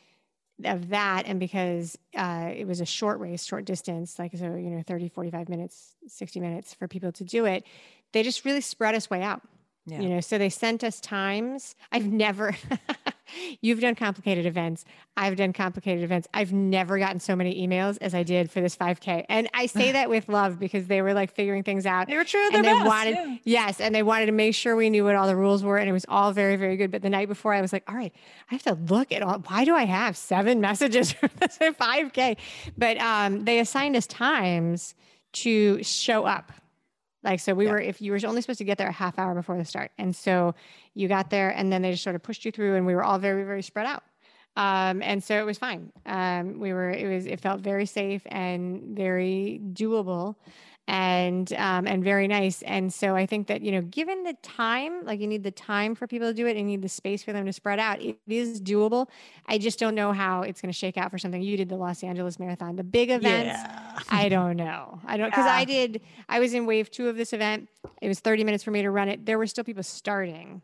of 0.63 0.89
that 0.89 1.23
and 1.25 1.39
because 1.39 1.97
uh, 2.15 2.51
it 2.55 2.67
was 2.67 2.81
a 2.81 2.85
short 2.85 3.19
race 3.19 3.43
short 3.43 3.65
distance 3.65 4.17
like 4.17 4.35
so 4.35 4.55
you 4.55 4.69
know 4.69 4.81
30 4.81 5.09
45 5.09 5.49
minutes 5.49 5.95
60 6.07 6.39
minutes 6.39 6.73
for 6.73 6.87
people 6.87 7.11
to 7.11 7.23
do 7.23 7.45
it 7.45 7.63
they 8.11 8.23
just 8.23 8.43
really 8.45 8.61
spread 8.61 8.95
us 8.95 9.09
way 9.09 9.21
out 9.21 9.41
yeah. 9.85 9.99
you 9.99 10.09
know 10.09 10.19
so 10.19 10.37
they 10.37 10.49
sent 10.49 10.83
us 10.83 10.99
times 10.99 11.75
i've 11.91 12.07
never 12.07 12.55
you've 13.61 13.79
done 13.79 13.95
complicated 13.95 14.45
events. 14.45 14.85
I've 15.15 15.35
done 15.35 15.53
complicated 15.53 16.03
events. 16.03 16.27
I've 16.33 16.53
never 16.53 16.97
gotten 16.99 17.19
so 17.19 17.35
many 17.35 17.67
emails 17.67 17.97
as 18.01 18.13
i 18.13 18.23
did 18.23 18.49
for 18.51 18.61
this 18.61 18.75
5k 18.75 19.25
and 19.29 19.49
i 19.53 19.65
say 19.65 19.91
that 19.97 20.09
with 20.09 20.29
love 20.29 20.59
because 20.59 20.87
they 20.87 21.01
were 21.01 21.13
like 21.13 21.33
figuring 21.33 21.63
things 21.63 21.85
out. 21.85 22.07
They 22.07 22.17
were 22.17 22.23
true 22.23 22.47
and 22.53 22.63
they 22.63 22.71
best. 22.73 22.85
wanted 22.87 23.15
yeah. 23.15 23.35
yes 23.43 23.81
and 23.81 23.93
they 23.93 24.03
wanted 24.03 24.27
to 24.27 24.31
make 24.31 24.55
sure 24.55 24.75
we 24.75 24.89
knew 24.89 25.03
what 25.03 25.15
all 25.15 25.27
the 25.27 25.35
rules 25.35 25.63
were 25.63 25.77
and 25.77 25.89
it 25.89 25.93
was 25.93 26.05
all 26.07 26.31
very 26.31 26.55
very 26.55 26.77
good. 26.77 26.91
But 26.91 27.01
the 27.01 27.09
night 27.09 27.27
before 27.27 27.53
i 27.53 27.61
was 27.61 27.73
like 27.73 27.83
all 27.89 27.95
right 27.95 28.13
i 28.51 28.53
have 28.53 28.63
to 28.63 28.73
look 28.93 29.11
at 29.11 29.21
all 29.21 29.39
why 29.47 29.65
do 29.65 29.75
i 29.75 29.85
have 29.85 30.15
seven 30.17 30.61
messages 30.67 31.11
for 31.11 31.27
this 31.39 31.57
5k 31.57 32.37
but 32.77 32.97
um, 32.99 33.45
they 33.45 33.59
assigned 33.59 33.95
us 33.95 34.07
times 34.07 34.93
to 35.33 35.83
show 35.83 36.25
up. 36.25 36.51
Like 37.23 37.39
so 37.39 37.53
we 37.53 37.65
Yeah. 37.65 37.71
were 37.71 37.79
if 37.81 38.01
you 38.01 38.11
were 38.11 38.19
only 38.25 38.41
supposed 38.41 38.59
to 38.59 38.63
get 38.63 38.77
there 38.77 38.87
a 38.87 38.91
half 38.93 39.19
hour 39.19 39.35
before 39.35 39.57
the 39.57 39.65
start. 39.65 39.91
And 39.97 40.15
so 40.15 40.55
you 40.97 41.07
got 41.07 41.29
there 41.29 41.49
and 41.49 41.71
then 41.71 41.81
they 41.81 41.91
just 41.91 42.03
sort 42.03 42.15
of 42.15 42.23
pushed 42.23 42.45
you 42.45 42.51
through 42.51 42.75
and 42.75 42.85
we 42.85 42.95
were 42.95 43.03
all 43.03 43.19
very 43.19 43.43
very 43.43 43.61
spread 43.61 43.85
out 43.85 44.03
um, 44.55 45.01
and 45.03 45.23
so 45.23 45.39
it 45.39 45.45
was 45.45 45.57
fine 45.57 45.91
um, 46.05 46.59
we 46.59 46.73
were 46.73 46.89
it 46.89 47.07
was 47.07 47.25
it 47.25 47.39
felt 47.39 47.61
very 47.61 47.85
safe 47.85 48.21
and 48.27 48.95
very 48.95 49.61
doable 49.73 50.35
and 50.87 51.51
um, 51.53 51.85
and 51.85 52.03
very 52.03 52.27
nice. 52.27 52.61
And 52.61 52.93
so 52.93 53.15
I 53.15 53.25
think 53.25 53.47
that 53.47 53.61
you 53.61 53.71
know, 53.71 53.81
given 53.81 54.23
the 54.23 54.33
time, 54.41 55.03
like 55.05 55.19
you 55.19 55.27
need 55.27 55.43
the 55.43 55.51
time 55.51 55.95
for 55.95 56.07
people 56.07 56.29
to 56.29 56.33
do 56.33 56.47
it, 56.47 56.51
and 56.51 56.59
you 56.59 56.77
need 56.77 56.81
the 56.81 56.89
space 56.89 57.23
for 57.23 57.33
them 57.33 57.45
to 57.45 57.53
spread 57.53 57.79
out. 57.79 58.01
It 58.01 58.17
is 58.27 58.61
doable. 58.61 59.09
I 59.45 59.57
just 59.57 59.79
don't 59.79 59.95
know 59.95 60.13
how 60.13 60.43
it's 60.43 60.61
going 60.61 60.71
to 60.71 60.77
shake 60.77 60.97
out 60.97 61.11
for 61.11 61.17
something. 61.17 61.41
You 61.41 61.57
did 61.57 61.69
the 61.69 61.75
Los 61.75 62.03
Angeles 62.03 62.39
Marathon, 62.39 62.77
the 62.77 62.83
big 62.83 63.09
events. 63.09 63.57
Yeah. 63.57 63.99
I 64.09 64.29
don't 64.29 64.55
know. 64.55 64.99
I 65.05 65.17
don't 65.17 65.29
because 65.29 65.45
I 65.45 65.65
did. 65.65 66.01
I 66.29 66.39
was 66.39 66.53
in 66.53 66.65
wave 66.65 66.89
two 66.89 67.09
of 67.09 67.17
this 67.17 67.33
event. 67.33 67.67
It 68.01 68.07
was 68.07 68.19
30 68.19 68.45
minutes 68.45 68.63
for 68.63 68.71
me 68.71 68.81
to 68.81 68.91
run 68.91 69.09
it. 69.09 69.25
There 69.25 69.37
were 69.37 69.47
still 69.47 69.63
people 69.63 69.83
starting 69.83 70.61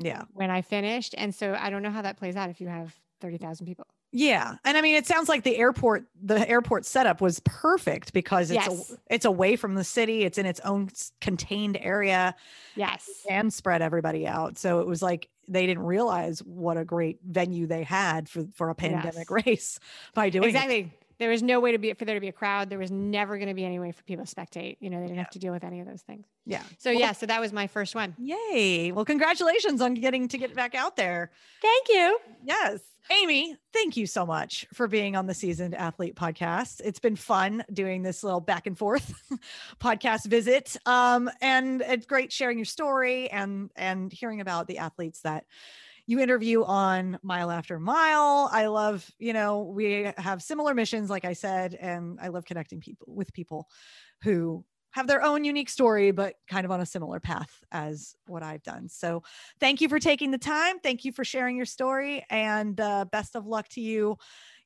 yeah. 0.00 0.22
when 0.32 0.50
I 0.50 0.62
finished, 0.62 1.14
and 1.16 1.34
so 1.34 1.56
I 1.58 1.70
don't 1.70 1.82
know 1.82 1.90
how 1.90 2.02
that 2.02 2.16
plays 2.16 2.36
out 2.36 2.50
if 2.50 2.60
you 2.60 2.68
have 2.68 2.94
30,000 3.20 3.66
people. 3.66 3.86
Yeah. 4.12 4.56
And 4.64 4.76
I 4.76 4.80
mean 4.80 4.96
it 4.96 5.06
sounds 5.06 5.28
like 5.28 5.44
the 5.44 5.56
airport 5.56 6.04
the 6.20 6.48
airport 6.48 6.84
setup 6.84 7.20
was 7.20 7.40
perfect 7.44 8.12
because 8.12 8.50
it's 8.50 8.66
Yes. 8.66 8.90
a, 8.92 8.96
it's 9.14 9.24
away 9.24 9.54
from 9.54 9.74
the 9.76 9.84
city, 9.84 10.24
it's 10.24 10.36
in 10.36 10.46
its 10.46 10.58
own 10.60 10.88
contained 11.20 11.76
area 11.80 12.34
Yes. 12.74 13.08
and 13.28 13.52
spread 13.52 13.82
everybody 13.82 14.26
out. 14.26 14.58
So 14.58 14.80
it 14.80 14.86
was 14.88 15.00
like 15.00 15.28
they 15.46 15.64
didn't 15.66 15.84
realize 15.84 16.40
what 16.40 16.76
a 16.76 16.84
great 16.84 17.20
venue 17.24 17.66
they 17.68 17.84
had 17.84 18.28
for 18.28 18.46
for 18.54 18.70
a 18.70 18.74
pandemic 18.74 19.28
Yes. 19.30 19.30
race 19.46 19.78
by 20.12 20.28
doing 20.30 20.52
it. 20.56 20.88
There 21.20 21.30
was 21.30 21.42
no 21.42 21.60
way 21.60 21.70
to 21.72 21.78
be 21.78 21.92
for 21.92 22.04
there 22.04 22.16
to 22.16 22.20
be 22.20 22.28
a 22.28 22.32
crowd. 22.32 22.68
There 22.70 22.78
was 22.78 22.90
never 22.90 23.36
going 23.36 23.48
to 23.48 23.54
be 23.54 23.64
any 23.64 23.78
way 23.78 23.92
for 23.92 24.02
people 24.02 24.24
to 24.26 24.34
spectate. 24.34 24.78
You 24.80 24.90
know, 24.90 24.96
they 24.96 25.04
didn't 25.04 25.16
Yeah. 25.18 25.22
have 25.22 25.30
to 25.32 25.38
deal 25.38 25.52
with 25.52 25.62
any 25.62 25.78
of 25.80 25.86
those 25.86 26.00
things. 26.02 26.26
Yeah. 26.46 26.62
So 26.78 26.90
Well, 26.90 26.98
yeah, 26.98 27.12
so 27.12 27.26
that 27.26 27.40
was 27.40 27.52
my 27.52 27.66
first 27.68 27.94
one. 27.94 28.16
Yay. 28.18 28.90
Well, 28.90 29.04
congratulations 29.04 29.80
on 29.80 29.94
getting 29.94 30.26
to 30.28 30.38
get 30.38 30.54
back 30.56 30.74
out 30.74 30.96
there. 30.96 31.30
Thank 31.62 31.88
you. 31.90 32.18
Yes. 32.42 32.80
Amy, 33.10 33.56
thank 33.72 33.96
you 33.96 34.06
so 34.06 34.24
much 34.24 34.66
for 34.72 34.86
being 34.86 35.16
on 35.16 35.26
the 35.26 35.34
Seasoned 35.34 35.74
Athlete 35.74 36.14
podcast. 36.14 36.80
It's 36.84 37.00
been 37.00 37.16
fun 37.16 37.64
doing 37.72 38.02
this 38.02 38.22
little 38.22 38.40
back 38.40 38.66
and 38.66 38.76
forth 38.78 39.12
podcast 39.80 40.26
visit. 40.26 40.76
Um, 40.86 41.30
and 41.40 41.82
it's 41.82 42.06
great 42.06 42.32
sharing 42.32 42.58
your 42.58 42.64
story 42.66 43.30
and 43.30 43.70
and 43.76 44.12
hearing 44.12 44.40
about 44.40 44.68
the 44.68 44.78
athletes 44.78 45.20
that 45.22 45.44
you 46.10 46.18
interview 46.18 46.64
on 46.64 47.20
Mile 47.22 47.52
After 47.52 47.78
Mile. 47.78 48.50
I 48.52 48.66
love, 48.66 49.08
you 49.20 49.32
know, 49.32 49.62
we 49.62 50.10
have 50.18 50.42
similar 50.42 50.74
missions, 50.74 51.08
like 51.08 51.24
I 51.24 51.34
said, 51.34 51.74
and 51.74 52.18
I 52.20 52.28
love 52.28 52.44
connecting 52.44 52.80
people 52.80 53.06
with 53.14 53.32
people 53.32 53.68
who 54.22 54.64
have 54.90 55.06
their 55.06 55.22
own 55.22 55.44
unique 55.44 55.68
story, 55.68 56.10
but 56.10 56.34
kind 56.48 56.64
of 56.64 56.72
on 56.72 56.80
a 56.80 56.86
similar 56.86 57.20
path 57.20 57.62
as 57.70 58.16
what 58.26 58.42
I've 58.42 58.64
done. 58.64 58.88
So 58.88 59.22
thank 59.60 59.80
you 59.80 59.88
for 59.88 60.00
taking 60.00 60.32
the 60.32 60.38
time. 60.38 60.80
Thank 60.80 61.04
you 61.04 61.12
for 61.12 61.24
sharing 61.24 61.56
your 61.56 61.64
story 61.64 62.26
and 62.28 62.80
uh, 62.80 63.04
best 63.04 63.36
of 63.36 63.46
luck 63.46 63.68
to 63.70 63.80
you 63.80 64.16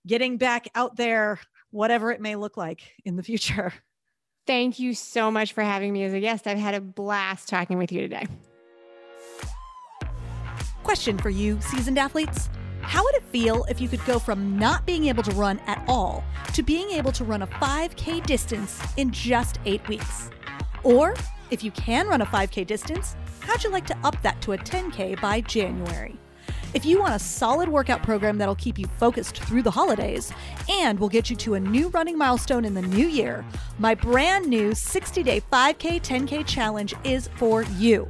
getting 0.07 0.39
back 0.39 0.67
out 0.75 0.97
there, 0.97 1.39
whatever 1.71 2.11
it 2.11 2.23
may 2.23 2.37
look 2.37 2.57
like 2.57 2.95
in 3.05 3.17
the 3.17 3.23
future. 3.23 3.71
Thank 4.47 4.79
you 4.79 4.95
so 4.95 5.31
much 5.31 5.53
for 5.53 5.63
having 5.63 5.93
me 5.93 6.05
as 6.05 6.15
a 6.15 6.21
guest. 6.21 6.47
I've 6.47 6.57
had 6.57 6.75
a 6.75 6.81
blast 6.81 7.49
talking 7.51 7.77
with 7.77 7.93
you 7.93 8.01
today. 8.01 8.27
Question 10.85 11.17
for 11.17 11.31
you, 11.31 11.59
seasoned 11.63 11.99
athletes. 11.99 12.51
How 12.83 13.03
would 13.03 13.15
it 13.15 13.25
feel 13.25 13.65
if 13.71 13.81
you 13.81 13.89
could 13.89 14.05
go 14.05 14.19
from 14.19 14.59
not 14.59 14.85
being 14.85 15.07
able 15.07 15.23
to 15.23 15.31
run 15.31 15.59
at 15.67 15.83
all 15.89 16.23
to 16.53 16.63
being 16.63 16.91
able 16.91 17.11
to 17.13 17.25
run 17.25 17.41
a 17.41 17.47
5K 17.47 18.25
distance 18.27 18.81
in 18.99 19.11
just 19.11 19.59
eight 19.65 19.87
weeks? 19.89 20.29
Or 20.83 21.15
if 21.51 21.65
you 21.65 21.71
can 21.71 22.07
run 22.07 22.21
a 22.21 22.27
5K 22.27 22.67
distance, 22.67 23.17
how'd 23.41 23.65
you 23.65 23.71
like 23.71 23.87
to 23.87 23.97
up 24.05 24.21
that 24.21 24.43
to 24.43 24.53
a 24.53 24.59
10K 24.59 25.19
by 25.23 25.41
January? 25.41 26.19
If 26.75 26.85
you 26.85 27.01
want 27.01 27.15
a 27.15 27.19
solid 27.19 27.71
workout 27.71 28.03
program 28.03 28.37
that'll 28.37 28.55
keep 28.55 28.79
you 28.79 28.87
focused 28.99 29.39
through 29.39 29.63
the 29.63 29.71
holidays 29.71 30.33
and 30.69 30.99
will 30.99 31.09
get 31.09 31.31
you 31.31 31.37
to 31.37 31.55
a 31.55 31.61
new 31.61 31.89
running 31.89 32.19
milestone 32.19 32.67
in 32.67 32.75
the 32.75 32.83
new 32.83 33.07
year, 33.07 33.43
my 33.79 33.95
brand 33.95 34.49
new 34.49 34.75
60 34.75 35.23
day 35.23 35.41
5K 35.51 36.03
10K 36.03 36.47
challenge 36.47 36.95
is 37.05 37.31
for 37.37 37.63
you. 37.79 38.07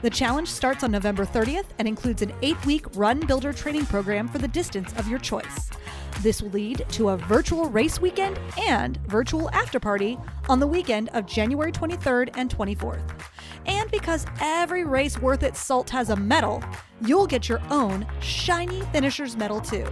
The 0.00 0.10
challenge 0.10 0.48
starts 0.48 0.84
on 0.84 0.92
November 0.92 1.26
30th 1.26 1.64
and 1.80 1.88
includes 1.88 2.22
an 2.22 2.32
eight 2.42 2.64
week 2.64 2.86
run 2.94 3.18
builder 3.18 3.52
training 3.52 3.86
program 3.86 4.28
for 4.28 4.38
the 4.38 4.46
distance 4.46 4.92
of 4.92 5.08
your 5.08 5.18
choice. 5.18 5.70
This 6.20 6.40
will 6.40 6.50
lead 6.50 6.86
to 6.90 7.08
a 7.08 7.16
virtual 7.16 7.68
race 7.68 8.00
weekend 8.00 8.38
and 8.60 8.96
virtual 9.08 9.50
after 9.50 9.80
party 9.80 10.16
on 10.48 10.60
the 10.60 10.66
weekend 10.66 11.08
of 11.10 11.26
January 11.26 11.72
23rd 11.72 12.30
and 12.36 12.48
24th. 12.48 13.02
And 13.66 13.90
because 13.90 14.26
every 14.40 14.84
race 14.84 15.18
worth 15.18 15.42
its 15.42 15.60
salt 15.60 15.90
has 15.90 16.10
a 16.10 16.16
medal, 16.16 16.62
you'll 17.00 17.26
get 17.26 17.48
your 17.48 17.60
own 17.70 18.06
shiny 18.20 18.82
finisher's 18.92 19.36
medal 19.36 19.60
too. 19.60 19.86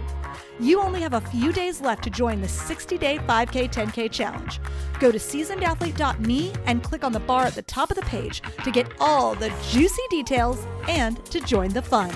You 0.59 0.79
only 0.81 1.01
have 1.01 1.13
a 1.13 1.21
few 1.21 1.53
days 1.53 1.81
left 1.81 2.03
to 2.05 2.09
join 2.09 2.41
the 2.41 2.47
60 2.47 2.97
day 2.97 3.17
5K 3.19 3.71
10K 3.71 4.11
challenge. 4.11 4.59
Go 4.99 5.11
to 5.11 5.17
seasonedathlete.me 5.17 6.53
and 6.65 6.83
click 6.83 7.03
on 7.03 7.11
the 7.11 7.19
bar 7.19 7.45
at 7.45 7.55
the 7.55 7.61
top 7.61 7.91
of 7.91 7.95
the 7.95 8.03
page 8.03 8.41
to 8.63 8.71
get 8.71 8.91
all 8.99 9.35
the 9.35 9.53
juicy 9.69 10.01
details 10.09 10.65
and 10.87 11.23
to 11.25 11.39
join 11.41 11.69
the 11.69 11.81
fun. 11.81 12.11